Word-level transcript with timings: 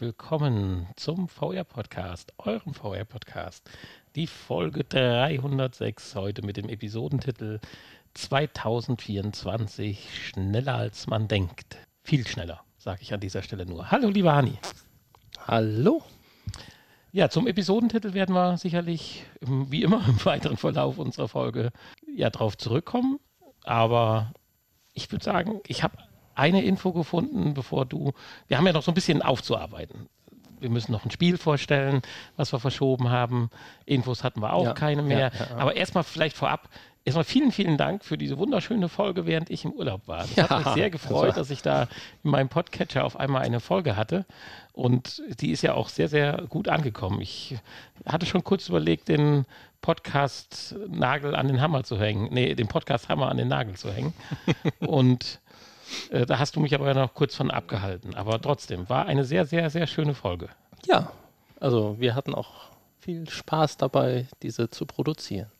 herzlich 0.00 0.16
willkommen 0.16 0.88
zum 0.96 1.28
VR-Podcast, 1.28 2.32
eurem 2.38 2.72
VR-Podcast. 2.72 3.68
Die 4.16 4.26
Folge 4.26 4.82
306 4.84 6.14
heute 6.14 6.40
mit 6.42 6.56
dem 6.56 6.70
Episodentitel 6.70 7.60
2024 8.14 10.08
schneller 10.28 10.74
als 10.76 11.06
man 11.06 11.28
denkt. 11.28 11.76
Viel 12.02 12.26
schneller, 12.26 12.62
sage 12.78 13.02
ich 13.02 13.12
an 13.12 13.20
dieser 13.20 13.42
Stelle 13.42 13.66
nur. 13.66 13.90
Hallo, 13.90 14.08
lieber 14.08 14.34
Hani. 14.34 14.56
Hallo. 15.46 16.02
Ja, 17.12 17.28
zum 17.28 17.46
Episodentitel 17.46 18.14
werden 18.14 18.34
wir 18.34 18.56
sicherlich, 18.56 19.26
wie 19.42 19.82
immer 19.82 20.02
im 20.08 20.24
weiteren 20.24 20.56
Verlauf 20.56 20.96
unserer 20.96 21.28
Folge, 21.28 21.72
ja 22.06 22.30
drauf 22.30 22.56
zurückkommen. 22.56 23.20
Aber 23.64 24.32
ich 24.94 25.12
würde 25.12 25.24
sagen, 25.26 25.60
ich 25.66 25.82
habe 25.82 25.98
eine 26.40 26.64
Info 26.64 26.92
gefunden, 26.92 27.54
bevor 27.54 27.84
du. 27.84 28.12
Wir 28.48 28.56
haben 28.56 28.66
ja 28.66 28.72
noch 28.72 28.82
so 28.82 28.90
ein 28.90 28.94
bisschen 28.94 29.20
aufzuarbeiten. 29.20 30.08
Wir 30.58 30.70
müssen 30.70 30.92
noch 30.92 31.04
ein 31.04 31.10
Spiel 31.10 31.38
vorstellen, 31.38 32.02
was 32.36 32.52
wir 32.52 32.58
verschoben 32.58 33.10
haben. 33.10 33.50
Infos 33.86 34.24
hatten 34.24 34.40
wir 34.40 34.52
auch 34.52 34.64
ja, 34.64 34.72
keine 34.72 35.02
mehr. 35.02 35.32
Ja, 35.38 35.46
ja, 35.50 35.56
Aber 35.56 35.76
erstmal 35.76 36.04
vielleicht 36.04 36.36
vorab. 36.36 36.68
Erstmal 37.02 37.24
vielen, 37.24 37.50
vielen 37.50 37.78
Dank 37.78 38.04
für 38.04 38.18
diese 38.18 38.36
wunderschöne 38.36 38.90
Folge, 38.90 39.24
während 39.24 39.48
ich 39.48 39.64
im 39.64 39.72
Urlaub 39.72 40.06
war. 40.06 40.26
Das 40.36 40.50
hat 40.50 40.64
mich 40.66 40.74
sehr 40.74 40.90
gefreut, 40.90 41.34
dass 41.38 41.50
ich 41.50 41.62
da 41.62 41.88
in 42.22 42.30
meinem 42.30 42.50
Podcatcher 42.50 43.04
auf 43.04 43.18
einmal 43.18 43.40
eine 43.40 43.60
Folge 43.60 43.96
hatte. 43.96 44.26
Und 44.72 45.22
die 45.40 45.50
ist 45.50 45.62
ja 45.62 45.72
auch 45.74 45.88
sehr, 45.88 46.08
sehr 46.08 46.44
gut 46.50 46.68
angekommen. 46.68 47.22
Ich 47.22 47.56
hatte 48.04 48.26
schon 48.26 48.44
kurz 48.44 48.68
überlegt, 48.68 49.08
den 49.08 49.46
Podcast-Nagel 49.80 51.34
an 51.34 51.48
den 51.48 51.62
Hammer 51.62 51.84
zu 51.84 51.98
hängen. 51.98 52.28
Nee, 52.32 52.54
den 52.54 52.68
Podcast-Hammer 52.68 53.30
an 53.30 53.38
den 53.38 53.48
Nagel 53.48 53.76
zu 53.76 53.90
hängen. 53.90 54.12
Und 54.80 55.39
äh, 56.10 56.26
da 56.26 56.38
hast 56.38 56.56
du 56.56 56.60
mich 56.60 56.74
aber 56.74 56.92
noch 56.94 57.14
kurz 57.14 57.34
von 57.34 57.50
abgehalten. 57.50 58.14
Aber 58.14 58.40
trotzdem, 58.40 58.88
war 58.88 59.06
eine 59.06 59.24
sehr, 59.24 59.46
sehr, 59.46 59.70
sehr 59.70 59.86
schöne 59.86 60.14
Folge. 60.14 60.48
Ja, 60.86 61.12
also 61.58 61.96
wir 61.98 62.14
hatten 62.14 62.34
auch 62.34 62.70
viel 62.98 63.28
Spaß 63.28 63.76
dabei, 63.76 64.28
diese 64.42 64.70
zu 64.70 64.86
produzieren. 64.86 65.50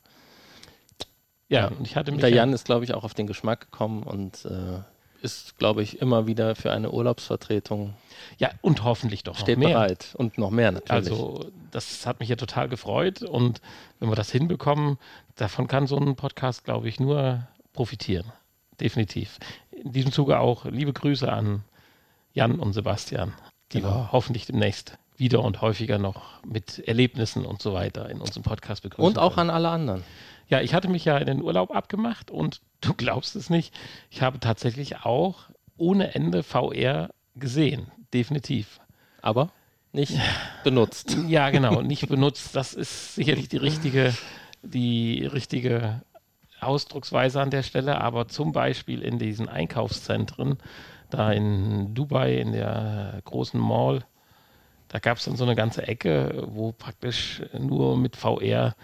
Ja, 1.49 1.67
und 1.67 1.87
ich 1.87 1.97
hatte 1.97 2.13
mich. 2.13 2.21
Der 2.21 2.31
Jan 2.31 2.53
ist, 2.53 2.65
glaube 2.65 2.85
ich, 2.85 2.95
auch 2.95 3.05
auf 3.05 3.15
den 3.15 3.27
Geschmack 3.27 3.73
gekommen 3.73 4.05
und 4.05 4.45
äh, 4.45 4.81
ist, 5.23 5.59
glaube 5.59 5.83
ich, 5.83 6.01
immer 6.01 6.27
wieder 6.27 6.55
für 6.55 6.73
eine 6.73 6.91
Urlaubsvertretung. 6.93 7.95
Ja, 8.39 8.51
und 8.63 8.85
hoffentlich 8.85 9.25
doch 9.25 9.37
steht 9.37 9.59
mehr. 9.59 9.71
bereit 9.71 10.15
und 10.17 10.39
noch 10.39 10.51
mehr 10.51 10.73
natürlich. 10.73 11.11
Also, 11.11 11.51
das 11.71 12.07
hat 12.07 12.21
mich 12.21 12.29
ja 12.29 12.37
total 12.37 12.69
gefreut 12.69 13.23
und 13.23 13.61
wenn 13.99 14.09
wir 14.09 14.17
das 14.17 14.31
hinbekommen, 14.31 14.99
davon 15.37 15.67
kann 15.67 15.87
so 15.87 15.97
ein 15.97 16.17
Podcast, 16.17 16.65
glaube 16.65 16.89
ich, 16.89 17.01
nur 17.01 17.47
profitieren. 17.73 18.33
Definitiv 18.81 19.39
in 19.85 19.93
diesem 19.93 20.13
Zuge 20.13 20.39
auch 20.39 20.65
liebe 20.65 20.93
Grüße 20.93 21.31
an 21.31 21.63
Jan 22.33 22.61
und 22.61 22.73
Sebastian, 22.73 23.33
die 23.73 23.81
genau. 23.81 23.95
wir 23.95 24.13
hoffentlich 24.13 24.47
demnächst 24.47 24.99
wieder 25.17 25.43
und 25.43 25.61
häufiger 25.61 25.99
noch 25.99 26.43
mit 26.45 26.79
Erlebnissen 26.81 27.45
und 27.45 27.61
so 27.61 27.75
weiter 27.75 28.09
in 28.09 28.21
unserem 28.21 28.43
Podcast 28.43 28.83
begrüßen. 28.83 29.05
Und 29.05 29.19
auch 29.19 29.35
können. 29.35 29.51
an 29.51 29.57
alle 29.57 29.69
anderen. 29.69 30.05
Ja, 30.49 30.61
ich 30.61 30.75
hatte 30.75 30.89
mich 30.89 31.05
ja 31.05 31.19
in 31.19 31.27
den 31.27 31.43
Urlaub 31.43 31.71
abgemacht 31.71 32.31
und 32.31 32.61
du 32.81 32.95
glaubst 32.95 33.37
es 33.37 33.51
nicht, 33.51 33.75
ich 34.11 34.23
habe 34.23 34.41
tatsächlich 34.41 35.05
auch 35.05 35.51
ohne 35.77 36.15
Ende 36.15 36.43
VR 36.43 37.11
gesehen, 37.37 37.91
definitiv. 38.13 38.81
Aber 39.23 39.51
nicht 39.93 40.15
benutzt. 40.65 41.17
Ja, 41.29 41.51
genau, 41.51 41.83
nicht 41.83 42.09
benutzt. 42.09 42.57
Das 42.57 42.75
ist 42.75 43.15
sicherlich 43.15 43.49
die 43.49 43.59
richtige, 43.59 44.15
die 44.63 45.27
richtige 45.27 46.03
Ausdrucksweise 46.61 47.41
an 47.41 47.51
der 47.51 47.63
Stelle, 47.63 48.01
aber 48.01 48.29
zum 48.29 48.53
Beispiel 48.53 49.03
in 49.03 49.19
diesen 49.19 49.49
Einkaufszentren, 49.49 50.59
da 51.11 51.33
in 51.33 51.95
Dubai, 51.95 52.35
in 52.37 52.53
der 52.53 53.21
großen 53.25 53.61
Mall, 53.61 54.05
da 54.89 54.99
gab 54.99 55.19
es 55.19 55.25
dann 55.25 55.37
so 55.37 55.45
eine 55.45 55.55
ganze 55.55 55.87
Ecke, 55.87 56.45
wo 56.49 56.73
praktisch 56.73 57.43
nur 57.59 57.97
mit 57.97 58.17
VR 58.17 58.75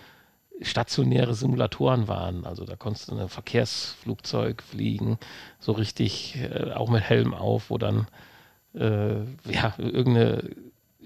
stationäre 0.62 1.34
Simulatoren 1.34 2.08
waren. 2.08 2.46
Also 2.46 2.64
da 2.64 2.76
konntest 2.76 3.10
du 3.10 3.18
ein 3.18 3.28
Verkehrsflugzeug 3.28 4.62
fliegen, 4.62 5.18
so 5.58 5.72
richtig, 5.72 6.36
äh, 6.36 6.72
auch 6.72 6.88
mit 6.88 7.02
Helm 7.02 7.34
auf, 7.34 7.70
wo 7.70 7.78
dann 7.78 8.06
äh, 8.74 9.16
ja, 9.50 9.74
irgendeine 9.78 10.50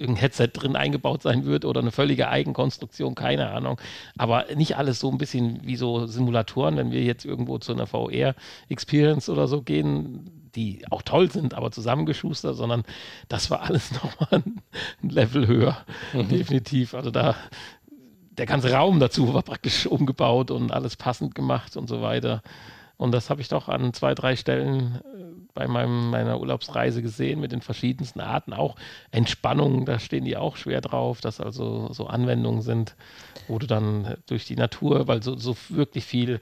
irgendein 0.01 0.23
Headset 0.23 0.49
drin 0.53 0.77
eingebaut 0.77 1.23
sein 1.23 1.45
wird 1.45 1.65
oder 1.65 1.81
eine 1.81 1.93
völlige 1.93 2.29
Eigenkonstruktion, 2.29 3.15
keine 3.15 3.51
Ahnung. 3.51 3.81
Aber 4.17 4.47
nicht 4.55 4.77
alles 4.77 4.99
so 4.99 5.11
ein 5.11 5.19
bisschen 5.19 5.61
wie 5.63 5.77
so 5.77 6.07
Simulatoren, 6.07 6.77
wenn 6.77 6.91
wir 6.91 7.03
jetzt 7.03 7.25
irgendwo 7.25 7.59
zu 7.59 7.73
einer 7.73 7.87
VR-Experience 7.87 9.29
oder 9.29 9.47
so 9.47 9.63
gehen, 9.63 10.51
die 10.55 10.85
auch 10.91 11.03
toll 11.03 11.31
sind, 11.31 11.55
aber 11.55 11.71
zusammengeschustert, 11.71 12.57
sondern 12.57 12.85
das 13.29 13.51
war 13.51 13.63
alles 13.63 13.93
nochmal 14.03 14.43
ein 15.03 15.09
Level 15.09 15.47
höher, 15.47 15.77
mhm. 16.15 16.29
definitiv. 16.29 16.95
Also 16.95 17.11
da 17.11 17.37
der 18.39 18.47
ganze 18.47 18.73
Raum 18.73 19.01
dazu 19.01 19.35
war 19.35 19.43
praktisch 19.43 19.87
umgebaut 19.87 20.51
und 20.51 20.73
alles 20.73 20.97
passend 20.97 21.35
gemacht 21.35 21.77
und 21.77 21.89
so 21.89 22.01
weiter. 22.01 22.43
Und 23.01 23.13
das 23.13 23.31
habe 23.31 23.41
ich 23.41 23.49
doch 23.49 23.71
an 23.71 23.95
zwei, 23.95 24.15
drei 24.15 24.37
Stellen 24.37 24.97
äh, 24.97 25.25
bei 25.55 25.67
meinem, 25.67 26.11
meiner 26.11 26.39
Urlaubsreise 26.39 27.01
gesehen 27.01 27.41
mit 27.41 27.51
den 27.51 27.63
verschiedensten 27.63 28.21
Arten. 28.21 28.53
Auch 28.53 28.77
Entspannung, 29.11 29.87
da 29.87 29.99
stehen 29.99 30.27
die 30.27 30.37
auch 30.37 30.59
schwer 30.59 30.83
drauf, 30.83 31.23
dass 31.23 31.41
also 31.41 31.91
so 31.95 32.09
Anwendungen 32.09 32.61
sind, 32.61 32.97
wo 33.49 33.59
du 33.59 33.67
dann 33.67 34.19
durch 34.27 34.45
die 34.45 34.55
Natur, 34.55 35.09
weil 35.09 35.23
so, 35.23 35.35
so 35.35 35.57
wirklich 35.71 36.05
viel 36.05 36.41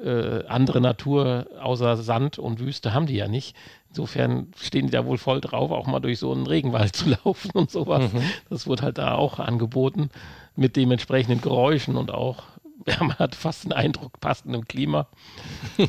äh, 0.00 0.44
andere 0.46 0.80
Natur 0.80 1.48
außer 1.60 1.96
Sand 1.96 2.38
und 2.38 2.60
Wüste 2.60 2.94
haben 2.94 3.06
die 3.06 3.16
ja 3.16 3.26
nicht. 3.26 3.56
Insofern 3.88 4.52
stehen 4.56 4.86
die 4.86 4.92
da 4.92 5.04
wohl 5.04 5.18
voll 5.18 5.40
drauf, 5.40 5.72
auch 5.72 5.88
mal 5.88 5.98
durch 5.98 6.20
so 6.20 6.30
einen 6.30 6.46
Regenwald 6.46 6.94
zu 6.94 7.08
laufen 7.08 7.50
und 7.54 7.72
sowas. 7.72 8.12
Mhm. 8.12 8.22
Das 8.50 8.68
wurde 8.68 8.84
halt 8.84 8.98
da 8.98 9.16
auch 9.16 9.40
angeboten 9.40 10.10
mit 10.54 10.76
dementsprechenden 10.76 11.40
Geräuschen 11.40 11.96
und 11.96 12.12
auch 12.12 12.44
ja, 12.86 12.96
man 13.00 13.18
hat 13.18 13.34
fast 13.34 13.64
den 13.64 13.72
Eindruck, 13.72 14.20
passendem 14.20 14.66
Klima. 14.66 15.08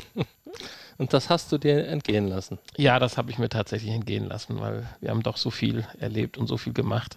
Und 0.98 1.14
das 1.14 1.30
hast 1.30 1.50
du 1.50 1.56
dir 1.56 1.86
entgehen 1.88 2.28
lassen? 2.28 2.58
Ja, 2.76 2.98
das 2.98 3.16
habe 3.16 3.30
ich 3.30 3.38
mir 3.38 3.48
tatsächlich 3.48 3.90
entgehen 3.90 4.26
lassen, 4.26 4.60
weil 4.60 4.86
wir 5.00 5.08
haben 5.08 5.22
doch 5.22 5.38
so 5.38 5.50
viel 5.50 5.86
erlebt 5.98 6.36
und 6.36 6.46
so 6.46 6.58
viel 6.58 6.74
gemacht, 6.74 7.16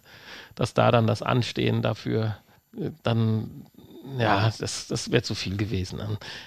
dass 0.56 0.74
da 0.74 0.90
dann 0.90 1.06
das 1.06 1.22
Anstehen 1.22 1.82
dafür 1.82 2.38
äh, 2.78 2.92
dann, 3.04 3.66
ja, 4.18 4.50
das, 4.58 4.88
das 4.88 5.12
wäre 5.12 5.24
zu 5.24 5.36
viel 5.36 5.58
gewesen. 5.58 6.00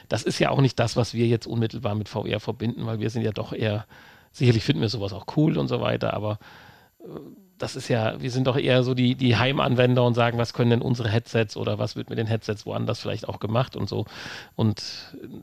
Das 0.09 0.23
ist 0.23 0.39
ja 0.39 0.49
auch 0.49 0.63
nicht 0.63 0.79
das, 0.79 0.97
was 0.97 1.13
wir 1.13 1.27
jetzt 1.27 1.47
unmittelbar 1.47 1.95
mit 1.95 2.09
VR 2.09 2.41
verbinden, 2.41 2.87
weil 2.87 3.01
wir 3.01 3.11
sind 3.11 3.23
ja 3.23 3.33
doch 3.33 3.53
eher, 3.53 3.87
sicherlich 4.33 4.65
finden 4.65 4.81
wir 4.81 4.89
sowas 4.89 5.13
auch 5.13 5.27
cool 5.37 5.59
und 5.59 5.69
so 5.69 5.83
weiter, 5.83 6.15
aber 6.15 6.39
äh, 7.01 7.05
das 7.59 7.75
ist 7.75 7.89
ja, 7.89 8.21
wir 8.21 8.31
sind 8.31 8.47
doch 8.47 8.57
eher 8.57 8.83
so 8.83 8.95
die, 8.95 9.15
die 9.15 9.37
Heimanwender 9.37 10.05
und 10.05 10.15
sagen, 10.15 10.37
was 10.37 10.53
können 10.53 10.71
denn 10.71 10.83
unsere 10.83 11.09
Headsets 11.09 11.57
oder 11.57 11.79
was 11.79 11.97
wird 11.97 12.11
mit 12.11 12.19
den 12.19 12.27
Headsets 12.27 12.67
woanders 12.67 13.01
vielleicht 13.01 13.29
auch 13.29 13.41
gemacht 13.41 13.77
und 13.77 13.89
so. 13.89 14.05
Und 14.57 14.83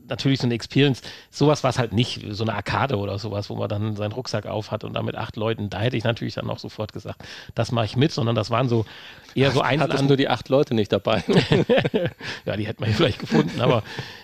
natürlich 0.08 0.40
so 0.40 0.46
eine 0.46 0.54
Experience, 0.54 1.02
sowas 1.30 1.64
war 1.64 1.70
es 1.70 1.78
halt 1.78 1.92
nicht, 1.92 2.24
so 2.30 2.44
eine 2.44 2.54
Arkade 2.54 2.98
oder 2.98 3.18
sowas, 3.18 3.50
wo 3.50 3.56
man 3.56 3.68
dann 3.68 3.96
seinen 3.96 4.12
Rucksack 4.12 4.46
auf 4.46 4.70
hat 4.70 4.84
und 4.84 4.94
da 4.94 5.02
mit 5.02 5.16
acht 5.16 5.36
Leuten, 5.36 5.70
da 5.70 5.80
hätte 5.80 5.96
ich 5.96 6.04
natürlich 6.04 6.34
dann 6.34 6.48
auch 6.50 6.58
sofort 6.60 6.92
gesagt, 6.92 7.22
das 7.54 7.72
mache 7.72 7.86
ich 7.86 7.96
mit, 7.96 8.12
sondern 8.12 8.36
das 8.36 8.50
waren 8.50 8.68
so 8.68 8.86
eher 9.34 9.50
so 9.50 9.60
Einzel 9.60 9.88
Hattest 9.88 10.10
du 10.10 10.16
die 10.16 10.28
acht 10.28 10.48
Leute 10.48 10.74
nicht 10.74 10.92
dabei? 10.92 11.24
ja, 12.44 12.56
die 12.56 12.66
hätten 12.66 12.84
wir 12.84 12.92
vielleicht 12.92 13.18
gefunden, 13.18 13.60
aber 13.60 13.82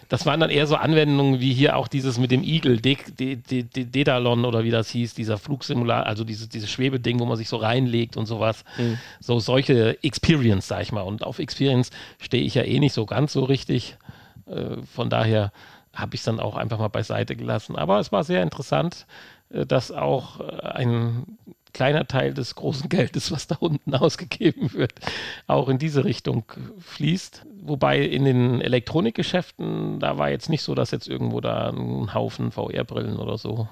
das 0.09 0.27
waren 0.27 0.41
dann 0.41 0.51
eher 0.51 0.67
so 0.67 0.75
Anwendungen 0.77 1.41
wie 1.41 1.55
hier 1.55 1.77
auch 1.77 1.87
dieses 1.87 2.19
mit 2.19 2.31
dem 2.33 2.43
Igel, 2.43 2.81
Dedalon 2.81 4.45
oder 4.45 4.65
wie 4.65 4.71
das 4.71 4.91
hieß, 4.91 5.15
dieser 5.15 5.39
Flugsimulator, 5.39 6.07
also 6.07 6.25
dieses, 6.25 6.49
dieses 6.49 6.69
Schwebeding, 6.69 7.21
wo 7.21 7.27
man 7.27 7.37
sich 7.37 7.49
so 7.49 7.57
reinlegt 7.57 8.17
und 8.17 8.27
sowas. 8.27 8.65
Mhm. 8.77 8.99
So 9.21 9.39
solche 9.39 10.03
Experience, 10.03 10.67
sag 10.67 10.83
ich 10.83 10.93
mal. 10.93 11.03
Und 11.03 11.23
auf 11.23 11.39
Experience 11.39 11.91
stehe 12.21 12.43
ich 12.43 12.55
ja 12.55 12.63
eh 12.63 12.81
nicht 12.81 12.93
so 12.93 13.07
ganz 13.07 13.33
so 13.33 13.45
richtig. 13.45 13.97
Äh, 14.47 14.83
von 14.95 15.11
daher 15.11 15.53
habe 15.95 16.15
ich 16.15 16.21
es 16.21 16.25
dann 16.25 16.41
auch 16.41 16.57
einfach 16.57 16.79
mal 16.79 16.89
beiseite 16.89 17.37
gelassen. 17.37 17.77
Aber 17.77 18.01
es 18.01 18.11
war 18.11 18.25
sehr 18.25 18.43
interessant, 18.43 19.07
äh, 19.51 19.65
dass 19.65 19.93
auch 19.93 20.41
äh, 20.41 20.67
ein 20.67 21.39
kleiner 21.73 22.07
Teil 22.07 22.35
des 22.35 22.55
großen 22.55 22.89
Geldes, 22.89 23.31
was 23.33 23.47
da 23.47 23.57
unten 23.61 23.95
ausgegeben 23.95 24.73
wird, 24.73 24.93
auch 25.47 25.69
in 25.69 25.79
diese 25.79 26.05
Richtung 26.05 26.45
fließt. 26.79 27.47
Wobei 27.63 28.01
in 28.01 28.25
den 28.25 28.61
Elektronikgeschäften, 28.61 30.01
da 30.01 30.19
war 30.19 30.31
jetzt 30.31 30.49
nicht 30.49 30.63
so, 30.63 30.75
dass 30.75 30.91
jetzt 30.91 31.09
irgendwo 31.09 31.41
da 31.41 31.71
ein 31.71 32.15
Haufen 32.15 32.53
VR-Brillen 32.53 33.19
oder 33.19 33.39
so 33.39 33.69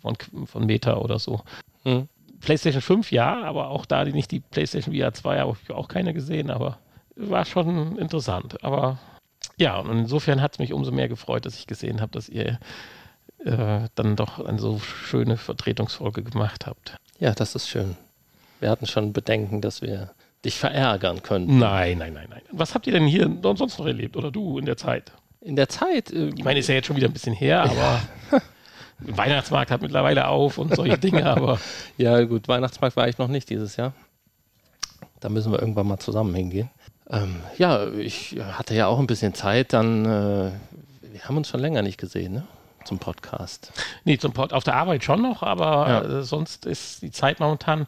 von, 0.00 0.16
von 0.46 0.66
Meta 0.66 0.96
oder 0.96 1.18
so. 1.18 1.42
Hm. 1.84 2.08
PlayStation 2.40 2.82
5 2.82 3.12
ja, 3.12 3.42
aber 3.44 3.68
auch 3.68 3.86
da 3.86 4.04
die 4.04 4.12
nicht 4.12 4.30
die 4.32 4.40
PlayStation 4.40 4.94
VR 4.94 5.14
2 5.14 5.38
habe 5.38 5.56
ich 5.62 5.70
auch 5.70 5.88
keine 5.88 6.12
gesehen, 6.12 6.50
aber 6.50 6.78
war 7.14 7.44
schon 7.44 7.96
interessant. 7.98 8.62
Aber 8.64 8.98
ja, 9.56 9.78
und 9.78 9.90
insofern 9.90 10.40
hat 10.40 10.54
es 10.54 10.58
mich 10.58 10.72
umso 10.72 10.90
mehr 10.90 11.08
gefreut, 11.08 11.46
dass 11.46 11.56
ich 11.56 11.66
gesehen 11.66 12.00
habe, 12.00 12.12
dass 12.12 12.28
ihr 12.28 12.58
äh, 13.44 13.88
dann 13.94 14.16
doch 14.16 14.44
eine 14.44 14.58
so 14.58 14.78
schöne 14.78 15.36
Vertretungsfolge 15.36 16.22
gemacht 16.22 16.66
habt. 16.66 16.96
Ja, 17.22 17.32
das 17.32 17.54
ist 17.54 17.68
schön. 17.68 17.96
Wir 18.58 18.68
hatten 18.68 18.88
schon 18.88 19.12
Bedenken, 19.12 19.60
dass 19.60 19.80
wir 19.80 20.10
dich 20.44 20.58
verärgern 20.58 21.22
könnten. 21.22 21.56
Nein, 21.56 21.98
nein, 21.98 22.14
nein, 22.14 22.26
nein. 22.28 22.42
Was 22.50 22.74
habt 22.74 22.88
ihr 22.88 22.92
denn 22.94 23.06
hier 23.06 23.30
sonst 23.40 23.78
noch 23.78 23.86
erlebt 23.86 24.16
oder 24.16 24.32
du 24.32 24.58
in 24.58 24.64
der 24.64 24.76
Zeit? 24.76 25.12
In 25.40 25.54
der 25.54 25.68
Zeit? 25.68 26.10
Äh, 26.10 26.30
ich 26.36 26.42
meine, 26.42 26.58
ist 26.58 26.68
ja 26.68 26.74
jetzt 26.74 26.86
schon 26.86 26.96
wieder 26.96 27.06
ein 27.06 27.12
bisschen 27.12 27.32
her, 27.32 27.62
aber. 27.62 28.02
Weihnachtsmarkt 28.98 29.70
hat 29.70 29.82
mittlerweile 29.82 30.26
auf 30.26 30.58
und 30.58 30.74
solche 30.74 30.98
Dinge, 30.98 31.24
aber. 31.24 31.60
ja, 31.96 32.24
gut, 32.24 32.48
Weihnachtsmarkt 32.48 32.96
war 32.96 33.06
ich 33.06 33.18
noch 33.18 33.28
nicht 33.28 33.48
dieses 33.50 33.76
Jahr. 33.76 33.92
Da 35.20 35.28
müssen 35.28 35.52
wir 35.52 35.60
irgendwann 35.60 35.86
mal 35.86 36.00
zusammen 36.00 36.34
hingehen. 36.34 36.70
Ähm, 37.08 37.36
ja, 37.56 37.86
ich 37.86 38.36
hatte 38.52 38.74
ja 38.74 38.88
auch 38.88 38.98
ein 38.98 39.06
bisschen 39.06 39.32
Zeit, 39.32 39.72
dann. 39.72 40.04
Äh, 40.06 40.50
wir 41.12 41.22
haben 41.22 41.36
uns 41.36 41.48
schon 41.48 41.60
länger 41.60 41.82
nicht 41.82 41.98
gesehen, 41.98 42.32
ne? 42.32 42.42
Zum 42.84 42.98
Podcast. 42.98 43.72
Nee, 44.04 44.18
zum 44.18 44.32
Pod 44.32 44.52
auf 44.52 44.64
der 44.64 44.74
Arbeit 44.74 45.04
schon 45.04 45.22
noch, 45.22 45.42
aber 45.42 45.88
ja. 45.88 46.18
äh, 46.18 46.22
sonst 46.22 46.66
ist 46.66 47.02
die 47.02 47.10
Zeit 47.10 47.40
momentan 47.40 47.86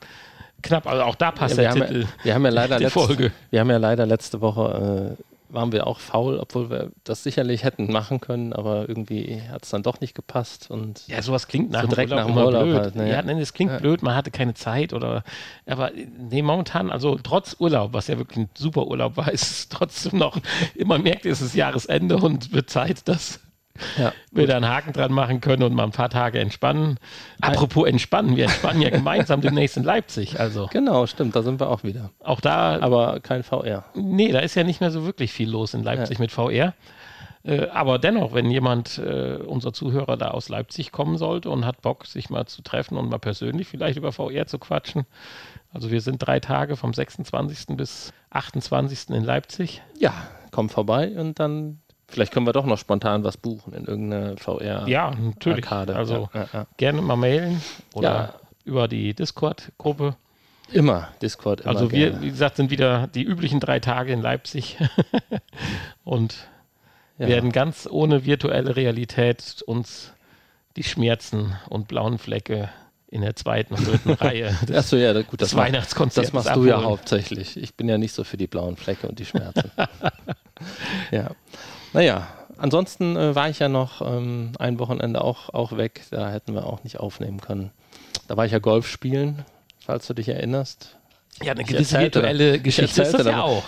knapp. 0.62 0.86
Also 0.86 1.02
auch 1.02 1.14
da 1.14 1.30
passt 1.30 1.56
ja, 1.56 1.72
der 1.72 1.86
Titel. 1.86 2.00
Ja, 2.00 2.24
wir 2.24 2.34
haben 2.34 2.44
ja 2.44 2.50
leider 2.52 2.78
letzte, 2.78 3.00
Folge. 3.00 3.32
Wir 3.50 3.60
haben 3.60 3.70
ja 3.70 3.76
leider 3.76 4.06
letzte 4.06 4.40
Woche 4.40 5.16
äh, 5.18 5.22
waren 5.54 5.72
wir 5.72 5.86
auch 5.86 6.00
faul, 6.00 6.38
obwohl 6.38 6.68
wir 6.68 6.90
das 7.04 7.22
sicherlich 7.22 7.64
hätten 7.64 7.90
machen 7.90 8.20
können, 8.20 8.52
aber 8.52 8.88
irgendwie 8.88 9.40
hat 9.50 9.64
es 9.64 9.70
dann 9.70 9.82
doch 9.82 10.00
nicht 10.00 10.14
gepasst. 10.14 10.70
Und 10.70 11.06
ja, 11.06 11.22
sowas 11.22 11.46
klingt 11.46 11.70
nach, 11.70 11.82
so 11.82 11.88
direkt 11.88 12.10
Urlaub 12.10 12.28
nach 12.28 12.34
dem 12.34 12.44
Urlaub 12.44 12.62
blöd. 12.64 12.78
Halt, 12.80 12.96
ne? 12.96 13.10
Ja, 13.10 13.22
nein, 13.22 13.38
es 13.38 13.52
klingt 13.52 13.72
ja. 13.72 13.78
blöd, 13.78 14.02
man 14.02 14.14
hatte 14.14 14.30
keine 14.30 14.54
Zeit 14.54 14.92
oder, 14.92 15.22
aber 15.66 15.92
nee, 16.18 16.42
momentan, 16.42 16.90
also 16.90 17.18
trotz 17.22 17.56
Urlaub, 17.58 17.92
was 17.92 18.08
ja 18.08 18.18
wirklich 18.18 18.38
ein 18.38 18.50
super 18.54 18.86
Urlaub 18.86 19.16
war, 19.16 19.30
ist 19.32 19.50
es 19.50 19.68
trotzdem 19.68 20.18
noch, 20.18 20.36
immer 20.74 20.98
merkt, 20.98 21.24
es 21.24 21.40
ist 21.40 21.54
Jahresende 21.54 22.16
und 22.16 22.52
wird 22.52 22.68
Zeit, 22.68 23.06
dass 23.08 23.40
ja, 23.98 24.12
wir 24.30 24.46
da 24.46 24.56
einen 24.56 24.68
Haken 24.68 24.92
dran 24.92 25.12
machen 25.12 25.40
können 25.40 25.62
und 25.62 25.74
mal 25.74 25.84
ein 25.84 25.90
paar 25.90 26.10
Tage 26.10 26.38
entspannen. 26.38 26.98
Apropos 27.40 27.88
entspannen, 27.88 28.36
wir 28.36 28.44
entspannen 28.44 28.80
ja 28.80 28.90
gemeinsam 28.90 29.40
demnächst 29.40 29.76
in 29.76 29.82
Leipzig. 29.82 30.38
Also. 30.38 30.68
Genau, 30.72 31.06
stimmt, 31.06 31.34
da 31.34 31.42
sind 31.42 31.60
wir 31.60 31.68
auch 31.68 31.82
wieder. 31.82 32.10
Auch 32.20 32.40
da. 32.40 32.80
Aber 32.80 33.20
kein 33.20 33.42
VR. 33.42 33.84
Nee, 33.94 34.30
da 34.32 34.40
ist 34.40 34.54
ja 34.54 34.64
nicht 34.64 34.80
mehr 34.80 34.90
so 34.90 35.04
wirklich 35.04 35.32
viel 35.32 35.50
los 35.50 35.74
in 35.74 35.82
Leipzig 35.82 36.18
ja. 36.18 36.22
mit 36.22 36.32
VR. 36.32 36.74
Äh, 37.44 37.68
aber 37.68 37.98
dennoch, 37.98 38.32
wenn 38.32 38.50
jemand, 38.50 38.98
äh, 38.98 39.36
unser 39.36 39.72
Zuhörer 39.72 40.16
da 40.16 40.28
aus 40.28 40.48
Leipzig 40.48 40.92
kommen 40.92 41.18
sollte 41.18 41.50
und 41.50 41.66
hat 41.66 41.82
Bock, 41.82 42.06
sich 42.06 42.30
mal 42.30 42.46
zu 42.46 42.62
treffen 42.62 42.96
und 42.96 43.10
mal 43.10 43.18
persönlich 43.18 43.68
vielleicht 43.68 43.98
über 43.98 44.12
VR 44.12 44.46
zu 44.46 44.58
quatschen. 44.58 45.04
Also 45.72 45.90
wir 45.90 46.00
sind 46.00 46.18
drei 46.18 46.40
Tage 46.40 46.76
vom 46.76 46.94
26. 46.94 47.76
bis 47.76 48.12
28. 48.30 49.10
in 49.10 49.24
Leipzig. 49.24 49.82
Ja, 49.98 50.14
komm 50.52 50.70
vorbei 50.70 51.12
und 51.18 51.38
dann 51.38 51.80
Vielleicht 52.08 52.32
können 52.32 52.46
wir 52.46 52.52
doch 52.52 52.66
noch 52.66 52.78
spontan 52.78 53.24
was 53.24 53.36
buchen 53.36 53.72
in 53.72 53.84
irgendeine 53.84 54.36
VR. 54.36 54.86
Ja, 54.86 55.10
natürlich. 55.10 55.64
Arcade. 55.64 55.96
Also 55.96 56.28
ja, 56.34 56.48
ja, 56.52 56.66
gerne 56.76 57.02
mal 57.02 57.16
mailen 57.16 57.60
oder 57.94 58.34
über 58.64 58.88
die 58.88 59.14
Discord-Gruppe. 59.14 60.16
Immer 60.72 61.08
Discord. 61.22 61.62
Immer 61.62 61.70
also 61.70 61.90
wir, 61.90 62.10
gerne. 62.10 62.22
wie 62.22 62.30
gesagt, 62.30 62.56
sind 62.56 62.70
wieder 62.70 63.06
die 63.08 63.22
üblichen 63.22 63.60
drei 63.60 63.80
Tage 63.80 64.12
in 64.12 64.22
Leipzig 64.22 64.78
und 66.04 66.48
werden 67.18 67.52
ganz 67.52 67.88
ohne 67.90 68.24
virtuelle 68.24 68.76
Realität 68.76 69.62
uns 69.66 70.12
die 70.76 70.82
Schmerzen 70.82 71.56
und 71.68 71.86
blauen 71.86 72.18
Flecke 72.18 72.70
in 73.08 73.22
der 73.22 73.36
zweiten 73.36 73.74
und 73.74 73.86
dritten 73.86 74.10
Reihe 74.20 74.56
des, 74.68 74.76
Achso, 74.76 74.96
ja, 74.96 75.12
gut, 75.22 75.40
das 75.40 75.54
Weihnachtskonzerts. 75.54 76.28
Das 76.28 76.32
machst 76.32 76.48
abholen. 76.48 76.66
du 76.66 76.72
ja 76.72 76.82
hauptsächlich. 76.82 77.56
Ich 77.56 77.74
bin 77.74 77.88
ja 77.88 77.96
nicht 77.96 78.12
so 78.12 78.24
für 78.24 78.36
die 78.36 78.48
blauen 78.48 78.76
Flecke 78.76 79.06
und 79.06 79.18
die 79.20 79.24
Schmerzen. 79.24 79.70
ja. 81.12 81.30
Naja, 81.94 82.26
ansonsten 82.58 83.16
äh, 83.16 83.34
war 83.34 83.48
ich 83.48 83.60
ja 83.60 83.68
noch 83.68 84.02
ähm, 84.02 84.52
ein 84.58 84.78
Wochenende 84.78 85.22
auch, 85.22 85.48
auch 85.54 85.76
weg. 85.76 86.02
Da 86.10 86.28
hätten 86.28 86.52
wir 86.52 86.66
auch 86.66 86.82
nicht 86.82 86.98
aufnehmen 86.98 87.40
können. 87.40 87.70
Da 88.28 88.36
war 88.36 88.44
ich 88.44 88.52
ja 88.52 88.58
Golf 88.58 88.88
spielen, 88.88 89.44
falls 89.78 90.06
du 90.08 90.14
dich 90.14 90.28
erinnerst. 90.28 90.96
Ja, 91.42 91.52
eine 91.52 91.64
gewisse 91.64 91.98
virtuelle 92.00 92.58
Geschichte 92.60 93.02
ist 93.02 93.12
das 93.12 93.26
ja 93.26 93.42
auch. 93.42 93.62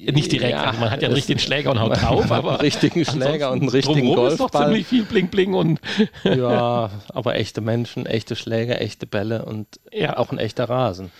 Nicht 0.00 0.32
direkt, 0.32 0.52
ja, 0.52 0.64
also 0.64 0.80
man 0.80 0.90
hat 0.90 1.02
ja 1.02 1.08
einen 1.08 1.14
richtigen 1.14 1.38
Schläger 1.38 1.70
und 1.70 1.80
haut 1.80 2.00
drauf, 2.00 2.30
aber 2.30 2.50
einen 2.50 2.60
richtigen 2.60 3.04
Schläger 3.04 3.52
und 3.52 3.60
einen 3.60 3.68
richtigen 3.70 4.14
Golfball. 4.14 4.32
ist 4.32 4.40
doch 4.40 4.64
ziemlich 4.64 4.86
viel 4.86 5.04
Bling 5.04 5.28
Bling 5.28 5.54
und 5.54 5.80
ja, 6.24 6.90
aber 7.08 7.36
echte 7.36 7.60
Menschen, 7.60 8.04
echte 8.04 8.36
Schläger, 8.36 8.80
echte 8.80 9.06
Bälle 9.06 9.44
und 9.44 9.66
ja. 9.92 10.16
auch 10.16 10.30
ein 10.30 10.38
echter 10.38 10.68
Rasen 10.68 11.10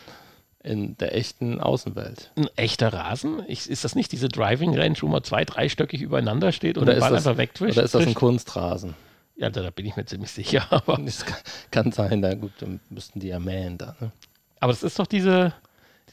in 0.62 0.96
der 0.98 1.16
echten 1.16 1.60
Außenwelt. 1.60 2.30
Ein 2.36 2.48
echter 2.56 2.92
Rasen? 2.92 3.42
Ich, 3.48 3.68
ist 3.68 3.84
das 3.84 3.94
nicht 3.94 4.12
diese 4.12 4.28
Driving 4.28 4.76
Range, 4.78 4.96
wo 5.00 5.08
man 5.08 5.24
zwei, 5.24 5.44
dreistöckig 5.44 6.02
übereinander 6.02 6.52
steht 6.52 6.76
und 6.76 6.84
oder 6.84 6.94
den 6.94 7.00
Ball 7.00 7.10
das, 7.10 7.26
einfach 7.26 7.38
wegtwischt? 7.38 7.76
Oder 7.76 7.84
ist 7.84 7.94
das 7.94 8.06
ein 8.06 8.14
Kunstrasen? 8.14 8.94
Ja, 9.36 9.50
da, 9.50 9.62
da, 9.62 9.70
bin 9.70 9.86
ich 9.86 9.96
mir 9.96 10.04
ziemlich 10.04 10.30
sicher. 10.30 10.66
Aber 10.70 10.98
das 10.98 11.24
kann, 11.24 11.38
kann 11.70 11.92
sein, 11.92 12.22
da 12.22 12.34
gut, 12.34 12.52
dann 12.60 12.80
müssten 12.90 13.20
die 13.20 13.28
ja 13.28 13.38
mähen 13.38 13.78
da. 13.78 13.96
Ne? 14.00 14.12
Aber 14.60 14.72
das 14.72 14.82
ist 14.82 14.98
doch 14.98 15.06
diese, 15.06 15.52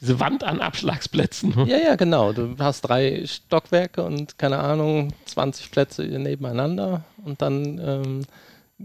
diese 0.00 0.18
Wand 0.18 0.42
an 0.42 0.60
Abschlagsplätzen. 0.60 1.66
Ja, 1.66 1.78
ja, 1.78 1.94
genau. 1.94 2.32
Du 2.32 2.56
hast 2.58 2.82
drei 2.82 3.24
Stockwerke 3.26 4.02
und 4.02 4.38
keine 4.38 4.58
Ahnung, 4.58 5.12
20 5.26 5.70
Plätze 5.70 6.02
nebeneinander 6.02 7.04
und 7.24 7.40
dann 7.42 7.78
ähm, 7.78 8.22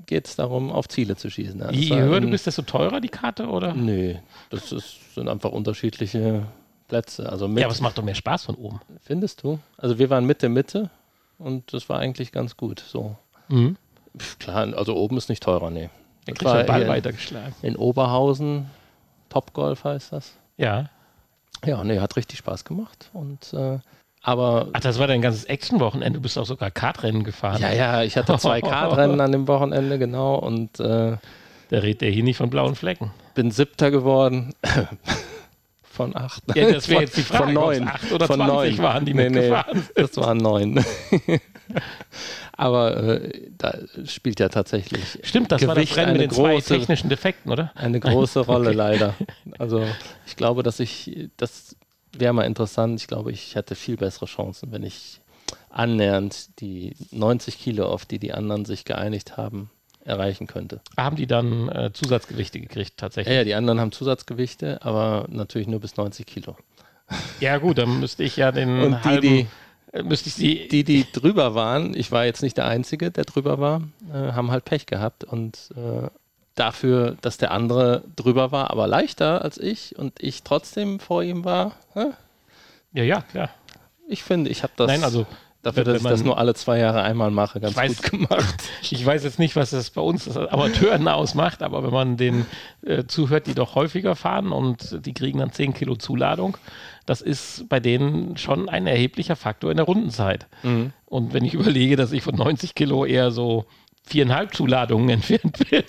geht 0.06 0.27
es 0.27 0.36
darum, 0.36 0.71
auf 0.71 0.88
Ziele 0.88 1.15
zu 1.15 1.30
schießen. 1.30 1.62
Also 1.62 1.80
Je 1.80 1.95
höher 1.95 2.21
du 2.21 2.30
bist, 2.30 2.47
desto 2.47 2.62
teurer 2.63 3.01
die 3.01 3.09
Karte, 3.09 3.47
oder? 3.47 3.74
Nö, 3.74 4.15
das 4.50 4.71
ist, 4.71 5.15
sind 5.15 5.30
einfach 5.30 5.51
unterschiedliche 5.51 6.45
Plätze. 6.88 7.30
Also 7.30 7.47
mit, 7.47 7.59
ja, 7.59 7.68
aber 7.68 7.74
es 7.74 7.81
macht 7.81 7.97
doch 7.97 8.03
mehr 8.03 8.15
Spaß 8.15 8.45
von 8.45 8.56
oben. 8.56 8.81
Findest 9.01 9.44
du? 9.44 9.59
Also 9.77 9.97
wir 9.97 10.09
waren 10.09 10.25
Mitte, 10.25 10.50
Mitte 10.50 10.89
und 11.38 11.74
das 11.74 11.89
war 11.89 12.00
eigentlich 12.00 12.31
ganz 12.31 12.57
gut. 12.57 12.83
So. 12.88 13.15
Mhm. 13.47 13.77
Klar, 14.39 14.74
also 14.77 14.95
oben 14.95 15.18
ist 15.18 15.30
nicht 15.30 15.44
teurer, 15.44 15.69
nee. 15.69 15.89
Da 16.25 16.33
kriegt 16.33 16.51
den 16.51 16.65
Ball 16.65 16.88
weitergeschlagen. 16.88 17.53
In 17.62 17.75
Oberhausen, 17.75 18.69
Topgolf 19.30 19.83
heißt 19.83 20.13
das. 20.13 20.33
Ja. 20.57 20.89
Ja, 21.65 21.83
nee, 21.83 22.00
hat 22.00 22.15
richtig 22.15 22.39
Spaß 22.39 22.65
gemacht 22.65 23.09
und 23.13 23.53
äh, 23.53 23.80
aber 24.25 24.69
Ach, 24.74 24.80
das 24.80 24.98
war 24.98 25.06
dein 25.06 25.22
ganzes 25.22 25.45
Action-Wochenende. 25.45 26.18
Du 26.18 26.22
bist 26.24 26.36
auch 26.39 26.48
sogar 26.48 26.72
Kartrennen 26.72 27.24
gefahren. 27.24 27.62
Ja, 27.62 27.72
ja, 27.72 28.01
ich 28.01 28.18
hatte 28.18 28.36
zwei 28.39 28.60
Kartrennen 28.62 29.22
an 29.22 29.31
dem 29.31 29.48
Wochenende, 29.48 30.00
genau. 30.00 30.33
Und 30.38 30.80
äh, 30.80 31.18
da 31.69 31.80
redet 31.80 32.01
der 32.01 32.10
hier 32.10 32.24
nicht 32.24 32.38
von 32.38 32.50
blauen 32.50 32.74
Flecken. 32.74 33.12
Bin 33.36 33.51
siebter 33.51 33.92
geworden. 33.92 34.56
von 35.83 36.16
acht. 36.16 36.42
Ja, 36.56 36.72
das 36.72 36.89
wäre 36.89 37.01
jetzt 37.01 37.18
die 37.18 37.22
Frage, 37.22 37.44
von 37.44 37.54
neun. 37.54 37.88
acht 37.88 38.12
oder 38.12 38.25
von 38.25 38.38
20 38.38 38.77
neun. 38.77 38.83
waren, 38.83 39.06
die 39.06 39.13
nee, 39.13 39.30
mitgefahren 39.30 39.77
nee, 39.77 40.01
Das 40.01 40.18
waren 40.18 40.38
neun. 40.38 40.83
Aber 42.57 42.97
äh, 42.97 43.52
da 43.59 43.76
spielt 44.06 44.40
ja 44.40 44.49
tatsächlich. 44.49 45.19
Stimmt, 45.21 45.52
das 45.52 45.61
Gewicht 45.61 45.68
war 45.68 45.83
das 45.83 45.97
Rennen 45.97 46.14
mit 46.14 46.21
den 46.21 46.30
große, 46.30 46.66
zwei 46.66 46.78
technischen 46.78 47.09
Defekten, 47.09 47.52
oder? 47.52 47.71
Eine 47.76 47.99
große 47.99 48.40
Rolle, 48.40 48.69
okay. 48.69 48.76
leider. 48.76 49.14
Also 49.59 49.83
ich 50.26 50.35
glaube, 50.35 50.64
dass 50.64 50.80
ich 50.80 51.30
das 51.38 51.76
wäre 52.19 52.34
mal 52.34 52.44
interessant. 52.44 53.00
Ich 53.00 53.07
glaube, 53.07 53.31
ich 53.31 53.56
hätte 53.56 53.76
viel 53.76 53.98
bessere 53.98 54.26
Chancen, 54.26 54.72
wenn 54.72 54.84
ich 54.84 55.22
annähernd 55.69 56.60
die 56.60 56.95
90 57.12 57.60
Kilo, 57.60 57.86
auf 57.88 58.06
die 58.06 58.19
die 58.19 58.34
anderen 58.34 58.66
sich 58.66 58.86
geeinigt 58.86 59.38
haben, 59.38 59.69
erreichen 60.06 60.48
könnte. 60.48 60.81
Haben 60.98 61.16
die 61.16 61.28
dann 61.28 61.68
äh, 61.69 61.92
Zusatzgewichte 61.92 62.60
gekriegt 62.60 62.94
tatsächlich? 62.98 63.31
Ja, 63.31 63.40
ja, 63.40 63.44
die 63.44 63.56
anderen 63.56 63.80
haben 63.80 63.92
Zusatzgewichte, 63.92 64.84
aber 64.84 65.26
natürlich 65.30 65.68
nur 65.68 65.80
bis 65.80 65.98
90 65.98 66.26
Kilo. 66.26 66.56
Ja 67.40 67.57
gut, 67.57 67.78
dann 67.78 68.00
müsste 68.00 68.24
ich 68.24 68.38
ja 68.38 68.52
den 68.52 68.81
Und 68.81 69.06
die, 69.06 69.19
die, 69.19 69.48
äh, 69.92 70.04
müsste 70.04 70.30
ich 70.30 70.36
sie 70.36 70.68
die, 70.68 70.84
die 70.84 71.06
drüber 71.12 71.56
waren, 71.56 71.95
ich 71.95 72.12
war 72.12 72.26
jetzt 72.26 72.42
nicht 72.42 72.57
der 72.57 72.66
Einzige, 72.66 73.12
der 73.12 73.26
drüber 73.26 73.60
war, 73.60 73.81
äh, 74.12 74.31
haben 74.31 74.52
halt 74.52 74.66
Pech 74.66 74.86
gehabt 74.86 75.24
und 75.24 75.69
äh, 75.76 76.07
dafür, 76.56 77.18
dass 77.21 77.38
der 77.38 77.52
andere 77.52 78.04
drüber 78.16 78.52
war, 78.52 78.71
aber 78.71 78.88
leichter 78.88 79.44
als 79.44 79.57
ich 79.57 79.97
und 79.97 80.21
ich 80.21 80.44
trotzdem 80.44 81.00
vor 81.00 81.24
ihm 81.24 81.45
war. 81.45 81.74
Hä? 81.94 82.07
Ja, 82.94 83.04
ja, 83.04 83.21
klar. 83.21 83.50
Ich 84.07 84.24
finde, 84.24 84.50
ich 84.50 84.64
habe 84.64 84.74
das. 84.78 84.88
Nein, 84.88 85.04
also 85.04 85.26
dafür, 85.66 85.83
dass 85.83 85.97
ich 85.97 86.07
das 86.07 86.24
nur 86.24 86.38
alle 86.38 86.54
zwei 86.54 86.78
Jahre 86.78 87.02
einmal 87.02 87.31
mache, 87.31 87.59
ganz 87.59 87.76
weiß, 87.76 88.02
gut 88.02 88.12
gemacht. 88.12 88.64
Ich 88.81 89.04
weiß 89.04 89.24
jetzt 89.24 89.40
nicht, 89.40 89.56
was 89.56 89.71
das 89.71 89.90
bei 89.90 90.02
uns 90.02 90.38
Amateuren 90.38 91.07
ausmacht, 91.07 91.64
aber 91.64 91.83
wenn 91.83 91.92
man 91.92 92.18
den 92.18 92.45
äh, 92.85 93.06
zuhört, 93.06 93.47
die 93.47 93.56
doch 93.56 93.74
häufiger 93.74 94.16
fahren 94.16 94.52
und 94.52 95.06
die 95.06 95.14
kriegen 95.14 95.40
dann 95.40 95.52
10 95.52 95.74
Kilo 95.74 95.95
Zuladung, 95.95 96.57
das 97.07 97.21
ist 97.21 97.68
bei 97.68 97.80
denen 97.80 98.38
schon 98.38 98.69
ein 98.69 98.85
erheblicher 98.85 99.35
Faktor 99.35 99.71
in 99.71 99.78
der 99.78 99.88
Rundenzeit. 99.88 100.45
Mhm. 100.62 100.94
Und 101.06 101.33
wenn 101.33 101.44
ich 101.44 101.54
überlege, 101.56 101.95
dass 101.95 102.12
ich 102.12 102.24
von 102.24 102.35
90 102.35 102.76
Kilo 102.76 103.04
eher 103.04 103.31
so 103.31 103.66
viereinhalb 104.06 104.54
Zuladungen 104.54 105.09
entfernt 105.09 105.69
bin. 105.69 105.83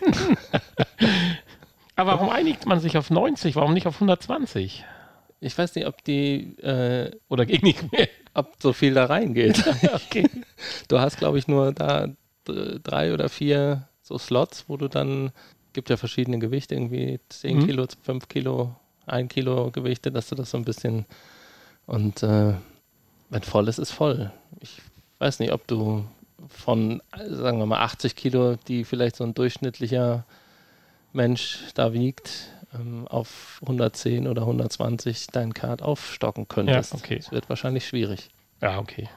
Aber 1.97 2.13
warum 2.13 2.29
einigt 2.29 2.67
man 2.67 2.81
sich 2.81 2.99
auf 2.99 3.11
90? 3.11 3.57
Warum 3.57 3.73
nicht 3.73 3.87
auf 3.87 3.95
120? 3.97 4.85
Ich 5.41 5.57
weiß 5.57 5.75
nicht, 5.75 5.87
ob 5.87 6.03
die 6.05 6.59
äh, 6.59 7.11
oder 7.29 7.47
geht 7.47 7.63
nicht 7.63 7.91
mehr. 7.93 8.09
Ob 8.35 8.55
so 8.59 8.73
viel 8.73 8.95
da 8.95 9.07
reingeht. 9.07 9.65
okay. 9.95 10.29
Du 10.89 10.99
hast, 10.99 11.19
glaube 11.19 11.39
ich, 11.39 11.49
nur 11.49 11.73
da 11.73 12.09
drei 12.45 13.13
oder 13.13 13.29
vier 13.29 13.89
so 14.03 14.19
Slots, 14.19 14.65
wo 14.69 14.77
du 14.77 14.89
dann, 14.89 15.33
gibt 15.73 15.91
ja 15.91 15.97
verschiedene 15.97 16.39
Gewichte, 16.39 16.75
irgendwie 16.75 17.19
10 17.29 17.59
mhm. 17.59 17.67
Kilo, 17.67 17.87
5 18.03 18.29
Kilo, 18.29 18.77
1 19.07 19.33
Kilo 19.33 19.71
Gewichte, 19.71 20.13
dass 20.13 20.29
du 20.29 20.35
das 20.35 20.51
so 20.51 20.59
ein 20.59 20.65
bisschen 20.65 21.07
und 21.87 22.23
äh, 22.23 22.55
wenn 23.31 23.43
voll 23.43 23.69
ist, 23.69 23.79
ist 23.79 23.93
voll. 23.93 24.33
Ich 24.61 24.81
weiß 25.19 25.41
nicht, 25.41 25.53
ob 25.53 25.67
du 25.67 26.05
von, 26.49 27.03
sagen 27.29 27.59
wir 27.59 27.67
mal, 27.67 27.81
80 27.81 28.17
Kilo, 28.17 28.57
die 28.69 28.85
vielleicht 28.85 29.17
so 29.17 29.25
ein 29.25 29.35
durchschnittlicher 29.35 30.25
Mensch 31.13 31.61
da 31.75 31.93
wiegt, 31.93 32.51
ähm, 32.75 33.07
auf 33.09 33.59
110 33.63 34.27
oder 34.29 34.43
120 34.43 35.29
dein 35.29 35.55
Kart 35.55 35.83
aufstocken 35.83 36.49
könntest. 36.49 36.93
Ja, 36.93 36.99
okay. 36.99 37.17
Das 37.17 37.33
wird 37.33 37.49
wahrscheinlich 37.49 37.87
schwierig. 37.87 38.29
Ja, 38.61 38.79
okay. 38.79 39.09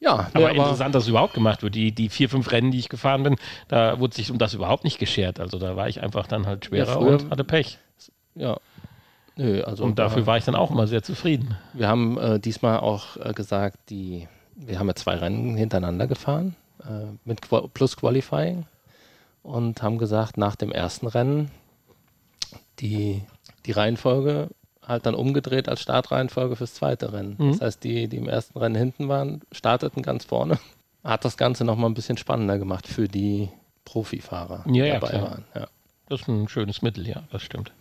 Ja, 0.00 0.30
aber, 0.34 0.50
aber 0.50 0.50
interessant, 0.50 0.94
dass 0.96 1.04
es 1.04 1.08
überhaupt 1.08 1.32
gemacht 1.32 1.62
wird. 1.62 1.76
Die, 1.76 1.92
die 1.92 2.08
vier, 2.08 2.28
fünf 2.28 2.50
Rennen, 2.50 2.72
die 2.72 2.78
ich 2.80 2.88
gefahren 2.88 3.22
bin, 3.22 3.36
da 3.68 4.00
wurde 4.00 4.16
sich 4.16 4.32
um 4.32 4.38
das 4.38 4.52
überhaupt 4.52 4.82
nicht 4.82 4.98
geschert. 4.98 5.38
Also 5.38 5.60
da 5.60 5.76
war 5.76 5.88
ich 5.88 6.02
einfach 6.02 6.26
dann 6.26 6.46
halt 6.46 6.64
schwerer 6.64 6.90
ja, 6.90 6.96
und 6.96 7.30
hatte 7.30 7.44
Pech. 7.44 7.78
Ja. 8.34 8.58
Nö, 9.36 9.62
also 9.62 9.84
und 9.84 9.98
dafür 9.98 10.26
war 10.26 10.36
ich 10.36 10.44
dann 10.44 10.56
auch 10.56 10.72
immer 10.72 10.88
sehr 10.88 11.02
zufrieden. 11.02 11.56
Wir 11.72 11.88
haben 11.88 12.18
äh, 12.18 12.40
diesmal 12.40 12.80
auch 12.80 13.16
äh, 13.16 13.32
gesagt, 13.32 13.78
die, 13.90 14.28
wir 14.54 14.78
haben 14.78 14.88
ja 14.88 14.94
zwei 14.94 15.16
Rennen 15.16 15.56
hintereinander 15.56 16.06
gefahren 16.06 16.56
äh, 16.84 17.16
mit 17.24 17.42
Qu 17.42 17.68
plus 17.68 17.96
Qualifying 17.96 18.66
und 19.42 19.82
haben 19.82 19.98
gesagt, 19.98 20.36
nach 20.36 20.56
dem 20.56 20.72
ersten 20.72 21.06
Rennen 21.06 21.50
die, 22.78 23.22
die 23.66 23.72
Reihenfolge 23.72 24.48
halt 24.86 25.06
dann 25.06 25.14
umgedreht 25.14 25.68
als 25.68 25.80
Startreihenfolge 25.80 26.56
fürs 26.56 26.74
zweite 26.74 27.12
Rennen. 27.12 27.36
Mhm. 27.38 27.52
Das 27.52 27.60
heißt, 27.60 27.84
die, 27.84 28.08
die 28.08 28.16
im 28.16 28.28
ersten 28.28 28.58
Rennen 28.58 28.74
hinten 28.74 29.08
waren, 29.08 29.42
starteten 29.52 30.02
ganz 30.02 30.24
vorne. 30.24 30.58
Hat 31.04 31.24
das 31.24 31.36
Ganze 31.36 31.64
nochmal 31.64 31.90
ein 31.90 31.94
bisschen 31.94 32.16
spannender 32.16 32.58
gemacht 32.58 32.86
für 32.86 33.08
die 33.08 33.48
Profifahrer, 33.84 34.64
die 34.66 34.78
ja, 34.78 34.94
dabei 34.94 35.08
klar. 35.08 35.22
waren. 35.22 35.44
Ja. 35.54 35.66
Das 36.08 36.20
ist 36.20 36.28
ein 36.28 36.48
schönes 36.48 36.82
Mittel, 36.82 37.08
ja, 37.08 37.22
das 37.30 37.42
stimmt. 37.42 37.72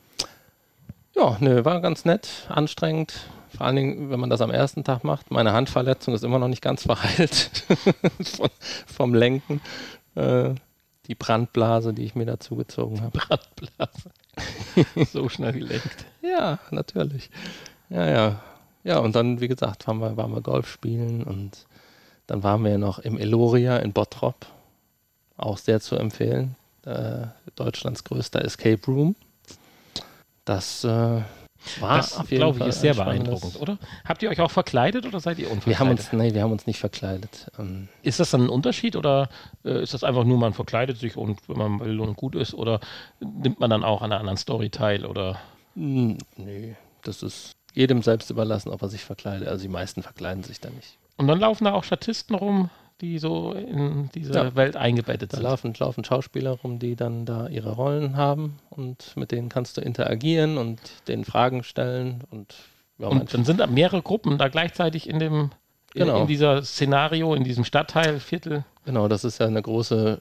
Ja, 1.16 1.38
ne, 1.40 1.66
war 1.66 1.82
ganz 1.82 2.06
nett, 2.06 2.30
anstrengend. 2.50 3.14
Vor 3.56 3.66
allen 3.66 3.76
Dingen, 3.76 4.10
wenn 4.10 4.20
man 4.20 4.30
das 4.30 4.42
am 4.42 4.52
ersten 4.52 4.84
Tag 4.84 5.04
macht. 5.04 5.32
Meine 5.32 5.54
Handverletzung 5.54 6.14
ist 6.14 6.24
immer 6.24 6.40
noch 6.40 6.48
nicht 6.48 6.62
ganz 6.62 6.84
verheilt 6.86 7.52
Von, 8.24 8.50
vom 8.86 9.14
Lenken. 9.14 9.62
Äh, 10.16 10.56
die 11.08 11.16
Brandblase, 11.16 11.94
die 11.94 12.04
ich 12.04 12.16
mir 12.16 12.26
dazu 12.26 12.56
gezogen 12.56 13.02
habe. 13.02 13.18
Brandblase. 13.18 14.12
so 15.12 15.30
schnell 15.30 15.54
gelenkt. 15.54 16.06
Ja, 16.22 16.60
natürlich. 16.70 17.30
Ja, 17.90 18.10
ja. 18.10 18.42
Ja, 18.84 19.00
und 19.00 19.16
dann, 19.16 19.42
wie 19.42 19.48
gesagt, 19.48 19.88
waren 19.88 20.00
wir, 20.00 20.18
waren 20.18 20.34
wir 20.34 20.42
Golf 20.42 20.68
spielen 20.68 21.24
und 21.24 21.68
dann 22.28 22.44
waren 22.44 22.64
wir 22.64 22.78
noch 22.78 23.00
im 23.00 23.18
Eloria 23.18 23.78
in 23.78 23.94
Bottrop. 23.94 24.46
Auch 25.38 25.58
sehr 25.58 25.82
zu 25.82 25.96
empfehlen. 25.96 26.56
Äh, 26.86 27.28
Deutschlands 27.56 28.04
größter 28.04 28.44
Escape 28.44 28.82
Room. 28.88 29.16
Das 30.46 30.84
äh, 30.84 31.22
war 31.80 31.98
das, 31.98 32.28
glaube 32.28 32.60
ich, 32.60 32.66
ist 32.66 32.82
sehr 32.82 32.94
beeindruckend, 32.94 33.60
oder? 33.60 33.78
Habt 34.06 34.24
ihr 34.24 34.30
euch 34.30 34.40
auch 34.40 34.52
verkleidet 34.52 35.06
oder 35.06 35.20
seid 35.20 35.40
ihr 35.40 35.52
unverkleidet? 35.52 35.68
Wir 35.68 35.80
haben 35.80 35.92
uns, 35.92 36.14
nee, 36.14 36.34
wir 36.34 36.42
haben 36.44 36.52
uns 36.52 36.68
nicht 36.68 36.80
verkleidet. 36.80 37.52
Ähm 37.60 37.88
ist 38.02 38.20
das 38.20 38.32
dann 38.32 38.44
ein 38.44 38.50
Unterschied 38.50 38.96
oder 38.96 39.30
äh, 39.64 39.82
ist 39.82 39.94
das 39.94 40.04
einfach 40.04 40.24
nur, 40.24 40.38
man 40.38 40.54
verkleidet 40.54 40.98
sich 40.98 41.18
und 41.18 41.40
wenn 41.48 41.58
man 41.58 41.80
will 41.80 42.00
und 42.00 42.16
gut 42.16 42.36
ist 42.36 42.54
oder 42.54 42.80
nimmt 43.20 43.60
man 43.60 43.70
dann 43.70 43.84
auch 43.84 44.02
an 44.02 44.12
einer 44.12 44.20
anderen 44.20 44.38
Story 44.38 44.70
teil 44.70 45.06
oder? 45.06 45.40
Hm, 45.76 46.18
nee, 46.38 46.76
das 47.04 47.24
ist 47.24 47.52
jedem 47.74 48.02
selbst 48.02 48.30
überlassen, 48.30 48.70
ob 48.70 48.82
er 48.82 48.90
sich 48.90 49.04
verkleidet. 49.04 49.48
Also 49.48 49.64
die 49.64 49.70
meisten 49.70 50.04
verkleiden 50.04 50.44
sich 50.44 50.60
da 50.60 50.70
nicht. 50.70 50.98
Und 51.18 51.28
dann 51.28 51.40
laufen 51.40 51.66
da 51.66 51.74
auch 51.74 51.84
Statisten 51.84 52.36
rum, 52.36 52.70
die 53.02 53.20
so 53.20 53.54
in 53.54 54.10
diese 54.14 54.34
ja. 54.34 54.56
Welt 54.56 54.76
eingebettet 54.76 55.32
sind. 55.32 55.44
Da 55.44 55.50
laufen, 55.50 55.74
laufen 55.78 56.04
Schauspieler 56.04 56.52
rum, 56.52 56.80
die 56.80 56.96
dann 56.96 57.26
da 57.26 57.48
ihre 57.48 57.72
Rollen 57.72 58.16
haben 58.16 58.60
und 58.70 59.18
mit 59.18 59.32
denen 59.32 59.50
kannst 59.50 59.78
du 59.78 59.82
interagieren 59.82 60.58
und 60.58 60.80
denen 61.08 61.26
Fragen 61.26 61.64
stellen 61.64 62.24
und 62.30 62.56
ja, 62.98 63.08
und 63.08 63.34
dann 63.34 63.46
sind 63.46 63.60
da 63.60 63.66
mehrere 63.66 64.04
Gruppen 64.04 64.38
da 64.38 64.48
gleichzeitig 64.48 65.10
in 65.10 65.18
dem 65.18 65.50
genau. 65.94 66.16
in, 66.16 66.22
in 66.22 66.28
dieser 66.28 66.64
Szenario, 66.64 67.34
in 67.34 67.44
diesem 67.44 67.64
Stadtteil, 67.64 68.20
Viertel. 68.20 68.64
Genau, 68.86 69.08
das 69.08 69.24
ist 69.24 69.40
ja 69.40 69.48
eine 69.48 69.62
große, 69.62 70.20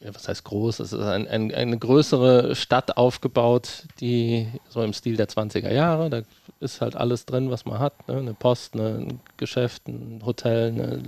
ja, 0.00 0.14
was 0.14 0.28
heißt 0.28 0.44
groß? 0.44 0.80
Es 0.80 0.92
ist 0.92 1.00
ein, 1.00 1.28
ein, 1.28 1.54
eine 1.54 1.78
größere 1.78 2.54
Stadt 2.54 2.96
aufgebaut, 2.96 3.84
die 4.00 4.48
so 4.68 4.82
im 4.82 4.92
Stil 4.92 5.16
der 5.16 5.28
20er 5.28 5.72
Jahre, 5.72 6.10
da 6.10 6.22
ist 6.60 6.80
halt 6.80 6.96
alles 6.96 7.26
drin, 7.26 7.50
was 7.50 7.64
man 7.64 7.78
hat. 7.78 8.08
Ne? 8.08 8.16
Eine 8.16 8.34
Post, 8.34 8.74
ne? 8.74 8.98
ein 9.00 9.20
Geschäft, 9.36 9.88
ein 9.88 10.22
Hotel, 10.24 10.68
eine 10.68 11.02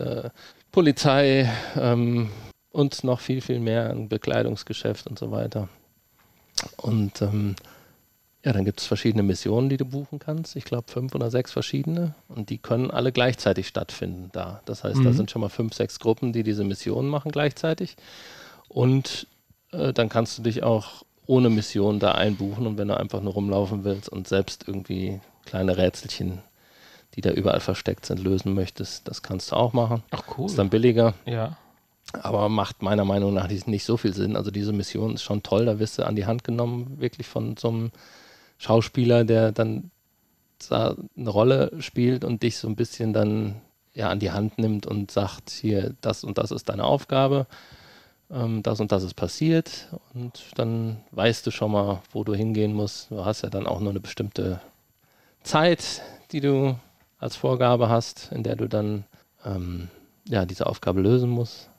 äh, 0.00 0.30
Polizei 0.72 1.50
ähm, 1.76 2.30
und 2.70 3.04
noch 3.04 3.20
viel, 3.20 3.40
viel 3.40 3.60
mehr 3.60 3.90
ein 3.90 4.08
Bekleidungsgeschäft 4.08 5.06
und 5.06 5.18
so 5.18 5.30
weiter. 5.30 5.68
Und 6.76 7.22
ähm, 7.22 7.56
ja, 8.44 8.52
dann 8.52 8.64
gibt 8.64 8.80
es 8.80 8.86
verschiedene 8.86 9.22
Missionen, 9.22 9.68
die 9.68 9.76
du 9.76 9.84
buchen 9.84 10.18
kannst. 10.18 10.56
Ich 10.56 10.64
glaube 10.64 10.90
fünf 10.90 11.14
oder 11.14 11.30
sechs 11.30 11.52
verschiedene. 11.52 12.14
Und 12.28 12.48
die 12.48 12.58
können 12.58 12.90
alle 12.90 13.12
gleichzeitig 13.12 13.68
stattfinden 13.68 14.30
da. 14.32 14.62
Das 14.64 14.82
heißt, 14.82 14.96
mhm. 14.96 15.04
da 15.04 15.12
sind 15.12 15.30
schon 15.30 15.42
mal 15.42 15.50
fünf, 15.50 15.74
sechs 15.74 15.98
Gruppen, 15.98 16.32
die 16.32 16.42
diese 16.42 16.64
Missionen 16.64 17.08
machen 17.08 17.32
gleichzeitig. 17.32 17.96
Und 18.68 19.26
äh, 19.72 19.92
dann 19.92 20.08
kannst 20.08 20.38
du 20.38 20.42
dich 20.42 20.62
auch 20.62 21.04
ohne 21.26 21.50
Mission 21.50 21.98
da 21.98 22.12
einbuchen. 22.12 22.66
Und 22.66 22.78
wenn 22.78 22.88
du 22.88 22.96
einfach 22.96 23.20
nur 23.20 23.34
rumlaufen 23.34 23.84
willst 23.84 24.08
und 24.08 24.26
selbst 24.26 24.66
irgendwie 24.66 25.20
kleine 25.44 25.76
Rätselchen 25.76 26.40
die 27.16 27.20
da 27.20 27.30
überall 27.30 27.60
versteckt 27.60 28.06
sind, 28.06 28.22
lösen 28.22 28.54
möchtest, 28.54 29.08
das 29.08 29.22
kannst 29.22 29.52
du 29.52 29.56
auch 29.56 29.72
machen. 29.72 30.02
Ach 30.10 30.22
cool. 30.36 30.46
Ist 30.46 30.58
dann 30.58 30.70
billiger. 30.70 31.14
Ja. 31.26 31.56
Aber 32.12 32.48
macht 32.48 32.82
meiner 32.82 33.04
Meinung 33.04 33.34
nach 33.34 33.48
nicht 33.48 33.84
so 33.84 33.96
viel 33.96 34.14
Sinn. 34.14 34.36
Also 34.36 34.50
diese 34.50 34.72
Mission 34.72 35.14
ist 35.14 35.22
schon 35.22 35.42
toll, 35.42 35.66
da 35.66 35.78
wirst 35.78 35.98
du 35.98 36.06
an 36.06 36.16
die 36.16 36.26
Hand 36.26 36.44
genommen, 36.44 36.96
wirklich 36.98 37.26
von 37.26 37.56
so 37.56 37.68
einem 37.68 37.90
Schauspieler, 38.58 39.24
der 39.24 39.52
dann 39.52 39.90
da 40.68 40.94
eine 41.16 41.30
Rolle 41.30 41.72
spielt 41.80 42.24
und 42.24 42.42
dich 42.42 42.58
so 42.58 42.68
ein 42.68 42.76
bisschen 42.76 43.12
dann 43.12 43.60
ja 43.94 44.10
an 44.10 44.18
die 44.18 44.30
Hand 44.30 44.58
nimmt 44.58 44.86
und 44.86 45.10
sagt, 45.10 45.50
hier, 45.50 45.94
das 46.00 46.24
und 46.24 46.38
das 46.38 46.50
ist 46.50 46.68
deine 46.68 46.84
Aufgabe, 46.84 47.46
ähm, 48.30 48.62
das 48.62 48.80
und 48.80 48.92
das 48.92 49.02
ist 49.02 49.14
passiert 49.14 49.88
und 50.14 50.44
dann 50.56 50.98
weißt 51.12 51.46
du 51.46 51.50
schon 51.50 51.72
mal, 51.72 52.02
wo 52.12 52.24
du 52.24 52.34
hingehen 52.34 52.74
musst. 52.74 53.10
Du 53.10 53.24
hast 53.24 53.42
ja 53.42 53.50
dann 53.50 53.66
auch 53.66 53.80
nur 53.80 53.90
eine 53.90 54.00
bestimmte 54.00 54.60
Zeit, 55.42 56.02
die 56.32 56.40
du 56.40 56.76
als 57.20 57.36
Vorgabe 57.36 57.88
hast, 57.88 58.32
in 58.32 58.42
der 58.42 58.56
du 58.56 58.68
dann 58.68 59.04
ähm, 59.44 59.88
ja, 60.26 60.46
diese 60.46 60.66
Aufgabe 60.66 61.00
lösen 61.00 61.30
musst. 61.30 61.70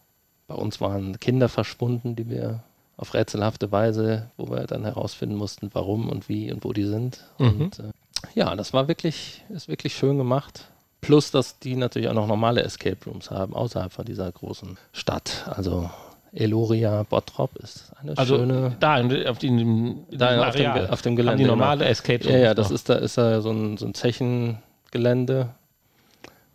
Bei 0.48 0.56
uns 0.56 0.80
waren 0.80 1.20
Kinder 1.20 1.50
verschwunden, 1.50 2.16
die 2.16 2.30
wir 2.30 2.64
auf 2.98 3.14
rätselhafte 3.14 3.72
Weise, 3.72 4.30
wo 4.38 4.50
wir 4.50 4.68
dann 4.68 4.84
herausfinden 4.84 5.36
mussten, 5.36 5.70
warum 5.74 6.10
und 6.10 6.30
wie 6.30 6.52
und 6.52 6.64
wo 6.64 6.72
die 6.72 6.86
sind. 6.86 7.24
Mhm. 7.40 7.62
Und 7.62 7.80
äh, 7.80 7.92
ja, 8.36 8.56
das 8.56 8.74
war 8.74 8.88
wirklich, 8.88 9.44
ist 9.50 9.68
wirklich 9.68 9.96
schön 9.96 10.18
gemacht. 10.18 10.66
Plus, 11.02 11.32
dass 11.32 11.58
die 11.58 11.76
natürlich 11.76 12.10
auch 12.10 12.14
noch 12.14 12.28
normale 12.28 12.62
Escape 12.62 12.98
Rooms 13.08 13.32
haben, 13.32 13.56
außerhalb 13.56 13.92
von 13.92 14.06
dieser 14.06 14.32
großen 14.32 14.78
Stadt. 14.94 15.48
Also 15.48 15.90
Eloria 16.32 17.04
Bottrop 17.10 17.56
ist 17.58 17.92
eine 18.00 18.16
also 18.16 18.38
schöne. 18.38 18.76
Da 18.80 19.02
auf, 19.02 19.40
die, 19.40 19.96
da 20.12 20.48
auf, 20.48 20.56
dem, 20.56 20.72
auf 20.90 21.02
dem 21.02 21.16
Gelände. 21.16 21.44
die 21.44 21.50
normale 21.50 21.86
Escape 21.86 22.24
Room. 22.24 22.34
Ja, 22.34 22.40
ja, 22.40 22.54
das 22.54 22.70
ist 22.70 22.88
da, 22.88 22.96
ist 22.96 23.18
da 23.18 23.42
so 23.42 23.50
ein, 23.50 23.78
so 23.78 23.88
ein 23.88 23.96
Zechen, 23.96 24.60
Gelände, 24.92 25.56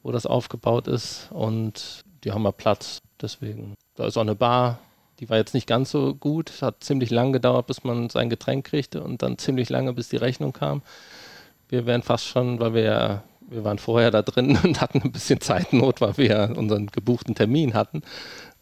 wo 0.02 0.12
das 0.12 0.26
aufgebaut 0.26 0.88
ist 0.88 1.28
und 1.32 2.04
die 2.24 2.32
haben 2.32 2.44
ja 2.44 2.52
Platz. 2.52 3.00
Deswegen, 3.20 3.74
da 3.94 4.06
ist 4.06 4.16
auch 4.16 4.22
eine 4.22 4.34
Bar, 4.34 4.78
die 5.20 5.30
war 5.30 5.38
jetzt 5.38 5.54
nicht 5.54 5.66
ganz 5.66 5.90
so 5.90 6.14
gut. 6.14 6.50
Es 6.50 6.62
hat 6.62 6.84
ziemlich 6.84 7.10
lang 7.10 7.32
gedauert, 7.32 7.66
bis 7.66 7.84
man 7.84 8.10
sein 8.10 8.28
Getränk 8.28 8.66
kriegte 8.66 9.02
und 9.02 9.22
dann 9.22 9.38
ziemlich 9.38 9.70
lange, 9.70 9.92
bis 9.92 10.08
die 10.08 10.16
Rechnung 10.16 10.52
kam. 10.52 10.82
Wir 11.68 11.86
wären 11.86 12.02
fast 12.02 12.26
schon, 12.26 12.60
weil 12.60 12.74
wir 12.74 12.82
ja, 12.82 13.22
wir 13.48 13.64
waren 13.64 13.78
vorher 13.78 14.10
da 14.10 14.22
drin 14.22 14.58
und 14.64 14.80
hatten 14.80 15.02
ein 15.02 15.12
bisschen 15.12 15.40
Zeitnot, 15.40 16.00
weil 16.00 16.16
wir 16.18 16.26
ja 16.26 16.44
unseren 16.46 16.88
gebuchten 16.88 17.34
Termin 17.34 17.74
hatten. 17.74 18.02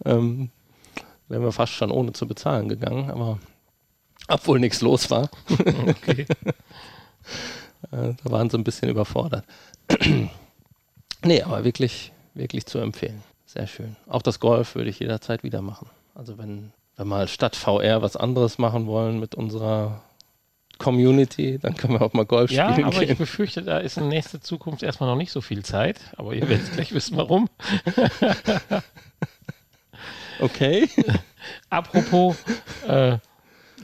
Ähm, 0.04 0.50
wären 1.28 1.42
wir 1.42 1.52
fast 1.52 1.72
schon 1.72 1.90
ohne 1.90 2.12
zu 2.12 2.26
bezahlen 2.26 2.68
gegangen, 2.68 3.10
aber 3.10 3.38
obwohl 4.28 4.60
nichts 4.60 4.80
los 4.80 5.10
war. 5.10 5.28
Okay. 5.86 6.26
Äh, 7.94 8.14
da 8.22 8.30
waren 8.30 8.50
sie 8.50 8.58
ein 8.58 8.64
bisschen 8.64 8.88
überfordert. 8.88 9.44
nee, 11.24 11.42
aber 11.42 11.64
wirklich, 11.64 12.12
wirklich 12.34 12.66
zu 12.66 12.78
empfehlen. 12.78 13.22
Sehr 13.46 13.66
schön. 13.66 13.96
Auch 14.08 14.22
das 14.22 14.40
Golf 14.40 14.74
würde 14.74 14.90
ich 14.90 14.98
jederzeit 14.98 15.44
wieder 15.44 15.62
machen. 15.62 15.88
Also 16.14 16.38
wenn 16.38 16.72
wir 16.96 17.04
mal 17.04 17.28
statt 17.28 17.56
VR 17.56 18.02
was 18.02 18.16
anderes 18.16 18.58
machen 18.58 18.86
wollen 18.86 19.20
mit 19.20 19.34
unserer 19.34 20.02
Community, 20.78 21.58
dann 21.60 21.76
können 21.76 21.94
wir 21.94 22.02
auch 22.02 22.12
mal 22.14 22.26
Golf 22.26 22.50
ja, 22.50 22.72
spielen. 22.72 22.80
Ja, 22.80 22.86
aber 22.86 23.00
gehen. 23.00 23.12
ich 23.12 23.18
befürchte, 23.18 23.62
da 23.62 23.78
ist 23.78 23.96
in 23.96 24.08
nächster 24.08 24.40
Zukunft 24.40 24.82
erstmal 24.82 25.08
noch 25.08 25.16
nicht 25.16 25.30
so 25.30 25.40
viel 25.40 25.64
Zeit. 25.64 26.00
Aber 26.16 26.34
ihr 26.34 26.48
werdet 26.48 26.72
gleich 26.72 26.92
wissen, 26.94 27.16
warum. 27.16 27.48
okay. 30.40 30.88
Apropos, 31.70 32.36
äh, 32.88 33.18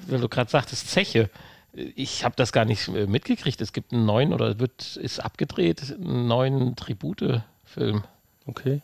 weil 0.06 0.20
du 0.20 0.28
gerade 0.28 0.50
sagtest, 0.50 0.88
Zeche 0.88 1.30
ich 1.72 2.24
habe 2.24 2.34
das 2.36 2.52
gar 2.52 2.64
nicht 2.64 2.88
äh, 2.88 3.06
mitgekriegt. 3.06 3.60
Es 3.60 3.72
gibt 3.72 3.92
einen 3.92 4.06
neuen 4.06 4.32
oder 4.32 4.58
wird 4.58 4.96
ist 4.96 5.20
abgedreht, 5.20 5.94
einen 5.94 6.26
neuen 6.26 6.76
Tribute-Film. 6.76 8.04
Okay. 8.46 8.82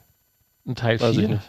Ein 0.66 0.74
Teil 0.74 0.98
4. 0.98 1.40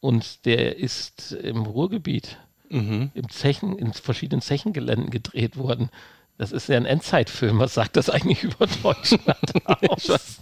Und 0.00 0.46
der 0.46 0.78
ist 0.78 1.32
im 1.32 1.62
Ruhrgebiet, 1.62 2.38
mhm. 2.68 3.10
im 3.14 3.28
Zechen, 3.28 3.78
in 3.78 3.92
verschiedenen 3.92 4.42
Zechengeländen 4.42 5.10
gedreht 5.10 5.56
worden. 5.56 5.90
Das 6.38 6.50
ist 6.50 6.68
ja 6.68 6.76
ein 6.76 6.86
Endzeitfilm. 6.86 7.58
Was 7.58 7.74
sagt 7.74 7.96
das 7.96 8.10
eigentlich 8.10 8.42
über 8.42 8.66
Deutschland 8.66 9.66
aus? 9.90 10.40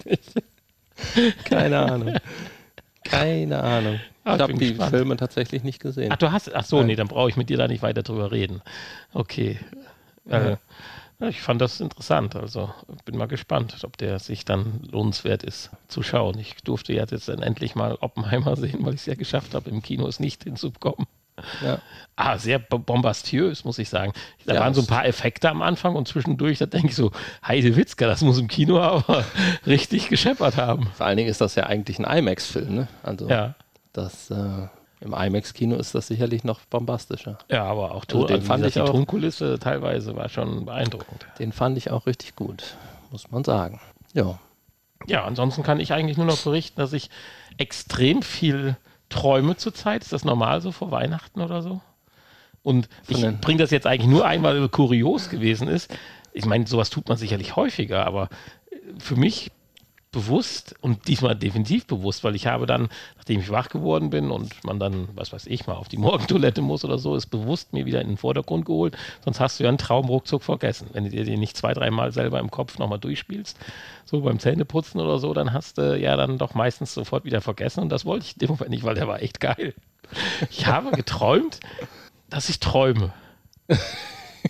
Keine 1.45 1.79
Ahnung. 1.79 2.15
Keine 3.05 3.63
Ahnung. 3.63 4.01
Ah, 4.23 4.35
ich 4.35 4.43
habe 4.43 4.53
die 4.53 4.69
gespannt. 4.69 4.91
Filme 4.91 5.17
tatsächlich 5.17 5.63
nicht 5.65 5.81
gesehen. 5.81 6.13
Ach, 6.13 6.19
du 6.19 6.31
hast, 6.31 6.55
ach 6.55 6.67
so, 6.67 6.77
Nein. 6.77 6.89
nee, 6.89 6.95
dann 6.95 7.09
brauche 7.09 7.31
ich 7.31 7.37
mit 7.37 7.49
dir 7.49 7.57
da 7.57 7.67
nicht 7.69 7.83
weiter 7.83 8.03
drüber 8.03 8.31
reden. 8.31 8.61
Okay. 9.15 9.59
Äh, 10.29 10.57
Ja, 11.21 11.29
ich 11.29 11.43
fand 11.43 11.61
das 11.61 11.81
interessant. 11.81 12.35
Also 12.35 12.73
bin 13.05 13.19
mal 13.19 13.29
gespannt, 13.29 13.77
ob 13.83 13.99
der 13.99 14.19
sich 14.19 14.47
dann 14.47 14.81
lohnenswert 14.91 15.43
ist 15.43 15.71
zu 15.87 16.03
schauen. 16.03 16.39
Ich 16.39 16.57
durfte 16.65 16.95
jetzt 16.95 17.29
dann 17.29 17.43
endlich 17.43 17.75
mal 17.75 17.99
Oppenheimer 18.01 18.57
sehen, 18.57 18.85
weil 18.85 18.95
ich 18.95 19.01
es 19.01 19.07
ja 19.07 19.15
geschafft 19.15 19.55
habe, 19.55 19.69
im 19.71 19.83
Kino 19.83 20.07
es 20.07 20.19
nicht 20.19 20.45
hinzubekommen. 20.45 21.07
Ja. 21.63 21.79
Ah, 22.17 22.37
sehr 22.39 22.59
bombastiös, 22.59 23.65
muss 23.65 23.79
ich 23.79 23.89
sagen. 23.89 24.13
Da 24.45 24.55
ja, 24.55 24.61
waren 24.61 24.75
so 24.75 24.83
ein 24.83 24.87
paar 24.87 25.07
Effekte 25.07 25.49
am 25.49 25.63
Anfang 25.63 25.95
und 25.95 26.07
zwischendurch, 26.09 26.59
da 26.59 26.67
denke 26.67 26.89
ich 26.89 26.95
so, 26.95 27.13
Heide 27.47 27.77
Witzka, 27.77 28.07
das 28.07 28.21
muss 28.21 28.39
im 28.39 28.49
Kino 28.49 28.79
aber 28.81 29.25
richtig 29.67 30.09
gescheppert 30.09 30.57
haben. 30.57 30.89
Vor 30.95 31.07
allen 31.07 31.17
Dingen 31.17 31.31
ist 31.31 31.41
das 31.41 31.55
ja 31.55 31.65
eigentlich 31.65 31.99
ein 31.99 32.05
IMAX-Film, 32.19 32.75
ne? 32.75 32.89
Also 33.03 33.29
ja. 33.29 33.55
das 33.93 34.31
äh, 34.31 34.69
im 35.01 35.15
IMAX-Kino 35.15 35.77
ist 35.77 35.95
das 35.95 36.07
sicherlich 36.07 36.45
noch 36.45 36.61
bombastischer. 36.67 37.39
Ja, 37.51 37.65
aber 37.65 37.95
auch 37.95 38.05
also 38.07 38.27
den 38.27 38.43
fand 38.43 38.67
ich 38.67 38.75
die 38.75 38.81
auch, 38.81 38.91
Tonkulisse 38.91 39.59
teilweise 39.59 40.15
war 40.15 40.29
schon 40.29 40.67
beeindruckend. 40.67 41.27
Den 41.39 41.53
fand 41.53 41.79
ich 41.79 41.91
auch 41.91 42.07
richtig 42.07 42.37
gut, 42.37 42.77
muss 43.11 43.31
man 43.31 43.43
sagen. 43.45 43.81
Ja. 44.13 44.39
Ja, 45.07 45.25
ansonsten 45.25 45.63
kann 45.63 45.81
ich 45.81 45.95
eigentlich 45.95 46.19
nur 46.19 46.27
noch 46.27 46.39
berichten, 46.39 46.79
dass 46.79 46.93
ich 46.93 47.09
extrem 47.57 48.21
viel 48.21 48.77
träume 49.09 49.57
zurzeit. 49.57 50.03
Ist 50.03 50.13
das 50.13 50.25
normal 50.25 50.61
so 50.61 50.73
vor 50.73 50.91
Weihnachten 50.91 51.41
oder 51.41 51.63
so? 51.63 51.81
Und 52.63 52.91
ich 53.09 53.23
bringe 53.41 53.59
das 53.59 53.71
jetzt 53.71 53.87
eigentlich 53.87 54.11
nur 54.11 54.27
ein, 54.27 54.43
weil 54.43 54.59
es 54.59 54.71
kurios 54.71 55.31
gewesen 55.31 55.67
ist. 55.67 55.91
Ich 56.35 56.45
meine, 56.45 56.67
sowas 56.67 56.91
tut 56.91 57.09
man 57.09 57.17
sicherlich 57.17 57.57
häufiger, 57.57 58.07
aber 58.07 58.29
für 58.99 59.17
mich 59.17 59.51
bewusst 60.13 60.75
und 60.81 61.07
diesmal 61.07 61.37
definitiv 61.37 61.87
bewusst, 61.87 62.25
weil 62.25 62.35
ich 62.35 62.47
habe 62.47 62.67
dann, 62.67 62.89
nachdem 63.17 63.41
ich 63.41 63.51
wach 63.51 63.69
geworden 63.69 64.11
bin 64.11 64.31
und 64.31 64.65
man 64.65 64.81
dann, 64.81 65.09
was 65.15 65.33
weiß 65.33 65.47
ich, 65.47 65.67
mal 65.67 65.75
auf 65.75 65.89
die 65.89 65.99
Morgentoilette 65.99 66.63
muss 66.63 66.85
oder 66.85 66.99
so, 66.99 67.15
ist 67.15 67.27
bewusst 67.27 67.73
mir 67.73 67.87
wieder 67.87 68.01
in 68.01 68.09
den 68.09 68.17
Vordergrund 68.17 68.65
geholt. 68.65 68.97
Sonst 69.25 69.39
hast 69.39 69.59
du 69.59 69.65
ja 69.65 69.69
einen 69.69 69.79
Traum 69.79 70.07
ruckzuck 70.07 70.43
vergessen. 70.43 70.89
Wenn 70.93 71.05
du 71.05 71.11
dir 71.11 71.25
den 71.25 71.39
nicht 71.39 71.57
zwei, 71.57 71.75
dreimal 71.75 72.13
selber 72.13 72.41
im 72.41 72.51
Kopf 72.51 72.79
nochmal 72.79 72.99
durchspielst, 72.99 73.57
so 74.05 74.21
beim 74.21 74.41
Zähneputzen 74.41 75.01
oder 75.01 75.19
so, 75.21 75.33
dann 75.33 75.53
hast 75.53 75.79
du 75.79 75.97
ja 75.97 76.17
dann 76.17 76.39
doch 76.39 76.55
meistens 76.55 76.93
sofort 76.93 77.25
wieder 77.25 77.41
vergessen. 77.41 77.81
Und 77.81 77.91
das 77.91 78.05
wollte 78.05 78.27
ich 78.27 78.33
in 78.35 78.41
dem 78.41 78.51
Moment 78.51 78.71
nicht, 78.71 78.83
weil 78.83 78.97
der 78.97 79.07
war 79.07 79.23
echt 79.23 79.39
geil. 79.39 79.75
Ich 80.51 80.67
habe 80.67 80.91
geträumt, 80.91 81.61
dass 82.29 82.49
ich 82.49 82.59
träume. 82.59 83.13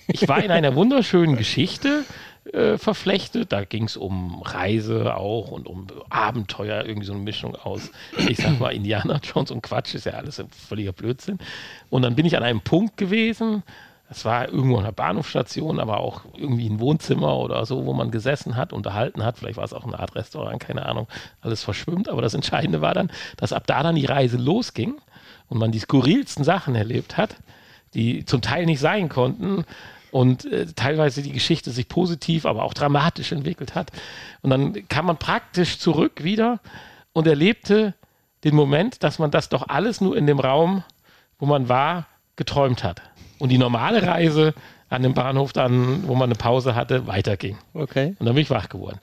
Ich 0.06 0.26
war 0.28 0.42
in 0.42 0.50
einer 0.50 0.74
wunderschönen 0.74 1.36
Geschichte 1.36 2.04
äh, 2.44 2.78
verflechtet. 2.78 3.52
Da 3.52 3.64
ging 3.64 3.84
es 3.84 3.96
um 3.96 4.42
Reise 4.42 5.14
auch 5.16 5.50
und 5.50 5.66
um 5.66 5.86
Abenteuer, 6.08 6.84
irgendwie 6.84 7.06
so 7.06 7.12
eine 7.12 7.22
Mischung 7.22 7.54
aus, 7.54 7.90
ich 8.28 8.38
sag 8.38 8.58
mal, 8.58 8.70
Indiana 8.70 9.20
Jones 9.22 9.50
und 9.50 9.62
Quatsch, 9.62 9.94
ist 9.94 10.06
ja 10.06 10.12
alles 10.12 10.40
ein 10.40 10.48
völliger 10.48 10.92
Blödsinn. 10.92 11.38
Und 11.90 12.02
dann 12.02 12.16
bin 12.16 12.26
ich 12.26 12.36
an 12.36 12.42
einem 12.42 12.60
Punkt 12.60 12.96
gewesen, 12.96 13.62
das 14.08 14.24
war 14.24 14.48
irgendwo 14.48 14.78
an 14.78 14.84
der 14.84 14.90
Bahnhofstation, 14.90 15.78
aber 15.78 16.00
auch 16.00 16.22
irgendwie 16.36 16.68
ein 16.68 16.80
Wohnzimmer 16.80 17.36
oder 17.36 17.64
so, 17.64 17.86
wo 17.86 17.92
man 17.92 18.10
gesessen 18.10 18.56
hat, 18.56 18.72
unterhalten 18.72 19.22
hat. 19.24 19.38
Vielleicht 19.38 19.56
war 19.56 19.64
es 19.64 19.72
auch 19.72 19.84
eine 19.84 20.00
Art 20.00 20.16
Restaurant, 20.16 20.58
keine 20.58 20.84
Ahnung. 20.84 21.06
Alles 21.42 21.62
verschwimmt. 21.62 22.08
Aber 22.08 22.20
das 22.20 22.34
Entscheidende 22.34 22.80
war 22.80 22.92
dann, 22.92 23.12
dass 23.36 23.52
ab 23.52 23.68
da 23.68 23.84
dann 23.84 23.94
die 23.94 24.06
Reise 24.06 24.36
losging 24.36 24.96
und 25.48 25.58
man 25.58 25.70
die 25.70 25.78
skurrilsten 25.78 26.42
Sachen 26.42 26.74
erlebt 26.74 27.18
hat, 27.18 27.36
die 27.94 28.24
zum 28.24 28.40
Teil 28.40 28.66
nicht 28.66 28.80
sein 28.80 29.08
konnten 29.08 29.64
und 30.10 30.44
äh, 30.44 30.66
teilweise 30.66 31.22
die 31.22 31.32
Geschichte 31.32 31.70
sich 31.70 31.88
positiv, 31.88 32.46
aber 32.46 32.64
auch 32.64 32.74
dramatisch 32.74 33.32
entwickelt 33.32 33.74
hat. 33.74 33.90
Und 34.42 34.50
dann 34.50 34.88
kam 34.88 35.06
man 35.06 35.16
praktisch 35.16 35.78
zurück 35.78 36.22
wieder 36.24 36.60
und 37.12 37.26
erlebte 37.26 37.94
den 38.44 38.54
Moment, 38.54 39.02
dass 39.02 39.18
man 39.18 39.30
das 39.30 39.48
doch 39.48 39.68
alles 39.68 40.00
nur 40.00 40.16
in 40.16 40.26
dem 40.26 40.40
Raum, 40.40 40.84
wo 41.38 41.46
man 41.46 41.68
war, 41.68 42.06
geträumt 42.36 42.84
hat. 42.84 43.02
Und 43.38 43.50
die 43.50 43.58
normale 43.58 44.02
Reise 44.02 44.54
an 44.88 45.02
dem 45.02 45.14
Bahnhof 45.14 45.52
dann, 45.52 46.06
wo 46.08 46.14
man 46.14 46.28
eine 46.28 46.34
Pause 46.34 46.74
hatte, 46.74 47.06
weiterging. 47.06 47.56
Okay. 47.74 48.16
Und 48.18 48.26
dann 48.26 48.34
bin 48.34 48.42
ich 48.42 48.50
wach 48.50 48.68
geworden. 48.68 49.00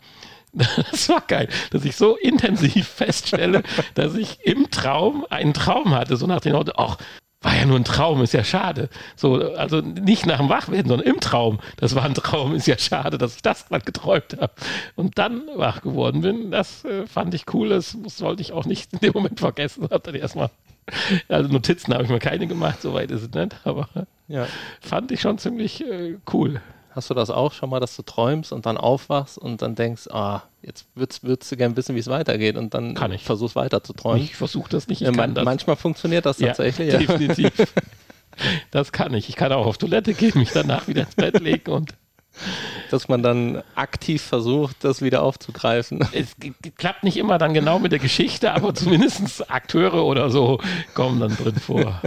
Das 0.91 1.09
war 1.09 1.21
geil, 1.21 1.49
dass 1.71 1.85
ich 1.85 1.95
so 1.95 2.15
intensiv 2.17 2.87
feststelle, 2.95 3.63
dass 3.93 4.15
ich 4.15 4.39
im 4.43 4.71
Traum 4.71 5.25
einen 5.29 5.53
Traum 5.53 5.93
hatte, 5.93 6.17
so 6.17 6.25
nach 6.25 6.39
dem 6.39 6.53
Motto, 6.53 6.73
ach, 6.77 6.97
war 7.41 7.55
ja 7.55 7.65
nur 7.65 7.77
ein 7.77 7.83
Traum, 7.83 8.21
ist 8.21 8.33
ja 8.33 8.43
schade. 8.43 8.89
So, 9.15 9.53
also 9.53 9.81
nicht 9.81 10.25
nach 10.25 10.39
dem 10.39 10.49
Wachwerden, 10.49 10.89
sondern 10.89 11.07
im 11.07 11.19
Traum. 11.19 11.59
Das 11.77 11.93
war 11.95 12.03
ein 12.03 12.15
Traum, 12.15 12.55
ist 12.55 12.67
ja 12.67 12.77
schade, 12.77 13.17
dass 13.17 13.35
ich 13.35 13.41
das 13.41 13.67
gerade 13.67 13.85
geträumt 13.85 14.37
habe. 14.39 14.53
Und 14.95 15.17
dann 15.19 15.43
wach 15.55 15.81
geworden 15.81 16.21
bin, 16.21 16.51
das 16.51 16.83
äh, 16.85 17.05
fand 17.05 17.33
ich 17.35 17.53
cool. 17.53 17.69
Das 17.69 17.95
sollte 18.07 18.41
ich 18.41 18.53
auch 18.53 18.65
nicht 18.65 18.91
in 18.93 18.99
dem 18.99 19.13
Moment 19.13 19.39
vergessen. 19.39 19.87
Hab 19.91 20.03
dann 20.03 20.15
erstmal, 20.15 20.49
also 21.29 21.49
Notizen 21.49 21.93
habe 21.93 22.03
ich 22.03 22.09
mir 22.09 22.19
keine 22.19 22.47
gemacht, 22.47 22.81
soweit 22.81 23.11
ist 23.11 23.21
es 23.21 23.31
nicht, 23.31 23.55
aber 23.65 23.87
ja. 24.27 24.47
fand 24.81 25.11
ich 25.11 25.21
schon 25.21 25.37
ziemlich 25.37 25.85
äh, 25.85 26.17
cool. 26.33 26.61
Hast 26.97 27.11
du 27.11 27.13
das 27.13 27.29
auch 27.29 27.53
schon 27.53 27.69
mal, 27.69 27.79
dass 27.79 27.95
du 27.95 28.01
träumst 28.01 28.51
und 28.51 28.65
dann 28.65 28.75
aufwachst 28.75 29.37
und 29.37 29.61
dann 29.61 29.75
denkst, 29.75 30.07
ah, 30.09 30.41
jetzt 30.63 30.87
würdest, 30.95 31.23
würdest 31.23 31.51
du 31.51 31.55
gerne 31.55 31.77
wissen, 31.77 31.93
wie 31.93 31.99
es 31.99 32.07
weitergeht 32.07 32.57
und 32.57 32.73
dann 32.73 32.95
kann 32.95 33.11
ich. 33.11 33.23
versuchst 33.23 33.55
weiter 33.55 33.83
zu 33.83 33.93
träumen? 33.93 34.23
Ich 34.23 34.35
versuche 34.35 34.67
das 34.71 34.87
nicht. 34.87 35.03
Ich 35.03 35.15
man, 35.15 35.35
das. 35.35 35.45
Manchmal 35.45 35.75
funktioniert 35.75 36.25
das 36.25 36.39
ja, 36.39 36.47
tatsächlich. 36.47 36.91
Ja. 36.91 36.97
Definitiv. 36.97 37.51
das 38.71 38.91
kann 38.91 39.13
ich. 39.13 39.29
Ich 39.29 39.35
kann 39.35 39.51
auch 39.51 39.67
auf 39.67 39.77
Toilette 39.77 40.15
gehen, 40.15 40.31
mich 40.39 40.49
danach 40.51 40.87
wieder 40.87 41.03
ins 41.03 41.13
Bett 41.13 41.39
legen 41.39 41.69
und 41.69 41.93
dass 42.89 43.07
man 43.07 43.21
dann 43.21 43.61
aktiv 43.75 44.23
versucht, 44.23 44.83
das 44.83 45.03
wieder 45.03 45.21
aufzugreifen. 45.21 46.03
Es 46.13 46.35
klappt 46.77 47.03
nicht 47.03 47.17
immer 47.17 47.37
dann 47.37 47.53
genau 47.53 47.77
mit 47.77 47.91
der 47.91 47.99
Geschichte, 47.99 48.53
aber 48.53 48.73
zumindest 48.73 49.51
Akteure 49.51 50.03
oder 50.03 50.31
so 50.31 50.59
kommen 50.95 51.19
dann 51.19 51.37
drin 51.37 51.57
vor. 51.57 52.01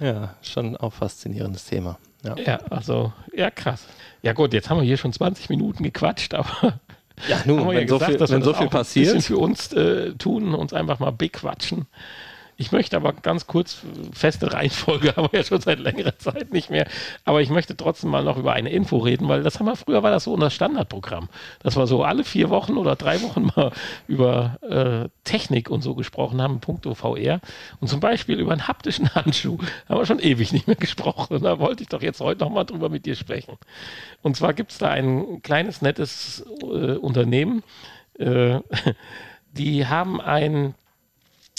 Ja, 0.00 0.34
schon 0.42 0.76
auch 0.76 0.92
faszinierendes 0.92 1.66
Thema. 1.66 1.98
Ja. 2.24 2.36
ja, 2.36 2.56
also, 2.70 3.12
ja, 3.32 3.50
krass. 3.50 3.84
Ja, 4.22 4.32
gut, 4.32 4.52
jetzt 4.52 4.68
haben 4.68 4.78
wir 4.78 4.84
hier 4.84 4.96
schon 4.96 5.12
20 5.12 5.48
Minuten 5.48 5.82
gequatscht, 5.82 6.34
aber. 6.34 6.80
Ja, 7.28 7.40
nun, 7.46 7.66
wenn, 7.66 7.76
ja 7.76 7.84
gesagt, 7.84 8.12
so 8.12 8.26
viel, 8.26 8.34
wenn 8.34 8.42
so 8.42 8.54
viel 8.54 8.68
passiert. 8.68 9.22
Für 9.22 9.38
uns 9.38 9.72
äh, 9.72 10.14
tun, 10.14 10.54
uns 10.54 10.72
einfach 10.72 11.00
mal 11.00 11.10
bequatschen. 11.10 11.86
Ich 12.60 12.72
möchte 12.72 12.96
aber 12.96 13.12
ganz 13.12 13.46
kurz, 13.46 13.82
feste 14.12 14.52
Reihenfolge 14.52 15.12
haben 15.16 15.28
wir 15.30 15.38
ja 15.38 15.44
schon 15.44 15.60
seit 15.60 15.78
längerer 15.78 16.18
Zeit 16.18 16.52
nicht 16.52 16.70
mehr, 16.70 16.88
aber 17.24 17.40
ich 17.40 17.50
möchte 17.50 17.76
trotzdem 17.76 18.10
mal 18.10 18.24
noch 18.24 18.36
über 18.36 18.52
eine 18.52 18.70
Info 18.70 18.98
reden, 18.98 19.28
weil 19.28 19.44
das 19.44 19.60
haben 19.60 19.66
wir 19.66 19.76
früher, 19.76 20.02
war 20.02 20.10
das 20.10 20.24
so 20.24 20.34
unser 20.34 20.50
Standardprogramm, 20.50 21.28
dass 21.60 21.76
wir 21.76 21.86
so 21.86 22.02
alle 22.02 22.24
vier 22.24 22.50
Wochen 22.50 22.76
oder 22.76 22.96
drei 22.96 23.22
Wochen 23.22 23.52
mal 23.56 23.70
über 24.08 24.58
äh, 24.62 25.08
Technik 25.22 25.70
und 25.70 25.82
so 25.82 25.94
gesprochen 25.94 26.42
haben, 26.42 26.58
punkto 26.58 26.94
VR 26.96 27.40
und 27.78 27.86
zum 27.86 28.00
Beispiel 28.00 28.40
über 28.40 28.50
einen 28.50 28.66
haptischen 28.66 29.08
Handschuh 29.14 29.58
haben 29.88 30.00
wir 30.00 30.06
schon 30.06 30.18
ewig 30.18 30.52
nicht 30.52 30.66
mehr 30.66 30.76
gesprochen. 30.76 31.36
Und 31.36 31.44
da 31.44 31.60
wollte 31.60 31.84
ich 31.84 31.88
doch 31.88 32.02
jetzt 32.02 32.20
heute 32.20 32.40
nochmal 32.40 32.64
drüber 32.64 32.88
mit 32.88 33.06
dir 33.06 33.14
sprechen. 33.14 33.56
Und 34.22 34.36
zwar 34.36 34.52
gibt 34.52 34.72
es 34.72 34.78
da 34.78 34.88
ein 34.88 35.42
kleines, 35.42 35.80
nettes 35.80 36.44
äh, 36.62 36.96
Unternehmen, 36.96 37.62
äh, 38.18 38.58
die 39.52 39.86
haben 39.86 40.20
ein 40.20 40.74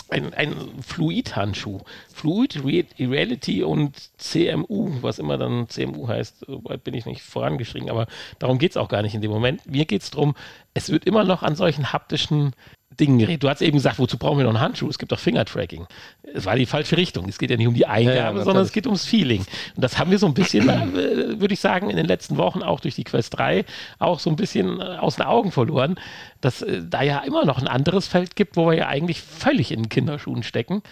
ein, 0.09 0.33
ein 0.33 0.53
Fluid-Handschuh. 0.81 1.79
Fluid 2.13 2.63
Reality 2.63 3.63
und 3.63 3.95
CMU, 4.17 5.01
was 5.01 5.19
immer 5.19 5.37
dann 5.37 5.69
CMU 5.69 6.07
heißt, 6.07 6.45
weit 6.47 6.83
bin 6.83 6.93
ich 6.93 7.05
nicht 7.05 7.21
vorangeschrieben, 7.21 7.89
aber 7.89 8.07
darum 8.39 8.57
geht 8.57 8.71
es 8.71 8.77
auch 8.77 8.89
gar 8.89 9.01
nicht 9.01 9.15
in 9.15 9.21
dem 9.21 9.31
Moment. 9.31 9.65
Mir 9.65 9.85
geht 9.85 10.01
es 10.01 10.11
darum, 10.11 10.35
es 10.73 10.89
wird 10.89 11.05
immer 11.05 11.23
noch 11.23 11.43
an 11.43 11.55
solchen 11.55 11.93
haptischen 11.93 12.53
Dingen 12.99 13.19
geredet. 13.19 13.43
Du 13.43 13.49
hast 13.49 13.61
eben 13.61 13.77
gesagt, 13.77 13.99
wozu 13.99 14.17
brauchen 14.17 14.37
wir 14.37 14.43
noch 14.43 14.51
einen 14.51 14.61
Handschuh? 14.61 14.89
Es 14.89 14.97
gibt 14.97 15.11
doch 15.11 15.19
Finger-Tracking. 15.19 15.87
Es 16.33 16.45
war 16.45 16.55
die 16.55 16.65
falsche 16.65 16.97
Richtung. 16.97 17.27
Es 17.29 17.37
geht 17.37 17.49
ja 17.49 17.57
nicht 17.57 17.67
um 17.67 17.73
die 17.73 17.85
Eingabe, 17.85 18.17
ja, 18.17 18.37
ja, 18.37 18.43
sondern 18.43 18.63
es 18.63 18.71
geht 18.71 18.85
ums 18.85 19.05
Feeling. 19.05 19.45
Und 19.75 19.83
das 19.83 19.97
haben 19.97 20.11
wir 20.11 20.19
so 20.19 20.27
ein 20.27 20.33
bisschen, 20.33 20.67
äh, 20.69 21.39
würde 21.39 21.53
ich 21.53 21.59
sagen, 21.59 21.89
in 21.89 21.97
den 21.97 22.05
letzten 22.05 22.37
Wochen 22.37 22.61
auch 22.61 22.79
durch 22.79 22.95
die 22.95 23.03
Quest 23.03 23.37
3 23.37 23.65
auch 23.99 24.19
so 24.19 24.29
ein 24.29 24.35
bisschen 24.35 24.79
äh, 24.79 24.83
aus 24.83 25.15
den 25.15 25.25
Augen 25.25 25.51
verloren, 25.51 25.95
dass 26.41 26.61
äh, 26.61 26.81
da 26.87 27.01
ja 27.01 27.19
immer 27.19 27.45
noch 27.45 27.59
ein 27.59 27.67
anderes 27.67 28.07
Feld 28.07 28.35
gibt, 28.35 28.57
wo 28.57 28.67
wir 28.67 28.75
ja 28.75 28.87
eigentlich 28.87 29.21
völlig 29.21 29.71
in 29.71 29.89
Kinderschuhen 29.89 30.43
stecken 30.43 30.83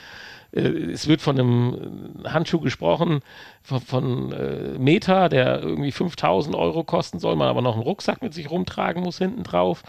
es 0.54 1.08
wird 1.08 1.22
von 1.22 1.38
einem 1.38 2.13
Handschuh 2.26 2.60
gesprochen, 2.60 3.20
von, 3.62 3.82
von 3.82 4.32
äh, 4.32 4.78
Meta, 4.80 5.30
der 5.30 5.62
irgendwie 5.62 5.91
5000 5.91 6.56
Euro 6.56 6.84
kosten 6.84 7.20
soll, 7.20 7.36
man 7.36 7.50
aber 7.50 7.62
noch 7.62 7.74
einen 7.74 7.84
Rucksack 7.84 8.22
mit 8.22 8.34
sich 8.34 8.50
rumtragen 8.50 9.04
muss 9.04 9.17
hinten 9.17 9.43
drauf. 9.43 9.84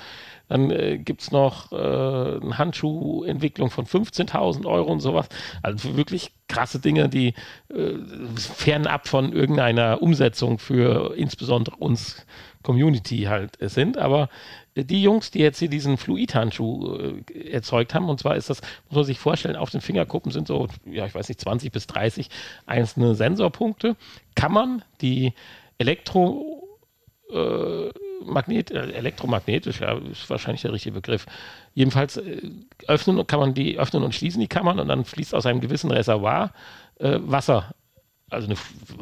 Dann 0.48 0.70
äh, 0.70 0.98
gibt 0.98 1.22
es 1.22 1.30
noch 1.30 1.72
äh, 1.72 1.76
eine 1.76 2.58
Handschuhentwicklung 2.58 3.70
von 3.70 3.86
15.000 3.86 4.66
Euro 4.66 4.90
und 4.90 5.00
sowas. 5.00 5.28
Also 5.62 5.96
wirklich 5.96 6.32
krasse 6.48 6.78
Dinge, 6.78 7.08
die 7.08 7.34
äh, 7.68 7.94
fernab 8.36 9.06
von 9.06 9.32
irgendeiner 9.32 10.02
Umsetzung 10.02 10.58
für 10.58 11.14
insbesondere 11.16 11.76
uns 11.76 12.24
Community 12.62 13.22
halt 13.22 13.56
sind. 13.60 13.98
Aber 13.98 14.28
die 14.74 15.02
Jungs, 15.02 15.30
die 15.30 15.40
jetzt 15.40 15.58
hier 15.58 15.68
diesen 15.68 15.96
Fluid-Handschuh 15.96 17.22
äh, 17.34 17.50
erzeugt 17.50 17.94
haben, 17.94 18.08
und 18.08 18.20
zwar 18.20 18.36
ist 18.36 18.50
das, 18.50 18.60
muss 18.88 18.96
man 18.96 19.04
sich 19.04 19.18
vorstellen, 19.18 19.56
auf 19.56 19.70
den 19.70 19.80
Fingerkuppen 19.80 20.32
sind 20.32 20.46
so, 20.46 20.68
ja, 20.84 21.06
ich 21.06 21.14
weiß 21.14 21.28
nicht, 21.28 21.40
20 21.40 21.72
bis 21.72 21.86
30 21.86 22.28
einzelne 22.66 23.14
Sensorpunkte. 23.14 23.96
Kann 24.34 24.52
man 24.52 24.82
die 25.00 25.32
Elektro 25.78 26.68
äh, 27.32 27.90
Magnet, 28.24 28.70
äh, 28.70 28.92
elektromagnetisch, 28.92 29.80
ja, 29.80 29.98
ist 29.98 30.28
wahrscheinlich 30.30 30.62
der 30.62 30.72
richtige 30.72 30.94
Begriff. 30.94 31.26
Jedenfalls 31.74 32.16
äh, 32.16 32.42
öffnen 32.86 33.26
kann 33.26 33.40
man 33.40 33.54
die 33.54 33.78
öffnen 33.78 34.02
und 34.02 34.14
schließen 34.14 34.40
die 34.40 34.48
Kammern 34.48 34.80
und 34.80 34.88
dann 34.88 35.04
fließt 35.04 35.34
aus 35.34 35.46
einem 35.46 35.60
gewissen 35.60 35.90
Reservoir 35.90 36.52
äh, 36.98 37.18
Wasser 37.20 37.74
also 38.30 38.46
eine 38.46 38.56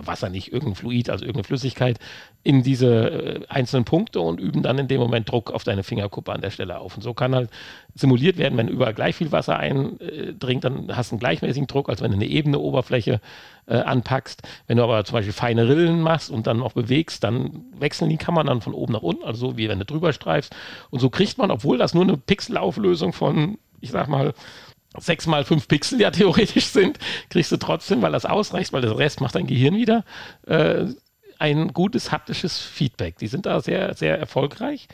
Wasser 0.07 0.29
nicht, 0.29 0.53
irgendein 0.53 0.77
Fluid, 0.77 1.11
also 1.11 1.25
irgendeine 1.25 1.45
Flüssigkeit, 1.45 1.99
in 2.43 2.63
diese 2.63 3.11
äh, 3.11 3.47
einzelnen 3.49 3.85
Punkte 3.85 4.21
und 4.21 4.39
üben 4.39 4.63
dann 4.63 4.79
in 4.79 4.89
dem 4.89 5.01
Moment 5.01 5.31
Druck 5.31 5.51
auf 5.51 5.65
deine 5.65 5.83
Fingerkuppe 5.83 6.33
an 6.33 6.41
der 6.41 6.51
Stelle 6.51 6.79
auf. 6.79 6.97
Und 6.97 7.03
so 7.03 7.13
kann 7.13 7.35
halt 7.35 7.51
simuliert 7.95 8.37
werden, 8.37 8.57
wenn 8.57 8.69
überall 8.69 8.95
gleich 8.95 9.17
viel 9.17 9.33
Wasser 9.33 9.59
eindringt, 9.59 10.65
dann 10.65 10.97
hast 10.97 11.11
du 11.11 11.15
einen 11.15 11.21
gleichmäßigen 11.21 11.67
Druck, 11.67 11.89
als 11.89 12.01
wenn 12.01 12.13
du 12.13 12.17
eine 12.17 12.27
ebene 12.27 12.61
Oberfläche 12.61 13.21
äh, 13.67 13.79
anpackst. 13.79 14.43
Wenn 14.69 14.77
du 14.77 14.85
aber 14.85 15.05
zum 15.05 15.15
Beispiel 15.15 15.33
feine 15.33 15.69
Rillen 15.69 16.01
machst 16.01 16.31
und 16.31 16.47
dann 16.47 16.59
noch 16.59 16.73
bewegst, 16.73 17.25
dann 17.25 17.65
wechseln 17.77 18.11
die 18.11 18.17
Kammern 18.19 18.47
dann 18.47 18.61
von 18.61 18.75
oben 18.75 18.93
nach 18.93 19.03
unten, 19.03 19.25
also 19.25 19.51
so 19.51 19.57
wie 19.57 19.69
wenn 19.69 19.81
du 19.81 19.85
drüber 19.85 20.13
streifst. 20.13 20.55
Und 20.91 21.01
so 21.01 21.11
kriegt 21.11 21.39
man, 21.39 21.51
obwohl 21.51 21.79
das 21.79 21.95
nur 21.95 22.05
eine 22.05 22.17
Pixelauflösung 22.17 23.13
von, 23.13 23.59
ich 23.81 23.91
sag 23.91 24.09
mal, 24.09 24.35
sechs 24.99 25.27
mal 25.27 25.45
fünf 25.45 25.69
Pixel 25.69 26.01
ja 26.01 26.11
theoretisch 26.13 26.67
sind, 26.67 26.99
kriegst 27.31 27.53
du 27.53 27.57
trotzdem, 27.57 28.03
weil 28.03 28.13
das 28.13 28.27
ausreicht, 28.27 28.73
weil 28.73 28.83
das 28.83 28.97
Rest 28.97 29.21
macht 29.21 29.35
dein 29.35 29.47
Gehirn 29.47 29.77
wieder, 29.77 30.05
äh, 30.47 30.87
ein 31.39 31.73
gutes 31.73 32.13
haptisches 32.13 32.59
Feedback. 32.59 33.19
Die 33.19 33.27
sind 33.27 33.47
da 33.47 33.61
sehr, 33.61 33.95
sehr 33.95 34.19
erfolgreich. 34.19 34.89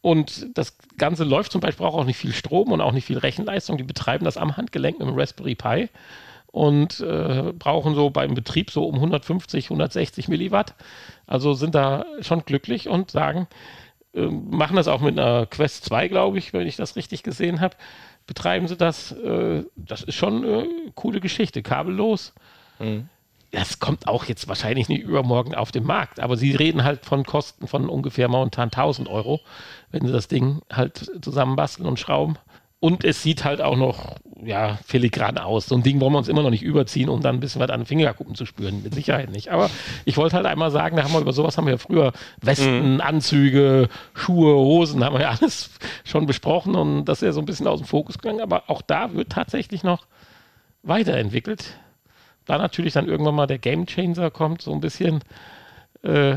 Und 0.00 0.46
das 0.56 0.76
Ganze 0.96 1.24
läuft 1.24 1.52
zum 1.52 1.60
Beispiel, 1.60 1.84
braucht 1.84 1.98
auch 1.98 2.04
nicht 2.04 2.18
viel 2.18 2.32
Strom 2.32 2.72
und 2.72 2.80
auch 2.80 2.92
nicht 2.92 3.06
viel 3.06 3.18
Rechenleistung. 3.18 3.78
Die 3.78 3.84
betreiben 3.84 4.24
das 4.24 4.36
am 4.36 4.56
Handgelenk 4.56 4.98
mit 4.98 5.08
dem 5.08 5.18
Raspberry 5.18 5.54
Pi 5.54 5.88
und 6.46 7.00
äh, 7.00 7.52
brauchen 7.52 7.94
so 7.94 8.10
beim 8.10 8.34
Betrieb 8.34 8.70
so 8.70 8.84
um 8.84 8.96
150, 8.96 9.66
160 9.66 10.28
Milliwatt. 10.28 10.74
Also 11.26 11.54
sind 11.54 11.74
da 11.74 12.06
schon 12.20 12.44
glücklich 12.44 12.88
und 12.88 13.10
sagen, 13.10 13.48
äh, 14.14 14.22
machen 14.22 14.76
das 14.76 14.88
auch 14.88 15.00
mit 15.00 15.18
einer 15.18 15.46
Quest 15.46 15.84
2, 15.86 16.08
glaube 16.08 16.38
ich, 16.38 16.52
wenn 16.52 16.66
ich 16.66 16.76
das 16.76 16.96
richtig 16.96 17.22
gesehen 17.22 17.60
habe 17.60 17.76
betreiben 18.28 18.68
sie 18.68 18.76
das. 18.76 19.10
Äh, 19.10 19.64
das 19.74 20.02
ist 20.04 20.14
schon 20.14 20.44
eine 20.44 20.68
coole 20.94 21.18
Geschichte, 21.20 21.64
kabellos. 21.64 22.32
Mhm. 22.78 23.08
Das 23.50 23.80
kommt 23.80 24.06
auch 24.06 24.26
jetzt 24.26 24.46
wahrscheinlich 24.46 24.90
nicht 24.90 25.02
übermorgen 25.02 25.54
auf 25.54 25.72
den 25.72 25.84
Markt, 25.84 26.20
aber 26.20 26.36
sie 26.36 26.54
reden 26.54 26.84
halt 26.84 27.06
von 27.06 27.24
Kosten 27.24 27.66
von 27.66 27.88
ungefähr 27.88 28.28
momentan 28.28 28.68
1000 28.68 29.08
Euro, 29.08 29.40
wenn 29.90 30.06
sie 30.06 30.12
das 30.12 30.28
Ding 30.28 30.60
halt 30.70 31.10
zusammenbasteln 31.22 31.88
und 31.88 31.98
schrauben. 31.98 32.36
Und 32.80 33.02
es 33.04 33.22
sieht 33.22 33.44
halt 33.44 33.60
auch 33.60 33.76
noch, 33.76 34.16
ja, 34.40 34.78
filigran 34.86 35.36
aus. 35.36 35.66
So 35.66 35.74
ein 35.74 35.82
Ding 35.82 36.00
wollen 36.00 36.12
wir 36.12 36.18
uns 36.18 36.28
immer 36.28 36.42
noch 36.42 36.50
nicht 36.50 36.62
überziehen, 36.62 37.08
um 37.08 37.20
dann 37.20 37.36
ein 37.36 37.40
bisschen 37.40 37.60
was 37.60 37.70
an 37.70 37.80
den 37.80 37.86
Fingerkuppen 37.86 38.36
zu 38.36 38.46
spüren. 38.46 38.84
Mit 38.84 38.94
Sicherheit 38.94 39.30
nicht. 39.30 39.48
Aber 39.48 39.68
ich 40.04 40.16
wollte 40.16 40.36
halt 40.36 40.46
einmal 40.46 40.70
sagen, 40.70 40.96
da 40.96 41.02
haben 41.02 41.12
wir 41.12 41.20
über 41.20 41.32
sowas 41.32 41.58
haben 41.58 41.66
wir 41.66 41.72
ja 41.72 41.78
früher 41.78 42.12
Westen, 42.40 42.94
mhm. 42.94 43.00
Anzüge, 43.00 43.88
Schuhe, 44.14 44.54
Hosen, 44.54 45.02
haben 45.04 45.16
wir 45.16 45.22
ja 45.22 45.36
alles 45.40 45.70
schon 46.04 46.26
besprochen 46.26 46.76
und 46.76 47.06
das 47.06 47.18
ist 47.20 47.26
ja 47.26 47.32
so 47.32 47.40
ein 47.40 47.46
bisschen 47.46 47.66
aus 47.66 47.80
dem 47.80 47.86
Fokus 47.86 48.18
gegangen. 48.18 48.40
Aber 48.40 48.70
auch 48.70 48.82
da 48.82 49.12
wird 49.12 49.30
tatsächlich 49.30 49.82
noch 49.82 50.06
weiterentwickelt. 50.84 51.76
Da 52.44 52.58
natürlich 52.58 52.94
dann 52.94 53.08
irgendwann 53.08 53.34
mal 53.34 53.46
der 53.46 53.58
Game 53.58 53.86
Changer 53.86 54.30
kommt, 54.30 54.62
so 54.62 54.72
ein 54.72 54.80
bisschen, 54.80 55.20
äh, 56.02 56.36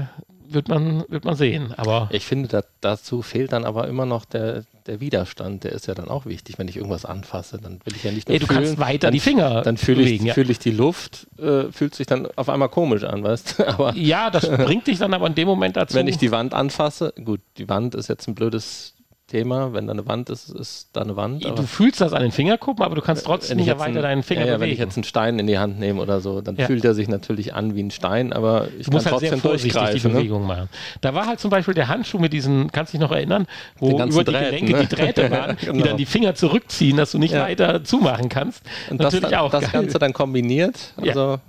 wird 0.54 0.68
man, 0.68 1.04
wird 1.10 1.26
man 1.26 1.36
sehen. 1.36 1.74
Aber 1.78 2.10
ich 2.12 2.26
finde, 2.26 2.48
da, 2.48 2.64
dazu 2.82 3.22
fehlt 3.22 3.52
dann 3.54 3.66
aber 3.66 3.88
immer 3.88 4.06
noch 4.06 4.26
der, 4.26 4.64
der 4.88 5.00
Widerstand. 5.00 5.64
Der 5.64 5.72
ist 5.72 5.88
ja 5.88 5.94
dann 5.94 6.10
auch 6.10 6.26
wichtig. 6.26 6.58
Wenn 6.58 6.68
ich 6.68 6.78
irgendwas 6.78 7.06
anfasse, 7.06 7.60
dann 7.60 7.80
will 7.86 7.96
ich 7.96 8.04
ja 8.04 8.12
nicht 8.12 8.28
mehr. 8.28 8.36
Ey, 8.36 8.40
du 8.40 8.48
fühlen, 8.48 8.64
kannst 8.64 8.80
weiter 8.80 9.08
dann, 9.08 9.14
die 9.14 9.20
Finger. 9.20 9.62
Dann 9.62 9.78
fühle 9.78 10.04
ich, 10.04 10.22
ja. 10.22 10.34
fühl 10.34 10.50
ich 10.50 10.60
die 10.60 10.72
Luft, 10.72 11.28
äh, 11.40 11.72
fühlt 11.72 11.96
sich 11.96 12.08
dann 12.08 12.28
auf 12.36 12.50
einmal 12.50 12.70
komisch 12.70 13.04
an, 13.04 13.24
weißt 13.24 13.60
du? 13.60 13.68
Aber 13.74 13.96
ja, 13.96 14.30
das 14.30 14.50
bringt 14.50 14.88
dich 14.88 15.00
dann 15.00 15.14
aber 15.14 15.28
in 15.28 15.36
dem 15.36 15.48
Moment 15.48 15.78
dazu. 15.78 15.96
Wenn 15.96 16.08
ich 16.08 16.18
die 16.18 16.32
Wand 16.32 16.54
anfasse, 16.54 17.14
gut, 17.24 17.42
die 17.58 17.70
Wand 17.70 17.96
ist 17.96 18.08
jetzt 18.08 18.28
ein 18.28 18.36
blödes 18.36 18.94
Thema. 19.32 19.74
Wenn 19.74 19.88
da 19.88 19.94
eine 19.94 20.08
Wand 20.08 20.30
ist, 20.30 20.50
ist 20.50 20.90
da 20.94 21.02
eine 21.02 21.16
Wand. 21.16 21.46
du 21.46 21.64
fühlst 21.64 22.02
das 22.02 22.14
an 22.14 22.22
den 22.22 22.32
Fingerkuppen, 22.32 22.84
aber 22.84 22.96
du 22.96 23.02
kannst 23.02 23.26
trotzdem 23.26 23.58
nicht 23.58 23.70
weiter 23.70 23.84
einen, 23.84 24.02
deinen 24.02 24.24
Finger 24.24 24.42
ja, 24.42 24.48
ja, 24.48 24.54
bewegen. 24.58 24.70
Wenn 24.70 24.74
ich 24.74 24.80
jetzt 24.80 24.98
einen 24.98 25.06
Stein 25.06 25.40
in 25.40 25.48
die 25.48 25.58
Hand 25.58 25.80
nehme 25.80 26.02
oder 26.02 26.20
so, 26.20 26.42
dann 26.42 26.58
ja. 26.58 26.68
fühlt 26.68 26.84
er 26.84 26.94
sich 26.94 27.08
natürlich 27.08 27.54
an 27.54 27.76
wie 27.76 27.84
ein 27.84 27.92
Stein, 27.92 28.34
aber 28.34 28.68
ich 28.78 28.88
du 28.88 28.92
musst 28.92 29.10
halt 29.10 29.20
sehr 29.20 29.38
vorsichtig 29.38 30.02
die 30.02 30.08
ne? 30.08 30.14
Bewegung 30.14 30.42
ne? 30.42 30.48
machen. 30.48 30.70
Da 31.00 31.14
war 31.14 31.28
halt 31.28 31.40
zum 31.40 31.50
Beispiel 31.50 31.74
der 31.74 31.88
Handschuh 31.88 32.20
mit 32.20 32.34
diesen, 32.34 32.72
kannst 32.72 32.94
du 32.94 32.98
dich 32.98 33.02
noch 33.02 33.16
erinnern, 33.16 33.48
wo 33.80 33.92
über 33.92 34.06
die 34.24 34.32
Drähten, 34.32 34.32
Gelenke 34.32 34.72
ne? 34.74 34.80
die 34.82 34.96
Drähte 34.96 35.32
waren, 35.32 35.58
genau. 35.58 35.74
die 35.74 35.84
dann 35.84 35.98
die 35.98 36.06
Finger 36.06 36.36
zurückziehen, 36.36 36.98
dass 36.98 37.12
du 37.12 37.18
nicht 37.18 37.34
weiter 37.34 37.84
zumachen 37.84 38.30
kannst. 38.30 38.64
Und 38.90 39.00
natürlich 39.00 39.30
das, 39.30 39.40
auch 39.40 39.52
das 39.52 39.64
geil. 39.64 39.72
Ganze 39.72 40.00
dann 40.00 40.14
kombiniert, 40.14 40.94
also 40.98 41.40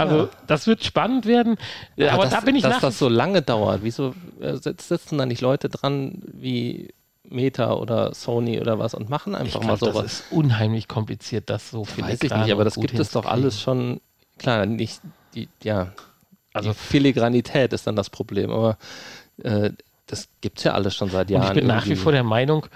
also 0.00 0.16
ja. 0.16 0.28
das 0.46 0.66
wird 0.66 0.84
spannend 0.84 1.26
werden. 1.26 1.56
Aber, 1.96 2.12
aber 2.12 2.22
das, 2.24 2.32
da 2.32 2.40
bin 2.40 2.56
ich 2.56 2.62
Dass 2.62 2.80
das 2.80 2.98
so 2.98 3.08
lange 3.08 3.42
dauert. 3.42 3.80
Wieso 3.82 4.14
äh, 4.40 4.56
sitzen 4.56 5.18
da 5.18 5.26
nicht 5.26 5.40
Leute 5.40 5.68
dran 5.68 6.22
wie 6.24 6.88
Meta 7.28 7.74
oder 7.74 8.14
Sony 8.14 8.60
oder 8.60 8.78
was 8.78 8.94
und 8.94 9.08
machen 9.08 9.34
einfach 9.34 9.60
glaub, 9.60 9.64
mal 9.64 9.76
sowas. 9.76 10.02
Das 10.02 10.12
ist 10.12 10.32
unheimlich 10.32 10.88
kompliziert, 10.88 11.48
das 11.48 11.70
so 11.70 11.84
viel. 11.84 12.04
Weiß 12.04 12.22
ich 12.22 12.34
nicht, 12.34 12.52
aber 12.52 12.64
das 12.64 12.74
gibt 12.74 12.98
es 12.98 13.10
doch 13.12 13.26
alles 13.26 13.60
schon. 13.60 14.00
Klar, 14.38 14.66
nicht 14.66 15.00
die, 15.34 15.48
ja, 15.62 15.92
also 16.52 16.72
Filigranität 16.72 17.72
ist 17.72 17.86
dann 17.86 17.96
das 17.96 18.10
Problem, 18.10 18.50
aber 18.50 18.78
äh, 19.42 19.70
das 20.06 20.28
gibt 20.40 20.58
es 20.58 20.64
ja 20.64 20.72
alles 20.72 20.96
schon 20.96 21.10
seit 21.10 21.30
Jahren. 21.30 21.42
Und 21.42 21.48
ich 21.48 21.54
bin 21.54 21.66
nach 21.66 21.86
wie 21.86 21.94
vor 21.94 22.12
der 22.12 22.24
Meinung, 22.24 22.66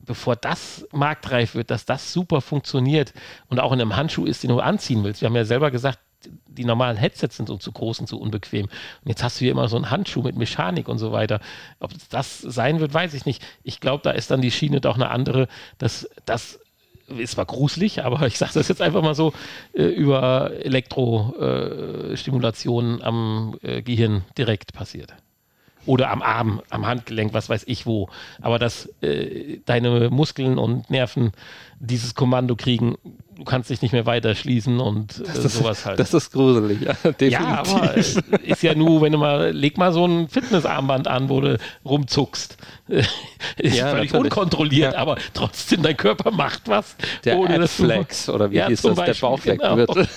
bevor 0.00 0.34
das 0.34 0.86
marktreif 0.92 1.54
wird, 1.54 1.70
dass 1.70 1.84
das 1.84 2.12
super 2.12 2.40
funktioniert 2.40 3.12
und 3.48 3.60
auch 3.60 3.72
in 3.72 3.80
einem 3.80 3.94
Handschuh 3.94 4.24
ist, 4.24 4.42
den 4.42 4.50
du 4.50 4.58
anziehen 4.58 5.04
willst. 5.04 5.20
Wir 5.20 5.28
haben 5.28 5.36
ja 5.36 5.44
selber 5.44 5.70
gesagt, 5.70 6.00
die 6.46 6.64
normalen 6.64 6.96
Headsets 6.96 7.36
sind 7.36 7.48
so 7.48 7.56
zu 7.56 7.72
groß 7.72 8.00
und 8.00 8.06
zu 8.06 8.20
unbequem. 8.20 8.66
Und 8.66 9.08
jetzt 9.08 9.22
hast 9.22 9.40
du 9.40 9.44
hier 9.44 9.52
immer 9.52 9.68
so 9.68 9.76
einen 9.76 9.90
Handschuh 9.90 10.22
mit 10.22 10.36
Mechanik 10.36 10.88
und 10.88 10.98
so 10.98 11.12
weiter. 11.12 11.40
Ob 11.80 11.92
das 12.10 12.40
sein 12.40 12.80
wird, 12.80 12.94
weiß 12.94 13.14
ich 13.14 13.26
nicht. 13.26 13.42
Ich 13.62 13.80
glaube, 13.80 14.02
da 14.02 14.10
ist 14.10 14.30
dann 14.30 14.40
die 14.40 14.50
Schiene 14.50 14.80
doch 14.80 14.96
eine 14.96 15.10
andere, 15.10 15.48
dass 15.78 16.08
das 16.26 16.58
ist 17.18 17.32
zwar 17.32 17.46
gruselig, 17.46 18.04
aber 18.04 18.26
ich 18.26 18.38
sage 18.38 18.52
das 18.54 18.68
jetzt 18.68 18.82
einfach 18.82 19.02
mal 19.02 19.14
so, 19.14 19.32
äh, 19.72 19.84
über 19.84 20.50
Elektrostimulation 20.62 23.00
äh, 23.00 23.04
am 23.04 23.58
äh, 23.62 23.82
Gehirn 23.82 24.24
direkt 24.36 24.72
passiert 24.72 25.14
oder 25.86 26.10
am 26.10 26.22
Arm, 26.22 26.62
am 26.70 26.86
Handgelenk, 26.86 27.34
was 27.34 27.48
weiß 27.48 27.64
ich 27.66 27.86
wo. 27.86 28.08
Aber 28.40 28.58
dass 28.58 28.88
äh, 29.00 29.58
deine 29.66 30.10
Muskeln 30.10 30.58
und 30.58 30.90
Nerven 30.90 31.32
dieses 31.80 32.14
Kommando 32.14 32.54
kriegen, 32.54 32.96
du 33.36 33.44
kannst 33.44 33.70
dich 33.70 33.82
nicht 33.82 33.92
mehr 33.92 34.06
weiter 34.06 34.34
schließen 34.36 34.78
und 34.78 35.18
äh, 35.18 35.38
ist, 35.44 35.54
sowas 35.54 35.84
halt. 35.84 35.98
Das 35.98 36.14
ist 36.14 36.32
gruselig, 36.32 36.80
ja, 36.80 36.92
definitiv. 37.04 37.32
Ja, 37.32 37.58
aber 37.58 37.96
äh, 37.96 38.00
ist 38.44 38.62
ja 38.62 38.74
nur, 38.74 39.02
wenn 39.02 39.12
du 39.12 39.18
mal, 39.18 39.50
leg 39.50 39.78
mal 39.78 39.92
so 39.92 40.06
ein 40.06 40.28
Fitnessarmband 40.28 41.08
an, 41.08 41.28
wo 41.28 41.40
du 41.40 41.58
rumzuckst. 41.84 42.56
ist 42.88 43.76
ja, 43.76 43.88
völlig 43.88 44.12
natürlich. 44.12 44.32
unkontrolliert, 44.32 44.94
ja. 44.94 44.98
aber 44.98 45.16
trotzdem, 45.34 45.82
dein 45.82 45.96
Körper 45.96 46.30
macht 46.30 46.68
was. 46.68 46.96
Der 47.24 47.38
ohne 47.38 47.66
Flex 47.66 48.28
oder 48.28 48.50
wie 48.50 48.56
ja, 48.56 48.68
hieß 48.68 48.82
das, 48.82 48.94
Beispiel, 48.94 49.14
der 49.14 49.20
Bauchfleckgürtel. 49.20 50.08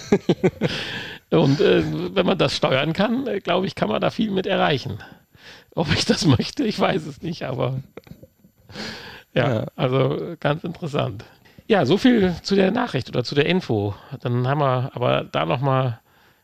Genau. 1.31 1.43
und 1.43 1.61
äh, 1.61 1.83
wenn 2.13 2.25
man 2.25 2.37
das 2.37 2.55
steuern 2.55 2.93
kann, 2.93 3.25
äh, 3.25 3.39
glaube 3.39 3.65
ich, 3.65 3.75
kann 3.75 3.89
man 3.89 4.01
da 4.01 4.11
viel 4.11 4.29
mit 4.29 4.45
erreichen. 4.45 4.99
Ob 5.75 5.93
ich 5.93 6.05
das 6.05 6.25
möchte, 6.37 6.63
ich 6.63 6.79
weiß 6.79 7.05
es 7.05 7.21
nicht, 7.21 7.43
aber 7.43 7.75
ja, 9.33 9.53
ja, 9.53 9.65
also 9.75 10.35
ganz 10.39 10.63
interessant. 10.63 11.25
Ja, 11.67 11.85
so 11.85 11.97
viel 11.97 12.33
zu 12.43 12.55
der 12.55 12.71
Nachricht 12.71 13.09
oder 13.09 13.23
zu 13.23 13.35
der 13.35 13.47
Info. 13.47 13.95
Dann 14.21 14.47
haben 14.47 14.59
wir 14.59 14.91
aber 14.93 15.23
da 15.23 15.45
nochmal, 15.45 15.99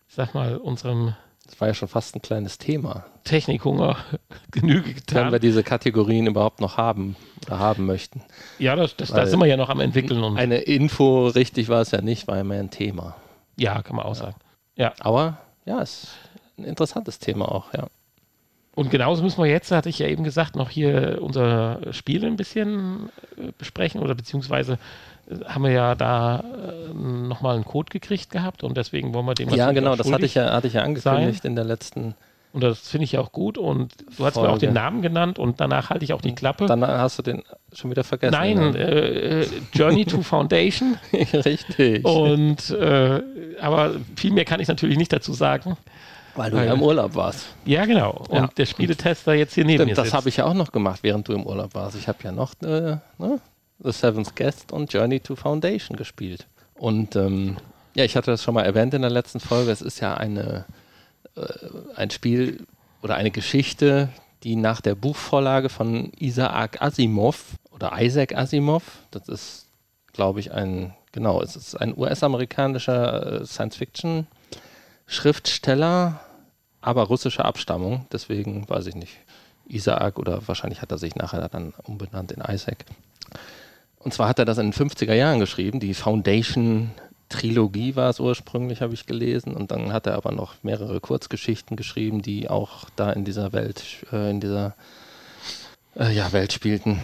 ich 0.10 0.15
sag 0.15 0.34
mal, 0.34 0.58
unserem. 0.58 1.15
Das 1.46 1.60
war 1.60 1.67
ja 1.67 1.74
schon 1.74 1.88
fast 1.88 2.15
ein 2.15 2.22
kleines 2.22 2.58
Thema. 2.58 3.06
Technikhunger 3.24 3.98
Genüge 4.52 4.94
getan. 4.94 5.26
Wenn 5.26 5.32
wir 5.34 5.39
diese 5.39 5.63
Kategorien 5.63 6.28
überhaupt 6.28 6.60
noch 6.60 6.78
haben 6.78 7.15
oder 7.46 7.60
haben 7.60 7.86
möchten. 7.86 8.24
Ja, 8.58 8.76
das, 8.76 8.96
das, 8.96 9.12
da 9.12 9.26
sind 9.26 9.39
wir 9.39 9.48
ja 9.48 9.58
noch 9.58 9.70
am 9.70 9.80
entwickeln. 9.80 10.24
Und 10.24 10.38
eine 10.38 10.58
Info, 10.58 11.28
richtig 11.28 11.70
war 11.70 11.82
es 11.82 11.91
ja 11.91 12.02
nicht, 12.02 12.28
war 12.28 12.38
ja 12.38 12.44
mehr 12.44 12.60
ein 12.60 12.72
Thema. 12.72 13.15
Ja, 13.58 13.82
kann 13.84 13.96
man 13.96 14.06
auch 14.06 14.15
ja. 14.15 14.24
sagen. 14.24 14.36
Ja. 14.76 14.94
Aber 15.00 15.38
ja, 15.65 15.82
ist 15.82 16.08
ein 16.58 16.63
interessantes 16.63 17.20
Thema 17.20 17.52
auch, 17.52 17.74
ja. 17.74 17.88
Und 18.74 18.90
genauso 18.90 19.22
müssen 19.22 19.44
wir 19.44 19.50
jetzt, 19.50 19.72
hatte 19.72 19.90
ich 19.90 20.00
ja 20.00 20.08
eben 20.08 20.24
gesagt, 20.24 20.56
noch 20.56 20.70
hier 20.70 21.20
unser 21.22 21.80
Spiel 21.92 22.26
ein 22.26 22.38
bisschen 22.38 23.10
äh, 23.38 23.52
besprechen 23.58 24.02
oder 24.02 24.16
beziehungsweise 24.16 24.78
äh, 25.30 25.44
haben 25.46 25.64
wir 25.64 25.72
ja 25.72 25.96
da 25.96 26.40
äh, 26.40 26.94
nochmal 26.94 27.56
einen 27.56 27.66
Code 27.66 27.90
gekriegt 27.90 28.30
gehabt 28.30 28.64
und 28.64 28.78
deswegen 28.78 29.14
wollen 29.14 29.26
wir 29.26 29.34
dem 29.34 29.50
Ja, 29.50 29.72
genau, 29.72 29.96
das 29.96 30.12
hatte 30.12 30.26
ich 30.26 30.36
ja, 30.36 30.54
hatte 30.54 30.68
ich 30.68 30.74
ja 30.74 30.84
angekündigt 30.84 31.44
sein. 31.44 31.52
in 31.52 31.56
der 31.56 31.66
letzten. 31.66 32.16
Und 32.54 32.62
das 32.62 32.90
finde 32.90 33.06
ich 33.06 33.14
ja 33.14 33.22
auch 33.22 33.32
gut 33.32 33.58
und 33.58 33.94
du 34.18 34.26
hast 34.26 34.36
mir 34.36 34.50
auch 34.50 34.58
den 34.58 34.74
Namen 34.74 35.02
genannt 35.02 35.40
und 35.40 35.62
danach 35.62 35.90
halte 35.90 36.04
ich 36.04 36.12
auch 36.12 36.20
die 36.20 36.36
Klappe. 36.36 36.66
Dann 36.66 36.86
hast 36.86 37.18
du 37.18 37.24
den 37.24 37.44
schon 37.72 37.92
wieder 37.92 38.04
vergessen. 38.04 38.34
Nein, 38.34 38.76
äh, 38.76 39.46
Journey 39.74 40.04
to 40.04 40.22
Foundation. 40.22 40.98
Richtig. 41.14 42.04
Und 42.04 42.70
äh, 42.72 43.22
aber 43.62 43.96
viel 44.18 44.32
mehr 44.32 44.44
kann 44.44 44.60
ich 44.60 44.68
natürlich 44.68 44.98
nicht 44.98 45.14
dazu 45.14 45.32
sagen. 45.32 45.78
Weil 46.36 46.52
du 46.52 46.58
Weil, 46.58 46.67
ja 46.67 46.74
im 46.74 46.82
Urlaub 46.82 47.15
warst. 47.15 47.48
Ja, 47.65 47.86
genau. 47.86 48.26
Und 48.30 48.36
ja. 48.36 48.50
der 48.58 48.65
Spieletester 48.65 49.34
jetzt 49.34 49.54
hier 49.54 49.65
neben 49.65 49.84
Stimmt, 49.84 49.98
mir 49.98 50.04
Das 50.04 50.13
habe 50.13 50.30
ich 50.30 50.38
ja 50.38 50.46
auch 50.46 50.54
noch 50.54 50.72
gemacht, 50.72 51.00
während 51.04 51.28
du 51.28 51.34
im 51.34 51.46
Urlaub 51.46 51.74
warst. 51.76 51.98
Ich 51.98 52.08
habe 52.08 52.20
ja 52.24 52.32
noch 52.32 52.54
äh, 52.62 52.98
ne, 53.17 53.39
The 53.80 53.91
Seventh 53.91 54.36
Guest 54.36 54.72
und 54.72 54.91
Journey 54.94 55.20
to 55.20 55.36
Foundation 55.36 55.98
gespielt. 55.98 56.48
Und 56.76 57.15
ähm, 57.15 57.58
ja, 57.96 58.06
ich 58.06 58.15
hatte 58.15 58.32
das 58.32 58.44
schon 58.44 58.54
mal 58.54 58.63
erwähnt 58.63 58.94
in 58.94 59.02
der 59.02 59.12
letzten 59.12 59.39
Folge. 59.39 59.72
Es 59.72 59.82
ist 59.82 60.00
ja 60.00 60.15
eine, 60.15 60.65
äh, 61.36 61.41
ein 61.96 62.10
Spiel 62.10 62.65
oder 63.02 63.15
eine 63.15 63.32
Geschichte, 63.32 64.10
die 64.44 64.56
nach 64.56 64.82
der 64.82 64.96
Buchvorlage 64.96 65.70
von 65.70 66.12
Isaac 66.17 66.82
Asimov 66.82 67.56
oder 67.72 67.91
Isaac 68.00 68.36
Asimov, 68.36 68.84
das 69.12 69.28
ist, 69.28 69.67
glaube 70.13 70.39
ich, 70.39 70.52
ein, 70.52 70.94
genau, 71.12 71.41
es 71.41 71.56
ist 71.56 71.76
ein 71.76 71.98
US-amerikanischer 71.98 73.41
äh, 73.41 73.46
Science-Fiction- 73.46 74.28
Schriftsteller, 75.06 76.20
aber 76.82 77.04
russischer 77.04 77.46
Abstammung. 77.46 78.08
Deswegen 78.12 78.68
weiß 78.70 78.88
ich 78.88 78.96
nicht. 78.96 79.18
Isaac 79.68 80.20
oder 80.20 80.48
wahrscheinlich 80.48 80.82
hat 80.82 80.92
er 80.92 80.98
sich 80.98 81.16
nachher 81.16 81.48
dann 81.48 81.74
umbenannt 81.84 82.32
in 82.32 82.42
Isaac. 82.42 82.86
Und 84.00 84.14
zwar 84.14 84.28
hat 84.28 84.40
er 84.40 84.46
das 84.46 84.58
in 84.58 84.72
den 84.72 84.74
50er 84.74 85.14
Jahren 85.14 85.40
geschrieben. 85.40 85.80
Die 85.80 85.94
Foundation 85.94 86.92
Trilogie 87.30 87.96
war 87.96 88.10
es 88.10 88.20
ursprünglich, 88.20 88.82
habe 88.82 88.94
ich 88.94 89.06
gelesen. 89.06 89.56
Und 89.56 89.72
dann 89.72 89.94
hat 89.94 90.06
er 90.06 90.16
aber 90.16 90.32
noch 90.32 90.56
mehrere 90.64 91.00
Kurzgeschichten 91.00 91.78
geschrieben, 91.78 92.22
die 92.22 92.50
auch 92.50 92.90
da 92.96 93.12
in 93.12 93.24
dieser 93.24 93.54
Welt, 93.54 94.06
äh, 94.12 94.30
in 94.30 94.42
dieser 94.42 94.76
äh, 95.96 96.14
ja, 96.14 96.32
Welt 96.34 96.52
spielten. 96.52 97.00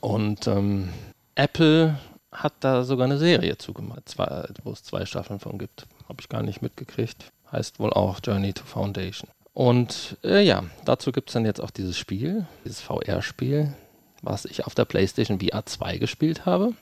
Und 0.00 0.46
ähm, 0.46 0.90
Apple 1.34 1.98
hat 2.32 2.54
da 2.60 2.84
sogar 2.84 3.06
eine 3.06 3.18
Serie 3.18 3.56
zugemacht, 3.56 4.16
wo 4.64 4.72
es 4.72 4.82
zwei 4.82 5.06
Staffeln 5.06 5.38
von 5.38 5.58
gibt. 5.58 5.86
Habe 6.08 6.20
ich 6.20 6.28
gar 6.28 6.42
nicht 6.42 6.62
mitgekriegt. 6.62 7.30
Heißt 7.50 7.78
wohl 7.78 7.92
auch 7.92 8.20
Journey 8.22 8.52
to 8.52 8.64
Foundation. 8.64 9.30
Und 9.52 10.16
äh, 10.22 10.42
ja, 10.42 10.64
dazu 10.84 11.12
gibt 11.12 11.30
es 11.30 11.34
dann 11.34 11.44
jetzt 11.44 11.60
auch 11.60 11.70
dieses 11.70 11.98
Spiel, 11.98 12.46
dieses 12.64 12.80
VR-Spiel, 12.80 13.74
was 14.22 14.44
ich 14.44 14.66
auf 14.66 14.74
der 14.74 14.84
PlayStation 14.84 15.40
VR 15.40 15.66
2 15.66 15.98
gespielt 15.98 16.46
habe. 16.46 16.74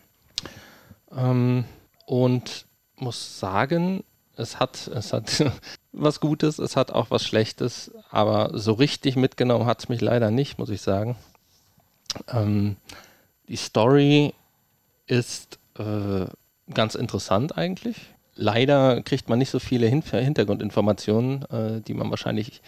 Ähm, 1.11 1.65
und 2.05 2.67
muss 2.97 3.41
sagen, 3.41 4.05
es 4.37 4.61
hat, 4.61 4.89
es 4.89 5.13
hat 5.13 5.45
was 5.93 6.21
Gutes, 6.21 6.59
es 6.59 6.77
hat 6.77 6.93
auch 6.93 7.11
was 7.11 7.25
Schlechtes, 7.25 7.93
aber 8.11 8.51
so 8.59 8.75
richtig 8.75 9.17
mitgenommen 9.17 9.67
hat 9.67 9.81
es 9.81 9.89
mich 9.89 10.01
leider 10.01 10.31
nicht, 10.31 10.59
muss 10.59 10.69
ich 10.69 10.83
sagen. 10.83 11.17
Ähm, 12.29 12.77
die 13.49 13.57
Story 13.57 14.35
ist 15.07 15.59
äh, 15.79 16.27
ganz 16.73 16.95
interessant 16.95 17.57
eigentlich. 17.57 17.97
Leider 18.37 19.03
kriegt 19.03 19.29
man 19.29 19.39
nicht 19.39 19.51
so 19.51 19.59
viele 19.59 19.87
Hin 19.87 20.03
Hintergrundinformationen, 20.03 21.43
äh, 21.51 21.81
die 21.81 21.95
man 21.95 22.11
wahrscheinlich 22.11 22.63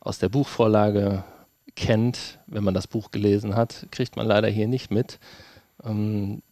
aus 0.00 0.18
der 0.18 0.28
Buchvorlage 0.28 1.24
kennt, 1.76 2.38
wenn 2.46 2.64
man 2.64 2.74
das 2.74 2.86
Buch 2.86 3.10
gelesen 3.10 3.56
hat, 3.56 3.86
kriegt 3.90 4.16
man 4.16 4.26
leider 4.26 4.48
hier 4.48 4.68
nicht 4.68 4.90
mit. 4.90 5.18
Ähm, 5.84 6.42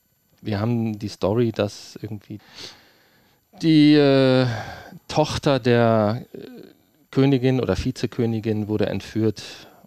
wir 0.41 0.59
haben 0.61 0.99
die 0.99 1.09
Story, 1.09 1.53
dass 1.53 1.99
irgendwie 2.01 2.39
die 3.61 3.95
äh, 3.95 4.47
Tochter 5.09 5.61
der 5.61 6.25
äh, 6.33 6.39
Königin 7.11 7.61
oder 7.61 7.77
Vizekönigin 7.77 8.69
wurde 8.69 8.87
entführt 8.87 9.43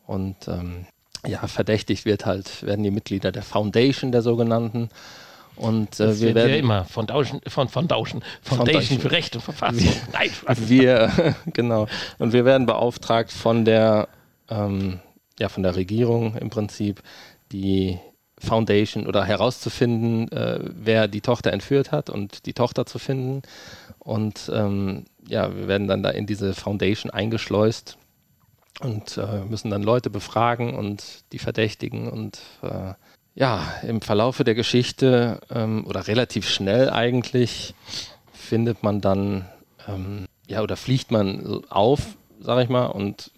und 0.06 0.48
ähm, 0.48 0.86
ja, 1.26 1.48
verdächtigt 1.48 2.06
wird 2.06 2.26
halt, 2.26 2.64
werden 2.64 2.84
die 2.84 2.92
Mitglieder 2.92 3.32
der 3.32 3.42
Foundation, 3.42 4.12
der 4.12 4.22
sogenannten. 4.22 4.90
Und 5.56 6.00
äh, 6.00 6.20
wir 6.20 6.36
werden 6.36 6.52
ja 6.52 6.58
immer 6.58 6.86
von 6.86 7.08
Dauschen, 7.08 7.40
von, 7.48 7.70
von 7.70 7.88
Dauschen, 7.88 8.24
Foundation 8.42 9.00
für 9.00 9.12
Recht 9.12 9.36
und 9.36 9.42
Verfassung. 9.42 9.80
Wir, 9.80 9.92
Nein, 10.14 10.30
wir, 10.68 11.36
genau. 11.54 11.88
Und 12.18 12.34
wir 12.34 12.46
werden 12.46 12.66
beauftragt 12.66 13.32
von 13.32 13.66
der, 13.66 14.10
ähm, 14.50 15.00
ja, 15.40 15.50
von 15.50 15.64
der 15.64 15.76
Regierung 15.76 16.36
im 16.36 16.50
Prinzip, 16.50 17.02
die 17.52 18.00
Foundation 18.38 19.08
oder 19.08 19.24
herauszufinden, 19.24 20.32
äh, 20.32 20.60
wer 20.62 21.08
die 21.08 21.22
Tochter 21.22 21.54
entführt 21.54 21.92
hat 21.92 22.10
und 22.10 22.46
die 22.46 22.54
Tochter 22.54 22.86
zu 22.86 23.00
finden. 23.00 23.42
Und 24.00 24.52
ähm, 24.54 25.06
ja, 25.28 25.56
wir 25.56 25.68
werden 25.68 25.88
dann 25.88 26.04
da 26.04 26.10
in 26.10 26.28
diese 26.28 26.54
Foundation 26.54 27.12
eingeschleust 27.12 27.98
und 28.82 29.18
äh, 29.18 29.46
müssen 29.46 29.72
dann 29.72 29.84
Leute 29.84 30.10
befragen 30.10 30.76
und 30.76 31.24
die 31.32 31.40
verdächtigen 31.40 32.10
und 32.10 32.40
äh, 32.62 32.94
ja, 33.36 33.74
im 33.84 34.02
Verlaufe 34.02 34.44
der 34.44 34.56
Geschichte 34.56 35.42
ähm, 35.54 35.86
oder 35.86 36.08
relativ 36.08 36.50
schnell 36.50 36.90
eigentlich 36.90 37.76
findet 38.34 38.82
man 38.82 39.02
dann 39.02 39.46
ähm, 39.88 40.26
ja 40.48 40.62
oder 40.62 40.78
fliegt 40.78 41.12
man 41.12 41.64
auf, 41.70 42.16
sag 42.40 42.64
ich 42.64 42.70
mal, 42.70 42.86
und 42.86 43.32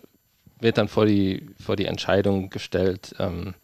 wird 0.60 0.77
dann 0.77 0.88
vor 0.88 1.05
die, 1.05 1.49
vor 1.60 1.75
die 1.75 1.86
Entscheidung 1.86 2.49
gestellt, 2.49 3.15
ähm, 3.19 3.55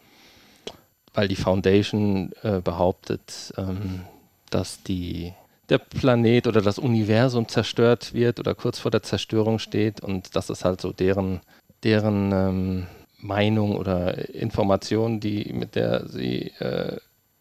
weil 1.14 1.28
die 1.28 1.36
Foundation 1.36 2.32
äh, 2.42 2.60
behauptet, 2.62 3.54
ähm, 3.58 4.02
dass 4.50 4.82
die, 4.84 5.34
der 5.70 5.78
Planet 5.78 6.48
oder 6.48 6.62
das 6.62 6.80
Universum 6.80 7.48
zerstört 7.48 8.14
wird 8.14 8.40
oder 8.40 8.56
kurz 8.56 8.80
vor 8.80 8.92
der 8.92 9.04
Zerstörung 9.04 9.60
steht 9.60 10.02
und 10.02 10.36
das 10.36 10.50
ist 10.50 10.66
halt 10.66 10.82
so 10.82 10.92
deren, 10.92 11.42
deren 11.84 12.32
ähm, 12.32 12.88
Meinung 13.24 13.78
oder 13.78 14.30
Information, 14.34 15.20
die, 15.20 15.52
mit 15.54 15.76
der 15.76 16.08
sie 16.08 16.52
äh, 16.60 16.98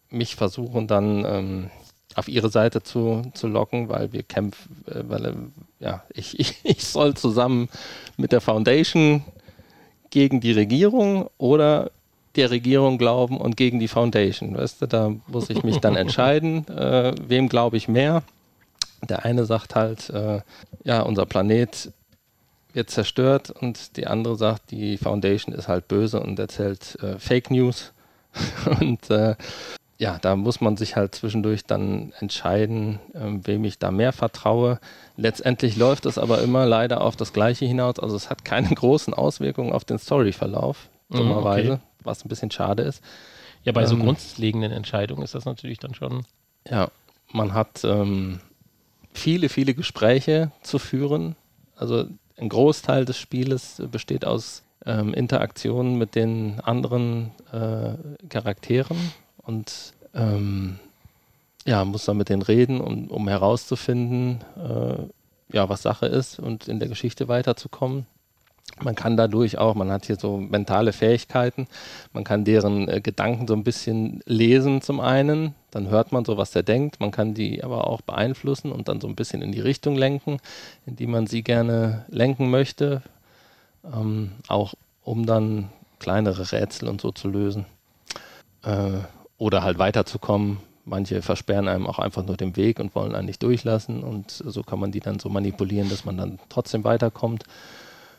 mich 0.09 0.35
versuchen 0.35 0.87
dann 0.87 1.25
ähm, 1.25 1.69
auf 2.15 2.27
ihre 2.27 2.49
Seite 2.49 2.83
zu, 2.83 3.23
zu 3.33 3.47
locken, 3.47 3.89
weil 3.89 4.13
wir 4.13 4.23
kämpfen, 4.23 4.83
äh, 4.87 5.03
weil 5.07 5.25
äh, 5.25 5.33
ja, 5.79 6.03
ich, 6.13 6.39
ich, 6.39 6.55
ich 6.63 6.85
soll 6.85 7.15
zusammen 7.15 7.69
mit 8.17 8.31
der 8.31 8.41
Foundation 8.41 9.23
gegen 10.09 10.39
die 10.41 10.51
Regierung 10.51 11.29
oder 11.37 11.91
der 12.35 12.49
Regierung 12.49 12.97
glauben 12.97 13.37
und 13.37 13.57
gegen 13.57 13.79
die 13.79 13.87
Foundation. 13.87 14.55
Weißt 14.55 14.81
du, 14.81 14.87
da 14.87 15.13
muss 15.27 15.49
ich 15.49 15.63
mich 15.63 15.79
dann 15.79 15.95
entscheiden, 15.97 16.67
äh, 16.67 17.13
wem 17.27 17.49
glaube 17.49 17.77
ich 17.77 17.87
mehr. 17.87 18.23
Der 19.07 19.25
eine 19.25 19.45
sagt 19.45 19.75
halt, 19.75 20.09
äh, 20.09 20.41
ja, 20.83 21.01
unser 21.01 21.25
Planet 21.25 21.91
wird 22.73 22.89
zerstört 22.89 23.51
und 23.51 23.97
die 23.97 24.07
andere 24.07 24.35
sagt, 24.35 24.71
die 24.71 24.97
Foundation 24.97 25.53
ist 25.53 25.67
halt 25.67 25.87
böse 25.87 26.19
und 26.19 26.39
erzählt 26.39 26.97
äh, 27.01 27.19
Fake 27.19 27.51
News. 27.51 27.93
und 28.79 29.09
äh, 29.09 29.35
ja, 29.99 30.17
da 30.19 30.35
muss 30.35 30.59
man 30.59 30.75
sich 30.75 30.95
halt 30.95 31.15
zwischendurch 31.15 31.65
dann 31.65 32.13
entscheiden, 32.19 32.99
ähm, 33.13 33.45
wem 33.45 33.63
ich 33.63 33.77
da 33.77 33.91
mehr 33.91 34.11
vertraue. 34.11 34.79
Letztendlich 35.17 35.77
läuft 35.77 36.05
es 36.07 36.17
aber 36.17 36.41
immer 36.41 36.65
leider 36.65 37.01
auf 37.01 37.15
das 37.15 37.31
Gleiche 37.31 37.65
hinaus. 37.65 37.99
Also 37.99 38.15
es 38.15 38.29
hat 38.29 38.43
keine 38.43 38.69
großen 38.75 39.13
Auswirkungen 39.13 39.71
auf 39.71 39.85
den 39.85 39.99
Storyverlauf, 39.99 40.89
mhm, 41.09 41.17
dummerweise. 41.17 41.73
Okay 41.73 41.81
was 42.05 42.23
ein 42.23 42.29
bisschen 42.29 42.51
schade 42.51 42.83
ist. 42.83 43.01
Ja, 43.63 43.71
bei 43.71 43.81
ähm, 43.81 43.87
so 43.87 43.97
grundlegenden 43.97 44.71
Entscheidungen 44.71 45.23
ist 45.23 45.35
das 45.35 45.45
natürlich 45.45 45.79
dann 45.79 45.93
schon. 45.93 46.25
Ja, 46.69 46.89
man 47.31 47.53
hat 47.53 47.83
ähm, 47.83 48.39
viele, 49.13 49.49
viele 49.49 49.73
Gespräche 49.73 50.51
zu 50.61 50.79
führen. 50.79 51.35
Also 51.75 52.05
ein 52.37 52.49
Großteil 52.49 53.05
des 53.05 53.17
Spieles 53.17 53.81
besteht 53.91 54.25
aus 54.25 54.63
ähm, 54.85 55.13
Interaktionen 55.13 55.97
mit 55.97 56.15
den 56.15 56.59
anderen 56.61 57.31
äh, 57.51 57.93
Charakteren 58.29 58.97
und 59.37 59.93
ähm, 60.13 60.79
ja, 61.65 61.85
muss 61.85 62.05
dann 62.05 62.17
mit 62.17 62.29
denen 62.29 62.41
reden, 62.41 62.81
um, 62.81 63.07
um 63.07 63.27
herauszufinden, 63.27 64.41
äh, 64.57 65.55
ja, 65.55 65.69
was 65.69 65.81
Sache 65.81 66.07
ist 66.07 66.39
und 66.39 66.67
in 66.67 66.79
der 66.79 66.89
Geschichte 66.89 67.27
weiterzukommen. 67.27 68.05
Man 68.81 68.95
kann 68.95 69.17
dadurch 69.17 69.57
auch, 69.57 69.75
man 69.75 69.91
hat 69.91 70.05
hier 70.05 70.15
so 70.15 70.37
mentale 70.37 70.93
Fähigkeiten, 70.93 71.67
man 72.11 72.23
kann 72.23 72.43
deren 72.43 72.89
äh, 72.89 73.01
Gedanken 73.01 73.47
so 73.47 73.53
ein 73.53 73.63
bisschen 73.63 74.21
lesen 74.25 74.81
zum 74.81 74.99
einen, 74.99 75.53
dann 75.73 75.89
hört 75.89 76.11
man 76.11 76.23
so, 76.23 76.37
was 76.37 76.51
der 76.51 76.61
denkt, 76.61 76.99
man 76.99 77.11
kann 77.11 77.33
die 77.33 77.63
aber 77.63 77.87
auch 77.87 78.01
beeinflussen 78.01 78.71
und 78.71 78.87
dann 78.87 79.01
so 79.01 79.07
ein 79.07 79.15
bisschen 79.15 79.41
in 79.41 79.51
die 79.51 79.59
Richtung 79.59 79.95
lenken, 79.95 80.37
in 80.85 80.95
die 80.95 81.07
man 81.07 81.25
sie 81.25 81.41
gerne 81.41 82.05
lenken 82.09 82.51
möchte, 82.51 83.01
ähm, 83.83 84.33
auch 84.47 84.75
um 85.03 85.25
dann 85.25 85.69
kleinere 85.99 86.51
Rätsel 86.51 86.89
und 86.89 87.01
so 87.01 87.11
zu 87.11 87.27
lösen 87.27 87.65
äh, 88.63 88.99
oder 89.37 89.63
halt 89.63 89.79
weiterzukommen. 89.79 90.59
Manche 90.85 91.21
versperren 91.21 91.67
einem 91.67 91.87
auch 91.87 91.97
einfach 91.97 92.25
nur 92.25 92.37
den 92.37 92.55
Weg 92.55 92.79
und 92.79 92.93
wollen 92.93 93.15
einen 93.15 93.25
nicht 93.25 93.41
durchlassen 93.41 94.03
und 94.03 94.31
so 94.31 94.63
kann 94.63 94.79
man 94.79 94.91
die 94.91 94.99
dann 94.99 95.17
so 95.17 95.29
manipulieren, 95.29 95.89
dass 95.89 96.05
man 96.05 96.17
dann 96.17 96.39
trotzdem 96.49 96.83
weiterkommt 96.83 97.45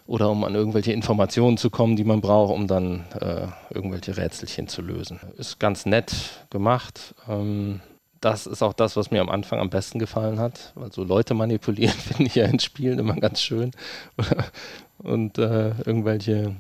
oder 0.07 0.31
um 0.31 0.45
an 0.45 0.55
irgendwelche 0.55 0.93
Informationen 0.93 1.57
zu 1.57 1.71
kommen, 1.71 1.97
die 1.97 2.05
man 2.05 2.21
braucht, 2.21 2.53
um 2.53 2.67
dann 2.67 3.05
äh, 3.21 3.47
irgendwelche 3.71 4.17
Rätselchen 4.17 4.69
zu 4.69 4.83
lösen. 4.83 5.21
Ist 5.37 5.59
ganz 5.59 5.87
nett 5.87 6.15
gemacht. 6.51 7.15
Ähm, 7.29 7.81
das 8.21 8.47
ist 8.47 8.63
auch 8.63 8.73
das, 8.73 8.97
was 8.97 9.11
mir 9.11 9.21
am 9.21 9.29
Anfang 9.29 9.61
am 9.61 9.71
besten 9.71 9.99
gefallen 9.99 10.39
hat, 10.39 10.73
weil 10.75 10.93
so 10.93 11.05
Leute 11.05 11.35
manipulieren 11.35 11.95
finde 11.99 12.25
ich 12.25 12.35
ja 12.35 12.47
in 12.47 12.59
Spielen 12.59 12.99
immer 12.99 13.17
ganz 13.17 13.41
schön. 13.41 13.71
Und 14.99 15.39
äh, 15.39 15.71
irgendwelche 15.85 16.55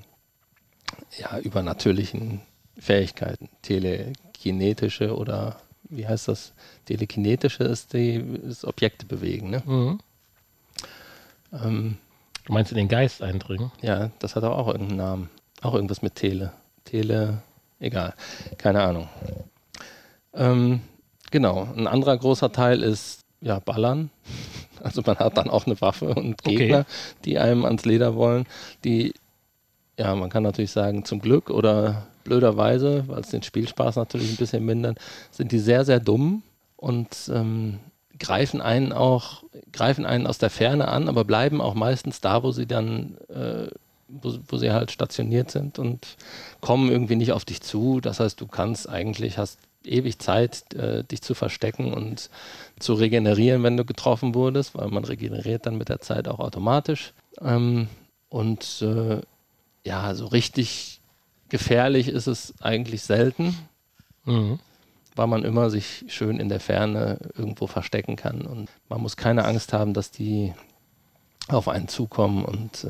ja, 1.19 1.39
übernatürlichen 1.39 2.41
Fähigkeiten, 2.79 3.49
telekinetische 3.63 5.17
oder 5.17 5.59
wie 5.89 6.07
heißt 6.07 6.29
das? 6.29 6.53
Telekinetische 6.87 7.65
ist 7.65 7.93
die 7.93 8.15
ist 8.15 8.65
Objekte 8.65 9.07
bewegen. 9.07 9.51
Ne? 9.51 9.63
Mhm. 9.65 9.99
Ähm, 11.53 11.99
Du 12.45 12.53
meinst 12.53 12.71
in 12.71 12.77
den 12.77 12.89
Geist 12.89 13.23
eindringen? 13.23 13.73
Ja, 13.81 14.11
das 14.19 14.37
hat 14.37 14.45
auch 14.45 14.69
irgendeinen 14.69 14.99
Namen. 14.99 15.31
Auch 15.63 15.75
irgendwas 15.75 16.03
mit 16.03 16.15
Tele. 16.15 16.53
Tele, 16.85 17.43
egal. 17.81 18.15
Keine 18.59 18.83
Ahnung. 18.83 19.09
Ähm, 20.35 20.81
genau. 21.31 21.69
Ein 21.75 21.87
anderer 21.87 22.19
großer 22.19 22.53
Teil 22.53 22.83
ist 22.83 23.21
ja 23.41 23.59
Ballern. 23.59 24.11
Also 24.83 25.01
man 25.07 25.19
hat 25.19 25.39
dann 25.39 25.49
auch 25.49 25.65
eine 25.65 25.81
Waffe 25.81 26.09
und 26.15 26.43
Gegner, 26.43 26.81
okay. 26.81 26.87
die 27.25 27.39
einem 27.39 27.65
ans 27.65 27.87
Leder 27.87 28.17
wollen, 28.17 28.45
die, 28.85 29.15
ja, 29.99 30.15
man 30.15 30.29
kann 30.29 30.43
natürlich 30.43 30.73
sagen, 30.73 31.07
zum 31.07 31.21
Glück 31.21 31.49
oder 31.49 32.07
blöderweise, 32.25 33.05
weil 33.07 33.21
es 33.21 33.31
den 33.31 33.43
Spielspaß 33.43 33.97
natürlich 33.97 34.33
ein 34.33 34.37
bisschen 34.37 34.63
mindert, 34.63 34.99
sind 35.31 35.53
die 35.53 35.59
sehr, 35.59 35.87
sehr 35.87 36.01
dumm 36.01 36.43
und 36.77 37.09
ähm, 37.33 37.79
greifen 38.19 38.61
einen 38.61 38.93
auch, 38.93 39.43
greifen 39.73 40.07
einen 40.07 40.27
aus 40.27 40.39
der 40.39 40.51
Ferne 40.51 40.89
an, 40.89 41.09
aber 41.09 41.25
bleiben 41.25 41.61
auch 41.61 41.75
meistens 41.75 42.21
da, 42.21 42.43
wo 42.43 42.53
sie 42.53 42.67
dann, 42.67 43.17
äh, 43.29 43.69
wo, 44.09 44.35
wo, 44.49 44.57
sie 44.57 44.71
halt 44.71 44.91
stationiert 44.91 45.51
sind 45.51 45.79
und 45.79 46.17
kommen 46.61 46.91
irgendwie 46.91 47.17
nicht 47.17 47.33
auf 47.33 47.45
dich 47.45 47.61
zu. 47.61 48.01
Das 48.01 48.21
heißt, 48.21 48.41
du 48.41 48.47
kannst 48.47 48.89
eigentlich, 48.89 49.39
hast 49.39 49.59
ewig 49.85 50.19
Zeit, 50.19 50.73
äh, 50.75 51.05
dich 51.05 51.23
zu 51.23 51.35
verstecken 51.35 51.93
und 51.93 52.31
zu 52.79 52.95
regenerieren, 52.95 53.63
wenn 53.63 53.77
du 53.77 53.85
getroffen 53.85 54.35
wurdest, 54.35 54.75
weil 54.75 54.89
man 54.89 55.05
regeneriert 55.05 55.67
dann 55.67 55.77
mit 55.77 55.89
der 55.89 56.01
Zeit 56.01 56.29
auch 56.29 56.39
automatisch. 56.39 57.13
Ähm, 57.41 57.89
und 58.29 58.83
äh, 58.83 59.21
ja, 59.85 60.15
so 60.15 60.27
richtig 60.27 61.01
gefährlich 61.49 62.09
ist 62.09 62.27
es 62.27 62.55
eigentlich 62.61 63.03
selten. 63.03 63.57
Mhm 64.25 64.59
weil 65.15 65.27
man 65.27 65.45
immer 65.45 65.71
sich 65.71 66.05
schön 66.09 66.39
in 66.39 66.49
der 66.49 66.61
Ferne 66.61 67.19
irgendwo 67.37 67.67
verstecken 67.67 68.17
kann. 68.17 68.43
Und 68.43 68.69
man 68.89 69.01
muss 69.01 69.17
keine 69.17 69.45
Angst 69.45 69.73
haben, 69.73 69.95
dass 69.95 70.11
die 70.11 70.53
auf 71.49 71.69
einen 71.69 71.89
zukommen 71.89 72.45
und 72.45 72.87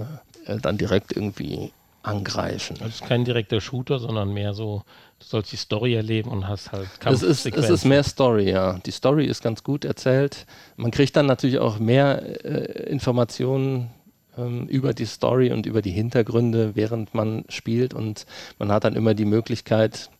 äh, 0.46 0.58
dann 0.60 0.78
direkt 0.78 1.14
irgendwie 1.14 1.72
angreifen. 2.02 2.76
Das 2.78 2.96
ist 2.96 3.06
kein 3.06 3.24
direkter 3.24 3.60
Shooter, 3.60 3.98
sondern 3.98 4.32
mehr 4.32 4.54
so, 4.54 4.84
du 5.18 5.26
sollst 5.26 5.52
die 5.52 5.56
Story 5.56 5.94
erleben 5.94 6.30
und 6.30 6.46
hast 6.46 6.72
halt 6.72 6.88
es 7.04 7.22
ist, 7.22 7.46
es 7.46 7.70
ist 7.70 7.84
mehr 7.84 8.04
Story, 8.04 8.50
ja. 8.50 8.78
Die 8.84 8.90
Story 8.90 9.26
ist 9.26 9.42
ganz 9.42 9.62
gut 9.62 9.84
erzählt. 9.84 10.46
Man 10.76 10.90
kriegt 10.90 11.16
dann 11.16 11.26
natürlich 11.26 11.58
auch 11.58 11.78
mehr 11.78 12.44
äh, 12.44 12.90
Informationen 12.90 13.90
ähm, 14.36 14.66
über 14.66 14.92
die 14.92 15.06
Story 15.06 15.50
und 15.52 15.66
über 15.66 15.82
die 15.82 15.92
Hintergründe, 15.92 16.76
während 16.76 17.14
man 17.14 17.44
spielt 17.48 17.94
und 17.94 18.26
man 18.58 18.70
hat 18.70 18.84
dann 18.84 18.96
immer 18.96 19.14
die 19.14 19.24
Möglichkeit, 19.24 20.10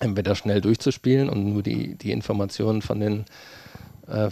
entweder 0.00 0.34
schnell 0.34 0.60
durchzuspielen 0.60 1.28
und 1.28 1.52
nur 1.52 1.62
die, 1.62 1.94
die 1.96 2.12
Informationen 2.12 2.82
von 2.82 3.00
den 3.00 3.24
äh, 4.06 4.30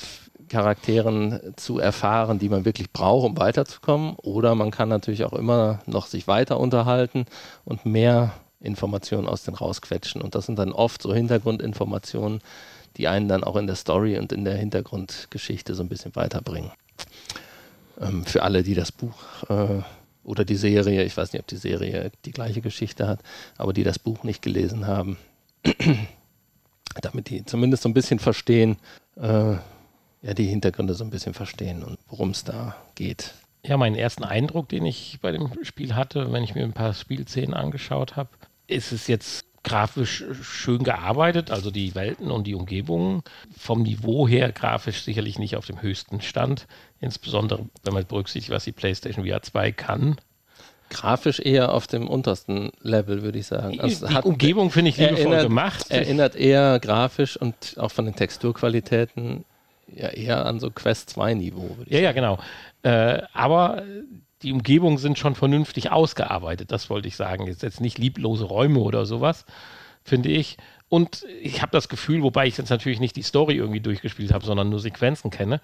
Charakteren 0.49 1.41
zu 1.57 1.79
erfahren, 1.79 2.39
die 2.39 2.49
man 2.49 2.65
wirklich 2.65 2.93
braucht, 2.93 3.27
um 3.27 3.37
weiterzukommen. 3.37 4.15
Oder 4.17 4.55
man 4.55 4.71
kann 4.71 4.89
natürlich 4.89 5.25
auch 5.25 5.33
immer 5.33 5.81
noch 5.87 6.07
sich 6.07 6.27
weiter 6.27 6.61
unterhalten 6.61 7.27
und 7.65 7.87
mehr 7.87 8.35
Informationen 8.61 9.29
aus 9.29 9.45
den 9.45 9.55
rausquetschen. 9.55 10.21
Und 10.21 10.35
das 10.35 10.47
sind 10.47 10.59
dann 10.59 10.73
oft 10.73 11.03
so 11.03 11.15
Hintergrundinformationen, 11.15 12.41
die 12.97 13.09
einen 13.09 13.29
dann 13.29 13.45
auch 13.45 13.57
in 13.57 13.67
der 13.67 13.77
Story 13.77 14.19
und 14.19 14.33
in 14.33 14.45
der 14.45 14.57
Hintergrundgeschichte 14.57 15.75
so 15.75 15.83
ein 15.83 15.89
bisschen 15.89 16.15
weiterbringen. 16.15 16.71
Ähm, 18.01 18.25
für 18.25 18.43
alle, 18.43 18.63
die 18.63 18.75
das 18.75 18.93
Buch 18.93 19.15
äh, 19.49 19.83
oder 20.23 20.45
die 20.45 20.57
Serie, 20.57 21.05
ich 21.05 21.17
weiß 21.17 21.33
nicht, 21.33 21.43
ob 21.43 21.47
die 21.47 21.57
Serie 21.57 22.11
die 22.25 22.33
gleiche 22.33 22.61
Geschichte 22.61 23.07
hat, 23.07 23.21
aber 23.59 23.73
die 23.73 23.85
das 23.85 23.99
Buch 23.99 24.25
nicht 24.25 24.43
gelesen 24.43 24.87
haben, 24.87 25.19
damit 27.03 27.31
die 27.31 27.45
zumindest 27.45 27.83
so 27.83 27.89
ein 27.89 27.95
bisschen 27.95 28.19
verstehen, 28.19 28.77
äh, 29.17 29.55
ja, 30.23 30.35
die 30.35 30.47
Hintergründe 30.47 30.95
so 30.95 31.05
ein 31.05 31.11
bisschen 31.11 31.35
verstehen 31.35 31.83
und 31.83 31.99
worum 32.09 32.31
es 32.31 32.45
da 32.45 32.77
geht. 32.95 33.35
Ja, 33.65 33.77
meinen 33.77 33.97
ersten 33.97 34.25
Eindruck, 34.25 34.69
den 34.69 34.85
ich 34.85 35.19
bei 35.23 35.33
dem 35.33 35.51
Spiel 35.63 35.95
hatte, 35.95 36.33
wenn 36.33 36.45
ich 36.45 36.55
mir 36.55 36.65
ein 36.65 36.73
paar 36.73 36.95
Spielszenen 36.95 37.55
angeschaut 37.55 38.17
habe, 38.17 38.31
ist 38.67 38.93
es 38.93 39.07
jetzt 39.07 39.47
grafisch 39.63 40.25
schön 40.43 40.85
gearbeitet, 40.85 41.51
also 41.51 41.71
die 41.71 41.95
Welten 41.95 42.31
und 42.31 42.47
die 42.47 42.55
Umgebungen. 42.55 43.23
Vom 43.57 43.83
Niveau 43.83 44.29
her 44.29 44.53
grafisch 44.53 45.03
sicherlich 45.03 45.39
nicht 45.39 45.57
auf 45.57 45.67
dem 45.67 45.81
höchsten 45.81 46.21
Stand, 46.21 46.67
insbesondere 47.01 47.67
wenn 47.83 47.95
man 47.95 48.07
berücksichtigt, 48.07 48.55
was 48.55 48.65
die 48.65 48.73
PlayStation 48.73 49.27
VR 49.27 49.43
2 49.43 49.73
kann 49.73 50.17
grafisch 50.95 51.41
eher 51.41 51.73
auf 51.75 51.87
dem 51.87 52.09
untersten 52.09 52.71
Level, 52.81 53.23
würde 53.23 53.39
ich 53.39 53.47
sagen. 53.47 53.81
Also 53.81 54.07
die 54.07 54.15
hat, 54.15 54.25
Umgebung 54.25 54.71
finde 54.71 54.91
ich 54.91 54.97
liebevoll 54.97 55.19
erinnert, 55.19 55.43
gemacht. 55.43 55.91
Erinnert 55.91 56.37
eher 56.37 56.79
grafisch 56.81 57.37
und 57.37 57.77
auch 57.79 57.91
von 57.91 58.07
den 58.07 58.15
Texturqualitäten 58.15 59.45
ja 59.95 60.09
eher 60.09 60.47
an 60.47 60.61
so 60.61 60.71
Quest 60.71 61.11
2 61.11 61.35
Niveau. 61.35 61.77
ja, 61.81 61.85
sagen. 61.85 62.05
ja, 62.05 62.13
genau. 62.13 62.39
Äh, 62.83 63.23
aber 63.33 63.83
die 64.43 64.53
Umgebungen 64.53 64.99
sind 64.99 65.19
schon 65.19 65.35
vernünftig 65.35 65.91
ausgearbeitet, 65.91 66.71
das 66.71 66.91
wollte 66.91 67.09
ich 67.09 67.17
sagen. 67.17 67.47
Jetzt, 67.47 67.63
jetzt 67.63 67.81
nicht 67.81 67.99
lieblose 67.99 68.45
Räume 68.45 68.81
oder 68.81 69.07
sowas, 69.07 69.45
finde 70.05 70.31
ich. 70.31 70.57
Und 70.95 71.27
ich 71.43 71.61
habe 71.61 71.73
das 71.73 71.89
Gefühl, 71.89 72.23
wobei 72.23 72.47
ich 72.47 72.57
jetzt 72.57 72.71
natürlich 72.71 73.01
nicht 73.01 73.17
die 73.17 73.23
Story 73.23 73.57
irgendwie 73.57 73.81
durchgespielt 73.81 74.33
habe, 74.33 74.47
sondern 74.47 74.69
nur 74.69 74.79
Sequenzen 74.79 75.33
kenne, 75.33 75.61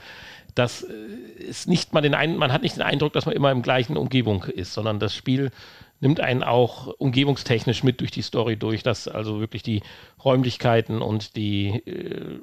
dass 0.57 0.83
es 0.83 1.67
äh, 1.67 1.71
nicht 1.71 1.93
mal 1.93 2.01
den 2.01 2.17
einen, 2.17 2.37
man 2.37 2.53
hat 2.53 2.63
nicht 2.63 2.75
den 2.75 2.83
Eindruck, 2.83 3.13
dass 3.13 3.27
man 3.27 3.37
immer 3.37 3.53
im 3.53 3.63
gleichen 3.63 3.97
Umgebung 3.97 4.43
ist, 4.43 4.75
sondern 4.75 4.99
das 4.99 5.15
Spiel 5.15 5.53
nimmt 6.01 6.19
einen 6.19 6.43
auch 6.43 6.89
umgebungstechnisch 6.89 7.85
mit 7.85 8.01
durch 8.01 8.11
die 8.11 8.23
Story 8.23 8.57
durch, 8.57 8.83
dass 8.83 9.07
also 9.07 9.39
wirklich 9.39 9.63
die 9.63 9.85
Räumlichkeiten 10.25 11.01
und 11.01 11.37
die 11.37 11.81
äh, 11.87 12.41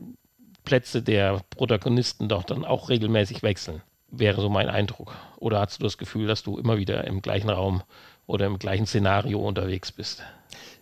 Plätze 0.64 1.04
der 1.04 1.42
Protagonisten 1.50 2.30
doch 2.30 2.46
dann 2.46 2.64
auch 2.64 2.88
regelmäßig 2.88 3.44
wechseln. 3.44 3.82
Wäre 4.12 4.40
so 4.40 4.48
mein 4.48 4.70
Eindruck. 4.70 5.14
Oder 5.36 5.60
hast 5.60 5.82
du 5.82 5.84
das 5.84 5.98
Gefühl, 5.98 6.26
dass 6.26 6.42
du 6.42 6.58
immer 6.58 6.78
wieder 6.78 7.04
im 7.04 7.22
gleichen 7.22 7.50
Raum 7.50 7.84
oder 8.28 8.46
im 8.46 8.60
gleichen 8.60 8.86
Szenario 8.86 9.46
unterwegs 9.46 9.92
bist? 9.92 10.24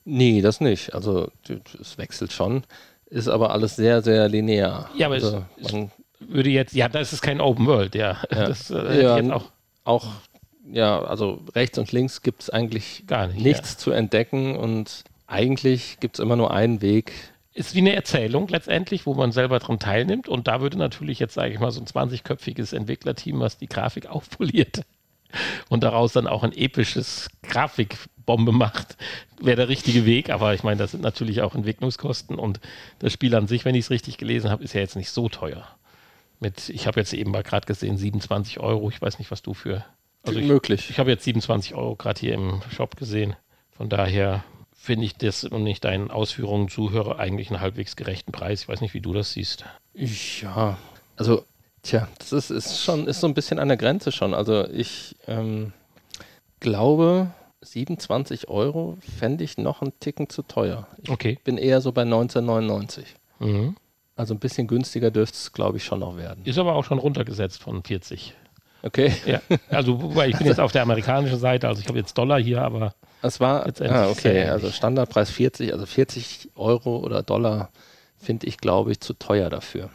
Nee, 0.05 0.41
das 0.41 0.61
nicht. 0.61 0.93
Also 0.93 1.31
es 1.81 1.97
wechselt 1.97 2.31
schon, 2.31 2.63
ist 3.07 3.27
aber 3.27 3.51
alles 3.51 3.75
sehr, 3.75 4.01
sehr 4.01 4.29
linear. 4.29 4.89
Ja, 4.95 5.07
aber 5.07 5.15
also, 5.15 5.43
es, 5.59 5.73
man, 5.73 5.91
würde 6.19 6.49
jetzt, 6.49 6.73
ja, 6.73 6.87
das 6.87 7.11
ist 7.11 7.21
kein 7.21 7.41
Open 7.41 7.65
World, 7.65 7.95
ja. 7.95 8.17
ja. 8.31 8.47
Das 8.47 8.69
äh, 8.69 9.03
ja, 9.03 9.35
auch, 9.35 9.51
auch, 9.83 10.07
ja, 10.71 11.01
also 11.01 11.41
rechts 11.55 11.77
und 11.77 11.91
links 11.91 12.21
gibt 12.21 12.43
es 12.43 12.49
eigentlich 12.49 13.05
gar 13.07 13.27
nicht, 13.27 13.43
nichts 13.43 13.73
ja. 13.73 13.77
zu 13.79 13.91
entdecken 13.91 14.55
und 14.55 15.03
eigentlich 15.27 15.99
gibt 15.99 16.17
es 16.17 16.23
immer 16.23 16.35
nur 16.35 16.51
einen 16.51 16.81
Weg. 16.81 17.11
Ist 17.53 17.73
wie 17.73 17.79
eine 17.79 17.95
Erzählung 17.95 18.47
letztendlich, 18.47 19.05
wo 19.05 19.13
man 19.13 19.31
selber 19.31 19.59
daran 19.59 19.79
teilnimmt 19.79 20.27
und 20.27 20.47
da 20.47 20.61
würde 20.61 20.77
natürlich 20.77 21.19
jetzt, 21.19 21.33
sage 21.33 21.53
ich 21.53 21.59
mal, 21.59 21.71
so 21.71 21.79
ein 21.81 21.87
20-köpfiges 21.87 22.75
Entwicklerteam, 22.75 23.39
was 23.39 23.57
die 23.57 23.67
Grafik 23.67 24.05
aufpoliert 24.09 24.81
und 25.69 25.83
daraus 25.83 26.13
dann 26.13 26.27
auch 26.27 26.43
ein 26.43 26.53
episches 26.53 27.29
Grafikbombe 28.25 28.51
macht, 28.51 28.97
wäre 29.39 29.57
der 29.57 29.69
richtige 29.69 30.05
Weg. 30.05 30.29
Aber 30.29 30.53
ich 30.53 30.63
meine, 30.63 30.77
das 30.77 30.91
sind 30.91 31.03
natürlich 31.03 31.41
auch 31.41 31.55
Entwicklungskosten 31.55 32.37
und 32.37 32.59
das 32.99 33.13
Spiel 33.13 33.35
an 33.35 33.47
sich, 33.47 33.65
wenn 33.65 33.75
ich 33.75 33.85
es 33.85 33.91
richtig 33.91 34.17
gelesen 34.17 34.49
habe, 34.49 34.63
ist 34.63 34.73
ja 34.73 34.81
jetzt 34.81 34.95
nicht 34.95 35.09
so 35.09 35.29
teuer 35.29 35.67
mit, 36.39 36.69
ich 36.69 36.85
habe 36.85 36.99
jetzt 36.99 37.13
eben 37.13 37.31
mal 37.31 37.43
gerade 37.43 37.65
gesehen, 37.65 37.97
27 37.97 38.59
Euro. 38.59 38.89
Ich 38.89 39.01
weiß 39.01 39.19
nicht, 39.19 39.31
was 39.31 39.41
du 39.41 39.53
für. 39.53 39.85
Also 40.23 40.39
ich, 40.39 40.45
Möglich. 40.45 40.89
Ich 40.89 40.99
habe 40.99 41.09
jetzt 41.09 41.23
27 41.23 41.75
Euro 41.75 41.95
gerade 41.95 42.19
hier 42.19 42.33
im 42.33 42.61
Shop 42.75 42.97
gesehen. 42.97 43.35
Von 43.71 43.89
daher 43.89 44.43
finde 44.73 45.05
ich 45.05 45.15
das 45.15 45.43
und 45.43 45.63
nicht 45.63 45.83
deinen 45.85 46.11
Ausführungen 46.11 46.67
zuhöre 46.69 47.19
eigentlich 47.19 47.49
einen 47.49 47.61
halbwegs 47.61 47.95
gerechten 47.95 48.31
Preis. 48.31 48.63
Ich 48.63 48.67
weiß 48.67 48.81
nicht, 48.81 48.93
wie 48.93 49.01
du 49.01 49.13
das 49.13 49.33
siehst. 49.33 49.65
Ja, 49.93 50.77
also, 51.15 51.45
tja, 51.83 52.07
das 52.19 52.33
ist, 52.33 52.49
ist 52.49 52.83
schon, 52.83 53.07
ist 53.07 53.21
so 53.21 53.27
ein 53.27 53.33
bisschen 53.33 53.59
an 53.59 53.69
der 53.69 53.77
Grenze 53.77 54.11
schon. 54.11 54.33
Also 54.33 54.67
ich 54.69 55.15
ähm, 55.27 55.73
glaube, 56.59 57.31
27 57.65 58.47
Euro 58.47 58.97
fände 59.19 59.43
ich 59.43 59.57
noch 59.57 59.81
einen 59.81 59.97
Ticken 59.99 60.29
zu 60.29 60.41
teuer. 60.43 60.87
Ich 61.01 61.09
okay. 61.09 61.39
bin 61.43 61.57
eher 61.57 61.81
so 61.81 61.91
bei 61.91 62.03
1999. 62.03 63.05
Mhm. 63.39 63.75
Also 64.15 64.33
ein 64.33 64.39
bisschen 64.39 64.67
günstiger 64.67 65.11
dürfte 65.11 65.35
es, 65.35 65.51
glaube 65.51 65.77
ich, 65.77 65.83
schon 65.83 65.99
noch 65.99 66.15
werden. 66.15 66.45
Ist 66.45 66.57
aber 66.57 66.75
auch 66.75 66.85
schon 66.85 66.99
runtergesetzt 66.99 67.61
von 67.61 67.83
40. 67.83 68.33
Okay. 68.83 69.11
Ja, 69.25 69.41
also 69.69 70.01
wobei 70.01 70.29
ich 70.29 70.37
bin 70.37 70.47
jetzt 70.47 70.59
auf 70.59 70.71
der 70.71 70.83
amerikanischen 70.83 71.39
Seite, 71.39 71.67
also 71.67 71.81
ich 71.81 71.87
habe 71.87 71.97
jetzt 71.97 72.15
Dollar 72.17 72.39
hier, 72.39 72.61
aber 72.61 72.93
es 73.23 73.39
war 73.39 73.65
ah, 73.65 74.09
okay, 74.09 74.43
also 74.43 74.69
Standardpreis 74.69 75.31
40, 75.31 75.73
also 75.73 75.87
40 75.87 76.51
Euro 76.55 76.97
oder 76.97 77.23
Dollar 77.23 77.71
finde 78.19 78.45
ich, 78.45 78.57
glaube 78.57 78.91
ich, 78.91 78.99
zu 78.99 79.13
teuer 79.13 79.49
dafür. 79.49 79.89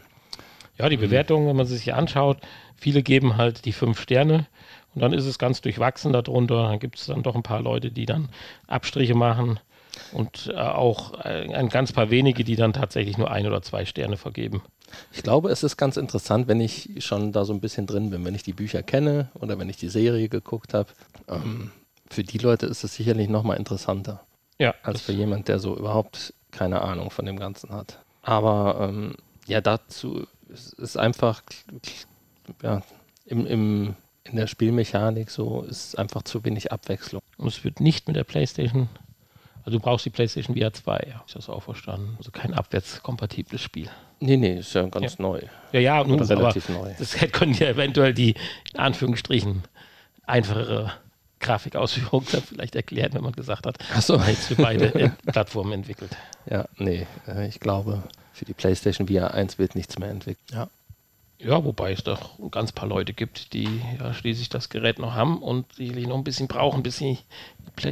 Ja, 0.76 0.88
die 0.88 0.96
mhm. 0.96 1.02
Bewertung, 1.02 1.46
wenn 1.46 1.56
man 1.56 1.66
sie 1.66 1.76
sich 1.76 1.94
anschaut, 1.94 2.38
viele 2.74 3.02
geben 3.02 3.37
halt 3.37 3.64
die 3.64 3.72
fünf 3.72 4.00
Sterne 4.00 4.46
und 4.94 5.03
dann 5.03 5.12
ist 5.12 5.26
es 5.26 5.38
ganz 5.38 5.61
durchwachsen 5.61 6.12
darunter. 6.12 6.64
Dann 6.64 6.79
gibt 6.79 6.99
es 6.99 7.07
dann 7.07 7.22
doch 7.22 7.34
ein 7.34 7.43
paar 7.43 7.62
Leute, 7.62 7.91
die 7.91 8.07
dann 8.07 8.28
Abstriche 8.66 9.14
machen 9.14 9.61
und 10.12 10.51
äh, 10.53 10.59
auch 10.59 11.14
äh, 11.24 11.53
ein 11.55 11.68
ganz 11.68 11.93
paar 11.93 12.11
wenige, 12.11 12.45
die 12.45 12.57
dann 12.57 12.72
tatsächlich 12.72 13.18
nur 13.18 13.30
ein 13.30 13.47
oder 13.47 13.62
zwei 13.62 13.84
Sterne 13.84 14.16
vergeben. 14.16 14.62
Ich 15.12 15.22
glaube, 15.22 15.51
es 15.51 15.62
ist 15.62 15.76
ganz 15.76 15.97
interessant, 15.97 16.49
wenn 16.49 16.61
ich 16.61 16.91
schon 16.99 17.32
da 17.32 17.45
so 17.45 17.53
ein 17.53 17.61
bisschen 17.61 17.86
drin 17.86 18.11
bin, 18.11 18.24
wenn 18.24 18.34
ich 18.34 18.43
die 18.43 18.53
Bücher 18.53 18.82
kenne 18.82 19.30
oder 19.34 19.59
wenn 19.59 19.68
ich 19.68 19.76
die 19.76 19.88
Serie 19.88 20.28
geguckt 20.28 20.74
habe. 20.74 20.88
Ähm, 21.28 21.70
für 22.09 22.24
die 22.24 22.38
Leute 22.38 22.66
ist 22.66 22.82
es 22.82 22.95
sicherlich 22.95 23.28
nochmal 23.28 23.57
interessanter. 23.57 24.24
Ja. 24.59 24.74
Als 24.82 25.01
für 25.03 25.12
jemand, 25.12 25.49
der 25.49 25.59
so 25.59 25.76
überhaupt 25.76 26.34
keine 26.51 26.82
Ahnung 26.82 27.11
von 27.11 27.24
dem 27.24 27.38
Ganzen 27.38 27.70
hat. 27.70 28.01
Aber 28.22 28.88
ähm, 28.88 29.14
ja, 29.47 29.61
dazu 29.61 30.26
ist, 30.49 30.74
ist 30.74 30.97
einfach 30.97 31.43
ja, 32.62 32.82
im, 33.24 33.47
im, 33.47 33.95
in 34.25 34.37
der 34.37 34.47
Spielmechanik 34.47 35.31
so 35.31 35.62
ist 35.62 35.99
einfach 35.99 36.23
zu 36.23 36.45
wenig 36.45 36.73
Abwechslung. 36.73 37.23
Und 37.37 37.49
es 37.49 37.64
wird 37.64 37.81
nicht 37.81 38.07
mit 38.07 38.16
der 38.16 38.25
PlayStation 38.25 38.89
also 39.64 39.79
du 39.79 39.83
brauchst 39.83 40.05
die 40.07 40.11
PlayStation 40.11 40.57
VR 40.57 40.73
2, 40.73 41.07
ja. 41.09 41.23
Ich 41.27 41.35
das 41.35 41.49
auch 41.49 41.62
verstanden. 41.62 42.14
Also 42.18 42.31
kein 42.31 42.55
abwärtskompatibles 42.55 43.61
Spiel. 43.61 43.89
Nee, 44.18 44.37
nee, 44.37 44.59
ist 44.59 44.75
ja 44.75 44.87
ganz 44.87 45.18
ja. 45.18 45.23
neu. 45.23 45.41
Ja, 45.73 45.81
ja, 45.81 46.05
nun, 46.05 46.21
relativ 46.21 46.68
neu. 46.68 46.93
Das 46.99 47.12
können 47.33 47.55
ja 47.55 47.68
eventuell 47.68 48.14
die, 48.14 48.35
in 48.73 48.81
Anführungsstrichen, 48.81 49.62
einfachere 50.27 50.93
Grafikausführung 51.41 52.27
dann 52.33 52.43
vielleicht 52.43 52.75
erklären, 52.75 53.14
wenn 53.14 53.23
man 53.23 53.33
gesagt 53.33 53.66
hat, 53.66 53.79
Ach 53.95 54.03
so. 54.03 54.16
jetzt 54.16 54.47
für 54.47 54.57
beide 54.57 55.12
Plattformen 55.27 55.73
entwickelt. 55.73 56.16
Ja, 56.49 56.66
nee, 56.77 57.07
äh, 57.27 57.49
ich 57.49 57.61
glaube, 57.61 58.03
für 58.33 58.45
die 58.45 58.55
PlayStation 58.55 59.09
VR 59.09 59.35
1 59.35 59.59
wird 59.59 59.75
nichts 59.75 59.99
mehr 59.99 60.11
entwickelt. 60.11 60.51
Ja. 60.53 60.68
Ja, 61.43 61.64
wobei 61.64 61.93
es 61.93 62.05
doch 62.05 62.38
ein 62.38 62.51
ganz 62.51 62.72
paar 62.72 62.88
Leute 62.88 63.14
gibt, 63.14 63.55
die 63.55 63.80
ja 63.99 64.12
schließlich 64.12 64.51
das 64.51 64.68
Gerät 64.68 64.99
noch 64.99 65.14
haben 65.14 65.43
und 65.43 65.72
sicherlich 65.72 66.07
noch 66.07 66.16
ein 66.16 66.24
bisschen 66.24 66.49
brauchen, 66.49 66.82
bis 66.82 66.99
sie 66.99 67.18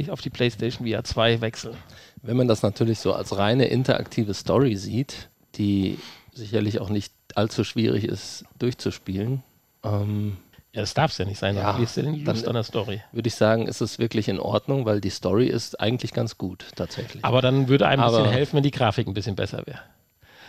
auf 0.09 0.21
die 0.21 0.29
PlayStation 0.29 0.87
VR 0.87 1.03
2 1.03 1.41
wechseln. 1.41 1.75
Wenn 2.21 2.37
man 2.37 2.47
das 2.47 2.61
natürlich 2.61 2.99
so 2.99 3.13
als 3.13 3.37
reine 3.37 3.65
interaktive 3.65 4.35
Story 4.35 4.75
sieht, 4.75 5.29
die 5.55 5.97
sicherlich 6.31 6.79
auch 6.79 6.89
nicht 6.89 7.11
allzu 7.35 7.63
schwierig 7.63 8.03
ist 8.03 8.45
durchzuspielen. 8.59 9.43
Ähm, 9.83 10.37
ja, 10.73 10.81
das 10.81 10.93
darf 10.93 11.11
es 11.11 11.17
ja 11.17 11.25
nicht 11.25 11.39
sein, 11.39 11.55
ja, 11.55 11.73
du 11.73 11.85
den 11.85 12.23
Lust 12.25 12.47
an 12.47 12.53
der 12.53 12.63
Story. 12.63 13.01
Würde 13.11 13.27
ich 13.27 13.35
sagen, 13.35 13.67
ist 13.67 13.81
es 13.81 13.97
wirklich 13.97 14.27
in 14.27 14.39
Ordnung, 14.39 14.85
weil 14.85 15.01
die 15.01 15.09
Story 15.09 15.47
ist 15.47 15.79
eigentlich 15.79 16.13
ganz 16.13 16.37
gut, 16.37 16.65
tatsächlich. 16.75 17.25
Aber 17.25 17.41
dann 17.41 17.67
würde 17.67 17.87
einem 17.87 18.03
ein 18.03 18.11
bisschen 18.11 18.29
helfen, 18.29 18.57
wenn 18.57 18.63
die 18.63 18.71
Grafik 18.71 19.07
ein 19.07 19.15
bisschen 19.15 19.35
besser 19.35 19.65
wäre. 19.65 19.79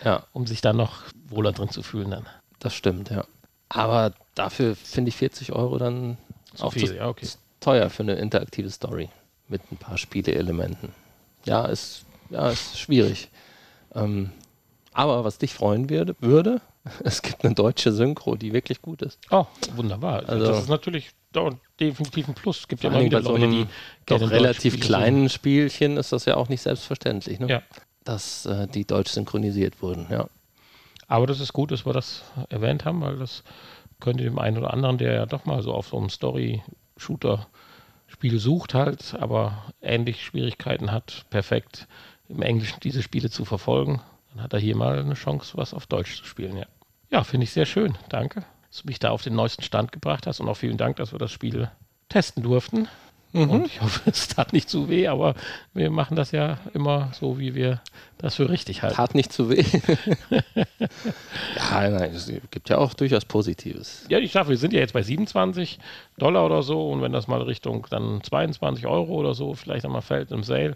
Ja. 0.03 0.23
Um 0.33 0.45
sich 0.45 0.61
dann 0.61 0.77
noch 0.77 1.03
wohler 1.27 1.51
drin 1.51 1.69
zu 1.69 1.81
fühlen 1.81 2.11
dann. 2.11 2.27
Das 2.61 2.73
stimmt, 2.73 3.09
ja. 3.09 3.25
Aber 3.67 4.13
dafür 4.35 4.75
finde 4.75 5.09
ich 5.09 5.17
40 5.17 5.51
Euro 5.51 5.77
dann 5.77 6.17
so 6.53 6.65
auch 6.65 6.73
viel, 6.73 6.95
ja, 6.95 7.07
okay. 7.07 7.27
teuer 7.59 7.89
für 7.89 8.03
eine 8.03 8.13
interaktive 8.13 8.69
Story 8.69 9.09
mit 9.47 9.61
ein 9.71 9.77
paar 9.77 9.97
Spieleelementen. 9.97 10.89
Ja, 11.45 11.65
ist, 11.65 12.05
ja, 12.29 12.49
ist 12.49 12.79
schwierig. 12.79 13.29
Ähm, 13.95 14.31
aber 14.93 15.23
was 15.23 15.37
dich 15.37 15.53
freuen 15.53 15.89
würde, 15.89 16.15
würde, 16.19 16.61
es 17.03 17.21
gibt 17.21 17.43
eine 17.43 17.55
deutsche 17.55 17.91
Synchro, 17.91 18.35
die 18.35 18.53
wirklich 18.53 18.81
gut 18.81 19.01
ist. 19.01 19.19
Oh, 19.31 19.45
wunderbar. 19.75 20.27
Also, 20.29 20.45
das 20.45 20.59
ist 20.63 20.69
natürlich 20.69 21.11
definitiv 21.79 22.27
ein 22.27 22.35
Plus. 22.35 22.59
Es 22.59 22.67
gibt 22.67 22.83
ja 22.83 22.91
immer 22.91 23.01
wieder 23.01 23.21
Leute, 23.21 23.47
die 23.47 23.65
doch 24.05 24.29
relativ 24.29 24.79
kleinen 24.79 25.29
Spielchen 25.29 25.97
ist 25.97 26.11
das 26.11 26.25
ja 26.25 26.35
auch 26.35 26.49
nicht 26.49 26.61
selbstverständlich, 26.61 27.39
ne? 27.39 27.47
ja. 27.47 27.61
dass 28.03 28.45
äh, 28.45 28.67
die 28.67 28.85
deutsch 28.85 29.11
synchronisiert 29.11 29.81
wurden. 29.81 30.07
Ja. 30.09 30.27
Aber 31.11 31.27
das 31.27 31.39
ist 31.41 31.51
gut, 31.51 31.71
dass 31.71 31.85
wir 31.85 31.91
das 31.91 32.23
erwähnt 32.47 32.85
haben, 32.85 33.01
weil 33.01 33.17
das 33.17 33.43
könnte 33.99 34.23
dem 34.23 34.39
einen 34.39 34.57
oder 34.57 34.73
anderen, 34.73 34.97
der 34.97 35.11
ja 35.11 35.25
doch 35.25 35.43
mal 35.43 35.61
so 35.61 35.73
auf 35.73 35.87
so 35.87 35.97
einem 35.97 36.09
Story-Shooter-Spiel 36.09 38.39
sucht 38.39 38.73
halt, 38.73 39.17
aber 39.19 39.61
ähnlich 39.81 40.23
Schwierigkeiten 40.23 40.93
hat, 40.93 41.25
perfekt 41.29 41.89
im 42.29 42.41
Englischen 42.41 42.79
diese 42.79 43.03
Spiele 43.03 43.29
zu 43.29 43.43
verfolgen, 43.43 43.99
dann 44.33 44.43
hat 44.43 44.53
er 44.53 44.59
hier 44.59 44.77
mal 44.77 44.99
eine 44.99 45.15
Chance, 45.15 45.57
was 45.57 45.73
auf 45.73 45.85
Deutsch 45.85 46.15
zu 46.15 46.23
spielen, 46.23 46.55
ja. 46.55 46.67
Ja, 47.09 47.25
finde 47.25 47.43
ich 47.43 47.51
sehr 47.51 47.65
schön. 47.65 47.97
Danke, 48.07 48.45
dass 48.69 48.83
du 48.83 48.87
mich 48.87 48.99
da 48.99 49.09
auf 49.09 49.21
den 49.21 49.35
neuesten 49.35 49.63
Stand 49.63 49.91
gebracht 49.91 50.27
hast 50.27 50.39
und 50.39 50.47
auch 50.47 50.55
vielen 50.55 50.77
Dank, 50.77 50.95
dass 50.95 51.11
wir 51.11 51.19
das 51.19 51.33
Spiel 51.33 51.69
testen 52.07 52.41
durften. 52.41 52.87
Mhm. 53.33 53.49
Und 53.49 53.65
ich 53.65 53.81
hoffe, 53.81 54.01
es 54.09 54.27
tat 54.27 54.53
nicht 54.53 54.69
zu 54.69 54.89
weh, 54.89 55.07
aber 55.07 55.35
wir 55.73 55.89
machen 55.89 56.15
das 56.15 56.31
ja 56.31 56.57
immer 56.73 57.11
so, 57.13 57.39
wie 57.39 57.55
wir 57.55 57.81
das 58.17 58.35
für 58.35 58.49
richtig 58.49 58.83
halten. 58.83 58.95
Tat 58.95 59.15
nicht 59.15 59.31
zu 59.31 59.49
weh. 59.49 59.63
ja, 61.55 61.89
nein, 61.89 62.11
es 62.13 62.31
gibt 62.51 62.69
ja 62.69 62.77
auch 62.77 62.93
durchaus 62.93 63.25
Positives. 63.25 64.05
Ja, 64.09 64.19
ich 64.19 64.31
sage, 64.31 64.49
wir 64.49 64.57
sind 64.57 64.73
ja 64.73 64.79
jetzt 64.79 64.93
bei 64.93 65.01
27 65.01 65.79
Dollar 66.17 66.45
oder 66.45 66.61
so 66.61 66.89
und 66.89 67.01
wenn 67.01 67.13
das 67.13 67.27
mal 67.27 67.41
Richtung 67.41 67.87
dann 67.89 68.21
22 68.23 68.85
Euro 68.85 69.13
oder 69.13 69.33
so 69.33 69.53
vielleicht 69.53 69.85
einmal 69.85 70.01
fällt 70.01 70.31
im 70.31 70.43
Sale, 70.43 70.75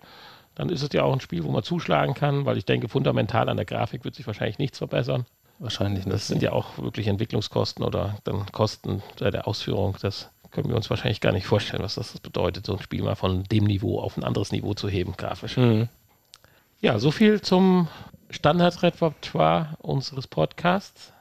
dann 0.55 0.69
ist 0.69 0.81
es 0.81 0.89
ja 0.93 1.03
auch 1.03 1.13
ein 1.13 1.19
Spiel, 1.19 1.43
wo 1.43 1.51
man 1.51 1.63
zuschlagen 1.63 2.13
kann, 2.13 2.45
weil 2.45 2.57
ich 2.57 2.65
denke, 2.65 2.87
fundamental 2.87 3.49
an 3.49 3.57
der 3.57 3.65
Grafik 3.65 4.05
wird 4.05 4.15
sich 4.15 4.25
wahrscheinlich 4.25 4.57
nichts 4.57 4.77
verbessern. 4.77 5.25
Wahrscheinlich 5.59 6.05
nicht. 6.05 6.13
Das 6.13 6.27
sind 6.27 6.41
ja 6.41 6.51
auch 6.51 6.77
wirklich 6.77 7.07
Entwicklungskosten 7.07 7.83
oder 7.85 8.17
dann 8.23 8.45
Kosten 8.51 9.01
der 9.19 9.47
Ausführung. 9.47 9.95
Das 10.01 10.29
können 10.55 10.69
wir 10.69 10.77
uns 10.77 10.89
wahrscheinlich 10.89 11.19
gar 11.19 11.33
nicht 11.33 11.45
vorstellen, 11.45 11.83
was 11.83 11.95
das 11.95 12.17
bedeutet, 12.19 12.65
so 12.65 12.73
ein 12.77 12.81
Spiel 12.81 13.03
mal 13.03 13.15
von 13.15 13.43
dem 13.43 13.65
Niveau 13.65 13.99
auf 13.99 14.15
ein 14.15 14.23
anderes 14.23 14.53
Niveau 14.53 14.73
zu 14.73 14.87
heben, 14.87 15.13
grafisch. 15.17 15.57
Mhm. 15.57 15.89
Ja, 16.79 16.97
so 16.97 17.11
viel 17.11 17.41
zum 17.41 17.89
Standardrepertoire 18.29 19.75
unseres 19.79 20.27
Podcasts. 20.27 21.11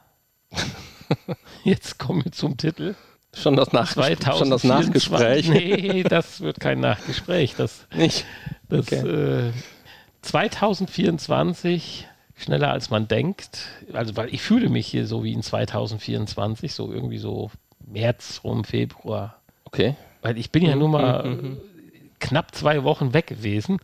Jetzt 1.65 1.99
kommen 1.99 2.23
wir 2.23 2.31
zum 2.31 2.55
Titel. 2.55 2.95
Schon 3.33 3.57
das, 3.57 3.73
Nachgespräch, 3.73 4.37
schon 4.37 4.49
das 4.49 4.63
Nachgespräch. 4.63 5.49
Nee, 5.49 6.03
das 6.03 6.39
wird 6.39 6.61
kein 6.61 6.79
Nachgespräch. 6.79 7.55
Das, 7.57 7.85
Nicht? 7.93 8.25
Das, 8.69 8.87
okay. 8.87 9.49
äh, 9.49 9.51
2024 10.21 12.07
schneller 12.37 12.71
als 12.71 12.89
man 12.89 13.09
denkt. 13.09 13.67
Also, 13.91 14.15
weil 14.15 14.33
ich 14.33 14.41
fühle 14.41 14.69
mich 14.69 14.87
hier 14.87 15.05
so 15.05 15.25
wie 15.25 15.33
in 15.33 15.43
2024, 15.43 16.73
so 16.73 16.93
irgendwie 16.93 17.17
so 17.17 17.51
März 17.87 18.41
rum, 18.43 18.63
Februar. 18.63 19.39
Okay. 19.65 19.95
Weil 20.21 20.37
ich 20.37 20.51
bin 20.51 20.63
ja 20.63 20.73
mhm, 20.73 20.79
nur 20.79 20.89
mal 20.89 21.23
mhm, 21.23 21.31
mhm. 21.31 21.57
knapp 22.19 22.55
zwei 22.55 22.83
Wochen 22.83 23.13
weg 23.13 23.27
gewesen. 23.27 23.79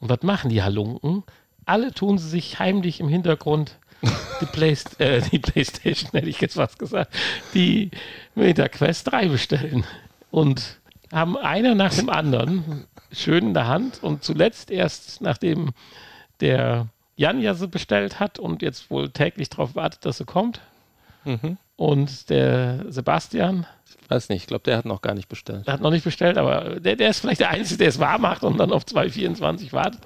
Und 0.00 0.08
was 0.08 0.22
machen 0.22 0.50
die 0.50 0.62
Halunken? 0.62 1.24
Alle 1.64 1.92
tun 1.92 2.18
sie 2.18 2.28
sich 2.28 2.58
heimlich 2.58 3.00
im 3.00 3.08
Hintergrund 3.08 3.78
die, 4.40 4.46
Play 4.46 4.76
äh, 4.98 5.22
die 5.22 5.38
Playstation, 5.38 6.10
hätte 6.12 6.28
ich 6.28 6.40
jetzt 6.40 6.56
was 6.56 6.76
gesagt, 6.76 7.14
die 7.54 7.90
Meta 8.34 8.68
Quest 8.68 9.10
3 9.10 9.28
bestellen. 9.28 9.84
Und 10.30 10.78
haben 11.12 11.36
einer 11.36 11.74
nach 11.74 11.94
dem 11.94 12.08
anderen 12.08 12.86
schön 13.12 13.48
in 13.48 13.54
der 13.54 13.68
Hand 13.68 14.02
und 14.02 14.24
zuletzt 14.24 14.70
erst, 14.70 15.20
nachdem 15.20 15.70
der 16.40 16.88
Jan 17.16 17.40
ja 17.40 17.54
sie 17.54 17.68
bestellt 17.68 18.20
hat 18.20 18.38
und 18.38 18.60
jetzt 18.60 18.90
wohl 18.90 19.10
täglich 19.10 19.48
darauf 19.48 19.74
wartet, 19.74 20.04
dass 20.04 20.18
sie 20.18 20.24
kommt. 20.24 20.60
Mhm. 21.24 21.56
Und 21.76 22.30
der 22.30 22.86
Sebastian. 22.88 23.66
Ich 24.02 24.10
weiß 24.10 24.28
nicht, 24.30 24.42
ich 24.42 24.46
glaube, 24.46 24.64
der 24.64 24.78
hat 24.78 24.86
noch 24.86 25.02
gar 25.02 25.14
nicht 25.14 25.28
bestellt. 25.28 25.66
Der 25.66 25.74
hat 25.74 25.80
noch 25.80 25.90
nicht 25.90 26.04
bestellt, 26.04 26.38
aber 26.38 26.80
der, 26.80 26.96
der 26.96 27.10
ist 27.10 27.20
vielleicht 27.20 27.40
der 27.40 27.50
Einzige, 27.50 27.78
der 27.78 27.88
es 27.88 27.98
wahr 27.98 28.18
macht 28.18 28.44
und 28.44 28.56
dann 28.58 28.72
auf 28.72 28.86
224 28.86 29.72
wartet. 29.72 30.00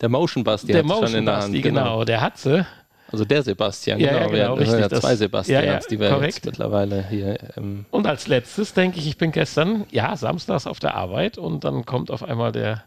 Der 0.00 0.08
Motion 0.08 0.42
Basti 0.42 0.72
der 0.72 0.82
Motion 0.82 1.08
schon 1.08 1.18
in 1.18 1.26
der 1.26 1.36
Hand. 1.36 1.54
Genau. 1.54 1.62
genau, 1.62 2.04
der 2.04 2.20
hat 2.20 2.38
sie. 2.38 2.66
Also 3.12 3.24
der 3.24 3.42
Sebastian, 3.42 4.00
ja, 4.00 4.08
genau. 4.08 4.20
Ja, 4.20 4.26
genau 4.26 4.58
wir, 4.58 4.66
haben 4.66 4.80
ja 4.80 4.90
zwei 4.90 5.14
Sebastians, 5.14 5.64
ja, 5.64 5.72
ja, 5.74 5.78
die 5.78 6.00
wir 6.00 6.10
korrekt. 6.10 6.34
jetzt 6.34 6.46
mittlerweile 6.46 7.06
hier. 7.08 7.38
Ähm 7.56 7.86
und 7.92 8.06
als 8.06 8.26
letztes 8.26 8.74
denke 8.74 8.98
ich, 8.98 9.06
ich 9.06 9.16
bin 9.16 9.30
gestern, 9.30 9.86
ja, 9.92 10.16
samstags 10.16 10.66
auf 10.66 10.80
der 10.80 10.96
Arbeit 10.96 11.38
und 11.38 11.62
dann 11.62 11.86
kommt 11.86 12.10
auf 12.10 12.24
einmal 12.24 12.50
der 12.50 12.82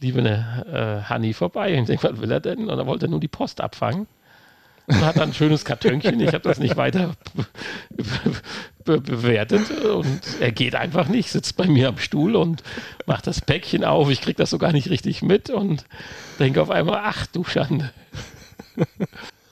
liebe 0.00 0.20
äh, 0.20 1.02
Hanni 1.02 1.34
vorbei 1.34 1.74
und 1.74 1.80
ich 1.80 1.86
denke, 1.86 2.10
was 2.10 2.20
will 2.20 2.30
er 2.30 2.40
denn? 2.40 2.70
Und 2.70 2.78
er 2.78 2.86
wollte 2.86 3.08
nur 3.08 3.20
die 3.20 3.28
Post 3.28 3.60
abfangen 3.60 4.06
und 4.88 5.00
hat 5.04 5.20
ein 5.20 5.34
schönes 5.34 5.64
Kartönchen. 5.64 6.18
Ich 6.20 6.28
habe 6.28 6.40
das 6.40 6.58
nicht 6.58 6.76
weiter 6.76 7.12
be 8.84 9.00
bewertet 9.00 9.70
und 9.84 10.20
er 10.40 10.50
geht 10.50 10.74
einfach 10.74 11.08
nicht, 11.08 11.30
sitzt 11.30 11.56
bei 11.56 11.66
mir 11.66 11.88
am 11.88 11.98
Stuhl 11.98 12.36
und 12.36 12.62
macht 13.06 13.26
das 13.26 13.42
Päckchen 13.42 13.84
auf. 13.84 14.08
Ich 14.10 14.22
kriege 14.22 14.36
das 14.36 14.50
so 14.50 14.58
gar 14.58 14.72
nicht 14.72 14.88
richtig 14.88 15.22
mit 15.22 15.50
und 15.50 15.84
denke 16.38 16.62
auf 16.62 16.70
einmal, 16.70 17.02
ach 17.04 17.26
du 17.26 17.44
Schande. 17.44 17.90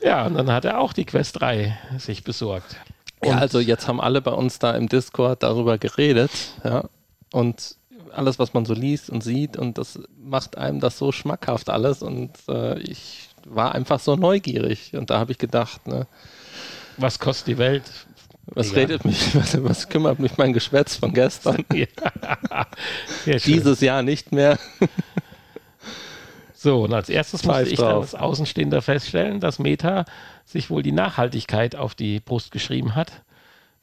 Ja, 0.02 0.26
und 0.26 0.34
dann 0.34 0.50
hat 0.50 0.64
er 0.64 0.80
auch 0.80 0.92
die 0.92 1.04
Quest 1.04 1.40
3 1.40 1.76
sich 1.98 2.24
besorgt. 2.24 2.76
Und 3.20 3.30
ja, 3.30 3.38
also 3.38 3.60
jetzt 3.60 3.88
haben 3.88 4.00
alle 4.00 4.22
bei 4.22 4.30
uns 4.32 4.58
da 4.58 4.72
im 4.72 4.88
Discord 4.88 5.42
darüber 5.42 5.78
geredet, 5.78 6.30
ja. 6.64 6.84
Und 7.32 7.76
alles, 8.16 8.38
was 8.38 8.54
man 8.54 8.64
so 8.64 8.74
liest 8.74 9.10
und 9.10 9.22
sieht, 9.22 9.56
und 9.56 9.78
das 9.78 10.00
macht 10.18 10.58
einem 10.58 10.80
das 10.80 10.98
so 10.98 11.12
schmackhaft 11.12 11.70
alles. 11.70 12.02
Und 12.02 12.32
äh, 12.48 12.78
ich 12.80 13.28
war 13.46 13.74
einfach 13.74 14.00
so 14.00 14.16
neugierig. 14.16 14.94
Und 14.94 15.10
da 15.10 15.18
habe 15.18 15.32
ich 15.32 15.38
gedacht, 15.38 15.86
ne, 15.86 16.06
was 16.96 17.18
kostet 17.18 17.48
die 17.48 17.58
Welt? 17.58 17.84
Was 18.46 18.68
Egal. 18.68 18.80
redet 18.80 19.04
mich, 19.04 19.34
was, 19.34 19.62
was, 19.62 19.88
kümmert 19.88 20.20
mich 20.20 20.36
mein 20.38 20.52
Geschwätz 20.52 20.96
von 20.96 21.12
gestern? 21.12 21.64
Ja. 23.24 23.38
Dieses 23.38 23.80
Jahr 23.80 24.02
nicht 24.02 24.32
mehr. 24.32 24.58
So, 26.54 26.84
und 26.84 26.94
als 26.94 27.08
erstes 27.08 27.44
musste 27.44 27.68
ich 27.68 27.78
dann 27.78 27.96
als 27.96 28.14
Außenstehender 28.14 28.82
feststellen, 28.82 29.40
dass 29.40 29.58
Meta 29.58 30.04
sich 30.44 30.70
wohl 30.70 30.82
die 30.82 30.92
Nachhaltigkeit 30.92 31.76
auf 31.76 31.94
die 31.94 32.20
Brust 32.20 32.50
geschrieben 32.50 32.94
hat. 32.94 33.22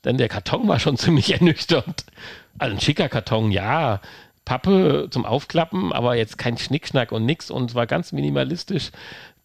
Denn 0.05 0.17
der 0.17 0.29
Karton 0.29 0.67
war 0.67 0.79
schon 0.79 0.97
ziemlich 0.97 1.33
ernüchternd. 1.33 2.05
Also 2.57 2.75
ein 2.75 2.81
schicker 2.81 3.09
Karton, 3.09 3.51
ja. 3.51 4.01
Pappe 4.45 5.07
zum 5.09 5.25
Aufklappen, 5.25 5.93
aber 5.93 6.15
jetzt 6.15 6.37
kein 6.37 6.57
Schnickschnack 6.57 7.13
und 7.13 7.25
nix 7.25 7.49
und 7.49 7.75
war 7.75 7.87
ganz 7.87 8.11
minimalistisch. 8.11 8.91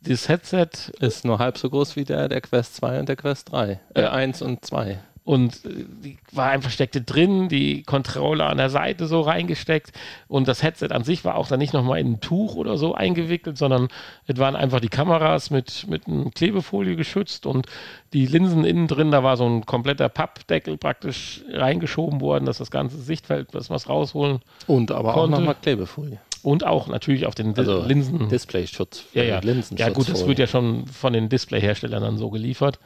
Das 0.01 0.29
Headset 0.29 0.71
ist 0.99 1.25
nur 1.25 1.39
halb 1.39 1.57
so 1.57 1.71
groß 1.71 1.95
wie 1.95 2.05
der 2.05 2.29
der 2.29 2.41
Quest 2.41 2.77
2 2.77 3.01
und 3.01 3.09
der 3.09 3.17
Quest 3.17 3.53
3. 3.53 3.79
Äh, 3.95 4.05
1 4.07 4.43
und 4.43 4.65
2 4.65 4.99
und 5.29 5.63
äh, 5.67 5.85
die 6.03 6.17
war 6.33 6.49
einfach 6.49 6.71
steckte 6.71 7.03
drin, 7.03 7.51
die 7.51 7.83
Controller 7.83 8.49
an 8.49 8.57
der 8.57 8.71
Seite 8.71 9.07
so 9.07 9.21
reingesteckt 9.21 9.93
und 10.27 10.49
das 10.49 10.63
Headset 10.63 10.89
an 10.91 11.05
sich 11.05 11.23
war 11.23 11.35
auch 11.35 11.49
dann 11.49 11.59
nicht 11.59 11.75
nochmal 11.75 12.01
in 12.01 12.13
ein 12.13 12.21
Tuch 12.21 12.55
oder 12.55 12.79
so 12.79 12.95
eingewickelt, 12.95 13.59
sondern 13.59 13.89
es 14.27 14.39
waren 14.39 14.57
einfach 14.57 14.81
die 14.81 14.89
Kameras 14.89 15.51
mit, 15.51 15.87
mit 15.87 16.07
einem 16.07 16.31
Klebefolie 16.31 16.97
geschützt 16.97 17.45
und 17.45 17.67
die 18.15 18.25
Linsen 18.25 18.65
innen 18.65 18.89
drin, 18.89 19.11
da 19.11 19.23
war 19.23 19.37
so 19.37 19.47
ein 19.47 19.67
kompletter 19.67 20.09
Pappdeckel 20.09 20.79
praktisch 20.79 21.43
reingeschoben 21.53 22.23
worden, 22.23 22.47
dass 22.47 22.57
das 22.57 22.71
ganze 22.71 22.97
Sichtfeld, 22.97 23.55
dass 23.55 23.69
man 23.69 23.77
es 23.77 23.87
rausholen 23.87 24.41
Und 24.67 24.91
aber 24.93 25.13
konnte. 25.13 25.37
auch 25.37 25.41
nochmal 25.41 25.57
Klebefolie. 25.61 26.21
Und 26.43 26.65
auch 26.65 26.87
natürlich 26.87 27.27
auf 27.27 27.35
den 27.35 27.55
also 27.59 27.83
Linsen. 27.83 28.29
Displayschutz. 28.31 29.05
Ja, 29.13 29.25
ja. 29.25 29.41
ja, 29.43 29.89
gut, 29.91 30.09
das 30.09 30.27
wird 30.27 30.39
ja 30.39 30.47
schon 30.47 30.87
von 30.87 31.13
den 31.13 31.29
Displayherstellern 31.29 32.01
dann 32.01 32.17
so 32.17 32.31
geliefert 32.31 32.79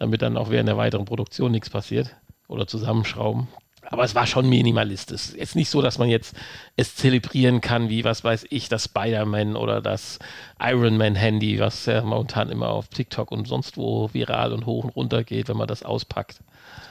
damit 0.00 0.22
dann 0.22 0.36
auch 0.36 0.50
während 0.50 0.68
der 0.68 0.76
weiteren 0.76 1.04
Produktion 1.04 1.52
nichts 1.52 1.70
passiert 1.70 2.16
oder 2.48 2.66
zusammenschrauben. 2.66 3.46
Aber 3.82 4.04
es 4.04 4.14
war 4.14 4.26
schon 4.26 4.48
minimalistisch. 4.48 5.32
Jetzt 5.36 5.56
nicht 5.56 5.70
so, 5.70 5.82
dass 5.82 5.98
man 5.98 6.08
jetzt 6.08 6.34
es 6.76 6.94
zelebrieren 6.94 7.60
kann, 7.60 7.88
wie, 7.88 8.04
was 8.04 8.24
weiß 8.24 8.46
ich, 8.50 8.68
das 8.68 8.84
Spider-Man 8.84 9.56
oder 9.56 9.80
das 9.80 10.18
Iron 10.60 10.96
Man-Handy, 10.96 11.58
was 11.58 11.86
ja 11.86 12.02
momentan 12.02 12.50
immer 12.50 12.70
auf 12.70 12.88
TikTok 12.88 13.30
und 13.32 13.48
sonst 13.48 13.76
wo 13.76 14.10
viral 14.12 14.52
und 14.52 14.66
hoch 14.66 14.84
und 14.84 14.90
runter 14.90 15.24
geht, 15.24 15.48
wenn 15.48 15.56
man 15.56 15.68
das 15.68 15.82
auspackt. 15.82 16.40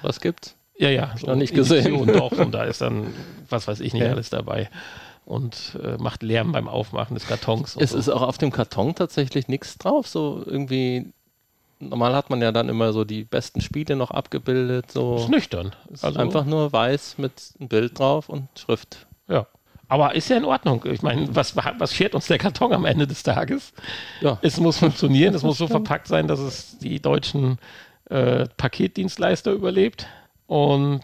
Was 0.01 0.19
gibt's? 0.19 0.55
Ja, 0.77 0.89
ja. 0.89 1.13
So 1.17 1.27
noch 1.27 1.35
nicht 1.35 1.53
gesehen. 1.53 1.93
Und 1.93 2.13
doch, 2.13 2.31
und 2.31 2.51
da 2.51 2.63
ist 2.63 2.81
dann, 2.81 3.13
was 3.49 3.67
weiß 3.67 3.79
ich 3.79 3.93
nicht, 3.93 4.03
ja. 4.03 4.11
alles 4.11 4.29
dabei. 4.29 4.69
Und 5.25 5.79
äh, 5.83 5.97
macht 5.97 6.23
Lärm 6.23 6.51
beim 6.51 6.67
Aufmachen 6.67 7.15
des 7.15 7.27
Kartons. 7.27 7.75
Es 7.79 7.91
so. 7.91 7.97
ist 7.97 8.09
auch 8.09 8.23
auf 8.23 8.37
dem 8.37 8.51
Karton 8.51 8.95
tatsächlich 8.95 9.47
nichts 9.47 9.77
drauf, 9.77 10.07
so 10.07 10.43
irgendwie 10.45 11.13
normal 11.79 12.15
hat 12.15 12.29
man 12.29 12.41
ja 12.41 12.51
dann 12.51 12.69
immer 12.69 12.93
so 12.93 13.03
die 13.03 13.23
besten 13.23 13.61
Spiele 13.61 13.95
noch 13.95 14.11
abgebildet. 14.11 14.91
So. 14.91 15.17
Ist 15.17 15.29
nüchtern. 15.29 15.75
Ist 15.91 16.03
also 16.03 16.19
einfach 16.19 16.45
nur 16.45 16.71
weiß 16.71 17.17
mit 17.17 17.53
einem 17.59 17.69
Bild 17.69 17.97
drauf 17.97 18.29
und 18.29 18.47
Schrift. 18.57 19.07
Ja. 19.27 19.47
Aber 19.87 20.13
ist 20.13 20.29
ja 20.29 20.37
in 20.37 20.45
Ordnung. 20.45 20.85
Ich 20.85 21.01
meine, 21.01 21.35
was, 21.35 21.55
was 21.55 21.95
schert 21.95 22.13
uns 22.13 22.27
der 22.27 22.37
Karton 22.37 22.73
am 22.73 22.85
Ende 22.85 23.07
des 23.07 23.23
Tages? 23.23 23.73
Ja. 24.21 24.37
Es 24.41 24.59
muss 24.59 24.77
funktionieren, 24.77 25.33
es 25.33 25.43
muss 25.43 25.57
so 25.57 25.67
verpackt 25.67 26.07
sein, 26.07 26.27
dass 26.27 26.39
es 26.39 26.77
die 26.77 27.01
deutschen 27.01 27.57
äh, 28.09 28.47
Paketdienstleister 28.57 29.51
überlebt. 29.51 30.05
Und 30.45 31.03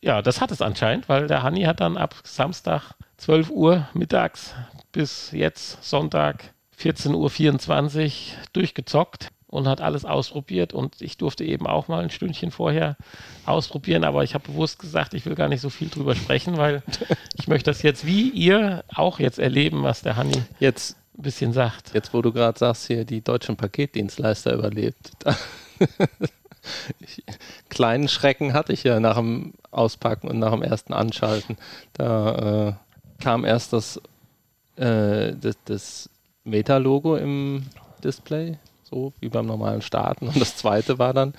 ja, 0.00 0.20
das 0.20 0.40
hat 0.40 0.50
es 0.50 0.62
anscheinend, 0.62 1.08
weil 1.08 1.28
der 1.28 1.42
Hanni 1.42 1.62
hat 1.62 1.80
dann 1.80 1.96
ab 1.96 2.16
Samstag 2.24 2.94
12 3.18 3.50
Uhr 3.50 3.88
mittags 3.94 4.54
bis 4.90 5.30
jetzt 5.32 5.82
Sonntag 5.84 6.54
14.24 6.80 8.04
Uhr 8.04 8.10
durchgezockt 8.52 9.30
und 9.48 9.66
hat 9.66 9.80
alles 9.80 10.04
ausprobiert 10.04 10.72
und 10.72 11.00
ich 11.00 11.16
durfte 11.16 11.42
eben 11.42 11.66
auch 11.66 11.88
mal 11.88 12.02
ein 12.02 12.10
Stündchen 12.10 12.50
vorher 12.50 12.96
ausprobieren, 13.46 14.04
aber 14.04 14.22
ich 14.22 14.34
habe 14.34 14.46
bewusst 14.46 14.78
gesagt, 14.78 15.14
ich 15.14 15.24
will 15.26 15.34
gar 15.34 15.48
nicht 15.48 15.62
so 15.62 15.70
viel 15.70 15.88
drüber 15.88 16.14
sprechen, 16.14 16.58
weil 16.58 16.82
ich 17.34 17.48
möchte 17.48 17.70
das 17.70 17.82
jetzt 17.82 18.06
wie 18.06 18.28
ihr 18.28 18.84
auch 18.94 19.18
jetzt 19.18 19.38
erleben, 19.38 19.82
was 19.82 20.02
der 20.02 20.16
Hanni 20.16 20.42
jetzt 20.60 20.96
ein 21.16 21.22
bisschen 21.22 21.52
sagt. 21.52 21.94
Jetzt, 21.94 22.12
wo 22.12 22.20
du 22.22 22.32
gerade 22.32 22.58
sagst, 22.58 22.86
hier 22.86 23.04
die 23.04 23.22
deutschen 23.22 23.56
Paketdienstleister 23.56 24.52
überlebt. 24.52 25.12
ich, 27.00 27.24
kleinen 27.70 28.08
Schrecken 28.08 28.52
hatte 28.52 28.74
ich 28.74 28.84
ja 28.84 29.00
nach 29.00 29.16
dem 29.16 29.54
Auspacken 29.70 30.28
und 30.28 30.38
nach 30.38 30.52
dem 30.52 30.62
ersten 30.62 30.92
Anschalten. 30.92 31.56
Da 31.94 32.68
äh, 32.68 32.72
kam 33.22 33.46
erst 33.46 33.72
das, 33.72 34.00
äh, 34.76 35.32
das, 35.40 35.56
das 35.64 36.10
Meta-Logo 36.44 37.16
im 37.16 37.64
Display 38.04 38.58
so 38.88 39.12
wie 39.20 39.28
beim 39.28 39.46
normalen 39.46 39.82
Starten. 39.82 40.28
Und 40.28 40.40
das 40.40 40.56
zweite 40.56 40.98
war 40.98 41.12
dann 41.12 41.34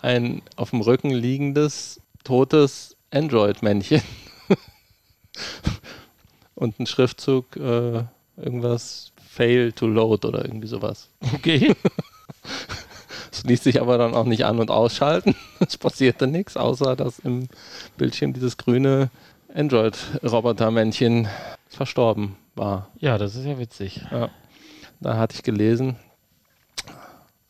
ein 0.00 0.42
auf 0.56 0.70
dem 0.70 0.80
Rücken 0.80 1.10
liegendes, 1.10 2.00
totes 2.24 2.96
Android-Männchen. 3.10 4.02
Und 6.54 6.78
ein 6.78 6.86
Schriftzug, 6.86 7.56
äh, 7.56 8.04
irgendwas 8.36 9.12
Fail 9.28 9.72
to 9.72 9.86
Load 9.86 10.26
oder 10.26 10.44
irgendwie 10.44 10.68
sowas. 10.68 11.08
Okay. 11.34 11.74
Es 13.30 13.44
ließ 13.44 13.64
sich 13.64 13.80
aber 13.80 13.96
dann 13.98 14.14
auch 14.14 14.26
nicht 14.26 14.44
an- 14.44 14.60
und 14.60 14.70
ausschalten. 14.70 15.34
Es 15.60 15.78
passierte 15.78 16.26
nichts, 16.26 16.56
außer 16.56 16.96
dass 16.96 17.18
im 17.18 17.48
Bildschirm 17.96 18.34
dieses 18.34 18.56
grüne 18.58 19.10
Android-Roboter-Männchen 19.54 21.28
verstorben 21.68 22.36
war. 22.54 22.88
Ja, 22.98 23.18
das 23.18 23.34
ist 23.34 23.46
ja 23.46 23.58
witzig. 23.58 24.02
Ja. 24.10 24.28
Da 25.00 25.16
hatte 25.16 25.34
ich 25.34 25.42
gelesen, 25.42 25.96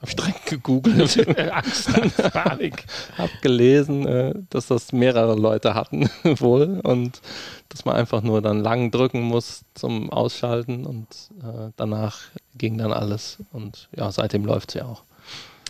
habe 0.03 0.11
ich 0.11 0.17
direkt 0.17 0.47
gegoogelt. 0.47 1.39
Angst, 1.53 1.97
Angst, 1.97 2.33
Panik. 2.33 2.85
Hab 3.19 3.31
gelesen, 3.41 4.07
äh, 4.07 4.35
dass 4.51 4.67
das 4.67 4.93
mehrere 4.93 5.37
Leute 5.37 5.75
hatten 5.75 6.11
wohl 6.25 6.81
und 6.83 7.21
dass 7.69 7.85
man 7.85 7.95
einfach 7.95 8.21
nur 8.21 8.43
dann 8.43 8.61
lang 8.61 8.91
drücken 8.91 9.23
muss 9.23 9.65
zum 9.75 10.11
Ausschalten 10.11 10.87
und 10.87 11.07
äh, 11.41 11.71
danach 11.77 12.19
ging 12.57 12.79
dann 12.79 12.93
alles 12.93 13.39
und 13.53 13.89
ja, 13.97 14.11
seitdem 14.11 14.45
läuft 14.45 14.71
es 14.71 14.75
ja 14.75 14.87
auch. 14.87 15.05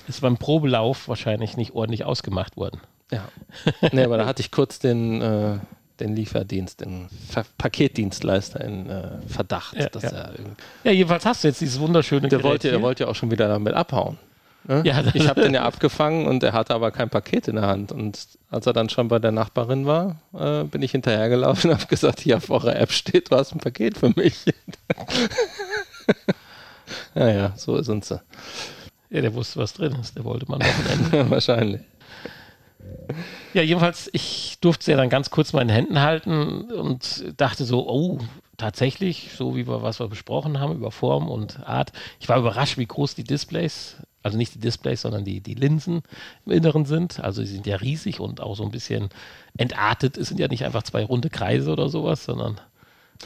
Ist 0.09 0.23
beim 0.23 0.39
Probelauf 0.39 1.09
wahrscheinlich 1.09 1.59
nicht 1.59 1.75
ordentlich 1.75 2.05
ausgemacht 2.05 2.57
worden. 2.57 2.81
Ja. 3.11 3.29
nee, 3.93 4.03
aber 4.03 4.17
da 4.17 4.25
hatte 4.25 4.41
ich 4.41 4.51
kurz 4.51 4.79
den 4.79 5.21
äh, 5.21 5.59
den 6.01 6.17
Lieferdienst, 6.17 6.81
den 6.81 7.09
Ver 7.29 7.45
Paketdienstleister 7.59 8.63
in 8.63 8.89
äh, 8.89 9.09
Verdacht. 9.27 9.77
Ja, 9.77 9.89
ja. 10.01 10.31
ja, 10.85 10.93
jedenfalls 10.93 11.27
hast 11.27 11.45
du 11.45 11.49
jetzt 11.49 11.61
dieses 11.61 11.81
wunderschöne 11.81 12.29
der 12.29 12.43
wollte, 12.43 12.71
Der 12.71 12.83
wollte 12.83 13.05
ja 13.05 13.11
auch 13.11 13.15
schon 13.15 13.31
wieder 13.31 13.49
damit 13.49 13.75
abhauen. 13.75 14.19
Ne? 14.65 14.83
Ja, 14.85 15.03
ich 15.13 15.29
habe 15.29 15.41
den 15.41 15.55
ja 15.55 15.63
abgefangen 15.65 16.27
und 16.27 16.43
er 16.43 16.53
hatte 16.53 16.75
aber 16.75 16.93
kein 16.93 17.11
Paket 17.11 17.49
in 17.49 17.57
der 17.57 17.67
Hand. 17.67 17.91
Und 17.91 18.27
als 18.51 18.67
er 18.67 18.73
dann 18.73 18.89
schon 18.89 19.09
bei 19.09 19.19
der 19.19 19.33
Nachbarin 19.33 19.87
war, 19.87 20.21
äh, 20.39 20.65
bin 20.65 20.83
ich 20.83 20.93
hinterhergelaufen 20.93 21.71
und 21.71 21.79
habe 21.79 21.89
gesagt, 21.89 22.21
hier 22.21 22.37
auf 22.37 22.51
eurer 22.51 22.77
App 22.77 22.93
steht, 22.93 23.31
du 23.31 23.37
hast 23.37 23.53
ein 23.53 23.59
Paket 23.59 23.99
für 23.99 24.13
mich. 24.15 24.45
naja, 27.15 27.53
so 27.57 27.83
sind 27.83 28.05
sie. 28.05 28.21
Ja, 29.11 29.21
der 29.21 29.35
wusste, 29.35 29.59
was 29.59 29.75
drin 29.75 29.97
ist. 30.01 30.17
Der 30.17 30.25
wollte 30.25 30.51
mal 30.51 30.59
noch 30.59 30.67
Wahrscheinlich. 31.31 31.83
Ja, 33.55 33.63
jedenfalls, 33.63 34.09
ich 34.13 34.59
durfte 34.61 34.83
es 34.83 34.87
ja 34.87 34.97
dann 34.97 35.11
ganz 35.11 35.31
kurz 35.31 35.53
mal 35.53 35.63
in 35.63 35.69
den 35.69 35.75
Händen 35.75 36.01
halten 36.01 36.71
und 36.71 37.25
dachte 37.37 37.65
so, 37.65 37.89
oh, 37.89 38.19
tatsächlich, 38.57 39.31
so 39.37 39.57
wie 39.57 39.67
wir 39.67 39.83
was 39.83 40.01
wir 40.01 40.09
besprochen 40.09 40.61
haben 40.61 40.75
über 40.75 40.91
Form 40.91 41.29
und 41.29 41.67
Art. 41.67 41.93
Ich 42.21 42.29
war 42.29 42.39
überrascht, 42.39 42.79
wie 42.79 42.87
groß 42.87 43.15
die 43.15 43.25
Displays, 43.25 43.97
also 44.23 44.39
nicht 44.39 44.55
die 44.55 44.61
Displays, 44.61 45.03
sondern 45.03 45.25
die, 45.25 45.41
die 45.41 45.55
Linsen 45.55 46.03
im 46.47 46.53
Inneren 46.53 46.85
sind. 46.85 47.21
Also 47.21 47.43
sie 47.43 47.53
sind 47.53 47.67
ja 47.67 47.77
riesig 47.77 48.21
und 48.21 48.41
auch 48.41 48.57
so 48.57 48.63
ein 48.63 48.71
bisschen 48.71 49.09
entartet. 49.57 50.17
Es 50.17 50.29
sind 50.29 50.39
ja 50.39 50.49
nicht 50.49 50.65
einfach 50.65 50.85
zwei 50.85 51.05
runde 51.05 51.29
Kreise 51.29 51.73
oder 51.73 51.89
sowas, 51.89 52.25
sondern 52.25 52.61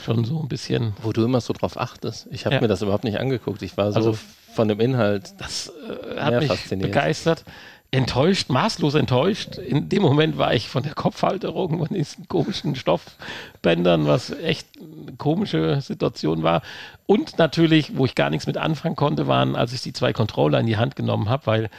schon 0.02 0.24
so 0.24 0.40
ein 0.40 0.48
bisschen. 0.48 0.94
Wo 1.02 1.12
du 1.12 1.24
immer 1.24 1.40
so 1.40 1.52
drauf 1.52 1.78
achtest. 1.78 2.28
Ich 2.30 2.46
habe 2.46 2.56
ja. 2.56 2.60
mir 2.60 2.68
das 2.68 2.82
überhaupt 2.82 3.04
nicht 3.04 3.18
angeguckt. 3.18 3.62
Ich 3.62 3.76
war 3.76 3.92
so 3.92 3.98
also, 3.98 4.18
von 4.54 4.68
dem 4.68 4.80
Inhalt. 4.80 5.34
Das 5.38 5.70
äh, 5.70 6.18
hat 6.18 6.40
mich 6.40 6.80
begeistert 6.80 7.44
enttäuscht, 7.90 8.50
maßlos 8.50 8.94
enttäuscht. 8.94 9.58
In 9.58 9.88
dem 9.88 10.02
Moment 10.02 10.38
war 10.38 10.54
ich 10.54 10.68
von 10.68 10.82
der 10.82 10.94
Kopfhalterung 10.94 11.80
und 11.80 11.94
diesen 11.94 12.28
komischen 12.28 12.74
Stoffbändern, 12.74 14.06
was 14.06 14.30
echt 14.30 14.68
eine 14.78 15.16
komische 15.16 15.80
Situation 15.80 16.42
war. 16.42 16.62
Und 17.06 17.38
natürlich, 17.38 17.96
wo 17.96 18.04
ich 18.04 18.14
gar 18.14 18.30
nichts 18.30 18.46
mit 18.46 18.56
anfangen 18.56 18.96
konnte, 18.96 19.26
waren, 19.26 19.56
als 19.56 19.72
ich 19.72 19.82
die 19.82 19.92
zwei 19.92 20.12
Controller 20.12 20.60
in 20.60 20.66
die 20.66 20.76
Hand 20.76 20.96
genommen 20.96 21.28
habe, 21.28 21.46
weil 21.46 21.70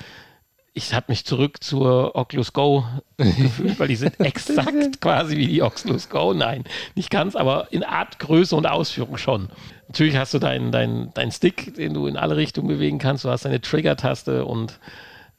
ich 0.78 0.94
habe 0.94 1.08
mich 1.10 1.26
zurück 1.26 1.64
zur 1.64 2.16
Oculus 2.16 2.54
Go 2.54 2.86
gefühlt, 3.18 3.80
weil 3.80 3.88
die 3.88 3.96
sind 3.96 4.20
exakt 4.20 5.02
quasi 5.02 5.36
wie 5.36 5.48
die 5.48 5.64
Oculus 5.64 6.08
Go. 6.08 6.34
Nein, 6.34 6.66
nicht 6.94 7.10
ganz, 7.10 7.36
aber 7.36 7.68
in 7.72 7.84
Art, 7.84 8.20
Größe 8.20 8.56
und 8.56 8.68
Ausführung 8.68 9.18
schon. 9.18 9.50
Natürlich 9.88 10.18
hast 10.18 10.36
du 10.36 10.40
deinen 10.40 10.72
dein, 10.72 11.10
dein 11.16 11.32
Stick, 11.32 11.74
den 11.74 11.96
du 11.96 12.06
in 12.06 12.16
alle 12.16 12.38
Richtungen 12.38 12.68
bewegen 12.68 13.00
kannst. 13.00 13.26
Du 13.26 13.30
hast 13.30 13.46
deine 13.46 13.60
Trigger-Taste 13.60 14.46
und 14.46 14.80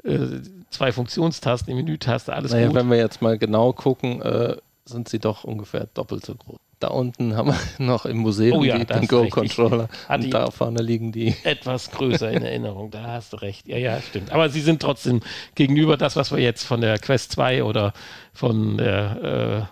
äh, 0.02 0.40
zwei 0.70 0.92
Funktionstasten, 0.92 1.70
die 1.70 1.82
Menütaste, 1.82 2.32
alles 2.34 2.52
naja, 2.52 2.66
gut. 2.66 2.76
Wenn 2.76 2.90
wir 2.90 2.98
jetzt 2.98 3.22
mal 3.22 3.38
genau 3.38 3.72
gucken, 3.72 4.22
äh, 4.22 4.56
sind 4.84 5.08
sie 5.08 5.18
doch 5.18 5.44
ungefähr 5.44 5.88
doppelt 5.94 6.24
so 6.24 6.34
groß. 6.34 6.58
Da 6.80 6.88
unten 6.88 7.36
haben 7.36 7.48
wir 7.48 7.58
noch 7.84 8.06
im 8.06 8.18
Museum 8.18 8.58
oh 8.58 8.64
ja, 8.64 8.78
den 8.78 9.08
Go-Controller. 9.08 9.88
Und 10.08 10.32
da 10.32 10.50
vorne 10.50 10.82
liegen 10.82 11.12
die. 11.12 11.34
Etwas 11.42 11.90
größer 11.90 12.30
in 12.30 12.42
Erinnerung, 12.42 12.90
da 12.90 13.02
hast 13.02 13.32
du 13.32 13.38
recht. 13.38 13.66
Ja, 13.66 13.76
ja, 13.76 14.00
stimmt. 14.00 14.30
Aber 14.32 14.48
sie 14.48 14.60
sind 14.60 14.80
trotzdem 14.80 15.20
gegenüber 15.54 15.96
das, 15.96 16.16
was 16.16 16.30
wir 16.30 16.38
jetzt 16.38 16.64
von 16.64 16.80
der 16.80 16.98
Quest 16.98 17.32
2 17.32 17.64
oder 17.64 17.92
von 18.32 18.78
der 18.78 19.68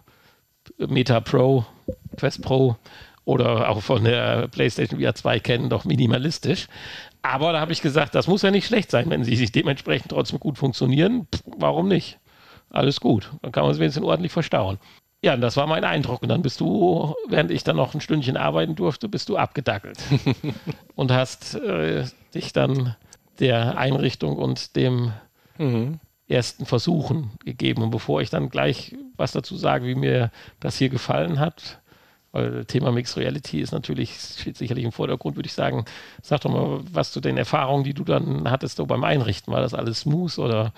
äh, 0.79 0.87
Meta 0.87 1.21
Pro, 1.21 1.65
Quest 2.17 2.43
Pro 2.43 2.77
oder 3.25 3.69
auch 3.69 3.83
von 3.83 4.05
der 4.05 4.49
PlayStation 4.49 5.01
VR 5.01 5.15
2 5.15 5.41
kennen, 5.41 5.69
doch 5.71 5.85
minimalistisch. 5.85 6.69
Aber 7.27 7.53
da 7.53 7.61
habe 7.61 7.73
ich 7.73 7.83
gesagt, 7.83 8.15
das 8.15 8.29
muss 8.29 8.43
ja 8.43 8.53
nicht 8.53 8.67
schlecht 8.67 8.91
sein, 8.91 9.11
wenn 9.11 9.25
sie 9.25 9.35
sich 9.35 9.51
dementsprechend 9.51 10.13
trotzdem 10.13 10.39
gut 10.39 10.59
funktionieren. 10.59 11.27
Pff, 11.35 11.43
warum 11.59 11.89
nicht? 11.89 12.21
Alles 12.71 13.01
gut. 13.01 13.33
Dann 13.43 13.51
kann 13.51 13.65
man 13.65 13.73
es 13.73 13.81
wenigstens 13.81 14.05
ordentlich 14.05 14.33
verstauen. 14.33 14.79
Ja, 15.23 15.35
und 15.35 15.41
das 15.41 15.57
war 15.57 15.67
mein 15.67 15.85
Eindruck. 15.85 16.23
Und 16.23 16.29
dann 16.29 16.43
bist 16.43 16.61
du, 16.61 17.15
während 17.29 17.51
ich 17.51 17.65
dann 17.65 17.77
noch 17.77 17.95
ein 17.95 18.01
Stündchen 18.01 18.37
arbeiten 18.37 18.77
durfte, 18.77 19.09
bist 19.09 19.29
du 19.29 19.37
abgedackelt. 19.37 19.99
und 20.95 21.11
hast 21.11 21.57
äh, 21.57 22.05
dich 22.33 22.53
dann 22.53 22.95
der 23.41 23.77
Einrichtung 23.77 24.37
und 24.37 24.77
dem 24.77 25.13
mhm. 25.59 25.99
ersten 26.29 26.65
Versuchen 26.65 27.33
gegeben. 27.45 27.83
Und 27.83 27.91
bevor 27.91 28.21
ich 28.21 28.31
dann 28.31 28.51
gleich 28.51 28.95
was 29.17 29.33
dazu 29.33 29.57
sage, 29.57 29.87
wie 29.87 29.97
mir 29.97 30.31
das 30.61 30.79
hier 30.79 30.91
gefallen 30.91 31.41
hat, 31.41 31.81
weil 32.37 32.67
Thema 32.67 32.93
Mixed 32.93 33.17
Reality 33.17 33.61
ist 33.61 33.73
natürlich, 33.73 34.13
steht 34.13 34.59
sicherlich 34.59 34.85
im 34.85 34.93
Vordergrund, 34.93 35.37
würde 35.37 35.47
ich 35.47 35.55
sagen. 35.55 35.87
Sag 36.23 36.43
doch 36.43 36.51
mal, 36.51 36.81
was 36.93 37.13
zu 37.13 37.21
den 37.21 37.39
Erfahrungen, 37.39 37.83
die 37.83 37.95
du 37.95 38.05
dann 38.05 38.51
hattest, 38.51 38.77
so 38.77 38.85
beim 38.85 39.05
Einrichten. 39.05 39.53
War 39.53 39.63
das 39.63 39.73
alles 39.73 40.01
smooth 40.01 40.39
oder 40.39 40.73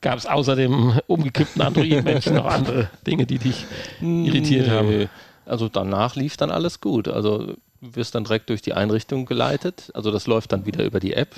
gab 0.00 0.16
es 0.16 0.24
außer 0.26 0.56
dem 0.56 0.98
umgekippten 1.06 1.60
Android-Männchen 1.60 2.34
noch 2.34 2.46
andere 2.46 2.88
Dinge, 3.06 3.26
die 3.26 3.38
dich 3.38 3.66
irritiert 4.00 4.68
nee. 4.68 4.72
haben? 4.72 5.08
Also 5.44 5.68
danach 5.68 6.16
lief 6.16 6.36
dann 6.38 6.50
alles 6.50 6.80
gut. 6.80 7.06
Also 7.08 7.38
du 7.46 7.56
wirst 7.80 8.14
dann 8.14 8.24
direkt 8.24 8.48
durch 8.48 8.62
die 8.62 8.72
Einrichtung 8.72 9.26
geleitet. 9.26 9.90
Also 9.94 10.10
das 10.10 10.26
läuft 10.26 10.52
dann 10.52 10.64
wieder 10.64 10.84
über 10.84 11.00
die 11.00 11.12
App. 11.12 11.34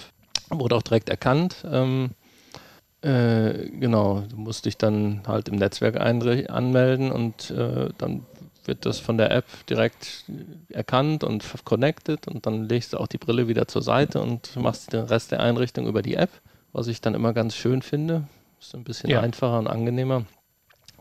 Wurde 0.49 0.77
auch 0.77 0.83
direkt 0.83 1.09
erkannt. 1.09 1.65
Ähm, 1.71 2.11
Äh, 3.03 3.71
genau, 3.81 4.25
du 4.29 4.37
musst 4.37 4.67
dich 4.67 4.77
dann 4.77 5.23
halt 5.27 5.49
im 5.49 5.57
Netzwerk 5.57 5.99
anmelden 5.99 7.11
und 7.11 7.51
äh, 7.51 7.89
dann 7.97 8.27
wird 8.71 8.87
das 8.87 9.01
von 9.01 9.19
der 9.19 9.33
App 9.33 9.45
direkt 9.69 10.25
erkannt 10.71 11.25
und 11.25 11.45
connected 11.65 12.29
und 12.29 12.47
dann 12.47 12.69
legst 12.69 12.93
du 12.93 12.99
auch 12.99 13.09
die 13.09 13.19
Brille 13.19 13.49
wieder 13.49 13.67
zur 13.67 13.83
Seite 13.83 14.23
und 14.23 14.57
machst 14.57 14.93
den 14.93 15.05
Rest 15.05 15.33
der 15.33 15.41
Einrichtung 15.41 15.87
über 15.89 16.01
die 16.01 16.15
App, 16.15 16.31
was 16.73 16.87
ich 16.87 17.01
dann 17.01 17.15
immer 17.15 17.35
ganz 17.35 17.57
schön 17.57 17.83
finde. 17.83 18.29
Ist 18.61 18.75
ein 18.75 18.85
bisschen 18.85 19.11
ja. 19.11 19.21
einfacher 19.21 19.59
und 19.59 19.67
angenehmer. 19.67 20.25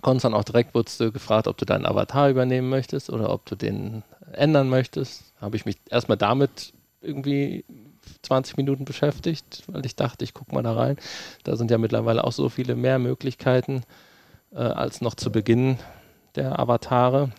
Konntest 0.02 0.26
dann 0.26 0.34
auch 0.34 0.44
direkt, 0.44 0.74
wurdest 0.74 1.00
du 1.00 1.12
gefragt, 1.12 1.48
ob 1.48 1.58
du 1.58 1.66
deinen 1.66 1.86
Avatar 1.86 2.30
übernehmen 2.30 2.70
möchtest 2.70 3.10
oder 3.12 3.32
ob 3.32 3.46
du 3.46 3.56
den 3.56 4.04
ändern 4.32 4.68
möchtest. 4.68 5.34
Habe 5.40 5.56
ich 5.56 5.66
mich 5.66 5.78
erstmal 5.90 6.18
damit 6.18 6.74
irgendwie 7.02 7.66
20 8.24 8.58
Minuten 8.58 8.86
beschäftigt, 8.86 9.64
weil 9.68 9.86
ich 9.86 9.96
dachte, 9.96 10.24
ich 10.24 10.34
gucke 10.34 10.56
mal 10.56 10.64
da 10.64 10.74
rein. 10.74 10.98
Da 11.44 11.56
sind 11.56 11.70
ja 11.70 11.78
mittlerweile 11.78 12.24
auch 12.24 12.32
so 12.32 12.50
viele 12.50 12.76
mehr 12.76 12.98
Möglichkeiten 12.98 13.84
äh, 14.52 14.58
als 14.58 15.02
noch 15.02 15.14
zu 15.14 15.32
Beginn 15.32 15.78
der 16.36 16.58
Avatare. 16.60 17.32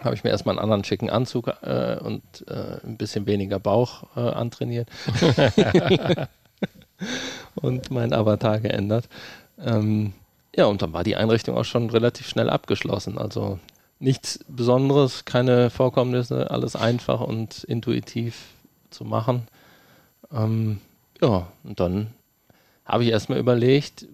Habe 0.00 0.14
ich 0.14 0.24
mir 0.24 0.30
erstmal 0.30 0.54
einen 0.54 0.62
anderen 0.62 0.84
schicken 0.84 1.10
Anzug 1.10 1.48
äh, 1.62 1.98
und 1.98 2.22
äh, 2.48 2.78
ein 2.84 2.96
bisschen 2.96 3.26
weniger 3.26 3.58
Bauch 3.58 4.04
äh, 4.16 4.20
antrainiert 4.20 4.88
und 7.56 7.90
meinen 7.90 8.14
Avatar 8.14 8.60
geändert. 8.60 9.08
Ähm, 9.58 10.14
ja, 10.56 10.66
und 10.66 10.82
dann 10.82 10.92
war 10.92 11.04
die 11.04 11.16
Einrichtung 11.16 11.56
auch 11.56 11.64
schon 11.64 11.90
relativ 11.90 12.26
schnell 12.28 12.48
abgeschlossen. 12.48 13.18
Also 13.18 13.58
nichts 13.98 14.40
Besonderes, 14.48 15.24
keine 15.24 15.70
Vorkommnisse, 15.70 16.50
alles 16.50 16.74
einfach 16.74 17.20
und 17.20 17.64
intuitiv 17.64 18.48
zu 18.90 19.04
machen. 19.04 19.46
Ähm, 20.32 20.80
ja, 21.20 21.46
und 21.64 21.80
dann 21.80 22.08
habe 22.84 23.04
ich 23.04 23.10
erstmal 23.10 23.38
überlegt, 23.38 24.06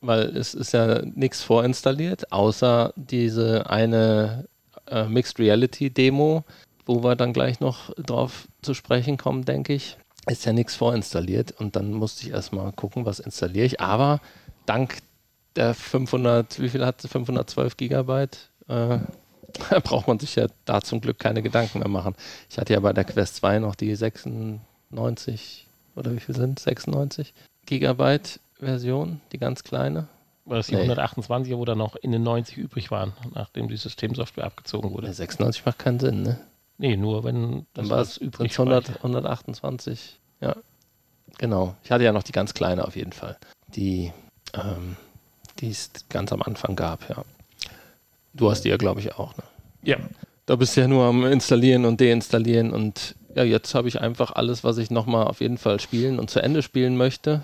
weil 0.00 0.36
es 0.36 0.54
ist 0.54 0.72
ja 0.72 1.02
nichts 1.02 1.42
vorinstalliert, 1.42 2.32
außer 2.32 2.92
diese 2.96 3.68
eine 3.68 4.46
äh, 4.88 5.04
Mixed 5.04 5.38
Reality 5.38 5.90
Demo, 5.90 6.44
wo 6.86 7.02
wir 7.02 7.16
dann 7.16 7.32
gleich 7.32 7.60
noch 7.60 7.94
drauf 7.94 8.48
zu 8.62 8.74
sprechen 8.74 9.16
kommen, 9.16 9.44
denke 9.44 9.72
ich. 9.74 9.96
Ist 10.26 10.46
ja 10.46 10.52
nichts 10.52 10.74
vorinstalliert 10.74 11.52
und 11.52 11.76
dann 11.76 11.92
musste 11.92 12.26
ich 12.26 12.32
erstmal 12.32 12.72
gucken, 12.72 13.04
was 13.04 13.20
installiere 13.20 13.66
ich. 13.66 13.80
Aber 13.80 14.20
dank 14.66 14.98
der 15.56 15.74
500, 15.74 16.60
wie 16.60 16.68
viel 16.68 16.84
hat 16.84 17.02
sie? 17.02 17.08
512 17.08 17.76
Gigabyte? 17.76 18.50
Äh, 18.68 18.98
braucht 19.82 20.08
man 20.08 20.18
sich 20.18 20.34
ja 20.36 20.46
da 20.64 20.80
zum 20.80 21.00
Glück 21.00 21.18
keine 21.18 21.42
Gedanken 21.42 21.78
mehr 21.78 21.88
machen. 21.88 22.14
Ich 22.50 22.58
hatte 22.58 22.72
ja 22.72 22.80
bei 22.80 22.92
der 22.92 23.04
Quest 23.04 23.36
2 23.36 23.58
noch 23.58 23.74
die 23.74 23.94
96 23.94 25.66
oder 25.94 26.12
wie 26.12 26.20
viel 26.20 26.34
sind 26.34 26.58
96 26.58 27.34
Gigabyte 27.66 28.40
Version, 28.58 29.20
die 29.32 29.38
ganz 29.38 29.62
kleine. 29.62 30.08
War 30.46 30.58
das 30.58 30.66
die 30.66 30.76
nee. 30.76 30.90
128er, 30.90 31.56
wo 31.56 31.64
da 31.64 31.74
noch 31.74 31.96
in 31.96 32.12
den 32.12 32.22
90 32.22 32.58
übrig 32.58 32.90
waren, 32.90 33.14
nachdem 33.32 33.68
die 33.68 33.76
Systemsoftware 33.76 34.44
abgezogen 34.44 34.92
wurde? 34.92 35.06
Der 35.06 35.14
96 35.14 35.64
macht 35.64 35.78
keinen 35.78 36.00
Sinn, 36.00 36.22
ne? 36.22 36.38
Nee, 36.76 36.96
nur 36.96 37.24
wenn 37.24 37.66
dann 37.72 37.88
war 37.88 38.00
es 38.00 38.18
übrig 38.18 38.52
100, 38.52 38.96
128. 38.96 40.18
Ja, 40.40 40.56
genau. 41.38 41.76
Ich 41.82 41.90
hatte 41.90 42.04
ja 42.04 42.12
noch 42.12 42.24
die 42.24 42.32
ganz 42.32 42.52
kleine 42.52 42.84
auf 42.84 42.96
jeden 42.96 43.12
Fall, 43.12 43.38
die, 43.68 44.12
ähm, 44.52 44.96
es 45.62 45.90
ganz 46.10 46.30
am 46.30 46.42
Anfang 46.42 46.76
gab, 46.76 47.08
ja. 47.08 47.24
Du 48.34 48.50
hast 48.50 48.62
die 48.62 48.68
ja, 48.68 48.76
glaube 48.76 49.00
ich, 49.00 49.14
auch, 49.14 49.34
ne? 49.36 49.44
Ja. 49.82 49.96
Da 50.44 50.56
bist 50.56 50.76
du 50.76 50.82
ja 50.82 50.88
nur 50.88 51.04
am 51.04 51.24
Installieren 51.24 51.86
und 51.86 52.00
Deinstallieren 52.00 52.70
und 52.70 53.14
ja, 53.34 53.44
jetzt 53.44 53.74
habe 53.74 53.88
ich 53.88 54.00
einfach 54.00 54.32
alles, 54.32 54.62
was 54.62 54.76
ich 54.78 54.90
nochmal 54.90 55.26
auf 55.26 55.40
jeden 55.40 55.58
Fall 55.58 55.80
spielen 55.80 56.18
und 56.18 56.28
zu 56.28 56.40
Ende 56.40 56.62
spielen 56.62 56.96
möchte. 56.96 57.42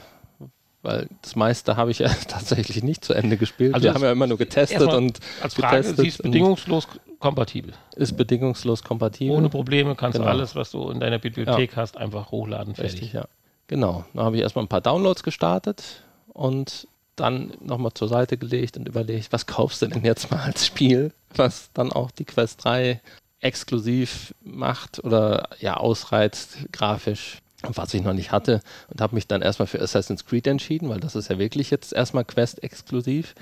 Weil 0.82 1.08
das 1.20 1.36
meiste 1.36 1.76
habe 1.76 1.90
ich 1.90 1.98
ja 1.98 2.08
tatsächlich 2.28 2.82
nicht 2.82 3.04
zu 3.04 3.12
Ende 3.12 3.36
gespielt. 3.36 3.74
Also 3.74 3.84
Wir 3.84 3.94
haben 3.94 4.02
ja 4.02 4.12
immer 4.12 4.26
nur 4.26 4.38
getestet 4.38 4.92
und 4.92 5.20
als 5.42 5.54
Frage, 5.54 5.78
getestet. 5.78 6.00
Sie 6.00 6.08
ist 6.08 6.22
bedingungslos 6.22 6.88
kompatibel. 7.18 7.74
Ist 7.96 8.16
bedingungslos 8.16 8.82
kompatibel. 8.82 9.36
Ohne 9.36 9.50
Probleme 9.50 9.94
kannst 9.94 10.16
genau. 10.16 10.30
du 10.30 10.36
alles, 10.36 10.54
was 10.54 10.70
du 10.70 10.90
in 10.90 11.00
deiner 11.00 11.18
Bibliothek 11.18 11.72
ja. 11.72 11.76
hast, 11.76 11.96
einfach 11.96 12.30
hochladen. 12.30 12.74
Fertig. 12.74 12.94
Richtig, 12.94 13.12
ja. 13.12 13.26
Genau. 13.66 14.04
Dann 14.14 14.24
habe 14.24 14.36
ich 14.36 14.42
erstmal 14.42 14.64
ein 14.64 14.68
paar 14.68 14.80
Downloads 14.80 15.22
gestartet 15.22 16.02
und 16.28 16.88
dann 17.16 17.52
nochmal 17.60 17.92
zur 17.92 18.08
Seite 18.08 18.38
gelegt 18.38 18.76
und 18.76 18.88
überlegt, 18.88 19.32
was 19.32 19.46
kaufst 19.46 19.82
du 19.82 19.86
denn 19.86 20.04
jetzt 20.04 20.30
mal 20.30 20.40
als 20.40 20.66
Spiel, 20.66 21.12
was 21.34 21.70
dann 21.74 21.92
auch 21.92 22.10
die 22.10 22.24
Quest 22.24 22.64
3 22.64 23.00
exklusiv 23.40 24.34
macht 24.42 25.02
oder 25.04 25.50
ja 25.60 25.76
ausreizt 25.76 26.58
grafisch, 26.72 27.38
was 27.62 27.94
ich 27.94 28.02
noch 28.02 28.12
nicht 28.12 28.32
hatte 28.32 28.60
und 28.88 29.00
habe 29.00 29.14
mich 29.14 29.26
dann 29.26 29.42
erstmal 29.42 29.66
für 29.66 29.80
Assassin's 29.80 30.24
Creed 30.24 30.46
entschieden, 30.46 30.88
weil 30.88 31.00
das 31.00 31.14
ist 31.14 31.28
ja 31.28 31.38
wirklich 31.38 31.70
jetzt 31.70 31.92
erstmal 31.92 32.24
Quest 32.24 32.62
exklusiv 32.62 33.34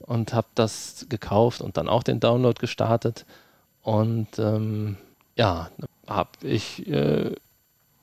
und 0.00 0.32
habe 0.34 0.48
das 0.54 1.06
gekauft 1.08 1.60
und 1.60 1.76
dann 1.76 1.88
auch 1.88 2.02
den 2.02 2.20
Download 2.20 2.58
gestartet. 2.58 3.26
Und 3.82 4.38
ähm, 4.38 4.96
ja, 5.36 5.70
habe 6.06 6.30
ich 6.42 6.86
äh, 6.88 7.34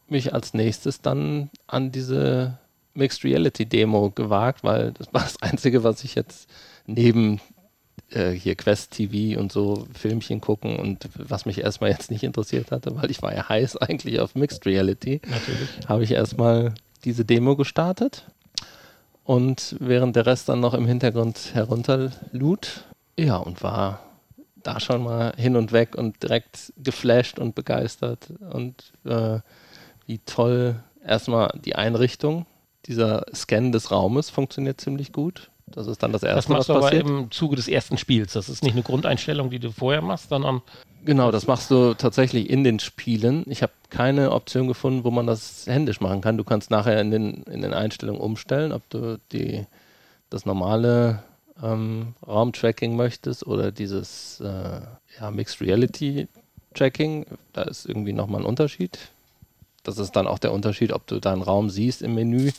mich 0.08 0.34
als 0.34 0.54
nächstes 0.54 1.02
dann 1.02 1.50
an 1.68 1.92
diese 1.92 2.58
Mixed 2.94 3.24
Reality 3.24 3.66
Demo 3.66 4.10
gewagt, 4.10 4.64
weil 4.64 4.92
das 4.94 5.14
war 5.14 5.22
das 5.22 5.38
Einzige, 5.42 5.84
was 5.84 6.04
ich 6.04 6.16
jetzt 6.16 6.50
neben 6.86 7.40
äh, 8.10 8.32
hier 8.32 8.56
Quest 8.56 8.92
TV 8.92 9.40
und 9.40 9.52
so 9.52 9.88
Filmchen 9.94 10.42
gucken 10.42 10.78
und 10.78 11.10
was 11.16 11.46
mich 11.46 11.60
erstmal 11.60 11.90
jetzt 11.90 12.12
nicht 12.12 12.24
interessiert 12.24 12.72
hatte, 12.72 12.96
weil 12.96 13.12
ich 13.12 13.22
war 13.22 13.34
ja 13.34 13.48
heiß 13.48 13.78
eigentlich 13.78 14.20
auf 14.20 14.36
Mixed 14.36 14.66
Reality, 14.66 15.22
habe 15.88 16.04
ich 16.04 16.12
erstmal 16.12 16.74
diese 17.04 17.26
Demo 17.26 17.56
gestartet 17.56 18.26
und 19.24 19.76
während 19.80 20.16
der 20.16 20.26
Rest 20.26 20.50
dann 20.50 20.60
noch 20.60 20.74
im 20.74 20.86
Hintergrund 20.86 21.54
herunterlud, 21.54 22.86
ja, 23.18 23.38
und 23.38 23.64
war 23.64 24.00
da 24.64 24.80
schon 24.80 25.04
mal 25.04 25.34
hin 25.38 25.56
und 25.56 25.72
weg 25.72 25.96
und 25.96 26.22
direkt 26.24 26.74
geflasht 26.78 27.40
und 27.40 27.56
begeistert 27.56 28.30
und 28.52 28.92
äh, 29.06 29.40
wie 30.06 30.20
toll 30.20 30.82
erstmal 31.06 31.58
die 31.64 31.76
Einrichtung, 31.76 32.46
dieser 32.86 33.26
Scan 33.34 33.72
des 33.72 33.92
Raumes 33.92 34.30
funktioniert 34.30 34.80
ziemlich 34.80 35.12
gut. 35.12 35.50
Das 35.68 35.88
ist 35.88 36.02
dann 36.02 36.14
das 36.14 36.24
erste, 36.24 36.36
das 36.36 36.50
machst 36.50 36.70
was 36.70 36.76
du 36.76 36.82
passiert. 36.82 37.06
aber 37.06 37.20
im 37.20 37.32
Zuge 37.32 37.56
des 37.56 37.68
ersten 37.68 37.98
Spiels. 37.98 38.34
Das 38.34 38.50
ist 38.50 38.64
nicht 38.64 38.74
eine 38.74 38.84
Grundeinstellung, 38.84 39.50
die 39.50 39.60
du 39.60 39.72
vorher 39.72 40.02
machst, 40.02 40.30
sondern. 40.30 40.62
Genau, 41.04 41.32
das 41.32 41.48
machst 41.48 41.70
du 41.72 41.94
tatsächlich 41.94 42.50
in 42.50 42.64
den 42.64 42.80
Spielen. 42.80 43.44
Ich 43.48 43.62
habe 43.62 43.74
keine 43.90 44.32
Option 44.32 44.68
gefunden, 44.68 45.04
wo 45.04 45.12
man 45.12 45.28
das 45.28 45.66
händisch 45.68 46.02
machen 46.02 46.22
kann. 46.22 46.38
Du 46.38 46.44
kannst 46.44 46.72
nachher 46.72 47.00
in 47.00 47.12
den, 47.12 47.44
in 47.44 47.62
den 47.62 47.74
Einstellungen 47.74 48.22
umstellen, 48.22 48.72
ob 48.72 48.90
du 48.90 49.20
die, 49.32 49.66
das 50.30 50.46
normale 50.46 51.24
ähm, 51.62 52.14
Raumtracking 52.26 52.96
möchtest 52.96 53.46
oder 53.46 53.72
dieses 53.72 54.40
äh, 54.40 54.82
ja, 55.20 55.32
Mixed 55.32 55.62
Reality 55.62 56.28
Tracking. 56.74 57.26
Da 57.54 57.64
ist 57.64 57.86
irgendwie 57.86 58.14
nochmal 58.14 58.42
ein 58.42 58.46
Unterschied. 58.48 58.98
Das 59.84 59.98
ist 59.98 60.16
dann 60.16 60.28
auch 60.28 60.40
der 60.40 60.52
Unterschied, 60.52 60.92
ob 60.92 61.08
du 61.08 61.20
deinen 61.20 61.42
Raum 61.42 61.70
siehst 61.70 62.02
im 62.02 62.16
Menü 62.16 62.52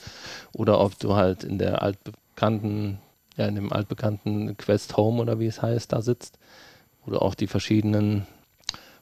oder 0.52 0.80
ob 0.80 0.98
du 0.98 1.14
halt 1.14 1.44
in 1.44 1.58
der 1.58 1.82
altbe 1.82 2.12
altbekannten, 2.38 2.98
ja, 3.36 3.46
in 3.46 3.54
dem 3.56 3.72
altbekannten 3.72 4.56
Quest 4.56 4.96
Home 4.96 5.20
oder 5.20 5.38
wie 5.40 5.46
es 5.46 5.60
heißt, 5.60 5.92
da 5.92 6.02
sitzt, 6.02 6.38
wo 7.04 7.10
du 7.10 7.20
auch 7.20 7.34
die 7.34 7.46
verschiedenen 7.46 8.26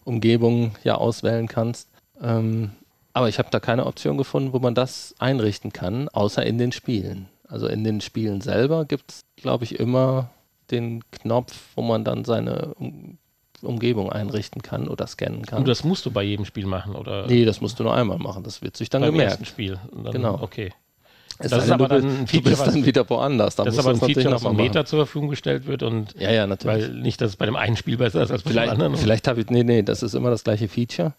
Umgebungen 0.04 0.74
ja 0.84 0.96
auswählen 0.96 1.48
kannst. 1.48 1.88
Ähm, 2.20 2.70
aber 3.12 3.28
ich 3.28 3.38
habe 3.38 3.48
da 3.50 3.60
keine 3.60 3.86
Option 3.86 4.18
gefunden, 4.18 4.52
wo 4.52 4.58
man 4.58 4.74
das 4.74 5.14
einrichten 5.18 5.72
kann, 5.72 6.08
außer 6.08 6.44
in 6.44 6.58
den 6.58 6.72
Spielen. 6.72 7.28
Also 7.48 7.66
in 7.66 7.84
den 7.84 8.00
Spielen 8.00 8.40
selber 8.40 8.84
gibt 8.84 9.12
es, 9.12 9.24
glaube 9.36 9.64
ich, 9.64 9.78
immer 9.78 10.30
den 10.70 11.02
Knopf, 11.10 11.54
wo 11.76 11.82
man 11.82 12.04
dann 12.04 12.24
seine 12.24 12.74
um 12.78 13.18
Umgebung 13.62 14.12
einrichten 14.12 14.60
kann 14.60 14.86
oder 14.86 15.06
scannen 15.06 15.46
kann. 15.46 15.60
Und 15.60 15.68
das 15.68 15.82
musst 15.82 16.04
du 16.04 16.10
bei 16.10 16.22
jedem 16.22 16.44
Spiel 16.44 16.66
machen, 16.66 16.94
oder? 16.94 17.26
Nee, 17.26 17.46
das 17.46 17.62
musst 17.62 17.78
du 17.78 17.84
nur 17.84 17.94
einmal 17.94 18.18
machen. 18.18 18.42
Das 18.42 18.60
wird 18.60 18.76
sich 18.76 18.90
dann 18.90 19.00
Beim 19.00 19.12
gemerkt. 19.12 19.30
Ersten 19.30 19.46
Spiel. 19.46 19.80
Dann, 19.90 20.12
genau. 20.12 20.38
Okay. 20.42 20.74
Es 21.38 21.50
das 21.50 21.64
ist 21.64 21.70
aber 21.70 21.88
dann 21.88 22.04
ein 22.04 22.26
Feature, 22.26 22.54
du 22.54 22.62
bist 22.62 22.66
dann 22.66 22.86
wieder 22.86 23.08
woanders. 23.08 23.56
Da 23.56 23.64
das 23.64 23.74
ist 23.74 23.80
aber 23.80 23.90
ein 23.90 24.00
Feature, 24.00 24.30
das 24.30 24.42
vom 24.42 24.56
Meta 24.56 24.84
zur 24.84 25.00
Verfügung 25.00 25.28
gestellt 25.28 25.66
wird 25.66 25.82
und 25.82 26.14
ja, 26.18 26.30
ja, 26.30 26.46
natürlich. 26.46 26.84
weil 26.84 26.94
nicht, 26.94 27.20
dass 27.20 27.30
es 27.30 27.36
bei 27.36 27.46
dem 27.46 27.56
einen 27.56 27.76
Spiel 27.76 27.98
besser 27.98 28.22
ist 28.22 28.30
als 28.30 28.42
bei 28.42 28.52
dem 28.52 28.68
anderen. 28.68 28.96
Vielleicht 28.96 29.28
habe 29.28 29.40
ich, 29.40 29.50
nee, 29.50 29.64
nee, 29.64 29.82
das 29.82 30.02
ist 30.02 30.14
immer 30.14 30.30
das 30.30 30.44
gleiche 30.44 30.68
Feature 30.68 31.12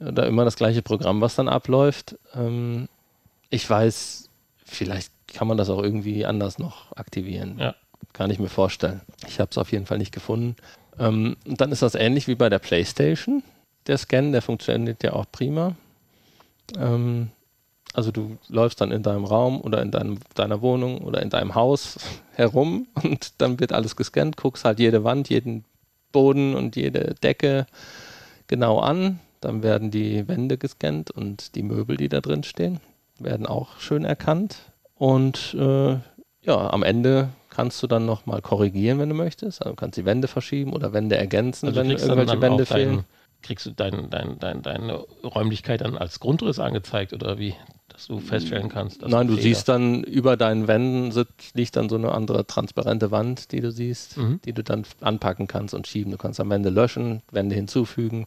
oder 0.00 0.26
immer 0.26 0.44
das 0.44 0.56
gleiche 0.56 0.82
Programm, 0.82 1.20
was 1.20 1.34
dann 1.34 1.48
abläuft. 1.48 2.16
Ähm, 2.34 2.88
ich 3.50 3.68
weiß, 3.68 4.30
vielleicht 4.64 5.12
kann 5.28 5.48
man 5.48 5.56
das 5.56 5.68
auch 5.70 5.82
irgendwie 5.82 6.24
anders 6.24 6.58
noch 6.58 6.96
aktivieren. 6.96 7.58
Ja. 7.58 7.74
Kann 8.12 8.30
ich 8.30 8.38
mir 8.38 8.48
vorstellen. 8.48 9.00
Ich 9.26 9.40
habe 9.40 9.50
es 9.50 9.58
auf 9.58 9.72
jeden 9.72 9.86
Fall 9.86 9.98
nicht 9.98 10.12
gefunden. 10.12 10.56
Ähm, 10.98 11.36
und 11.46 11.60
dann 11.60 11.72
ist 11.72 11.82
das 11.82 11.94
ähnlich 11.94 12.28
wie 12.28 12.34
bei 12.34 12.48
der 12.48 12.58
PlayStation. 12.58 13.42
Der 13.86 13.98
Scan, 13.98 14.32
der 14.32 14.42
funktioniert 14.42 15.02
ja 15.02 15.12
auch 15.12 15.26
prima. 15.30 15.74
Ähm, 16.78 17.30
also 17.92 18.10
du 18.10 18.38
läufst 18.48 18.80
dann 18.80 18.90
in 18.90 19.02
deinem 19.02 19.24
Raum 19.24 19.60
oder 19.60 19.82
in 19.82 19.90
deinem, 19.90 20.18
deiner 20.34 20.62
Wohnung 20.62 20.98
oder 21.02 21.22
in 21.22 21.30
deinem 21.30 21.54
Haus 21.54 21.98
herum 22.34 22.86
und 23.02 23.40
dann 23.40 23.60
wird 23.60 23.72
alles 23.72 23.96
gescannt, 23.96 24.36
guckst 24.36 24.64
halt 24.64 24.78
jede 24.78 25.04
Wand, 25.04 25.28
jeden 25.28 25.64
Boden 26.12 26.54
und 26.54 26.76
jede 26.76 27.14
Decke 27.22 27.66
genau 28.46 28.78
an. 28.78 29.18
Dann 29.40 29.62
werden 29.62 29.90
die 29.90 30.28
Wände 30.28 30.56
gescannt 30.56 31.10
und 31.10 31.56
die 31.56 31.64
Möbel, 31.64 31.96
die 31.96 32.08
da 32.08 32.20
drin 32.20 32.44
stehen, 32.44 32.80
werden 33.18 33.46
auch 33.46 33.80
schön 33.80 34.04
erkannt. 34.04 34.58
Und 34.94 35.54
äh, 35.58 35.96
ja, 36.42 36.70
am 36.70 36.82
Ende 36.84 37.30
kannst 37.50 37.82
du 37.82 37.86
dann 37.86 38.06
nochmal 38.06 38.40
korrigieren, 38.40 38.98
wenn 39.00 39.08
du 39.08 39.14
möchtest. 39.14 39.62
Also 39.62 39.70
du 39.70 39.76
kannst 39.76 39.98
die 39.98 40.04
Wände 40.04 40.28
verschieben 40.28 40.72
oder 40.72 40.92
Wände 40.92 41.16
ergänzen, 41.16 41.66
also 41.66 41.80
wenn 41.80 41.90
irgendwelche 41.90 42.40
Wände 42.40 42.66
fehlen. 42.66 42.96
Dein, 42.96 43.04
kriegst 43.42 43.66
du 43.66 43.70
dein, 43.70 44.10
dein, 44.10 44.38
dein, 44.38 44.62
deine 44.62 45.04
Räumlichkeit 45.24 45.80
dann 45.80 45.98
als 45.98 46.20
Grundriss 46.20 46.58
angezeigt 46.58 47.12
oder 47.12 47.38
wie? 47.38 47.54
Dass 47.92 48.06
du 48.06 48.18
feststellen 48.20 48.68
kannst. 48.68 49.02
Nein, 49.02 49.26
du 49.26 49.34
Fehler. 49.34 49.42
siehst 49.42 49.68
dann 49.68 50.02
über 50.04 50.36
deinen 50.36 50.66
Wänden 50.68 51.12
liegt 51.54 51.76
dann 51.76 51.88
so 51.88 51.96
eine 51.96 52.12
andere 52.12 52.46
transparente 52.46 53.10
Wand, 53.10 53.52
die 53.52 53.60
du 53.60 53.70
siehst, 53.70 54.16
mhm. 54.16 54.40
die 54.44 54.52
du 54.52 54.62
dann 54.62 54.84
anpacken 55.00 55.46
kannst 55.46 55.74
und 55.74 55.86
schieben. 55.86 56.12
Du 56.12 56.18
kannst 56.18 56.40
am 56.40 56.50
Wände 56.50 56.70
löschen, 56.70 57.22
Wände 57.30 57.54
hinzufügen, 57.54 58.26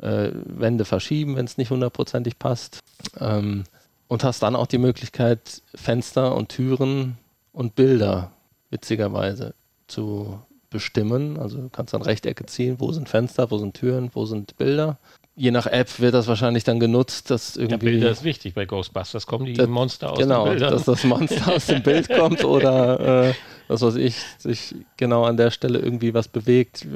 äh, 0.00 0.30
Wände 0.32 0.84
verschieben, 0.84 1.36
wenn 1.36 1.46
es 1.46 1.56
nicht 1.58 1.70
hundertprozentig 1.70 2.38
passt. 2.38 2.80
Ähm, 3.18 3.64
und 4.08 4.24
hast 4.24 4.42
dann 4.42 4.56
auch 4.56 4.66
die 4.66 4.78
Möglichkeit, 4.78 5.62
Fenster 5.74 6.34
und 6.36 6.50
Türen 6.50 7.16
und 7.52 7.74
Bilder 7.74 8.32
witzigerweise 8.68 9.54
zu 9.86 10.38
bestimmen. 10.68 11.38
Also 11.38 11.58
du 11.58 11.68
kannst 11.68 11.94
dann 11.94 12.02
Rechtecke 12.02 12.44
ziehen, 12.46 12.76
wo 12.78 12.92
sind 12.92 13.08
Fenster, 13.08 13.50
wo 13.50 13.58
sind 13.58 13.74
Türen, 13.74 14.10
wo 14.12 14.26
sind 14.26 14.56
Bilder. 14.56 14.98
Je 15.34 15.50
nach 15.50 15.66
App 15.66 15.98
wird 15.98 16.12
das 16.12 16.26
wahrscheinlich 16.26 16.62
dann 16.64 16.78
genutzt, 16.78 17.30
dass 17.30 17.56
irgendwie. 17.56 17.86
Ja, 17.86 17.92
Bilder 17.92 18.10
ist 18.10 18.22
wichtig 18.22 18.54
bei 18.54 18.66
Ghostbusters. 18.66 19.26
Kommen 19.26 19.46
die 19.46 19.54
das, 19.54 19.66
Monster 19.66 20.12
aus 20.12 20.18
genau, 20.18 20.44
dem 20.44 20.50
Bild? 20.50 20.58
Genau, 20.60 20.70
dass 20.72 20.84
das 20.84 21.04
Monster 21.04 21.54
aus 21.54 21.66
dem 21.66 21.82
Bild 21.82 22.10
kommt 22.10 22.44
oder 22.44 23.28
äh, 23.28 23.34
was 23.68 23.80
weiß 23.80 23.94
ich, 23.94 24.16
sich 24.38 24.74
genau 24.98 25.24
an 25.24 25.38
der 25.38 25.50
Stelle 25.50 25.78
irgendwie 25.78 26.12
was 26.12 26.28
bewegt. 26.28 26.86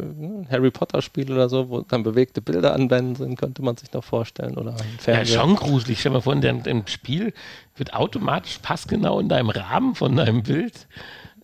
Harry 0.51 0.71
Potter 0.71 1.01
Spiel 1.01 1.33
oder 1.33 1.49
so, 1.49 1.71
wo 1.71 1.81
dann 1.81 2.03
bewegte 2.03 2.43
Bilder 2.43 2.75
anwenden 2.75 3.17
sind, 3.17 3.39
könnte 3.39 3.63
man 3.63 3.77
sich 3.79 3.91
noch 3.93 4.05
vorstellen. 4.05 4.59
Oder 4.59 4.77
Ja, 5.07 5.25
schon 5.25 5.57
gruselig. 5.57 6.01
Stell 6.01 6.13
mal 6.13 6.21
vor, 6.21 6.35
in 6.35 6.43
dem 6.43 6.87
Spiel 6.87 7.33
wird 7.77 7.95
automatisch 7.95 8.59
passgenau 8.59 9.19
in 9.19 9.31
deinem 9.31 9.49
Rahmen 9.49 9.95
von 9.95 10.15
deinem 10.17 10.43
Bild 10.43 10.87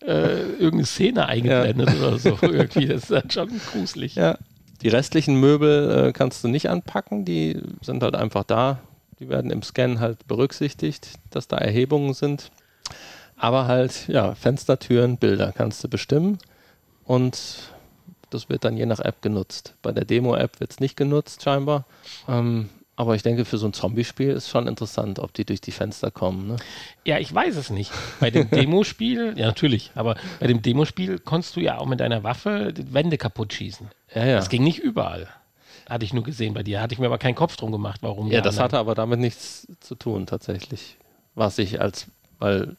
äh, 0.03 0.43
irgendeine 0.53 0.87
Szene 0.87 1.27
eingeblendet 1.27 1.89
ja. 1.89 2.09
oder 2.09 2.19
so. 2.19 2.39
Irgendwie, 2.43 2.87
das 2.87 3.05
ist 3.05 3.11
dann 3.11 3.31
schon 3.31 3.61
gruselig. 3.73 4.15
Ja. 4.15 4.39
Die 4.83 4.89
restlichen 4.89 5.37
Möbel 5.37 6.09
äh, 6.09 6.13
kannst 6.13 6.43
du 6.43 6.49
nicht 6.49 6.69
anpacken, 6.69 7.25
die 7.25 7.61
sind 7.81 8.03
halt 8.03 8.17
einfach 8.17 8.45
da. 8.45 8.81
Die 9.21 9.29
werden 9.29 9.51
im 9.51 9.63
Scan 9.63 10.01
halt 10.01 10.27
berücksichtigt, 10.27 11.11
dass 11.31 11.47
da 11.47 11.57
Erhebungen 11.57 12.15
sind. 12.15 12.51
Aber 13.37 13.67
halt, 13.67 14.09
ja, 14.09 14.35
Fenster, 14.35 14.79
Türen, 14.79 15.19
Bilder 15.19 15.53
kannst 15.53 15.83
du 15.85 15.89
bestimmen 15.89 16.39
und 17.05 17.73
das 18.31 18.49
wird 18.49 18.65
dann 18.65 18.77
je 18.77 18.87
nach 18.87 19.01
App 19.01 19.23
genutzt. 19.23 19.75
Bei 19.83 19.93
der 19.93 20.05
Demo-App 20.05 20.59
wird 20.61 20.73
es 20.73 20.81
nicht 20.81 20.97
genutzt, 20.97 21.43
scheinbar. 21.43 21.85
Ähm, 22.29 22.69
aber 23.03 23.15
ich 23.15 23.23
denke, 23.23 23.45
für 23.45 23.59
so 23.59 23.67
ein 23.67 23.73
Zombie-Spiel 23.73 24.31
ist 24.31 24.49
schon 24.49 24.67
interessant, 24.67 25.19
ob 25.19 25.33
die 25.35 25.45
durch 25.45 25.61
die 25.61 25.73
Fenster 25.73 26.11
kommen. 26.11 26.49
Ne? 26.49 26.57
Ja, 27.05 27.19
ich 27.19 27.33
weiß 27.33 27.57
es 27.57 27.71
nicht. 27.71 27.93
Bei 28.21 28.31
dem 28.31 28.49
Demospiel, 28.51 29.35
ja 29.37 29.47
natürlich, 29.47 29.91
aber 29.95 30.17
bei 30.41 30.47
dem 30.47 30.63
Demospiel 30.63 31.19
konntest 31.19 31.57
du 31.57 31.61
ja 31.61 31.79
auch 31.79 31.87
mit 31.87 32.01
deiner 32.01 32.25
Waffe 32.25 32.73
die 32.73 32.93
Wände 32.95 33.19
kaputt 33.19 33.53
schießen. 33.53 33.89
Ja, 34.15 34.25
ja. 34.25 34.37
Das 34.37 34.49
ging 34.49 34.65
nicht 34.65 34.79
überall. 34.79 35.29
Hatte 35.89 36.05
ich 36.05 36.15
nur 36.15 36.23
gesehen 36.23 36.55
bei 36.55 36.63
dir. 36.63 36.81
Hatte 36.81 36.95
ich 36.95 37.01
mir 37.01 37.07
aber 37.07 37.19
keinen 37.19 37.35
Kopf 37.35 37.57
drum 37.57 37.73
gemacht, 37.73 38.01
warum. 38.03 38.31
Ja, 38.31 38.41
das 38.41 38.59
hatte 38.59 38.79
aber 38.79 38.95
damit 38.95 39.21
nichts 39.21 39.67
zu 39.81 39.95
tun, 39.95 40.27
tatsächlich. 40.27 40.97
Was 41.35 41.59
ich 41.59 41.81
als, 41.81 42.07
weil 42.39 42.77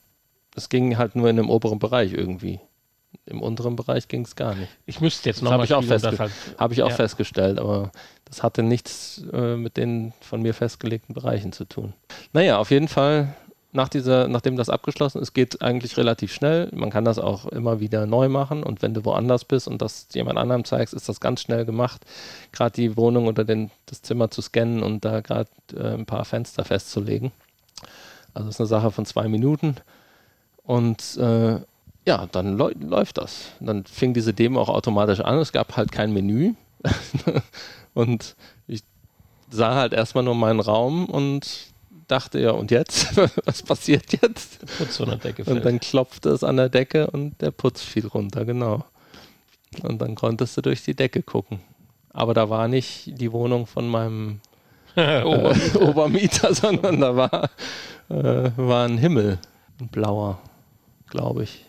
es 0.56 0.70
ging 0.70 0.98
halt 0.98 1.16
nur 1.16 1.30
in 1.30 1.36
dem 1.36 1.50
oberen 1.50 1.80
Bereich 1.80 2.14
irgendwie. 2.14 2.60
Im 3.26 3.42
unteren 3.42 3.76
Bereich 3.76 4.08
ging 4.08 4.24
es 4.26 4.36
gar 4.36 4.56
nicht. 4.56 4.70
Ich 4.86 5.00
müsste 5.00 5.30
jetzt 5.30 5.42
nochmal. 5.42 5.60
Habe 5.60 5.66
ich 5.66 5.74
auch, 5.74 5.84
festge 5.84 6.18
halt, 6.18 6.32
hab 6.58 6.72
ich 6.72 6.82
auch 6.82 6.90
ja. 6.90 6.96
festgestellt, 6.96 7.60
aber 7.60 7.92
das 8.34 8.42
hatte 8.42 8.64
nichts 8.64 9.24
äh, 9.32 9.56
mit 9.56 9.78
den 9.78 10.12
von 10.20 10.42
mir 10.42 10.56
festgelegten 10.56 11.14
Bereichen 11.14 11.52
zu 11.52 11.66
tun. 11.66 11.94
Naja, 12.34 12.58
auf 12.58 12.72
jeden 12.72 12.88
Fall, 12.88 13.36
nach 13.74 13.90
dieser, 13.90 14.28
nachdem 14.28 14.56
das 14.58 14.70
abgeschlossen 14.70 15.22
ist, 15.22 15.34
geht 15.34 15.62
eigentlich 15.62 15.98
relativ 15.98 16.34
schnell. 16.34 16.68
Man 16.74 16.90
kann 16.90 17.06
das 17.06 17.20
auch 17.20 17.46
immer 17.46 17.80
wieder 17.80 18.08
neu 18.08 18.30
machen 18.30 18.64
und 18.64 18.82
wenn 18.82 18.96
du 18.96 19.06
woanders 19.06 19.46
bist 19.46 19.68
und 19.68 19.84
das 19.84 20.08
jemand 20.14 20.40
anderem 20.40 20.66
zeigst, 20.66 20.96
ist 20.96 21.08
das 21.10 21.20
ganz 21.20 21.42
schnell 21.42 21.64
gemacht. 21.64 22.06
Gerade 22.52 22.74
die 22.74 22.98
Wohnung 22.98 23.28
oder 23.28 23.44
den, 23.44 23.70
das 23.86 24.02
Zimmer 24.02 24.32
zu 24.32 24.42
scannen 24.42 24.82
und 24.82 25.06
da 25.06 25.22
gerade 25.22 25.50
äh, 25.76 25.94
ein 25.94 26.08
paar 26.08 26.26
Fenster 26.26 26.66
festzulegen. 26.66 27.32
Also 28.34 28.48
das 28.48 28.56
ist 28.56 28.62
eine 28.62 28.68
Sache 28.68 28.90
von 28.90 29.06
zwei 29.06 29.28
Minuten. 29.28 29.76
Und 30.64 31.18
äh, 31.18 31.60
ja, 32.08 32.28
dann 32.32 32.58
läuft 32.58 33.20
das. 33.20 33.52
Dann 33.60 33.86
fing 33.86 34.16
diese 34.16 34.34
Demo 34.34 34.60
auch 34.60 34.70
automatisch 34.70 35.20
an. 35.20 35.38
Es 35.38 35.52
gab 35.52 35.78
halt 35.78 35.92
kein 35.92 36.12
Menü. 36.14 36.54
und 37.94 38.36
ich 38.68 38.84
sah 39.50 39.76
halt 39.76 39.94
erstmal 39.94 40.24
nur 40.24 40.36
meinen 40.36 40.60
Raum 40.60 41.06
und 41.06 41.74
dachte, 42.08 42.40
ja, 42.40 42.52
und 42.52 42.72
jetzt? 42.72 43.16
Was 43.46 43.64
passiert 43.64 44.12
jetzt? 44.22 44.66
Putz 44.78 44.98
von 44.98 45.10
der 45.10 45.18
Decke 45.18 45.44
fällt. 45.44 45.58
Und 45.58 45.66
dann 45.66 45.80
klopfte 45.80 46.30
es 46.30 46.44
an 46.44 46.58
der 46.58 46.70
Decke 46.70 47.10
und 47.10 47.42
der 47.42 47.52
Putz 47.52 47.82
fiel 47.82 48.08
runter, 48.08 48.46
genau. 48.46 48.84
Und 49.82 50.02
dann 50.02 50.16
konntest 50.16 50.56
du 50.58 50.62
durch 50.62 50.84
die 50.84 50.96
Decke 50.96 51.24
gucken. 51.24 51.60
Aber 52.12 52.34
da 52.34 52.50
war 52.50 52.68
nicht 52.68 53.20
die 53.20 53.32
Wohnung 53.32 53.66
von 53.66 53.88
meinem 53.88 54.40
äh, 54.96 55.24
Obermieter, 55.76 56.54
sondern 56.54 57.02
da 57.02 57.16
war, 57.16 57.50
äh, 58.10 58.52
war 58.56 58.86
ein 58.86 58.98
Himmel, 58.98 59.40
ein 59.80 59.88
blauer, 59.88 60.40
glaube 61.10 61.44
ich 61.44 61.66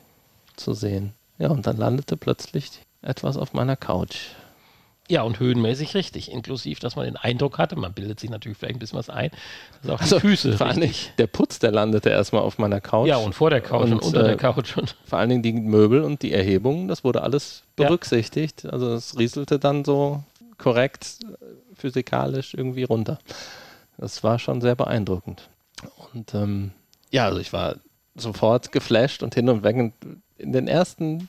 zu 0.56 0.74
sehen. 0.74 1.12
Ja, 1.38 1.48
und 1.48 1.66
dann 1.66 1.76
landete 1.76 2.16
plötzlich 2.16 2.70
etwas 3.02 3.36
auf 3.36 3.54
meiner 3.54 3.76
Couch. 3.76 4.30
Ja, 5.10 5.22
und 5.22 5.38
höhenmäßig 5.38 5.94
richtig, 5.94 6.32
inklusiv, 6.32 6.78
dass 6.78 6.96
man 6.96 7.04
den 7.04 7.16
Eindruck 7.16 7.58
hatte, 7.58 7.76
man 7.76 7.92
bildet 7.92 8.20
sich 8.20 8.30
natürlich 8.30 8.56
vielleicht 8.56 8.76
ein 8.76 8.78
bisschen 8.78 8.98
was 8.98 9.10
ein, 9.10 9.30
dass 9.82 9.90
auch 9.90 10.00
also, 10.00 10.16
die 10.16 10.22
Füße 10.22 10.56
vor 10.56 10.66
allem 10.66 10.90
der 11.18 11.26
Putz, 11.26 11.58
der 11.58 11.72
landete 11.72 12.08
erstmal 12.08 12.40
auf 12.40 12.56
meiner 12.56 12.80
Couch. 12.80 13.08
Ja, 13.08 13.18
und 13.18 13.34
vor 13.34 13.50
der 13.50 13.60
Couch 13.60 13.84
und, 13.84 13.92
und 13.94 14.02
unter 14.02 14.22
äh, 14.22 14.28
der 14.28 14.36
Couch. 14.36 14.78
Und 14.78 14.96
vor 15.04 15.18
allen 15.18 15.28
Dingen 15.28 15.42
die 15.42 15.52
Möbel 15.52 16.02
und 16.02 16.22
die 16.22 16.32
Erhebungen, 16.32 16.88
das 16.88 17.04
wurde 17.04 17.22
alles 17.22 17.64
berücksichtigt. 17.76 18.64
Ja. 18.64 18.70
Also 18.70 18.94
es 18.94 19.18
rieselte 19.18 19.58
dann 19.58 19.84
so 19.84 20.22
korrekt 20.56 21.18
physikalisch 21.76 22.54
irgendwie 22.54 22.84
runter. 22.84 23.18
Das 23.98 24.24
war 24.24 24.38
schon 24.38 24.62
sehr 24.62 24.74
beeindruckend. 24.74 25.50
Und 26.12 26.32
ähm, 26.34 26.70
ja, 27.10 27.26
also 27.26 27.40
ich 27.40 27.52
war 27.52 27.76
sofort 28.14 28.72
geflasht 28.72 29.22
und 29.22 29.34
hin 29.34 29.50
und 29.50 29.62
weg. 29.64 29.76
Und 29.76 29.92
in 30.38 30.52
den 30.52 30.66
ersten 30.66 31.28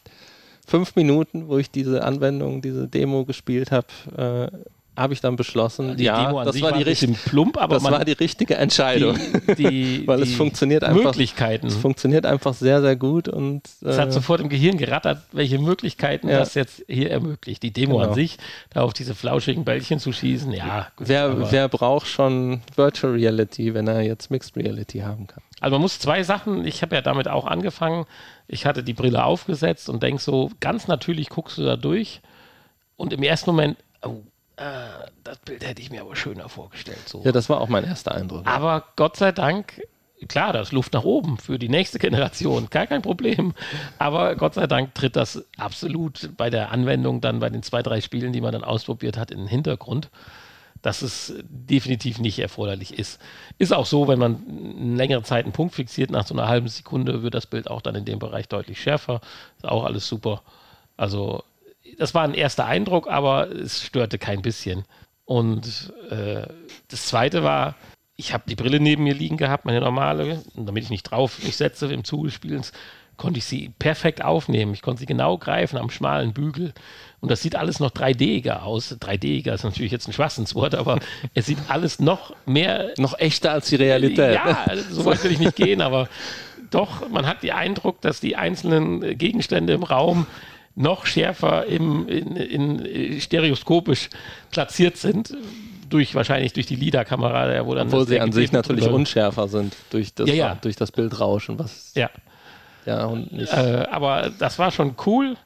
fünf 0.65 0.95
Minuten, 0.95 1.47
wo 1.47 1.57
ich 1.57 1.71
diese 1.71 2.03
Anwendung, 2.03 2.61
diese 2.61 2.87
Demo 2.87 3.25
gespielt 3.25 3.71
habe, 3.71 3.87
äh, 4.51 4.57
habe 4.97 5.13
ich 5.13 5.21
dann 5.21 5.35
beschlossen, 5.35 5.97
die 5.97 6.05
ja, 6.05 6.31
das 6.43 6.61
war, 6.61 6.71
die 6.71 6.83
richtige 6.83 7.13
plump, 7.13 7.57
aber 7.57 7.75
das 7.75 7.83
war 7.83 8.05
die 8.05 8.13
richtige 8.13 8.55
Entscheidung, 8.55 9.17
die, 9.47 9.55
die, 10.01 10.07
weil 10.07 10.21
es 10.21 10.35
funktioniert 10.35 10.83
einfach, 10.83 11.03
Möglichkeiten. 11.03 11.67
Es 11.67 11.75
funktioniert 11.75 12.25
einfach 12.25 12.53
sehr 12.53 12.81
sehr 12.81 12.95
gut 12.95 13.27
und 13.27 13.63
äh, 13.81 13.89
es 13.89 13.99
hat 13.99 14.13
sofort 14.13 14.41
im 14.41 14.49
Gehirn 14.49 14.77
gerattert, 14.77 15.23
welche 15.31 15.59
Möglichkeiten 15.59 16.29
ja. 16.29 16.39
das 16.39 16.53
jetzt 16.53 16.83
hier 16.87 17.11
ermöglicht. 17.11 17.63
Die 17.63 17.71
Demo 17.71 17.97
genau. 17.97 18.09
an 18.09 18.15
sich, 18.15 18.37
da 18.69 18.81
auf 18.81 18.93
diese 18.93 19.15
flauschigen 19.15 19.65
Bällchen 19.65 19.99
zu 19.99 20.11
schießen, 20.11 20.51
ja. 20.51 20.87
Gut, 20.95 21.07
wer, 21.07 21.51
wer 21.51 21.67
braucht 21.69 22.07
schon 22.07 22.61
Virtual 22.75 23.13
Reality, 23.13 23.73
wenn 23.73 23.87
er 23.87 24.01
jetzt 24.01 24.31
Mixed 24.31 24.55
Reality 24.55 24.99
haben 24.99 25.27
kann? 25.27 25.43
Also 25.59 25.75
man 25.75 25.81
muss 25.81 25.99
zwei 25.99 26.23
Sachen, 26.23 26.65
ich 26.65 26.81
habe 26.81 26.95
ja 26.95 27.01
damit 27.01 27.27
auch 27.27 27.45
angefangen, 27.45 28.05
ich 28.47 28.65
hatte 28.65 28.83
die 28.83 28.93
Brille 28.93 29.23
aufgesetzt 29.23 29.89
und 29.89 30.03
denke 30.03 30.21
so, 30.21 30.51
ganz 30.59 30.87
natürlich 30.87 31.29
guckst 31.29 31.57
du 31.57 31.63
da 31.63 31.75
durch 31.75 32.21
und 32.97 33.13
im 33.13 33.23
ersten 33.23 33.51
Moment, 33.51 33.77
oh, 34.03 34.21
äh, 34.57 34.63
das 35.23 35.37
Bild 35.39 35.65
hätte 35.65 35.81
ich 35.81 35.91
mir 35.91 36.01
aber 36.01 36.15
schöner 36.15 36.49
vorgestellt. 36.49 37.07
So. 37.07 37.21
Ja, 37.23 37.31
das 37.31 37.49
war 37.49 37.61
auch 37.61 37.69
mein 37.69 37.83
erster 37.83 38.13
Eindruck. 38.13 38.45
Aber 38.45 38.85
Gott 38.95 39.17
sei 39.17 39.31
Dank, 39.31 39.81
klar, 40.27 40.53
da 40.53 40.61
ist 40.61 40.71
Luft 40.71 40.93
nach 40.93 41.03
oben 41.03 41.37
für 41.37 41.59
die 41.59 41.69
nächste 41.69 41.99
Generation, 41.99 42.69
gar 42.69 42.87
kein 42.87 43.01
Problem. 43.01 43.53
Aber 43.97 44.35
Gott 44.35 44.53
sei 44.53 44.67
Dank 44.67 44.95
tritt 44.95 45.15
das 45.15 45.43
absolut 45.57 46.31
bei 46.37 46.49
der 46.49 46.71
Anwendung 46.71 47.21
dann 47.21 47.39
bei 47.39 47.49
den 47.49 47.63
zwei, 47.63 47.83
drei 47.83 48.01
Spielen, 48.01 48.33
die 48.33 48.41
man 48.41 48.53
dann 48.53 48.63
ausprobiert 48.63 49.17
hat, 49.17 49.31
in 49.31 49.39
den 49.39 49.47
Hintergrund 49.47 50.09
dass 50.85 51.01
es 51.01 51.33
definitiv 51.49 52.19
nicht 52.19 52.37
erforderlich 52.37 52.99
ist. 52.99 53.19
Ist 53.57 53.73
auch 53.73 53.87
so, 53.87 54.07
wenn 54.07 54.19
man 54.19 54.43
eine 54.47 54.95
längere 54.95 55.23
Zeit 55.23 55.45
einen 55.45 55.51
Punkt 55.51 55.73
fixiert, 55.73 56.11
nach 56.11 56.27
so 56.27 56.35
einer 56.35 56.47
halben 56.47 56.67
Sekunde 56.67 57.23
wird 57.23 57.33
das 57.33 57.47
Bild 57.47 57.71
auch 57.71 57.81
dann 57.81 57.95
in 57.95 58.05
dem 58.05 58.19
Bereich 58.19 58.47
deutlich 58.47 58.79
schärfer. 58.79 59.19
Ist 59.57 59.67
auch 59.67 59.83
alles 59.83 60.07
super. 60.07 60.43
Also, 60.95 61.43
das 61.97 62.13
war 62.13 62.23
ein 62.23 62.33
erster 62.33 62.65
Eindruck, 62.65 63.07
aber 63.07 63.49
es 63.49 63.83
störte 63.83 64.17
kein 64.17 64.41
bisschen. 64.41 64.85
Und 65.25 65.93
äh, 66.09 66.47
das 66.87 67.07
zweite 67.07 67.43
war, 67.43 67.75
ich 68.15 68.33
habe 68.33 68.43
die 68.47 68.55
Brille 68.55 68.79
neben 68.79 69.03
mir 69.03 69.13
liegen 69.13 69.37
gehabt, 69.37 69.65
meine 69.65 69.81
normale, 69.81 70.41
damit 70.55 70.83
ich 70.83 70.89
nicht 70.89 71.03
drauf 71.03 71.43
mich 71.43 71.57
setze 71.57 71.91
im 71.91 72.03
Zuge 72.03 72.27
des 72.27 72.35
Spielens, 72.35 72.71
konnte 73.17 73.39
ich 73.39 73.45
sie 73.45 73.69
perfekt 73.79 74.23
aufnehmen. 74.23 74.73
Ich 74.73 74.81
konnte 74.81 74.99
sie 74.99 75.05
genau 75.05 75.37
greifen 75.37 75.77
am 75.77 75.89
schmalen 75.89 76.33
Bügel. 76.33 76.73
Und 77.21 77.31
das 77.31 77.41
sieht 77.41 77.55
alles 77.55 77.79
noch 77.79 77.91
3D-iger 77.91 78.63
aus. 78.63 78.91
3D-iger 78.91 79.53
ist 79.53 79.63
natürlich 79.63 79.91
jetzt 79.91 80.07
ein 80.07 80.13
Schwachsinnswort, 80.13 80.75
aber 80.75 80.99
es 81.33 81.45
sieht 81.45 81.57
alles 81.69 81.99
noch 81.99 82.35
mehr. 82.45 82.91
Noch 82.97 83.17
echter 83.17 83.53
als 83.53 83.69
die 83.69 83.77
Realität. 83.77 84.35
Ja, 84.35 84.65
so 84.89 85.05
weit 85.05 85.23
will 85.23 85.31
ich 85.31 85.39
nicht 85.39 85.55
gehen, 85.55 85.81
aber 85.81 86.09
doch, 86.71 87.09
man 87.09 87.25
hat 87.25 87.41
den 87.43 87.51
Eindruck, 87.51 88.01
dass 88.01 88.19
die 88.19 88.35
einzelnen 88.35 89.17
Gegenstände 89.17 89.73
im 89.73 89.83
Raum 89.83 90.27
noch 90.75 91.05
schärfer 91.05 91.65
im, 91.65 92.07
in, 92.07 92.35
in, 92.35 93.21
stereoskopisch 93.21 94.09
platziert 94.51 94.97
sind, 94.97 95.35
durch 95.89 96.15
wahrscheinlich 96.15 96.53
durch 96.53 96.65
die 96.65 96.75
LIDAR-Kamera, 96.75 97.65
wo 97.65 97.73
dann 97.75 97.87
Obwohl 97.87 98.07
sie 98.07 98.19
an 98.19 98.31
sich 98.31 98.51
natürlich 98.51 98.87
unschärfer 98.87 99.47
sind 99.47 99.75
durch 99.91 100.13
das, 100.13 100.27
ja, 100.27 100.35
ja. 100.35 100.55
durch 100.55 100.75
das 100.75 100.91
Bildrauschen, 100.91 101.57
was 101.57 101.93
ja. 101.95 102.09
ja 102.85 103.05
und 103.05 103.31
nicht. 103.31 103.53
Äh, 103.53 103.85
aber 103.89 104.31
das 104.37 104.59
war 104.59 104.71
schon 104.71 104.95
cool 105.05 105.37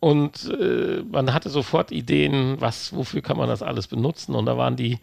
und 0.00 0.50
äh, 0.60 1.02
man 1.10 1.32
hatte 1.32 1.48
sofort 1.48 1.90
Ideen, 1.90 2.60
was, 2.60 2.94
wofür 2.94 3.22
kann 3.22 3.36
man 3.36 3.48
das 3.48 3.62
alles 3.62 3.86
benutzen 3.86 4.34
und 4.34 4.46
da 4.46 4.58
waren 4.58 4.76
die 4.76 4.98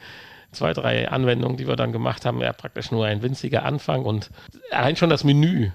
zwei, 0.51 0.73
drei 0.73 1.09
Anwendungen, 1.09 1.57
die 1.57 1.67
wir 1.67 1.75
dann 1.75 1.91
gemacht 1.91 2.25
haben, 2.25 2.39
ja 2.41 2.53
praktisch 2.53 2.91
nur 2.91 3.05
ein 3.05 3.21
winziger 3.21 3.65
Anfang 3.65 4.03
und 4.03 4.29
allein 4.71 4.95
schon 4.95 5.09
das 5.09 5.23
Menü 5.23 5.71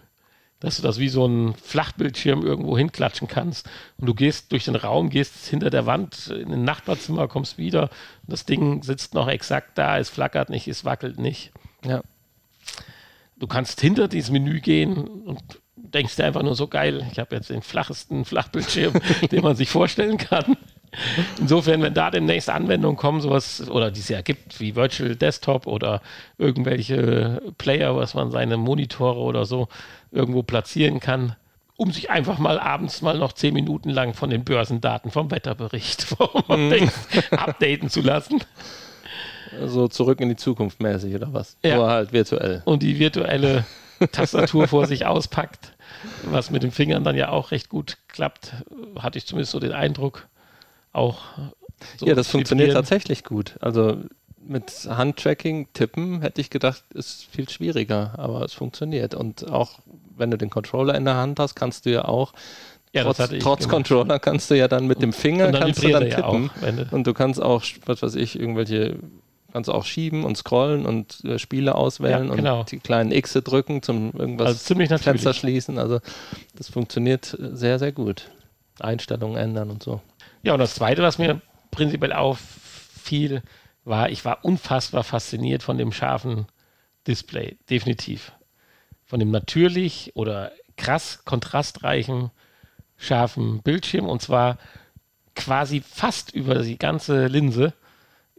dass 0.60 0.76
du 0.76 0.82
das 0.82 0.98
wie 0.98 1.08
so 1.08 1.26
ein 1.26 1.54
Flachbildschirm 1.54 2.42
irgendwo 2.42 2.76
hinklatschen 2.76 3.28
kannst. 3.28 3.68
Und 3.96 4.06
du 4.06 4.14
gehst 4.14 4.52
durch 4.52 4.66
den 4.66 4.76
Raum, 4.76 5.08
gehst 5.08 5.46
hinter 5.46 5.70
der 5.70 5.86
Wand 5.86 6.28
in 6.28 6.52
ein 6.52 6.64
Nachbarzimmer, 6.64 7.28
kommst 7.28 7.58
wieder. 7.58 7.84
Und 7.84 8.28
das 8.28 8.44
Ding 8.44 8.82
sitzt 8.82 9.14
noch 9.14 9.28
exakt 9.28 9.78
da, 9.78 9.98
es 9.98 10.10
flackert 10.10 10.50
nicht, 10.50 10.68
es 10.68 10.84
wackelt 10.84 11.18
nicht. 11.18 11.50
Ja. 11.84 12.02
Du 13.38 13.46
kannst 13.46 13.80
hinter 13.80 14.06
dieses 14.06 14.30
Menü 14.30 14.60
gehen 14.60 14.98
und 14.98 15.40
denkst 15.76 16.16
dir 16.16 16.26
einfach 16.26 16.42
nur 16.42 16.54
so 16.54 16.68
geil, 16.68 17.06
ich 17.10 17.18
habe 17.18 17.34
jetzt 17.34 17.48
den 17.48 17.62
flachesten 17.62 18.26
Flachbildschirm, 18.26 18.92
den 19.32 19.42
man 19.42 19.56
sich 19.56 19.70
vorstellen 19.70 20.18
kann. 20.18 20.58
Insofern, 21.38 21.82
wenn 21.82 21.94
da 21.94 22.10
demnächst 22.10 22.50
Anwendungen 22.50 22.96
kommen, 22.96 23.20
sowas, 23.20 23.68
oder 23.70 23.90
die 23.90 24.00
es 24.00 24.08
ja 24.08 24.22
gibt, 24.22 24.60
wie 24.60 24.74
Virtual 24.74 25.14
Desktop 25.14 25.66
oder 25.66 26.02
irgendwelche 26.36 27.40
Player, 27.58 27.96
was 27.96 28.14
man 28.14 28.30
seine 28.30 28.56
Monitore 28.56 29.20
oder 29.20 29.44
so 29.44 29.68
irgendwo 30.10 30.42
platzieren 30.42 31.00
kann, 31.00 31.36
um 31.76 31.92
sich 31.92 32.10
einfach 32.10 32.38
mal 32.38 32.58
abends 32.58 33.02
mal 33.02 33.16
noch 33.16 33.32
zehn 33.32 33.54
Minuten 33.54 33.90
lang 33.90 34.14
von 34.14 34.30
den 34.30 34.44
Börsendaten 34.44 35.10
vom 35.10 35.30
Wetterbericht 35.30 36.06
mm. 36.48 36.88
updaten 37.30 37.88
zu 37.88 38.00
lassen. 38.00 38.40
So 39.66 39.88
zurück 39.88 40.20
in 40.20 40.28
die 40.28 40.36
Zukunft 40.36 40.80
mäßig 40.80 41.14
oder 41.14 41.32
was? 41.32 41.56
Ja. 41.62 41.76
Nur 41.76 41.88
halt 41.88 42.12
virtuell. 42.12 42.62
Und 42.64 42.82
die 42.82 42.98
virtuelle 42.98 43.64
Tastatur 44.12 44.68
vor 44.68 44.86
sich 44.86 45.06
auspackt, 45.06 45.72
was 46.24 46.50
mit 46.50 46.62
den 46.62 46.70
Fingern 46.70 47.04
dann 47.04 47.16
ja 47.16 47.30
auch 47.30 47.50
recht 47.50 47.68
gut 47.68 47.96
klappt, 48.08 48.52
hatte 48.98 49.18
ich 49.18 49.26
zumindest 49.26 49.52
so 49.52 49.60
den 49.60 49.72
Eindruck 49.72 50.28
auch. 50.92 51.20
So 51.98 52.06
ja, 52.06 52.14
das 52.14 52.28
funktioniert 52.28 52.72
tatsächlich 52.72 53.24
gut. 53.24 53.56
Also 53.60 53.98
mit 54.42 54.88
Handtracking, 54.88 55.68
Tippen, 55.72 56.22
hätte 56.22 56.40
ich 56.40 56.50
gedacht, 56.50 56.84
ist 56.94 57.24
viel 57.30 57.48
schwieriger, 57.48 58.14
aber 58.18 58.42
es 58.42 58.52
funktioniert. 58.52 59.14
Und 59.14 59.50
auch 59.50 59.78
wenn 60.16 60.30
du 60.30 60.38
den 60.38 60.50
Controller 60.50 60.94
in 60.94 61.04
der 61.04 61.16
Hand 61.16 61.38
hast, 61.38 61.54
kannst 61.54 61.86
du 61.86 61.90
ja 61.90 62.06
auch 62.06 62.32
ja, 62.92 63.04
trotz, 63.04 63.18
trotz 63.38 63.68
Controller 63.68 64.18
kannst 64.18 64.50
du 64.50 64.56
ja 64.56 64.66
dann 64.66 64.86
mit 64.86 65.00
dem 65.00 65.12
Finger 65.12 65.52
kannst 65.52 65.82
du 65.82 65.88
dann 65.88 66.10
tippen. 66.10 66.50
Ja 66.60 66.84
auch, 66.84 66.92
und 66.92 67.06
du 67.06 67.14
kannst 67.14 67.40
auch, 67.40 67.62
was 67.86 68.02
weiß 68.02 68.16
ich, 68.16 68.38
irgendwelche, 68.38 68.96
kannst 69.52 69.68
du 69.68 69.72
auch 69.72 69.84
schieben 69.84 70.24
und 70.24 70.36
scrollen 70.36 70.86
und 70.86 71.24
äh, 71.24 71.38
Spiele 71.38 71.76
auswählen 71.76 72.28
ja, 72.28 72.34
genau. 72.34 72.60
und 72.60 72.72
die 72.72 72.78
kleinen 72.78 73.12
X 73.12 73.34
drücken 73.34 73.82
zum 73.82 74.12
irgendwas 74.18 74.48
also 74.48 74.58
ziemlich 74.58 74.88
Fenster 74.88 75.34
schließen. 75.34 75.78
Also 75.78 76.00
das 76.56 76.68
funktioniert 76.68 77.36
sehr, 77.38 77.78
sehr 77.78 77.92
gut. 77.92 78.28
Einstellungen 78.80 79.36
ändern 79.36 79.70
und 79.70 79.82
so. 79.82 80.00
Ja, 80.42 80.54
und 80.54 80.58
das 80.58 80.74
Zweite, 80.74 81.02
was 81.02 81.18
mir 81.18 81.40
prinzipiell 81.70 82.12
auffiel, 82.12 83.42
war, 83.84 84.10
ich 84.10 84.24
war 84.24 84.44
unfassbar 84.44 85.04
fasziniert 85.04 85.62
von 85.62 85.78
dem 85.78 85.92
scharfen 85.92 86.46
Display, 87.06 87.58
definitiv. 87.68 88.32
Von 89.04 89.20
dem 89.20 89.30
natürlich 89.30 90.12
oder 90.14 90.52
krass 90.76 91.24
kontrastreichen, 91.24 92.30
scharfen 92.96 93.62
Bildschirm 93.62 94.06
und 94.06 94.22
zwar 94.22 94.58
quasi 95.34 95.80
fast 95.80 96.34
über 96.34 96.62
die 96.62 96.78
ganze 96.78 97.26
Linse 97.26 97.72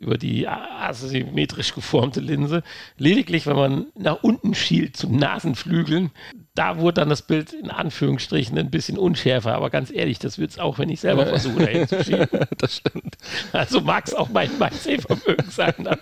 über 0.01 0.17
die 0.17 0.47
asymmetrisch 0.47 1.75
geformte 1.75 2.19
Linse. 2.21 2.63
Lediglich, 2.97 3.45
wenn 3.45 3.55
man 3.55 3.85
nach 3.95 4.23
unten 4.23 4.55
schielt 4.55 4.97
zu 4.97 5.07
Nasenflügeln, 5.07 6.09
da 6.53 6.79
wurde 6.79 6.95
dann 6.95 7.09
das 7.09 7.21
Bild 7.21 7.53
in 7.53 7.69
Anführungsstrichen 7.69 8.57
ein 8.57 8.69
bisschen 8.69 8.97
unschärfer. 8.97 9.55
Aber 9.55 9.69
ganz 9.69 9.89
ehrlich, 9.89 10.19
das 10.19 10.37
wird 10.37 10.51
es 10.51 10.59
auch, 10.59 10.79
wenn 10.79 10.89
ich 10.89 10.99
selber 10.99 11.25
versuche, 11.25 11.59
da 11.59 11.71
hinzuschieben. 11.71 12.27
das 12.57 12.75
stimmt. 12.75 13.17
Also 13.53 13.79
mag 13.79 14.05
es 14.07 14.13
auch 14.13 14.27
mein, 14.29 14.49
mein 14.59 14.73
Sehvermögen 14.73 15.49
sein. 15.49 15.73
Dann. 15.79 15.99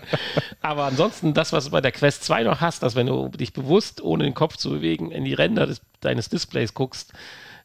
Aber 0.61 0.85
ansonsten, 0.85 1.35
das, 1.35 1.53
was 1.53 1.65
du 1.65 1.71
bei 1.71 1.81
der 1.81 1.91
Quest 1.91 2.23
2 2.23 2.43
noch 2.43 2.61
hast, 2.61 2.81
dass 2.81 2.95
wenn 2.95 3.07
du 3.07 3.27
dich 3.29 3.53
bewusst, 3.53 4.01
ohne 4.01 4.23
den 4.23 4.33
Kopf 4.33 4.57
zu 4.57 4.71
bewegen, 4.71 5.11
in 5.11 5.23
die 5.23 5.35
Ränder 5.35 5.67
des, 5.67 5.81
deines 6.01 6.29
Displays 6.29 6.73
guckst, 6.73 7.13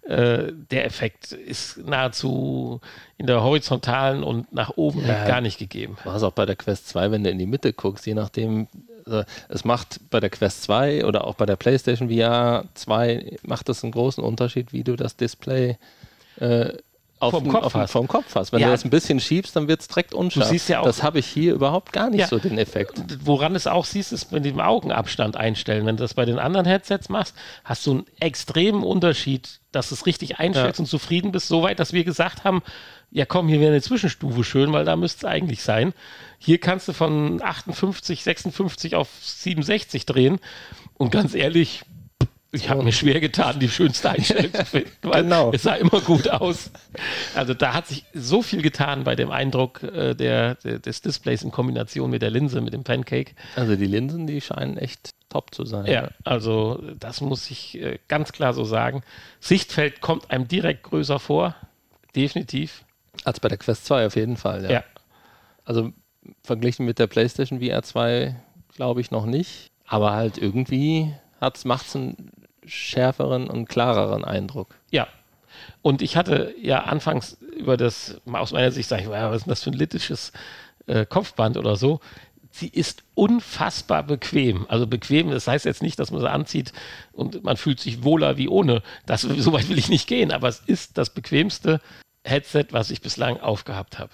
äh, 0.06 0.52
der 0.70 0.84
Effekt 0.84 1.32
ist 1.32 1.78
nahezu 1.78 2.80
in 3.16 3.26
der 3.26 3.42
horizontalen 3.42 4.22
und 4.22 4.52
nach 4.52 4.70
oben 4.76 5.06
ja, 5.06 5.26
gar 5.26 5.40
nicht 5.40 5.58
gegeben. 5.58 5.96
War 6.04 6.16
es 6.16 6.22
auch 6.22 6.32
bei 6.32 6.44
der 6.44 6.56
Quest 6.56 6.88
2, 6.88 7.10
wenn 7.10 7.24
du 7.24 7.30
in 7.30 7.38
die 7.38 7.46
Mitte 7.46 7.72
guckst, 7.72 8.06
je 8.06 8.14
nachdem, 8.14 8.68
also 9.06 9.24
es 9.48 9.64
macht 9.64 10.00
bei 10.10 10.20
der 10.20 10.30
Quest 10.30 10.64
2 10.64 11.06
oder 11.06 11.26
auch 11.26 11.36
bei 11.36 11.46
der 11.46 11.56
PlayStation 11.56 12.10
VR 12.10 12.64
2 12.74 13.36
macht 13.42 13.68
es 13.68 13.82
einen 13.82 13.92
großen 13.92 14.22
Unterschied, 14.22 14.72
wie 14.72 14.84
du 14.84 14.96
das 14.96 15.16
Display 15.16 15.78
äh, 16.38 16.74
auf 17.24 17.32
vom, 17.32 17.48
Kopf 17.48 17.64
auf, 17.64 17.74
hast. 17.74 17.90
vom 17.90 18.08
Kopf 18.08 18.34
hast. 18.34 18.52
Wenn 18.52 18.60
ja. 18.60 18.66
du 18.66 18.72
das 18.72 18.84
ein 18.84 18.90
bisschen 18.90 19.20
schiebst, 19.20 19.56
dann 19.56 19.68
wird 19.68 19.80
es 19.80 19.88
direkt 19.88 20.14
unscharf. 20.14 20.46
Du 20.46 20.52
siehst 20.52 20.68
ja 20.68 20.80
auch, 20.80 20.84
das 20.84 21.02
habe 21.02 21.18
ich 21.18 21.26
hier 21.26 21.54
überhaupt 21.54 21.92
gar 21.92 22.10
nicht 22.10 22.20
ja. 22.20 22.28
so 22.28 22.38
den 22.38 22.58
Effekt. 22.58 23.00
Woran 23.24 23.54
es 23.54 23.66
auch 23.66 23.84
siehst, 23.84 24.12
ist 24.12 24.32
mit 24.32 24.44
dem 24.44 24.60
Augenabstand 24.60 25.36
einstellen. 25.36 25.86
Wenn 25.86 25.96
du 25.96 26.02
das 26.02 26.14
bei 26.14 26.24
den 26.24 26.38
anderen 26.38 26.66
Headsets 26.66 27.08
machst, 27.08 27.34
hast 27.64 27.86
du 27.86 27.92
einen 27.92 28.06
extremen 28.20 28.82
Unterschied, 28.82 29.60
dass 29.72 29.88
du 29.88 29.94
es 29.94 30.06
richtig 30.06 30.38
einstellst 30.38 30.78
ja. 30.78 30.82
und 30.82 30.86
zufrieden 30.86 31.32
bist. 31.32 31.48
Soweit, 31.48 31.80
dass 31.80 31.92
wir 31.92 32.04
gesagt 32.04 32.44
haben, 32.44 32.62
ja 33.10 33.24
komm, 33.24 33.48
hier 33.48 33.60
wäre 33.60 33.70
eine 33.70 33.82
Zwischenstufe 33.82 34.44
schön, 34.44 34.72
weil 34.72 34.84
da 34.84 34.96
müsste 34.96 35.26
es 35.26 35.32
eigentlich 35.32 35.62
sein. 35.62 35.94
Hier 36.38 36.58
kannst 36.58 36.88
du 36.88 36.92
von 36.92 37.40
58, 37.40 38.22
56 38.22 38.96
auf 38.96 39.08
67 39.20 40.04
drehen. 40.04 40.40
Und 40.94 41.10
ganz 41.10 41.34
ehrlich, 41.34 41.82
ich 42.54 42.70
habe 42.70 42.82
mir 42.82 42.92
schwer 42.92 43.20
getan, 43.20 43.58
die 43.58 43.68
schönste 43.68 44.10
Einstellung 44.10 44.52
zu 44.52 44.64
finden, 44.64 44.90
weil 45.02 45.22
genau. 45.22 45.52
es 45.52 45.62
sah 45.62 45.74
immer 45.74 46.00
gut 46.00 46.28
aus. 46.28 46.70
Also 47.34 47.54
da 47.54 47.74
hat 47.74 47.86
sich 47.88 48.04
so 48.14 48.42
viel 48.42 48.62
getan 48.62 49.04
bei 49.04 49.16
dem 49.16 49.30
Eindruck 49.30 49.82
äh, 49.82 50.14
der, 50.14 50.54
der, 50.56 50.78
des 50.78 51.02
Displays 51.02 51.42
in 51.42 51.50
Kombination 51.50 52.10
mit 52.10 52.22
der 52.22 52.30
Linse, 52.30 52.60
mit 52.60 52.72
dem 52.72 52.84
Pancake. 52.84 53.32
Also 53.56 53.76
die 53.76 53.86
Linsen, 53.86 54.26
die 54.26 54.40
scheinen 54.40 54.78
echt 54.78 55.10
top 55.28 55.54
zu 55.54 55.64
sein. 55.64 55.86
Ja, 55.86 56.08
also 56.22 56.82
das 56.98 57.20
muss 57.20 57.50
ich 57.50 57.80
äh, 57.80 57.98
ganz 58.08 58.32
klar 58.32 58.54
so 58.54 58.64
sagen. 58.64 59.02
Sichtfeld 59.40 60.00
kommt 60.00 60.30
einem 60.30 60.46
direkt 60.46 60.84
größer 60.84 61.18
vor, 61.18 61.56
definitiv. 62.14 62.84
Als 63.24 63.40
bei 63.40 63.48
der 63.48 63.58
Quest 63.58 63.86
2 63.86 64.06
auf 64.06 64.16
jeden 64.16 64.36
Fall, 64.36 64.64
ja. 64.64 64.70
ja. 64.70 64.84
Also 65.64 65.92
verglichen 66.42 66.86
mit 66.86 66.98
der 66.98 67.06
PlayStation 67.06 67.60
VR 67.60 67.82
2 67.82 68.36
glaube 68.74 69.00
ich 69.00 69.10
noch 69.10 69.26
nicht, 69.26 69.70
aber 69.86 70.12
halt 70.12 70.38
irgendwie 70.38 71.12
macht 71.64 71.86
es 71.86 71.96
einen 71.96 72.30
schärferen 72.66 73.48
und 73.48 73.68
klareren 73.68 74.24
Eindruck. 74.24 74.74
Ja. 74.90 75.06
Und 75.82 76.02
ich 76.02 76.16
hatte 76.16 76.54
ja 76.60 76.84
anfangs 76.84 77.38
über 77.56 77.76
das, 77.76 78.20
aus 78.30 78.52
meiner 78.52 78.70
Sicht 78.70 78.88
sage 78.88 79.02
ich, 79.02 79.08
was 79.08 79.36
ist 79.36 79.46
denn 79.46 79.50
das 79.50 79.62
für 79.62 79.70
ein 79.70 79.74
littisches 79.74 80.32
äh, 80.86 81.06
Kopfband 81.06 81.56
oder 81.56 81.76
so? 81.76 82.00
Sie 82.50 82.68
ist 82.68 83.02
unfassbar 83.14 84.04
bequem. 84.04 84.66
Also 84.68 84.86
bequem, 84.86 85.30
das 85.30 85.48
heißt 85.48 85.64
jetzt 85.64 85.82
nicht, 85.82 85.98
dass 85.98 86.10
man 86.10 86.20
sie 86.20 86.30
anzieht 86.30 86.72
und 87.12 87.42
man 87.42 87.56
fühlt 87.56 87.80
sich 87.80 88.04
wohler 88.04 88.36
wie 88.36 88.48
ohne. 88.48 88.82
Das, 89.06 89.22
so 89.38 89.52
weit 89.52 89.68
will 89.68 89.78
ich 89.78 89.88
nicht 89.88 90.06
gehen, 90.06 90.32
aber 90.32 90.48
es 90.48 90.60
ist 90.60 90.96
das 90.98 91.10
bequemste 91.10 91.80
Headset, 92.24 92.66
was 92.70 92.90
ich 92.90 93.00
bislang 93.00 93.40
aufgehabt 93.40 93.98
habe. 93.98 94.12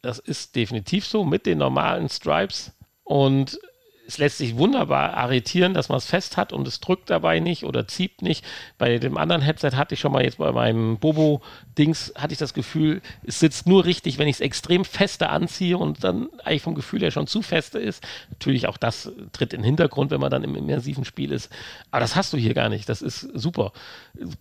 Das 0.00 0.18
ist 0.18 0.56
definitiv 0.56 1.06
so 1.06 1.24
mit 1.24 1.46
den 1.46 1.58
normalen 1.58 2.08
Stripes 2.08 2.72
und 3.04 3.58
es 4.12 4.18
lässt 4.18 4.36
sich 4.36 4.58
wunderbar 4.58 5.14
arretieren, 5.14 5.72
dass 5.72 5.88
man 5.88 5.96
es 5.96 6.04
fest 6.04 6.36
hat 6.36 6.52
und 6.52 6.68
es 6.68 6.80
drückt 6.80 7.08
dabei 7.08 7.40
nicht 7.40 7.64
oder 7.64 7.88
zieht 7.88 8.20
nicht. 8.20 8.44
Bei 8.76 8.98
dem 8.98 9.16
anderen 9.16 9.40
Headset 9.40 9.70
hatte 9.70 9.94
ich 9.94 10.00
schon 10.00 10.12
mal 10.12 10.22
jetzt 10.22 10.36
bei 10.36 10.52
meinem 10.52 10.98
Bobo-Dings, 10.98 12.12
hatte 12.14 12.34
ich 12.34 12.38
das 12.38 12.52
Gefühl, 12.52 13.00
es 13.24 13.40
sitzt 13.40 13.66
nur 13.66 13.86
richtig, 13.86 14.18
wenn 14.18 14.28
ich 14.28 14.36
es 14.36 14.40
extrem 14.40 14.84
fester 14.84 15.30
anziehe 15.30 15.78
und 15.78 16.04
dann 16.04 16.28
eigentlich 16.44 16.60
vom 16.60 16.74
Gefühl 16.74 17.00
her 17.00 17.10
schon 17.10 17.26
zu 17.26 17.40
feste 17.40 17.78
ist. 17.78 18.04
Natürlich 18.28 18.68
auch 18.68 18.76
das 18.76 19.10
tritt 19.32 19.54
in 19.54 19.60
den 19.60 19.64
Hintergrund, 19.64 20.10
wenn 20.10 20.20
man 20.20 20.30
dann 20.30 20.44
im 20.44 20.56
immersiven 20.56 21.06
Spiel 21.06 21.32
ist. 21.32 21.50
Aber 21.90 22.00
das 22.00 22.14
hast 22.14 22.34
du 22.34 22.36
hier 22.36 22.52
gar 22.52 22.68
nicht. 22.68 22.90
Das 22.90 23.00
ist 23.00 23.20
super. 23.32 23.72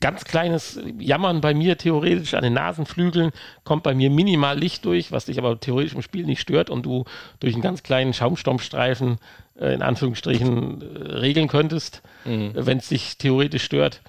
Ganz 0.01 0.25
kleines 0.25 0.81
Jammern 0.99 1.39
bei 1.39 1.53
mir 1.53 1.77
theoretisch 1.77 2.33
an 2.33 2.43
den 2.43 2.53
Nasenflügeln 2.53 3.31
kommt 3.63 3.83
bei 3.83 3.95
mir 3.95 4.09
minimal 4.09 4.59
Licht 4.59 4.83
durch, 4.83 5.13
was 5.13 5.25
dich 5.25 5.37
aber 5.37 5.57
theoretisch 5.61 5.93
im 5.93 6.01
Spiel 6.01 6.25
nicht 6.25 6.41
stört 6.41 6.69
und 6.69 6.85
du 6.85 7.05
durch 7.39 7.53
einen 7.53 7.63
ganz 7.63 7.83
kleinen 7.83 8.13
Schaumstoffstreifen 8.13 9.17
äh, 9.61 9.73
in 9.73 9.81
Anführungsstrichen 9.81 10.81
äh, 10.81 11.13
regeln 11.13 11.47
könntest, 11.47 12.01
mhm. 12.25 12.51
wenn 12.53 12.79
es 12.79 12.89
dich 12.89 13.17
theoretisch 13.17 13.63
stört. 13.63 14.01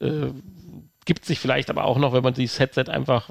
Äh, 0.00 0.28
gibt 1.06 1.24
sich 1.24 1.40
vielleicht 1.40 1.70
aber 1.70 1.84
auch 1.84 1.98
noch, 1.98 2.12
wenn 2.12 2.22
man 2.22 2.34
dieses 2.34 2.60
Headset 2.60 2.84
einfach 2.88 3.30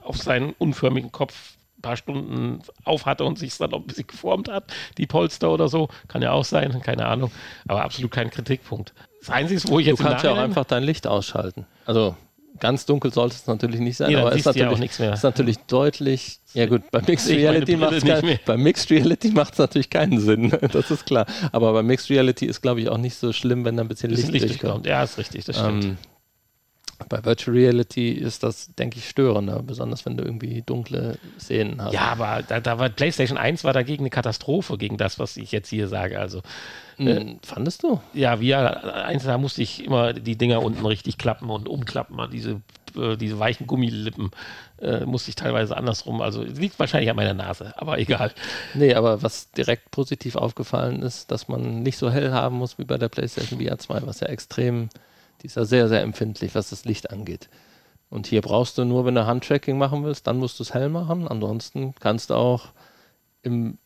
auf 0.00 0.16
seinen 0.16 0.54
unförmigen 0.58 1.12
Kopf 1.12 1.56
ein 1.78 1.82
paar 1.82 1.96
Stunden 1.96 2.62
auf 2.84 3.06
hatte 3.06 3.24
und 3.24 3.38
sich 3.38 3.50
es 3.50 3.58
dann 3.58 3.70
noch 3.70 3.80
ein 3.80 3.86
bisschen 3.86 4.06
geformt 4.06 4.48
hat, 4.48 4.72
die 4.98 5.06
Polster 5.06 5.50
oder 5.50 5.68
so. 5.68 5.88
Kann 6.08 6.22
ja 6.22 6.32
auch 6.32 6.44
sein, 6.44 6.80
keine 6.82 7.06
Ahnung. 7.06 7.30
Aber 7.68 7.84
absolut 7.84 8.10
kein 8.10 8.30
Kritikpunkt. 8.30 8.94
Das 9.20 9.30
Einzige, 9.30 9.60
wo 9.68 9.78
ich 9.78 9.86
jetzt. 9.86 10.00
Du 10.00 10.04
kannst 10.04 10.24
ja 10.24 10.32
auch 10.32 10.38
einfach 10.38 10.64
dein 10.64 10.82
Licht 10.82 11.06
ausschalten. 11.06 11.66
Also 11.84 12.16
ganz 12.60 12.86
dunkel 12.86 13.12
sollte 13.12 13.36
es 13.36 13.46
natürlich 13.46 13.80
nicht 13.80 13.96
sein, 13.96 14.10
nee, 14.10 14.16
aber 14.16 14.32
es 14.32 14.38
ist 14.38 14.56
natürlich, 14.56 14.98
ja 14.98 15.12
ist 15.12 15.22
natürlich 15.22 15.58
deutlich. 15.66 16.40
Ja 16.54 16.66
gut, 16.66 16.82
bei 16.90 17.00
Mixed 17.06 17.30
Reality 17.30 17.76
macht 17.76 17.92
es 17.92 18.04
bei 18.44 18.56
Mixed 18.56 18.90
Reality 18.90 19.30
macht 19.30 19.54
es 19.54 19.58
natürlich 19.58 19.90
keinen 19.90 20.20
Sinn, 20.20 20.50
das 20.72 20.90
ist 20.90 21.06
klar. 21.06 21.26
Aber 21.52 21.72
bei 21.72 21.82
Mixed 21.82 22.10
Reality 22.10 22.46
ist 22.46 22.60
glaube 22.60 22.80
ich 22.80 22.88
auch 22.88 22.98
nicht 22.98 23.16
so 23.16 23.32
schlimm, 23.32 23.64
wenn 23.64 23.76
da 23.76 23.82
ein 23.82 23.88
bisschen 23.88 24.10
Licht, 24.10 24.28
Licht 24.28 24.48
durchkommt. 24.48 24.86
Ja, 24.86 25.02
ist 25.02 25.18
richtig, 25.18 25.44
das 25.44 25.58
stimmt. 25.58 25.84
Ähm, 25.84 25.96
bei 27.08 27.24
Virtual 27.24 27.56
Reality 27.56 28.10
ist 28.10 28.42
das, 28.42 28.74
denke 28.74 28.98
ich, 28.98 29.08
störender, 29.08 29.62
besonders 29.62 30.04
wenn 30.06 30.16
du 30.16 30.24
irgendwie 30.24 30.62
dunkle 30.62 31.18
Szenen 31.38 31.82
hast. 31.82 31.94
Ja, 31.94 32.12
aber 32.12 32.42
da, 32.46 32.60
da 32.60 32.78
war 32.78 32.88
PlayStation 32.88 33.38
1 33.38 33.64
war 33.64 33.72
dagegen 33.72 34.02
eine 34.02 34.10
Katastrophe 34.10 34.78
gegen 34.78 34.96
das, 34.96 35.18
was 35.18 35.36
ich 35.36 35.52
jetzt 35.52 35.68
hier 35.68 35.88
sage. 35.88 36.18
Also 36.18 36.42
hm, 36.96 37.06
äh, 37.06 37.36
fandest 37.44 37.82
du? 37.82 38.00
Ja, 38.12 38.40
wie 38.40 38.54
eins, 38.54 39.24
da 39.24 39.38
musste 39.38 39.62
ich 39.62 39.84
immer 39.84 40.12
die 40.12 40.36
Dinger 40.36 40.62
unten 40.62 40.84
richtig 40.84 41.18
klappen 41.18 41.50
und 41.50 41.68
umklappen, 41.68 42.18
diese, 42.30 42.60
äh, 42.96 43.16
diese 43.16 43.38
weichen 43.38 43.66
Gummilippen 43.66 44.30
äh, 44.80 45.04
musste 45.04 45.30
ich 45.30 45.36
teilweise 45.36 45.76
andersrum. 45.76 46.20
Also 46.20 46.42
liegt 46.42 46.78
wahrscheinlich 46.78 47.10
an 47.10 47.16
meiner 47.16 47.34
Nase, 47.34 47.74
aber 47.76 47.98
egal. 47.98 48.32
Nee, 48.74 48.94
aber 48.94 49.22
was 49.22 49.50
direkt 49.52 49.90
positiv 49.90 50.36
aufgefallen 50.36 51.02
ist, 51.02 51.30
dass 51.30 51.48
man 51.48 51.82
nicht 51.82 51.98
so 51.98 52.10
hell 52.10 52.32
haben 52.32 52.56
muss 52.56 52.78
wie 52.78 52.84
bei 52.84 52.98
der 52.98 53.08
PlayStation 53.08 53.60
VR 53.60 53.78
2, 53.78 54.06
was 54.06 54.20
ja 54.20 54.28
extrem 54.28 54.88
die 55.42 55.46
ist 55.46 55.56
ja 55.56 55.64
sehr, 55.64 55.88
sehr 55.88 56.02
empfindlich, 56.02 56.54
was 56.54 56.70
das 56.70 56.84
Licht 56.84 57.10
angeht. 57.10 57.48
Und 58.10 58.26
hier 58.26 58.42
brauchst 58.42 58.78
du 58.78 58.84
nur, 58.84 59.04
wenn 59.04 59.14
du 59.14 59.26
Handtracking 59.26 59.78
machen 59.78 60.04
willst, 60.04 60.26
dann 60.26 60.36
musst 60.36 60.58
du 60.58 60.62
es 60.62 60.74
hell 60.74 60.88
machen. 60.88 61.26
Ansonsten 61.26 61.94
kannst 61.98 62.30
du 62.30 62.34
auch 62.34 62.68
im 63.42 63.78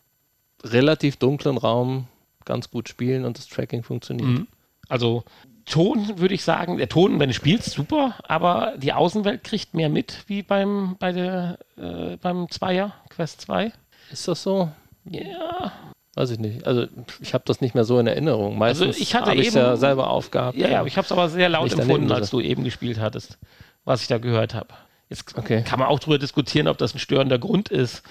relativ 0.63 1.17
dunklen 1.17 1.57
Raum 1.57 2.07
ganz 2.45 2.69
gut 2.69 2.89
spielen 2.89 3.25
und 3.25 3.37
das 3.37 3.47
Tracking 3.47 3.83
funktioniert. 3.83 4.29
Mhm. 4.29 4.47
Also 4.89 5.23
Ton 5.65 6.17
würde 6.19 6.33
ich 6.33 6.43
sagen, 6.43 6.77
der 6.77 6.89
Ton, 6.89 7.19
wenn 7.19 7.29
du 7.29 7.33
spielst, 7.33 7.71
super, 7.71 8.15
aber 8.23 8.73
die 8.77 8.93
Außenwelt 8.93 9.43
kriegt 9.43 9.73
mehr 9.73 9.89
mit 9.89 10.23
wie 10.27 10.41
beim, 10.41 10.95
bei 10.99 11.11
der, 11.11 11.59
äh, 11.77 12.17
beim 12.17 12.49
Zweier, 12.49 12.93
Quest 13.09 13.41
2. 13.41 13.73
Ist 14.11 14.27
das 14.27 14.43
so? 14.43 14.71
Ja, 15.05 15.73
Weiß 16.17 16.31
ich 16.31 16.39
nicht. 16.39 16.65
Also 16.65 16.87
ich 17.21 17.35
habe 17.35 17.43
das 17.45 17.61
nicht 17.61 17.75
mehr 17.75 17.83
so 17.83 17.99
in 17.99 18.07
Erinnerung. 18.07 18.53
Also, 18.53 18.85
Meistens 18.85 18.87
also 18.87 18.99
ich 18.99 19.13
habe 19.13 19.35
ich 19.35 19.53
ja 19.53 19.77
selber 19.77 20.09
aufgehabt. 20.09 20.57
Ja, 20.57 20.67
ja, 20.67 20.83
ich 20.83 20.97
habe 20.97 21.05
es 21.05 21.11
aber 21.11 21.29
sehr 21.29 21.47
laut 21.47 21.71
empfunden, 21.71 22.11
als 22.11 22.31
du 22.31 22.39
eben 22.39 22.63
gespielt 22.63 22.99
hattest, 22.99 23.37
was 23.85 24.01
ich 24.01 24.07
da 24.07 24.17
gehört 24.17 24.55
habe. 24.55 24.69
Jetzt 25.09 25.37
okay. 25.37 25.61
kann 25.61 25.77
man 25.77 25.89
auch 25.89 25.99
darüber 25.99 26.17
diskutieren, 26.17 26.67
ob 26.69 26.79
das 26.79 26.95
ein 26.95 26.99
störender 26.99 27.37
Grund 27.37 27.69
ist. 27.69 28.01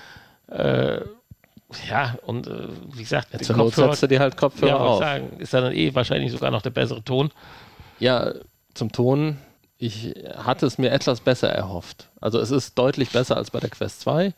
Äh, 0.47 1.01
ja, 1.91 2.17
und 2.25 2.47
äh, 2.47 2.69
wie 2.93 3.03
gesagt, 3.03 3.45
zur 3.45 3.57
Kopfhörer, 3.57 3.89
setzt 3.89 4.05
du 4.05 4.07
dir 4.07 4.21
halt 4.21 4.37
Kopfhörer 4.37 4.71
ja, 4.71 4.77
auf. 4.77 4.99
Sagen, 5.01 5.41
ist 5.41 5.53
dann 5.53 5.73
eh 5.73 5.93
wahrscheinlich 5.93 6.31
sogar 6.31 6.53
noch 6.53 6.63
der 6.63 6.71
bessere 6.71 7.03
Ton. 7.03 7.33
Ja, 7.99 8.35
zum 8.75 8.93
Ton. 8.93 9.39
Ich 9.79 10.15
hatte 10.37 10.65
es 10.65 10.79
mir 10.79 10.93
etwas 10.93 11.19
besser 11.19 11.49
erhofft. 11.49 12.09
Also 12.21 12.39
es 12.39 12.53
ist 12.53 12.79
deutlich 12.79 13.11
besser 13.11 13.37
als 13.37 13.51
bei 13.51 13.59
der 13.59 13.69
Quest 13.69 14.03
2. 14.03 14.33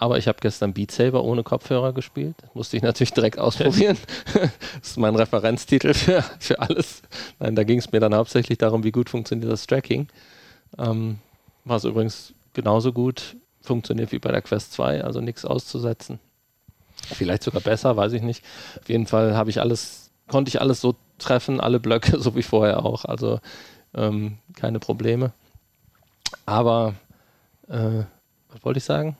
Aber 0.00 0.16
ich 0.16 0.28
habe 0.28 0.38
gestern 0.40 0.72
Beat 0.72 0.92
Saber 0.92 1.24
ohne 1.24 1.42
Kopfhörer 1.42 1.92
gespielt. 1.92 2.36
Musste 2.54 2.76
ich 2.76 2.82
natürlich 2.82 3.12
direkt 3.12 3.38
ausprobieren. 3.38 3.98
das 4.32 4.90
ist 4.90 4.96
mein 4.96 5.16
Referenztitel 5.16 5.92
für, 5.92 6.22
für 6.38 6.60
alles. 6.60 7.02
Nein, 7.40 7.56
da 7.56 7.64
ging 7.64 7.80
es 7.80 7.90
mir 7.90 8.00
dann 8.00 8.14
hauptsächlich 8.14 8.58
darum, 8.58 8.84
wie 8.84 8.92
gut 8.92 9.10
funktioniert 9.10 9.50
das 9.50 9.66
Tracking. 9.66 10.06
Ähm, 10.78 11.18
was 11.64 11.84
übrigens 11.84 12.32
genauso 12.54 12.92
gut 12.92 13.36
funktioniert 13.60 14.12
wie 14.12 14.18
bei 14.18 14.30
der 14.30 14.40
Quest 14.40 14.72
2, 14.72 15.04
also 15.04 15.20
nichts 15.20 15.44
auszusetzen. 15.44 16.20
Vielleicht 17.06 17.42
sogar 17.42 17.60
besser, 17.60 17.96
weiß 17.96 18.12
ich 18.12 18.22
nicht. 18.22 18.44
Auf 18.80 18.88
jeden 18.88 19.06
Fall 19.06 19.36
habe 19.36 19.50
ich 19.50 19.60
alles, 19.60 20.10
konnte 20.28 20.48
ich 20.48 20.60
alles 20.60 20.80
so 20.80 20.94
treffen, 21.18 21.60
alle 21.60 21.80
Blöcke, 21.80 22.18
so 22.20 22.36
wie 22.36 22.42
vorher 22.42 22.84
auch. 22.84 23.04
Also 23.04 23.40
ähm, 23.94 24.38
keine 24.54 24.78
Probleme. 24.78 25.32
Aber 26.46 26.94
äh, 27.68 28.04
was 28.50 28.64
wollte 28.64 28.78
ich 28.78 28.84
sagen? 28.84 29.16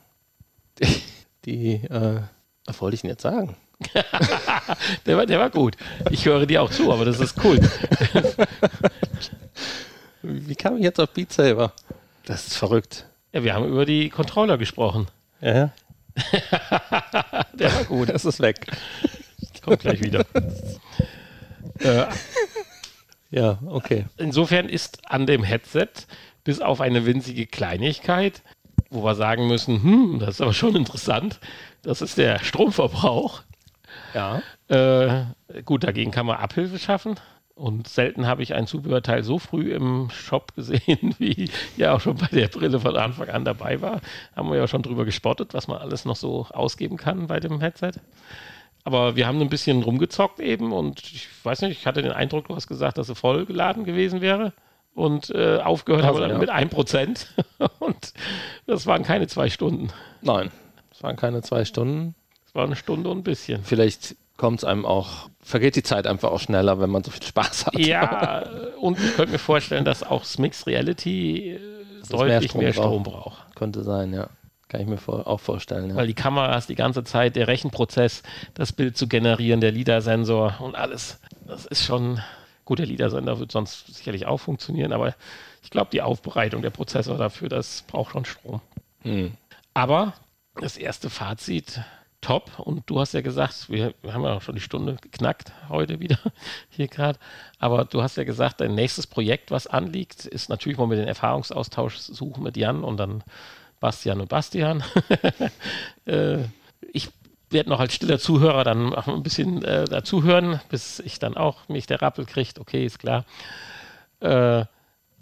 die, 1.45 1.74
äh, 1.74 2.20
was 2.66 2.81
wollte 2.81 2.95
ich 2.95 3.03
denn 3.03 3.11
jetzt 3.11 3.22
sagen? 3.22 3.57
der, 5.07 5.16
war, 5.16 5.26
der 5.26 5.39
war 5.39 5.51
gut. 5.51 5.76
Ich 6.11 6.24
höre 6.26 6.47
dir 6.47 6.62
auch 6.62 6.70
zu, 6.70 6.93
aber 6.93 7.05
das 7.05 7.20
ist 7.20 7.37
cool. 7.45 7.61
Wie 10.22 10.57
kam 10.57 10.76
ich 10.76 10.83
jetzt 10.83 10.99
auf 10.99 11.11
Beat 11.11 11.33
Saber? 11.33 11.72
Das 12.24 12.49
ist 12.49 12.57
verrückt. 12.57 13.07
Ja, 13.33 13.45
wir 13.45 13.55
haben 13.55 13.66
über 13.66 13.87
die 13.87 14.09
Controller 14.11 14.59
gesprochen. 14.59 15.07
Ja. 15.41 15.72
der 17.55 17.72
war 17.72 17.85
gut. 17.85 18.09
Das 18.09 18.24
ist 18.24 18.41
weg. 18.41 18.66
Kommt 19.62 19.81
gleich 19.81 20.03
wieder. 20.03 20.26
äh, 21.79 22.07
ja, 23.31 23.59
okay. 23.66 24.07
Insofern 24.16 24.68
ist 24.68 25.09
an 25.11 25.26
dem 25.26 25.45
Headset 25.45 25.89
bis 26.43 26.61
auf 26.61 26.81
eine 26.81 27.05
winzige 27.05 27.47
Kleinigkeit 27.47 28.43
wo 28.91 29.05
wir 29.05 29.14
sagen 29.14 29.47
müssen, 29.47 29.82
hm, 29.82 30.18
das 30.20 30.36
ist 30.36 30.41
aber 30.41 30.53
schon 30.53 30.76
interessant, 30.76 31.41
das 31.82 32.03
ist 32.03 32.18
der 32.18 32.39
Stromverbrauch. 32.39 33.43
Ja. 34.14 34.43
Äh, 34.68 35.62
gut, 35.64 35.84
dagegen 35.84 36.11
kann 36.11 36.26
man 36.26 36.36
Abhilfe 36.36 36.78
schaffen. 36.78 37.16
Und 37.55 37.89
selten 37.89 38.28
habe 38.28 38.45
ich 38.45 38.55
ein 38.55 38.68
Zubehörteil 38.68 39.24
so 39.24 39.41
früh 39.41 39.72
im 39.72 40.11
Shop 40.11 40.55
gesehen, 40.55 41.16
wie 41.18 41.51
ja 41.76 41.95
auch 41.95 42.01
schon 42.01 42.16
bei 42.16 42.28
der 42.28 42.47
Brille 42.47 42.78
von 42.78 42.97
Anfang 42.97 43.28
an 43.30 43.45
dabei 43.45 43.80
war. 43.80 44.01
Haben 44.36 44.51
wir 44.51 44.59
ja 44.59 44.68
schon 44.68 44.82
drüber 44.82 45.05
gespottet, 45.05 45.55
was 45.55 45.66
man 45.66 45.78
alles 45.78 46.05
noch 46.05 46.14
so 46.14 46.47
ausgeben 46.53 46.97
kann 46.97 47.26
bei 47.26 47.41
dem 47.41 47.61
Headset. 47.61 47.93
Aber 48.84 49.16
wir 49.16 49.26
haben 49.26 49.41
ein 49.41 49.49
bisschen 49.49 49.82
rumgezockt 49.82 50.39
eben 50.39 50.72
und 50.72 51.01
ich 51.01 51.28
weiß 51.43 51.62
nicht, 51.62 51.80
ich 51.80 51.86
hatte 51.86 52.01
den 52.01 52.12
Eindruck, 52.12 52.47
du 52.47 52.55
hast 52.55 52.68
gesagt, 52.68 52.97
dass 52.97 53.09
sie 53.09 53.16
voll 53.16 53.45
geladen 53.45 53.84
gewesen 53.84 54.20
wäre 54.20 54.53
und 54.99 55.30
äh, 55.30 55.59
aufgehört 55.59 56.05
also, 56.05 56.20
habe 56.20 56.28
dann 56.28 56.42
ja. 56.46 56.61
mit 56.61 56.72
1%. 56.72 57.26
und 57.78 58.12
das 58.66 58.86
waren 58.86 59.05
keine 59.05 59.28
zwei 59.28 59.49
Stunden. 59.49 59.88
Nein, 60.20 60.51
es 60.90 61.03
waren 61.03 61.16
keine 61.16 61.40
zwei 61.42 61.64
Stunden. 61.64 62.14
Es 62.44 62.55
war 62.55 62.64
eine 62.64 62.76
Stunde 62.76 63.09
und 63.09 63.18
ein 63.18 63.22
bisschen. 63.22 63.62
Vielleicht 63.62 64.16
kommt 64.36 64.59
es 64.59 64.64
einem 64.64 64.84
auch, 64.84 65.30
vergeht 65.40 65.76
die 65.76 65.82
Zeit 65.82 66.07
einfach 66.07 66.30
auch 66.30 66.40
schneller, 66.40 66.80
wenn 66.80 66.90
man 66.90 67.05
so 67.05 67.11
viel 67.11 67.22
Spaß 67.22 67.66
hat. 67.66 67.78
Ja, 67.78 68.44
und 68.80 68.99
ich 68.99 69.14
könnte 69.14 69.32
mir 69.32 69.38
vorstellen, 69.38 69.84
dass 69.84 70.03
auch 70.03 70.22
das 70.22 70.38
Mixed 70.38 70.66
Reality 70.66 71.53
äh, 71.53 71.61
deutlich 72.11 72.11
mehr 72.11 72.42
Strom, 72.42 72.61
mehr 72.61 72.72
Strom 72.72 73.03
braucht. 73.05 73.24
braucht. 73.24 73.57
Könnte 73.57 73.84
sein, 73.84 74.12
ja. 74.12 74.28
Kann 74.66 74.82
ich 74.82 74.86
mir 74.86 74.99
vor, 74.99 75.26
auch 75.26 75.40
vorstellen. 75.40 75.90
Ja. 75.90 75.96
Weil 75.96 76.09
die 76.09 76.14
Kameras 76.14 76.66
die 76.66 76.74
ganze 76.74 77.03
Zeit, 77.03 77.36
der 77.36 77.49
Rechenprozess, 77.49 78.22
das 78.55 78.72
Bild 78.72 78.99
zu 78.99 79.07
generieren, 79.07 79.61
der 79.61 79.72
LIDAR-Sensor 79.72 80.57
und 80.61 80.74
alles, 80.74 81.20
das 81.46 81.64
ist 81.64 81.84
schon 81.84 82.20
Gut, 82.69 82.81
der 82.81 82.87
LIDAR-Sender 82.87 83.41
wird 83.41 83.51
sonst 83.51 83.87
sicherlich 83.95 84.27
auch 84.27 84.37
funktionieren, 84.37 84.93
aber 84.93 85.14
ich 85.62 85.71
glaube, 85.71 85.89
die 85.91 86.03
Aufbereitung 86.03 86.61
der 86.61 86.69
Prozessor 86.69 87.16
dafür, 87.16 87.49
das 87.49 87.81
braucht 87.87 88.12
schon 88.12 88.27
Strom. 88.27 88.61
Hm. 89.05 89.33
Aber 89.73 90.12
das 90.55 90.77
erste 90.77 91.09
Fazit, 91.09 91.81
top. 92.21 92.59
Und 92.59 92.83
du 92.85 93.01
hast 93.01 93.14
ja 93.14 93.23
gesagt, 93.23 93.71
wir, 93.71 93.95
wir 94.03 94.12
haben 94.12 94.23
ja 94.23 94.35
auch 94.35 94.43
schon 94.43 94.55
die 94.55 94.61
Stunde 94.61 94.97
geknackt 95.01 95.51
heute 95.71 95.99
wieder 95.99 96.19
hier 96.69 96.89
gerade. 96.89 97.19
Aber 97.59 97.87
du 97.87 98.03
hast 98.03 98.19
ja 98.19 98.25
gesagt, 98.25 98.61
dein 98.61 98.75
nächstes 98.75 99.07
Projekt, 99.07 99.51
was 99.51 99.66
anliegt, 99.66 100.27
ist 100.27 100.51
natürlich 100.51 100.77
mal 100.77 100.89
mit 100.89 100.99
den 100.99 101.09
Erfahrungsaustausch 101.09 101.97
suchen 101.97 102.43
mit 102.43 102.59
Jan 102.59 102.85
und 102.85 102.99
dann 102.99 103.25
Bastian 103.81 104.21
und 104.21 104.29
Bastian. 104.29 104.85
äh, 106.05 106.41
werde 107.51 107.70
noch 107.70 107.80
als 107.80 107.94
stiller 107.94 108.18
Zuhörer 108.18 108.64
dann 108.64 108.94
auch 108.94 109.07
ein 109.09 109.22
bisschen 109.22 109.62
äh, 109.64 109.84
dazuhören, 109.84 110.61
bis 110.68 111.01
ich 111.01 111.18
dann 111.18 111.36
auch 111.36 111.68
mich 111.68 111.86
der 111.86 112.03
Rappel 112.03 112.26
kriegt. 112.26 112.59
Okay, 112.59 112.84
ist 112.84 112.99
klar. 112.99 113.24
Äh, 114.20 114.64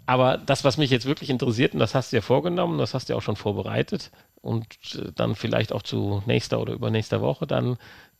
aber 0.05 0.37
das, 0.37 0.63
was 0.63 0.77
mich 0.77 0.89
jetzt 0.89 1.05
wirklich 1.05 1.29
interessiert, 1.29 1.73
und 1.73 1.79
das 1.79 1.93
hast 1.93 2.11
du 2.11 2.15
ja 2.15 2.21
vorgenommen, 2.21 2.77
das 2.77 2.93
hast 2.93 3.09
du 3.09 3.13
ja 3.13 3.17
auch 3.17 3.21
schon 3.21 3.35
vorbereitet 3.35 4.11
und 4.41 4.65
äh, 4.95 5.11
dann 5.13 5.35
vielleicht 5.35 5.73
auch 5.73 5.83
zu 5.83 6.23
nächster 6.25 6.59
oder 6.59 6.73
übernächster 6.73 7.21
Woche 7.21 7.45
dann 7.45 7.77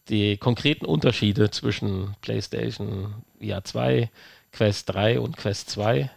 die 0.10 0.38
konkreten 0.38 0.86
Unterschiede 0.86 1.50
zwischen 1.52 2.16
PlayStation 2.22 3.16
VR 3.42 3.64
2, 3.64 4.10
Quest 4.52 4.90
3 4.90 5.20
und 5.20 5.38
Quest 5.38 5.70
2 5.70 6.10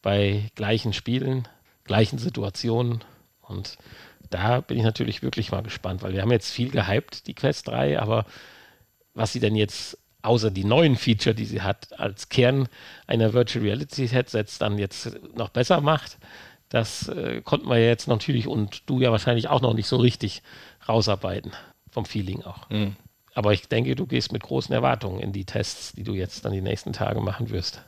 bei 0.00 0.50
gleichen 0.54 0.92
Spielen, 0.92 1.46
gleichen 1.84 2.18
Situationen 2.18 3.02
und 3.40 3.78
da 4.32 4.60
bin 4.60 4.78
ich 4.78 4.84
natürlich 4.84 5.22
wirklich 5.22 5.52
mal 5.52 5.62
gespannt, 5.62 6.02
weil 6.02 6.12
wir 6.12 6.22
haben 6.22 6.32
jetzt 6.32 6.50
viel 6.50 6.70
gehypt, 6.70 7.26
die 7.26 7.34
Quest 7.34 7.68
3, 7.68 8.00
aber 8.00 8.26
was 9.14 9.32
sie 9.32 9.40
denn 9.40 9.54
jetzt 9.54 9.98
außer 10.22 10.50
die 10.50 10.64
neuen 10.64 10.96
Feature, 10.96 11.34
die 11.34 11.44
sie 11.44 11.62
hat, 11.62 11.98
als 11.98 12.28
Kern 12.28 12.68
einer 13.06 13.32
Virtual 13.32 13.64
Reality 13.64 14.08
Headsets 14.08 14.58
dann 14.58 14.78
jetzt 14.78 15.10
noch 15.36 15.50
besser 15.50 15.80
macht, 15.80 16.18
das 16.68 17.08
äh, 17.08 17.42
konnten 17.42 17.68
wir 17.68 17.84
jetzt 17.84 18.08
natürlich 18.08 18.46
und 18.46 18.88
du 18.88 19.00
ja 19.00 19.10
wahrscheinlich 19.10 19.48
auch 19.48 19.60
noch 19.60 19.74
nicht 19.74 19.88
so 19.88 19.96
richtig 19.96 20.42
rausarbeiten, 20.88 21.52
vom 21.90 22.06
Feeling 22.06 22.42
auch. 22.42 22.70
Mhm. 22.70 22.96
Aber 23.34 23.52
ich 23.52 23.68
denke, 23.68 23.94
du 23.94 24.06
gehst 24.06 24.32
mit 24.32 24.42
großen 24.42 24.74
Erwartungen 24.74 25.20
in 25.20 25.32
die 25.32 25.44
Tests, 25.44 25.92
die 25.92 26.04
du 26.04 26.14
jetzt 26.14 26.44
dann 26.44 26.52
die 26.52 26.60
nächsten 26.60 26.92
Tage 26.92 27.20
machen 27.20 27.50
wirst, 27.50 27.82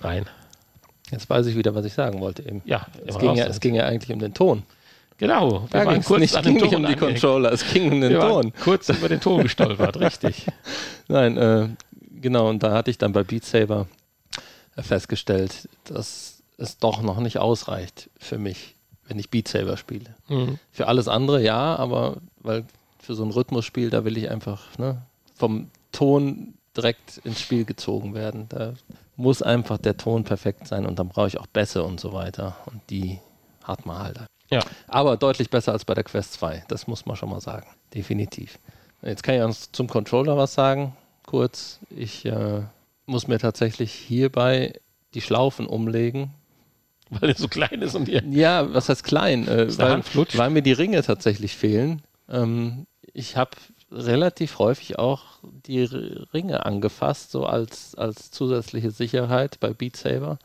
rein. 0.00 0.26
Jetzt 1.10 1.28
weiß 1.28 1.46
ich 1.46 1.56
wieder, 1.56 1.74
was 1.74 1.84
ich 1.84 1.92
sagen 1.92 2.20
wollte 2.20 2.42
eben. 2.42 2.62
Ja, 2.64 2.86
es 3.06 3.18
ging 3.18 3.34
ja, 3.34 3.46
es 3.46 3.60
ging 3.60 3.74
ja 3.74 3.86
eigentlich 3.86 4.12
um 4.12 4.18
den 4.18 4.34
Ton. 4.34 4.64
Genau, 5.18 5.62
wir 5.62 5.68
da 5.70 5.86
waren 5.86 6.02
kurz 6.02 6.20
nicht, 6.20 6.36
an 6.36 6.44
ging 6.44 6.54
nicht 6.56 6.74
um 6.74 6.84
die 6.84 6.96
Controller, 6.96 7.52
es 7.52 7.64
ging 7.72 7.92
um 7.92 8.00
den 8.00 8.12
wir 8.12 8.20
Ton. 8.20 8.52
kurz 8.62 8.88
über 8.88 9.08
den 9.08 9.20
Ton 9.20 9.42
gestolpert, 9.42 9.98
richtig. 10.00 10.46
Nein, 11.08 11.36
äh, 11.36 11.68
genau, 12.20 12.48
und 12.48 12.62
da 12.62 12.72
hatte 12.72 12.90
ich 12.90 12.98
dann 12.98 13.12
bei 13.12 13.22
Beat 13.22 13.44
Saber 13.44 13.86
festgestellt, 14.76 15.68
dass 15.84 16.42
es 16.56 16.78
doch 16.78 17.02
noch 17.02 17.20
nicht 17.20 17.38
ausreicht 17.38 18.10
für 18.18 18.38
mich, 18.38 18.74
wenn 19.06 19.18
ich 19.18 19.30
Beat 19.30 19.46
Saber 19.48 19.76
spiele. 19.76 20.14
Mhm. 20.28 20.58
Für 20.72 20.88
alles 20.88 21.06
andere 21.06 21.42
ja, 21.42 21.76
aber 21.76 22.16
weil 22.40 22.64
für 22.98 23.14
so 23.14 23.24
ein 23.24 23.30
Rhythmusspiel, 23.30 23.90
da 23.90 24.04
will 24.04 24.16
ich 24.16 24.30
einfach 24.30 24.78
ne, 24.78 25.02
vom 25.34 25.70
Ton 25.92 26.54
direkt 26.76 27.18
ins 27.18 27.40
Spiel 27.40 27.64
gezogen 27.64 28.14
werden. 28.14 28.46
Da 28.48 28.74
muss 29.16 29.42
einfach 29.42 29.78
der 29.78 29.96
Ton 29.96 30.24
perfekt 30.24 30.66
sein 30.66 30.86
und 30.86 30.98
dann 30.98 31.08
brauche 31.08 31.28
ich 31.28 31.38
auch 31.38 31.46
Bässe 31.46 31.84
und 31.84 32.00
so 32.00 32.12
weiter. 32.12 32.56
Und 32.66 32.80
die 32.90 33.20
hat 33.62 33.86
man 33.86 33.98
halt. 33.98 34.20
Ja. 34.54 34.62
Aber 34.86 35.16
deutlich 35.16 35.50
besser 35.50 35.72
als 35.72 35.84
bei 35.84 35.94
der 35.94 36.04
Quest 36.04 36.34
2. 36.34 36.64
Das 36.68 36.86
muss 36.86 37.06
man 37.06 37.16
schon 37.16 37.30
mal 37.30 37.40
sagen. 37.40 37.66
Definitiv. 37.92 38.58
Jetzt 39.02 39.22
kann 39.22 39.34
ich 39.34 39.42
uns 39.42 39.72
zum 39.72 39.88
Controller 39.88 40.36
was 40.36 40.54
sagen. 40.54 40.96
Kurz. 41.26 41.80
Ich 41.90 42.24
äh, 42.24 42.62
muss 43.06 43.26
mir 43.26 43.38
tatsächlich 43.38 43.92
hierbei 43.92 44.74
die 45.14 45.20
Schlaufen 45.20 45.66
umlegen. 45.66 46.32
Weil 47.10 47.30
er 47.30 47.36
so 47.36 47.48
klein 47.48 47.82
ist 47.82 47.94
und 47.94 48.08
ihr. 48.08 48.22
Ja, 48.30 48.72
was 48.72 48.88
heißt 48.88 49.04
klein? 49.04 49.46
Äh, 49.46 49.78
weil, 49.78 50.02
weil, 50.34 50.50
mir 50.50 50.62
die 50.62 50.72
Ringe 50.72 51.02
tatsächlich 51.02 51.54
fehlen. 51.54 52.02
Ähm, 52.30 52.86
ich 53.12 53.36
habe 53.36 53.50
relativ 53.92 54.58
häufig 54.58 54.98
auch 54.98 55.38
die 55.42 55.84
Ringe 55.84 56.64
angefasst, 56.64 57.30
so 57.30 57.46
als, 57.46 57.94
als 57.94 58.30
zusätzliche 58.30 58.90
Sicherheit 58.90 59.60
bei 59.60 59.72
Beat 59.72 59.96
Saber. 59.96 60.38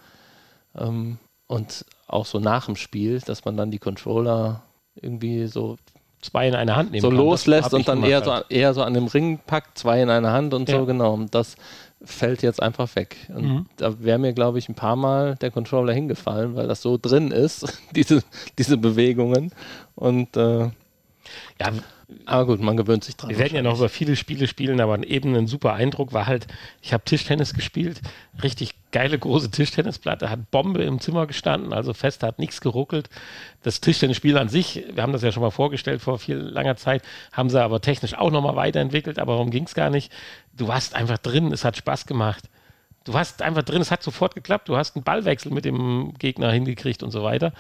Ähm, 0.78 1.18
und 1.47 1.86
auch 2.10 2.26
so 2.26 2.39
nach 2.39 2.66
dem 2.66 2.76
Spiel, 2.76 3.20
dass 3.20 3.45
man 3.45 3.55
dann 3.55 3.72
die 3.72 3.80
Controller 3.80 4.64
irgendwie 4.95 5.47
so 5.47 5.78
zwei 6.22 6.47
in 6.47 6.55
eine 6.55 6.76
Hand 6.76 6.91
nehmen 6.91 7.01
so 7.01 7.10
kann. 7.10 7.18
loslässt 7.18 7.74
und 7.74 7.88
dann 7.88 8.03
eher, 8.03 8.22
halt. 8.26 8.45
so, 8.49 8.55
eher 8.55 8.74
so 8.74 8.84
an 8.84 8.93
dem 8.93 9.07
Ring 9.07 9.39
packt, 9.45 9.78
zwei 9.78 10.01
in 10.01 10.10
eine 10.10 10.32
Hand 10.32 10.53
und 10.53 10.68
ja. 10.68 10.78
so, 10.78 10.86
genau. 10.86 11.14
Und 11.14 11.34
das 11.34 11.55
fällt 12.01 12.41
jetzt 12.41 12.62
einfach 12.62 12.95
weg. 12.95 13.18
Und 13.30 13.43
mhm. 13.43 13.66
da 13.78 14.01
wäre 14.01 14.20
mir, 14.20 14.34
glaube 14.34 14.60
ich, 14.60 14.70
ein 14.70 14.76
paar 14.76 14.95
Mal 14.95 15.36
der 15.36 15.51
Controller 15.51 15.93
hingefallen, 15.93 16.55
weil 16.55 16.68
das 16.68 16.82
so 16.82 16.97
drin 16.97 17.32
ist, 17.32 17.80
diese, 17.95 18.24
diese 18.57 18.78
Bewegungen. 18.78 19.51
Und 19.95 20.36
äh, 20.36 20.70
ja, 21.60 21.72
aber 22.26 22.45
gut, 22.47 22.62
man 22.62 22.76
gewöhnt 22.76 23.03
sich 23.03 23.16
dran. 23.16 23.30
Wir 23.30 23.38
werden 23.38 23.55
ja 23.55 23.62
noch 23.62 23.78
über 23.78 23.89
viele 23.89 24.16
Spiele 24.16 24.47
spielen, 24.47 24.82
aber 24.82 25.05
eben 25.05 25.36
ein 25.36 25.47
super 25.47 25.74
Eindruck 25.74 26.12
war 26.14 26.26
halt, 26.26 26.47
ich 26.82 26.91
habe 26.93 27.03
Tischtennis 27.03 27.53
gespielt, 27.53 28.01
richtig 28.41 28.74
geile 28.91 29.19
große 29.19 29.51
Tischtennisplatte, 29.51 30.29
hat 30.29 30.51
Bombe 30.51 30.83
im 30.83 30.99
Zimmer 30.99 31.27
gestanden, 31.27 31.73
also 31.73 31.93
fest 31.93 32.23
hat 32.23 32.39
nichts 32.39 32.61
geruckelt. 32.61 33.09
Das 33.61 33.81
Tischtennisspiel 33.81 34.37
an 34.37 34.49
sich, 34.49 34.83
wir 34.93 35.03
haben 35.03 35.13
das 35.13 35.21
ja 35.21 35.31
schon 35.31 35.43
mal 35.43 35.51
vorgestellt 35.51 36.01
vor 36.01 36.19
viel 36.19 36.37
langer 36.37 36.75
Zeit, 36.75 37.03
haben 37.31 37.49
sie 37.49 37.61
aber 37.61 37.81
technisch 37.81 38.15
auch 38.15 38.31
nochmal 38.31 38.55
weiterentwickelt, 38.55 39.19
aber 39.19 39.33
darum 39.33 39.51
ging 39.51 39.65
es 39.65 39.75
gar 39.75 39.89
nicht. 39.89 40.11
Du 40.53 40.67
warst 40.67 40.95
einfach 40.95 41.17
drin, 41.17 41.51
es 41.51 41.63
hat 41.63 41.77
Spaß 41.77 42.05
gemacht. 42.05 42.49
Du 43.05 43.13
warst 43.13 43.41
einfach 43.41 43.63
drin, 43.63 43.81
es 43.81 43.91
hat 43.91 44.03
sofort 44.03 44.35
geklappt, 44.35 44.69
du 44.69 44.77
hast 44.77 44.95
einen 44.95 45.03
Ballwechsel 45.03 45.51
mit 45.51 45.65
dem 45.65 46.13
Gegner 46.19 46.51
hingekriegt 46.51 47.03
und 47.03 47.11
so 47.11 47.23
weiter. 47.23 47.53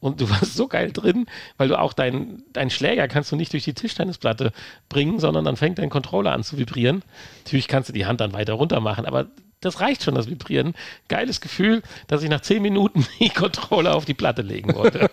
Und 0.00 0.20
du 0.20 0.30
warst 0.30 0.54
so 0.54 0.66
geil 0.66 0.92
drin, 0.92 1.26
weil 1.58 1.68
du 1.68 1.78
auch 1.78 1.92
deinen 1.92 2.42
dein 2.54 2.70
Schläger 2.70 3.06
kannst 3.06 3.30
du 3.30 3.36
nicht 3.36 3.52
durch 3.52 3.64
die 3.64 3.74
Tischtennisplatte 3.74 4.52
bringen, 4.88 5.18
sondern 5.18 5.44
dann 5.44 5.56
fängt 5.56 5.78
dein 5.78 5.90
Controller 5.90 6.32
an 6.32 6.42
zu 6.42 6.58
vibrieren. 6.58 7.02
Natürlich 7.44 7.68
kannst 7.68 7.90
du 7.90 7.92
die 7.92 8.06
Hand 8.06 8.20
dann 8.20 8.32
weiter 8.32 8.54
runter 8.54 8.80
machen, 8.80 9.04
aber 9.04 9.26
das 9.60 9.80
reicht 9.80 10.02
schon, 10.02 10.14
das 10.14 10.28
Vibrieren. 10.28 10.74
Geiles 11.08 11.40
Gefühl, 11.40 11.82
dass 12.06 12.22
ich 12.22 12.30
nach 12.30 12.40
zehn 12.40 12.62
Minuten 12.62 13.06
die 13.20 13.28
Controller 13.28 13.94
auf 13.94 14.04
die 14.04 14.14
Platte 14.14 14.42
legen 14.42 14.74
wollte. 14.74 15.10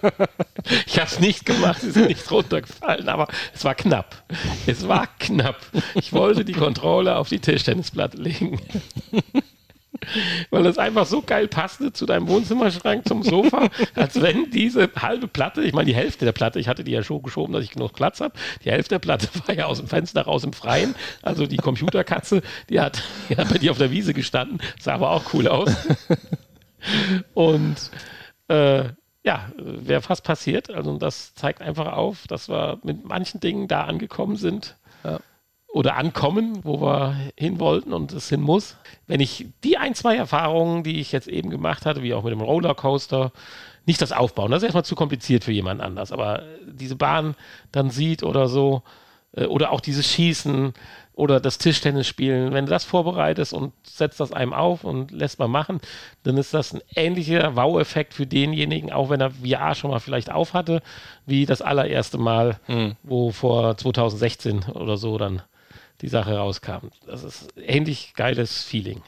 ich 0.86 0.98
habe 0.98 1.10
es 1.10 1.20
nicht 1.20 1.46
gemacht, 1.46 1.82
sie 1.82 1.92
sind 1.92 2.08
nicht 2.08 2.30
runtergefallen, 2.32 3.10
aber 3.10 3.28
es 3.54 3.64
war 3.64 3.76
knapp. 3.76 4.24
Es 4.66 4.88
war 4.88 5.08
knapp. 5.20 5.60
Ich 5.96 6.14
wollte 6.14 6.46
die 6.46 6.54
Controller 6.54 7.18
auf 7.18 7.30
die 7.30 7.40
Tischtennisplatte 7.40 8.18
legen. 8.18 8.60
Weil 10.50 10.64
das 10.64 10.78
einfach 10.78 11.06
so 11.06 11.22
geil 11.22 11.48
passte 11.48 11.94
zu 11.94 12.06
deinem 12.06 12.28
Wohnzimmerschrank, 12.28 13.08
zum 13.08 13.24
Sofa, 13.24 13.70
als 13.96 14.22
wenn 14.22 14.50
diese 14.52 14.90
halbe 14.96 15.28
Platte, 15.28 15.62
ich 15.62 15.74
meine 15.74 15.86
die 15.86 15.96
Hälfte 15.96 16.26
der 16.26 16.32
Platte, 16.32 16.60
ich 16.60 16.68
hatte 16.68 16.84
die 16.84 16.92
ja 16.92 17.04
schon 17.04 17.22
geschoben, 17.24 17.54
dass 17.54 17.64
ich 17.64 17.72
genug 17.72 17.94
Platz 17.94 18.22
habe, 18.22 18.34
die 18.64 18.72
Hälfte 18.72 18.96
der 18.96 19.00
Platte 19.00 19.28
war 19.48 19.56
ja 19.56 19.66
aus 19.66 19.80
dem 19.80 19.88
Fenster 19.88 20.24
raus 20.24 20.44
im 20.44 20.54
Freien, 20.54 20.96
also 21.22 21.46
die 21.46 21.58
Computerkatze, 21.58 22.42
die 22.70 22.80
hat, 22.80 23.04
die 23.30 23.38
hat 23.38 23.50
bei 23.50 23.58
dir 23.58 23.72
auf 23.72 23.78
der 23.78 23.92
Wiese 23.92 24.14
gestanden, 24.14 24.60
sah 24.80 24.96
aber 24.96 25.12
auch 25.12 25.34
cool 25.34 25.48
aus. 25.48 25.76
Und 27.34 27.76
äh, 28.48 28.84
ja, 29.24 29.52
wäre 29.58 30.02
fast 30.02 30.24
passiert. 30.24 30.70
Also 30.70 30.98
das 30.98 31.34
zeigt 31.34 31.62
einfach 31.62 31.92
auf, 31.92 32.28
dass 32.28 32.48
wir 32.48 32.80
mit 32.84 33.04
manchen 33.04 33.42
Dingen 33.42 33.68
da 33.68 33.84
angekommen 33.84 34.38
sind, 34.38 34.78
ja 35.04 35.20
oder 35.68 35.96
ankommen, 35.96 36.60
wo 36.64 36.82
wir 36.82 37.16
hin 37.36 37.60
wollten 37.60 37.94
und 37.94 38.14
es 38.14 38.30
hin 38.30 38.42
muss. 38.42 38.78
Wenn 39.06 39.20
ich 39.20 39.48
die 39.64 39.78
ein, 39.78 39.96
zwei 39.96 40.16
Erfahrungen, 40.16 40.84
die 40.84 41.00
ich 41.00 41.12
jetzt 41.12 41.28
eben 41.28 41.50
gemacht 41.50 41.86
hatte, 41.86 42.04
wie 42.04 42.14
auch 42.14 42.24
mit 42.24 42.32
dem 42.32 42.42
Rollercoaster, 42.42 43.32
nicht 43.86 44.02
das 44.02 44.12
Aufbauen, 44.12 44.52
das 44.52 44.60
ist 44.60 44.66
erstmal 44.66 44.86
zu 44.86 44.96
kompliziert 44.96 45.44
für 45.44 45.52
jemand 45.52 45.82
anders, 45.82 46.12
aber 46.12 46.44
diese 46.66 46.96
Bahn 46.96 47.36
dann 47.72 47.90
sieht 47.90 48.24
oder 48.24 48.48
so, 48.48 48.84
äh, 49.34 49.46
oder 49.46 49.72
auch 49.72 49.82
dieses 49.82 50.08
Schießen 50.08 50.74
oder 51.14 51.40
das 51.40 51.58
Tischtennis 51.58 52.08
spielen, 52.08 52.54
wenn 52.54 52.66
du 52.66 52.70
das 52.70 52.84
vorbereitest 52.84 53.54
und 53.54 53.74
setzt 53.84 54.20
das 54.20 54.32
einem 54.32 54.54
auf 54.54 54.84
und 54.84 55.12
lässt 55.12 55.40
mal 55.40 55.48
machen, 55.48 55.80
dann 56.24 56.38
ist 56.38 56.54
das 56.54 56.74
ein 56.74 56.82
ähnlicher 56.96 57.56
Wow-Effekt 57.56 58.14
für 58.14 58.28
denjenigen, 58.28 58.92
auch 58.92 59.10
wenn 59.10 59.22
er 59.22 59.32
VR 59.32 59.74
schon 59.74 59.92
mal 59.92 60.00
vielleicht 60.00 60.32
auf 60.32 60.54
hatte, 60.54 60.82
wie 61.26 61.46
das 61.46 61.62
allererste 61.62 62.18
Mal, 62.18 62.60
mhm. 62.68 62.96
wo 63.04 63.32
vor 63.32 63.78
2016 63.78 64.66
oder 64.66 64.98
so 64.98 65.18
dann 65.18 65.42
die 66.02 66.08
Sache 66.08 66.36
rauskam. 66.36 66.90
Das 67.06 67.24
ist 67.24 67.48
ähnlich 67.58 68.14
geiles 68.16 68.64
Feeling. 68.64 69.02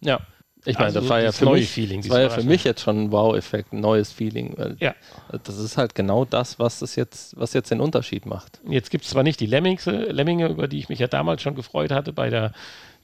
Ja. 0.00 0.20
Ich 0.66 0.76
meine, 0.76 0.86
also 0.86 1.00
das 1.00 1.08
war 1.10 1.20
ja 1.20 1.30
für 1.30 1.50
mich, 1.50 1.68
Feeling, 1.68 2.00
das 2.00 2.10
war 2.10 2.20
ja 2.20 2.30
für 2.30 2.42
mich 2.42 2.64
jetzt 2.64 2.80
schon 2.80 3.04
ein 3.04 3.12
Wow-Effekt, 3.12 3.74
ein 3.74 3.80
neues 3.80 4.12
Feeling. 4.12 4.56
ja. 4.80 4.94
Das 5.42 5.58
ist 5.58 5.76
halt 5.76 5.94
genau 5.94 6.24
das, 6.24 6.58
was 6.58 6.80
es 6.80 6.96
jetzt, 6.96 7.38
was 7.38 7.52
jetzt 7.52 7.70
den 7.70 7.80
Unterschied 7.80 8.24
macht. 8.24 8.60
Jetzt 8.66 8.90
gibt 8.90 9.04
es 9.04 9.10
zwar 9.10 9.22
nicht 9.22 9.40
die 9.40 9.46
Lemmings, 9.46 9.84
Lemminge, 9.84 10.48
über 10.48 10.66
die 10.66 10.78
ich 10.78 10.88
mich 10.88 11.00
ja 11.00 11.06
damals 11.06 11.42
schon 11.42 11.54
gefreut 11.54 11.90
hatte 11.90 12.14
bei 12.14 12.30
der, 12.30 12.52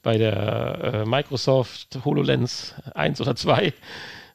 bei 0.02 0.16
der 0.16 0.80
äh, 0.82 1.04
Microsoft 1.04 1.98
HoloLens 2.02 2.74
1 2.94 3.20
oder 3.20 3.36
2, 3.36 3.74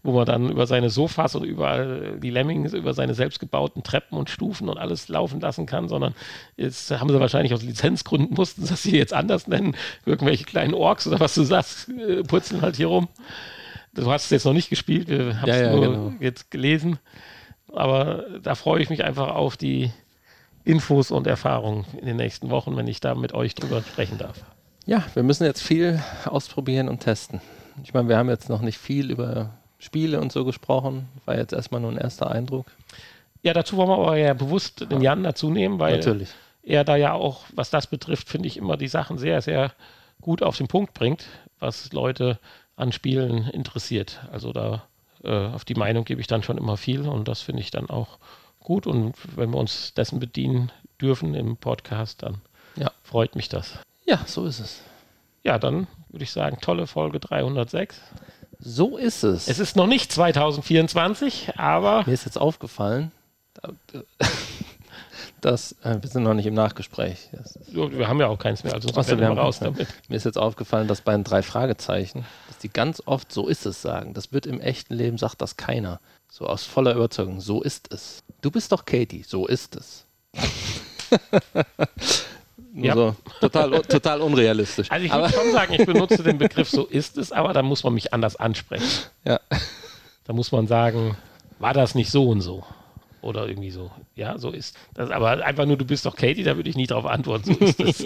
wo 0.05 0.11
man 0.11 0.25
dann 0.25 0.51
über 0.51 0.67
seine 0.67 0.91
Sofas 0.91 1.35
und 1.35 1.43
überall 1.43 2.19
die 2.19 2.29
Lemmings, 2.29 2.73
über 2.73 2.93
seine 2.93 3.15
selbstgebauten 3.15 3.81
Treppen 3.81 4.17
und 4.17 4.29
Stufen 4.29 4.69
und 4.69 4.77
alles 4.77 5.09
laufen 5.09 5.41
lassen 5.41 5.65
kann, 5.65 5.89
sondern 5.89 6.13
jetzt 6.57 6.91
haben 6.91 7.09
sie 7.09 7.19
wahrscheinlich 7.19 7.53
aus 7.53 7.63
Lizenzgründen 7.63 8.35
mussten 8.37 8.63
sie 8.63 8.69
das 8.69 8.83
hier 8.83 8.99
jetzt 8.99 9.13
anders 9.13 9.47
nennen. 9.47 9.75
Irgendwelche 10.05 10.43
kleinen 10.43 10.75
Orks 10.75 11.07
oder 11.07 11.19
was 11.19 11.33
du 11.33 11.43
sagst, 11.43 11.89
äh, 11.89 12.21
purzeln 12.23 12.61
halt 12.61 12.75
hier 12.75 12.87
rum. 12.87 13.07
Du 13.95 14.11
hast 14.11 14.25
es 14.25 14.29
jetzt 14.29 14.45
noch 14.45 14.53
nicht 14.53 14.69
gespielt, 14.69 15.07
wir 15.07 15.41
haben 15.41 15.49
es 15.49 15.55
ja, 15.55 15.63
ja, 15.63 15.71
nur 15.71 15.81
genau. 15.81 16.13
jetzt 16.19 16.51
gelesen. 16.51 16.99
Aber 17.73 18.25
da 18.43 18.53
freue 18.53 18.81
ich 18.81 18.89
mich 18.89 19.03
einfach 19.03 19.29
auf 19.29 19.57
die 19.57 19.91
Infos 20.63 21.09
und 21.09 21.25
Erfahrungen 21.25 21.85
in 21.99 22.05
den 22.05 22.17
nächsten 22.17 22.49
Wochen, 22.49 22.77
wenn 22.77 22.87
ich 22.87 22.99
da 22.99 23.15
mit 23.15 23.33
euch 23.33 23.55
drüber 23.55 23.81
sprechen 23.81 24.17
darf. 24.17 24.43
Ja, 24.85 25.03
wir 25.15 25.23
müssen 25.23 25.45
jetzt 25.45 25.63
viel 25.63 26.01
ausprobieren 26.25 26.89
und 26.89 26.99
testen. 26.99 27.41
Ich 27.83 27.93
meine, 27.93 28.07
wir 28.07 28.17
haben 28.17 28.29
jetzt 28.29 28.49
noch 28.49 28.61
nicht 28.61 28.77
viel 28.77 29.09
über 29.09 29.57
Spiele 29.85 30.19
und 30.19 30.31
so 30.31 30.43
gesprochen. 30.43 31.07
War 31.25 31.37
jetzt 31.37 31.53
erstmal 31.53 31.81
nur 31.81 31.91
ein 31.91 31.97
erster 31.97 32.29
Eindruck. 32.29 32.67
Ja, 33.41 33.53
dazu 33.53 33.77
wollen 33.77 33.89
wir 33.89 33.97
aber 33.97 34.17
ja 34.17 34.33
bewusst 34.33 34.91
den 34.91 35.01
Jan 35.01 35.23
dazu 35.23 35.49
nehmen, 35.49 35.79
weil 35.79 35.97
Natürlich. 35.97 36.29
er 36.63 36.83
da 36.83 36.95
ja 36.95 37.13
auch, 37.13 37.43
was 37.53 37.69
das 37.69 37.87
betrifft, 37.87 38.27
finde 38.27 38.47
ich 38.47 38.57
immer 38.57 38.75
die 38.75 38.87
Sachen 38.87 39.17
sehr, 39.17 39.41
sehr 39.41 39.71
gut 40.21 40.41
auf 40.41 40.57
den 40.57 40.67
Punkt 40.67 40.93
bringt, 40.93 41.27
was 41.59 41.93
Leute 41.93 42.39
an 42.75 42.91
Spielen 42.91 43.47
interessiert. 43.49 44.19
Also 44.31 44.51
da 44.51 44.87
äh, 45.23 45.29
auf 45.29 45.63
die 45.63 45.75
Meinung 45.75 46.05
gebe 46.05 46.21
ich 46.21 46.27
dann 46.27 46.43
schon 46.43 46.57
immer 46.57 46.77
viel 46.77 47.07
und 47.07 47.27
das 47.27 47.41
finde 47.41 47.61
ich 47.61 47.71
dann 47.71 47.89
auch 47.89 48.17
gut. 48.59 48.87
Und 48.87 49.13
wenn 49.37 49.51
wir 49.51 49.59
uns 49.59 49.93
dessen 49.93 50.19
bedienen 50.19 50.71
dürfen 50.99 51.35
im 51.35 51.57
Podcast, 51.57 52.23
dann 52.23 52.41
ja. 52.75 52.91
freut 53.03 53.35
mich 53.35 53.49
das. 53.49 53.79
Ja, 54.05 54.21
so 54.25 54.45
ist 54.45 54.59
es. 54.59 54.81
Ja, 55.43 55.59
dann 55.59 55.87
würde 56.09 56.23
ich 56.23 56.31
sagen, 56.31 56.57
tolle 56.59 56.87
Folge 56.87 57.19
306. 57.19 58.01
So 58.59 58.97
ist 58.97 59.23
es. 59.23 59.47
Es 59.47 59.59
ist 59.59 59.75
noch 59.75 59.87
nicht 59.87 60.11
2024, 60.11 61.57
aber. 61.57 62.03
Mir 62.05 62.13
ist 62.13 62.25
jetzt 62.25 62.37
aufgefallen, 62.37 63.11
dass 65.41 65.73
äh, 65.83 66.01
wir 66.01 66.09
sind 66.09 66.23
noch 66.23 66.33
nicht 66.33 66.47
im 66.47 66.53
Nachgespräch. 66.53 67.29
wir 67.71 68.07
haben 68.07 68.19
ja 68.19 68.27
auch 68.27 68.39
keins 68.39 68.63
mehr, 68.63 68.73
also 68.73 68.89
Achso, 68.89 69.19
wir 69.19 69.27
haben 69.27 69.37
raus 69.37 69.59
damit. 69.59 69.87
Mir 70.09 70.15
ist 70.15 70.25
jetzt 70.25 70.37
aufgefallen, 70.37 70.87
dass 70.87 71.01
bei 71.01 71.11
den 71.11 71.23
drei 71.23 71.41
Fragezeichen, 71.41 72.25
dass 72.47 72.57
die 72.57 72.69
ganz 72.69 73.01
oft 73.05 73.31
so 73.31 73.47
ist 73.47 73.65
es 73.65 73.81
sagen. 73.81 74.13
Das 74.13 74.33
wird 74.33 74.45
im 74.45 74.59
echten 74.59 74.95
Leben, 74.95 75.17
sagt 75.17 75.41
das 75.41 75.57
keiner. 75.57 75.99
So 76.29 76.47
aus 76.47 76.63
voller 76.63 76.95
Überzeugung, 76.95 77.41
so 77.41 77.61
ist 77.61 77.93
es. 77.93 78.23
Du 78.41 78.51
bist 78.51 78.71
doch 78.71 78.85
Katie, 78.85 79.23
so 79.23 79.45
ist 79.45 79.75
es. 79.75 80.05
ja. 82.83 82.93
so 82.93 83.15
total, 83.39 83.81
total 83.81 84.21
unrealistisch. 84.21 84.91
Also 84.91 85.05
ich 85.05 85.13
würde 85.13 85.33
schon 85.33 85.51
sagen, 85.51 85.73
ich 85.73 85.85
benutze 85.85 86.23
den 86.23 86.37
Begriff 86.37 86.69
so 86.69 86.85
ist 86.85 87.17
es, 87.17 87.31
aber 87.31 87.53
da 87.53 87.61
muss 87.61 87.83
man 87.83 87.93
mich 87.93 88.13
anders 88.13 88.35
ansprechen. 88.35 88.87
Ja. 89.23 89.39
Da 90.25 90.33
muss 90.33 90.51
man 90.51 90.67
sagen, 90.67 91.15
war 91.59 91.73
das 91.73 91.95
nicht 91.95 92.11
so 92.11 92.29
und 92.29 92.41
so? 92.41 92.63
Oder 93.21 93.47
irgendwie 93.47 93.71
so. 93.71 93.91
Ja, 94.15 94.37
so 94.37 94.51
ist. 94.51 94.77
Das, 94.93 95.09
aber 95.09 95.43
einfach 95.43 95.65
nur, 95.65 95.77
du 95.77 95.85
bist 95.85 96.05
doch 96.05 96.15
Katie, 96.15 96.43
da 96.43 96.55
würde 96.57 96.69
ich 96.69 96.75
nie 96.75 96.87
darauf 96.87 97.05
antworten. 97.05 97.55
So 97.55 97.65
ist 97.65 97.79
es. 97.79 98.05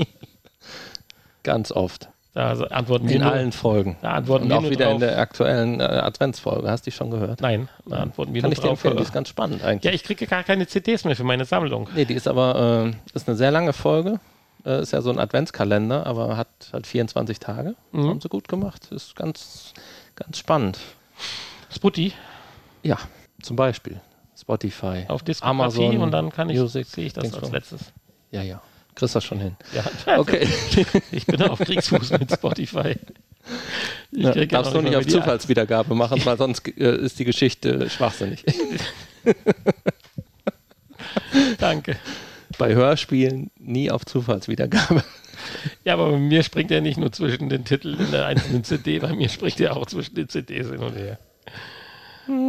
Ganz 1.44 1.72
oft. 1.72 2.10
Da 2.34 2.52
antworten 2.52 3.10
in 3.10 3.22
wir 3.22 3.32
allen 3.32 3.52
Folgen. 3.52 3.98
Da 4.02 4.12
antworten 4.12 4.44
Und 4.44 4.50
wir 4.50 4.58
auch 4.60 4.70
wieder 4.70 4.86
drauf. 4.86 4.94
in 4.94 5.00
der 5.00 5.18
aktuellen 5.18 5.80
äh, 5.82 5.84
Adventsfolge. 5.84 6.70
Hast 6.70 6.86
du 6.86 6.92
die 6.92 6.96
schon 6.96 7.10
gehört? 7.10 7.42
Nein, 7.42 7.68
da 7.88 7.98
antworten 7.98 8.34
wir 8.34 8.42
Kann 8.42 8.52
ich 8.52 8.60
dir 8.60 8.70
empfehlen, 8.70 8.98
die 8.98 9.04
ist 9.04 9.14
ganz 9.14 9.30
spannend 9.30 9.64
eigentlich. 9.64 9.84
Ja, 9.84 9.92
ich 9.92 10.04
kriege 10.04 10.28
gar 10.28 10.44
keine 10.44 10.68
CDs 10.68 11.06
mehr 11.06 11.16
für 11.16 11.24
meine 11.24 11.46
Sammlung. 11.46 11.90
Nee, 11.96 12.06
die 12.06 12.14
ist 12.14 12.28
aber 12.28 12.94
äh, 12.94 13.16
ist 13.16 13.28
eine 13.28 13.36
sehr 13.36 13.52
lange 13.52 13.74
Folge. 13.74 14.20
Äh, 14.66 14.82
ist 14.82 14.92
ja 14.92 15.02
so 15.02 15.10
ein 15.10 15.20
Adventskalender, 15.20 16.06
aber 16.06 16.38
hat, 16.38 16.48
hat 16.74 16.86
24 16.86 17.40
Tage. 17.40 17.76
Mhm. 17.92 18.10
Haben 18.10 18.22
sie 18.22 18.30
gut 18.30 18.48
gemacht. 18.48 18.92
Ist 18.92 19.16
ganz, 19.16 19.74
ganz 20.16 20.38
spannend. 20.38 20.80
Sputty? 21.70 22.14
Ja, 22.84 22.98
zum 23.42 23.56
Beispiel. 23.56 24.02
Spotify. 24.38 25.06
Auf 25.08 25.24
Diskografie 25.24 25.84
Amazon 25.84 25.98
und 25.98 26.12
dann 26.12 26.32
kann 26.32 26.50
ich, 26.50 26.58
Music, 26.58 26.88
sehe 26.88 27.06
ich 27.06 27.14
das 27.14 27.34
als 27.34 27.52
letztes. 27.52 27.82
Ja, 28.32 28.42
ja. 28.42 28.62
Kriegst 28.96 29.16
das 29.16 29.24
schon 29.24 29.40
hin. 29.40 29.56
Ja, 29.74 30.18
okay. 30.18 30.48
ich 31.12 31.26
bin 31.26 31.42
auf 31.44 31.60
Kriegsfuß 31.60 32.12
mit 32.12 32.32
Spotify. 32.32 32.96
Ich 34.12 34.24
ja, 34.24 34.46
darfst 34.46 34.74
du 34.74 34.82
nicht 34.82 34.96
auf 34.96 35.06
Zufallswiedergabe 35.08 35.96
machen, 35.96 36.24
weil 36.26 36.38
sonst 36.38 36.68
äh, 36.78 36.98
ist 36.98 37.20
die 37.20 37.26
Geschichte 37.26 37.90
schwachsinnig. 37.90 38.44
Danke. 41.60 41.98
Bei 42.60 42.76
Hörspielen 42.76 43.50
nie 43.58 43.90
auf 43.90 44.06
Zufallswiedergabe. 44.06 45.04
Ja, 45.86 45.94
aber 45.94 46.12
bei 46.12 46.18
mir 46.18 46.44
springt 46.44 46.70
er 46.70 46.82
nicht 46.82 46.98
nur 46.98 47.14
zwischen 47.14 47.48
den 47.48 47.64
Titeln 47.64 47.98
in 47.98 48.12
der 48.12 48.26
einzelnen 48.26 48.66
CD, 48.66 49.00
bei 49.00 49.14
mir 49.14 49.30
springt 49.30 49.60
er 49.62 49.78
auch 49.78 49.86
zwischen 49.86 50.14
den 50.14 50.28
CDs 50.28 50.70
hin 50.70 50.80
und 50.80 50.96
her. 50.96 51.18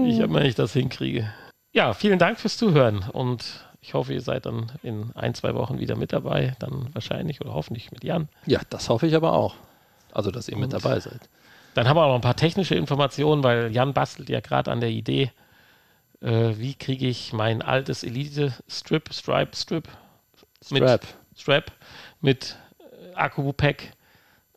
Ich 0.07 0.21
habe 0.21 0.29
mal, 0.29 0.45
ich 0.45 0.57
das 0.57 0.73
hinkriege. 0.73 1.33
Ja, 1.73 1.95
vielen 1.95 2.19
Dank 2.19 2.41
fürs 2.41 2.57
Zuhören 2.57 3.05
und 3.13 3.65
ich 3.81 3.95
hoffe, 3.95 4.13
ihr 4.13 4.21
seid 4.21 4.45
dann 4.45 4.73
in 4.83 5.13
ein, 5.15 5.35
zwei 5.35 5.55
Wochen 5.55 5.79
wieder 5.79 5.97
mit 5.97 6.13
dabei. 6.13 6.57
Dann 6.59 6.89
wahrscheinlich 6.93 7.41
oder 7.41 7.55
hoffentlich 7.55 7.93
mit 7.93 8.03
Jan. 8.03 8.29
Ja, 8.45 8.61
das 8.71 8.89
hoffe 8.89 9.07
ich 9.07 9.15
aber 9.15 9.33
auch. 9.33 9.55
Also, 10.13 10.33
dass 10.33 10.49
ihr 10.49 10.57
Und 10.57 10.63
mit 10.63 10.73
dabei 10.73 10.99
seid. 10.99 11.21
Dann 11.75 11.89
haben 11.89 11.97
wir 11.97 12.03
auch 12.03 12.09
noch 12.09 12.17
ein 12.17 12.21
paar 12.21 12.37
technische 12.37 12.75
Informationen, 12.75 13.45
weil 13.45 13.73
Jan 13.73 13.95
bastelt 13.95 14.29
ja 14.29 14.41
gerade 14.41 14.73
an 14.73 14.81
der 14.81 14.91
Idee, 14.91 15.31
äh, 16.21 16.55
wie 16.57 16.75
kriege 16.75 17.07
ich 17.07 17.33
mein 17.33 17.63
altes 17.63 18.05
Elite-Strip, 18.05 19.13
Stripe-Strip, 19.13 19.89
Strap. 20.63 20.71
Mit, 20.71 21.01
Strap 21.37 21.73
mit 22.21 22.57
Akku-Pack 23.15 23.93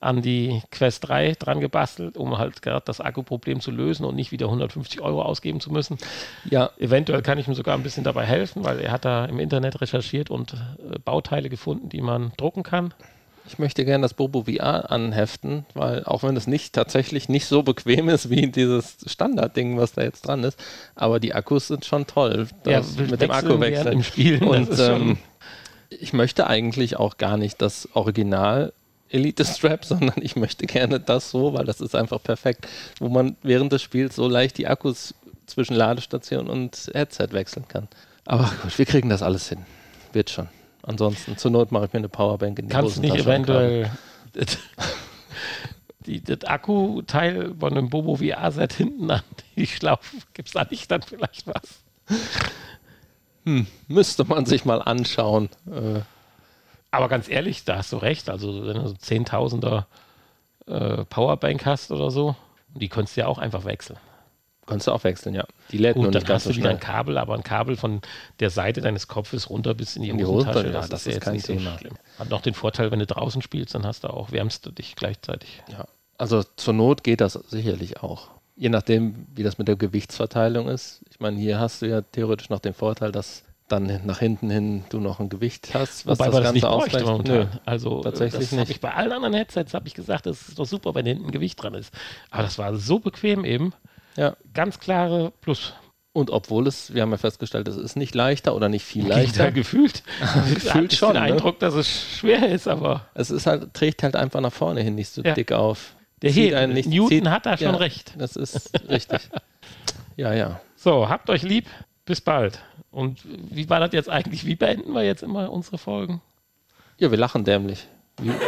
an 0.04 0.22
die 0.22 0.62
Quest 0.70 1.08
3 1.08 1.34
dran 1.34 1.62
gebastelt, 1.62 2.18
um 2.18 2.38
halt 2.38 2.62
gerade 2.62 2.84
das 2.86 3.00
Akkuproblem 3.00 3.62
zu 3.62 3.72
lösen 3.72 4.06
und 4.06 4.16
nicht 4.16 4.32
wieder 4.32 4.48
150 4.48 5.02
Euro 5.02 5.22
ausgeben 5.22 5.62
zu 5.62 5.72
müssen. 5.72 5.98
Ja. 6.44 6.72
Eventuell 6.78 7.22
kann 7.22 7.38
ich 7.38 7.48
ihm 7.48 7.54
sogar 7.54 7.76
ein 7.76 7.84
bisschen 7.84 8.04
dabei 8.04 8.26
helfen, 8.26 8.66
weil 8.66 8.80
er 8.80 8.92
hat 8.92 9.06
da 9.06 9.26
im 9.26 9.40
Internet 9.40 9.80
recherchiert 9.82 10.30
und 10.30 10.54
äh, 10.54 11.00
Bauteile 11.00 11.50
gefunden, 11.50 11.90
die 11.90 12.02
man 12.02 12.34
drucken 12.38 12.64
kann. 12.64 12.94
Ich 13.46 13.60
möchte 13.60 13.84
gerne 13.84 14.04
das 14.04 14.14
Bobo 14.14 14.44
VR 14.44 14.90
anheften, 14.90 15.66
weil 15.74 16.06
auch 16.06 16.24
wenn 16.24 16.38
es 16.38 16.48
nicht 16.48 16.74
tatsächlich 16.74 17.28
nicht 17.28 17.46
so 17.46 17.62
bequem 17.62 18.08
ist 18.10 18.30
wie 18.30 18.48
dieses 18.48 18.98
Standardding, 19.06 19.78
was 19.78 19.94
da 19.94 20.04
jetzt 20.04 20.28
dran 20.28 20.44
ist, 20.44 20.58
aber 20.96 21.20
die 21.20 21.34
Akkus 21.34 21.68
sind 21.68 21.86
schon 21.86 22.08
toll. 22.08 22.48
Ja, 22.66 22.82
mit 23.10 23.22
dem 23.22 23.32
Akkuwechsel 23.32 23.92
im 23.92 24.04
Spiel. 24.04 24.44
Und 24.44 24.80
ähm, 24.80 25.18
ich 25.90 26.14
möchte 26.14 26.48
eigentlich 26.48 26.98
auch 26.98 27.18
gar 27.18 27.38
nicht 27.38 27.62
das 27.62 27.90
Original 27.94 28.74
Elite-Strap, 29.10 29.86
sondern 29.86 30.22
ich 30.22 30.36
möchte 30.36 30.66
gerne 30.66 31.00
das 31.00 31.30
so, 31.30 31.54
weil 31.54 31.66
das 31.66 31.82
ist 31.82 31.96
einfach 31.96 32.22
perfekt, 32.22 32.68
wo 33.00 33.10
man 33.10 33.36
während 33.44 33.72
des 33.72 33.82
Spiels 33.82 34.16
so 34.16 34.28
leicht 34.28 34.58
die 34.58 34.68
Akkus 34.68 35.14
zwischen 35.46 35.76
Ladestation 35.76 36.48
und 36.48 36.90
Headset 36.94 37.28
wechseln 37.32 37.68
kann. 37.68 37.88
Aber 38.26 38.52
gut, 38.62 38.78
wir 38.78 38.86
kriegen 38.86 39.10
das 39.10 39.22
alles 39.22 39.50
hin. 39.50 39.60
Wird 40.14 40.30
schon. 40.30 40.48
Ansonsten, 40.84 41.38
zur 41.38 41.52
Not 41.52 41.72
mache 41.72 41.86
ich 41.86 41.94
mir 41.94 42.00
eine 42.00 42.10
Powerbank 42.10 42.60
in 42.60 42.68
die 42.68 42.74
Kannst 42.74 43.00
nicht 43.00 43.16
eventuell 43.16 43.90
die, 46.06 46.22
das 46.22 46.44
Akkuteil 46.44 47.56
von 47.58 47.72
einem 47.72 47.90
Bobo 47.90 48.18
VR-Set 48.18 48.74
hinten 48.74 49.10
an 49.10 49.22
die 49.56 49.66
Schlaufen, 49.66 50.22
gibt 50.34 50.50
es 50.50 50.54
da 50.54 50.66
nicht 50.70 50.92
dann 50.92 51.02
vielleicht 51.02 51.48
was? 51.48 51.84
Hm, 53.46 53.68
müsste 53.88 54.26
man 54.26 54.46
sich 54.46 54.66
mal 54.66 54.82
anschauen. 54.82 55.50
Äh, 55.68 56.02
aber 56.92 57.08
ganz 57.08 57.30
ehrlich, 57.30 57.64
da 57.64 57.78
hast 57.78 57.92
du 57.92 57.98
recht. 57.98 58.30
Also, 58.30 58.68
wenn 58.68 58.76
du 58.76 58.88
so 58.88 58.94
Zehntausender 58.94 59.88
äh, 60.68 61.06
Powerbank 61.06 61.66
hast 61.66 61.92
oder 61.92 62.12
so, 62.12 62.36
die 62.74 62.90
kannst 62.90 63.16
du 63.16 63.22
ja 63.22 63.28
auch 63.28 63.38
einfach 63.38 63.66
wechseln. 63.66 63.98
Kannst 64.66 64.88
du 64.88 64.92
auch 64.92 65.04
wechseln, 65.04 65.36
ja. 65.36 65.46
Die 65.72 65.78
lädt 65.78 65.96
Gut, 65.96 66.04
nur 66.04 66.12
nicht 66.12 66.28
dann 66.28 66.36
hast 66.36 66.46
du 66.46 66.56
wieder 66.56 66.70
ein 66.70 66.80
Kabel, 66.80 67.18
aber 67.18 67.34
ein 67.36 67.44
Kabel 67.44 67.76
von 67.76 68.02
der 68.40 68.50
Seite 68.50 68.82
deines 68.82 69.08
Kopfes 69.08 69.50
runter 69.50 69.74
bis 69.74 69.96
in 69.96 70.04
die, 70.04 70.10
in 70.10 70.18
die 70.18 70.26
Hosentasche. 70.26 70.68
Ja, 70.68 70.74
das, 70.74 70.90
das 70.90 71.08
ist, 71.08 71.16
ist 71.16 71.22
kein 71.22 71.42
Thema. 71.42 71.78
So 71.82 71.90
Hat 72.20 72.30
noch 72.30 72.42
den 72.42 72.54
Vorteil, 72.54 72.92
wenn 72.92 73.00
du 73.00 73.06
draußen 73.06 73.42
spielst, 73.42 73.76
dann 73.76 73.86
hast 73.86 74.04
du 74.04 74.10
auch, 74.10 74.32
wärmst 74.32 74.66
du 74.66 74.72
dich 74.72 74.96
gleichzeitig. 74.96 75.62
Ja, 75.70 75.86
also 76.18 76.44
zur 76.56 76.74
Not 76.74 77.04
geht 77.04 77.22
das 77.22 77.34
sicherlich 77.34 78.02
auch. 78.02 78.30
Je 78.56 78.70
nachdem, 78.70 79.28
wie 79.36 79.44
das 79.44 79.58
mit 79.58 79.68
der 79.68 79.76
Gewichtsverteilung 79.76 80.70
ist. 80.70 81.02
Ich 81.10 81.20
meine, 81.20 81.40
hier 81.40 81.60
hast 81.60 81.82
du 81.82 81.88
ja 81.88 82.02
theoretisch 82.02 82.50
noch 82.50 82.60
den 82.60 82.74
Vorteil, 82.74 83.12
dass 83.12 83.44
dann 83.68 84.06
nach 84.06 84.20
hinten 84.20 84.50
hin 84.50 84.84
du 84.90 85.00
noch 85.00 85.20
ein 85.20 85.30
Gewicht 85.30 85.74
hast, 85.74 86.06
was 86.06 86.20
Wobei 86.20 86.30
das, 86.30 86.36
das 86.36 86.54
Ganze 86.54 86.70
ausgleicht. 86.70 87.28
Nö, 87.28 87.46
also 87.66 88.02
tatsächlich 88.02 88.50
das 88.50 88.60
nicht. 88.60 88.70
Ich 88.70 88.82
bei 88.82 88.94
allen 88.94 89.12
anderen 89.12 89.34
Headsets 89.34 89.74
habe 89.74 89.88
ich 89.88 89.94
gesagt, 89.94 90.26
das 90.26 90.50
ist 90.50 90.60
doch 90.60 90.66
super, 90.66 90.94
wenn 90.96 91.06
hinten 91.06 91.26
ein 91.26 91.32
Gewicht 91.32 91.62
dran 91.62 91.74
ist. 91.74 91.94
Aber 92.30 92.44
das 92.44 92.58
war 92.58 92.76
so 92.76 93.00
bequem 93.00 93.46
eben. 93.46 93.74
Ja. 94.16 94.36
Ganz 94.54 94.80
klare 94.80 95.32
Plus. 95.42 95.74
Und 96.14 96.30
obwohl 96.30 96.68
es, 96.68 96.94
wir 96.94 97.02
haben 97.02 97.10
ja 97.10 97.18
festgestellt, 97.18 97.68
es 97.68 97.76
ist 97.76 97.96
nicht 97.96 98.14
leichter 98.14 98.56
oder 98.56 98.70
nicht 98.70 98.86
viel 98.86 99.08
leichter. 99.08 99.52
gefühlt. 99.52 100.04
gefühlt 100.54 100.94
schon. 100.94 101.16
Den 101.16 101.24
ne? 101.24 101.34
Eindruck, 101.34 101.60
dass 101.60 101.74
es 101.74 102.18
schwer 102.18 102.50
ist, 102.50 102.68
aber. 102.68 103.08
Es 103.16 103.32
ist 103.32 103.48
halt, 103.48 103.74
trägt 103.74 104.04
halt 104.04 104.16
einfach 104.16 104.40
nach 104.40 104.54
vorne 104.54 104.82
hin 104.82 104.96
nicht 104.96 105.10
so 105.10 105.24
ja. 105.24 105.34
dick 105.34 105.52
auf. 105.52 105.96
Der 106.22 106.32
Hebel, 106.32 106.68
Newton 106.68 107.10
zieht, 107.10 107.28
hat 107.28 107.46
da 107.46 107.58
schon 107.58 107.74
ja, 107.74 107.76
recht. 107.76 108.14
Das 108.18 108.38
ist 108.38 108.72
richtig. 108.88 109.30
ja, 110.16 110.34
ja. 110.34 110.62
So, 110.78 111.10
habt 111.10 111.30
euch 111.30 111.42
lieb. 111.42 111.66
Bis 112.06 112.22
bald. 112.22 112.60
Und 112.92 113.22
wie 113.26 113.70
war 113.70 113.80
das 113.80 113.92
jetzt 113.94 114.10
eigentlich? 114.10 114.46
Wie 114.46 114.56
beenden 114.56 114.94
wir 114.94 115.04
jetzt 115.04 115.24
immer 115.24 115.52
unsere 115.52 115.78
Folgen? 115.78 116.22
Ja, 116.98 117.12
wir 117.12 117.18
lachen 117.18 117.44
dämlich. 117.44 117.88
ich 118.20 118.26
nicht. 118.26 118.40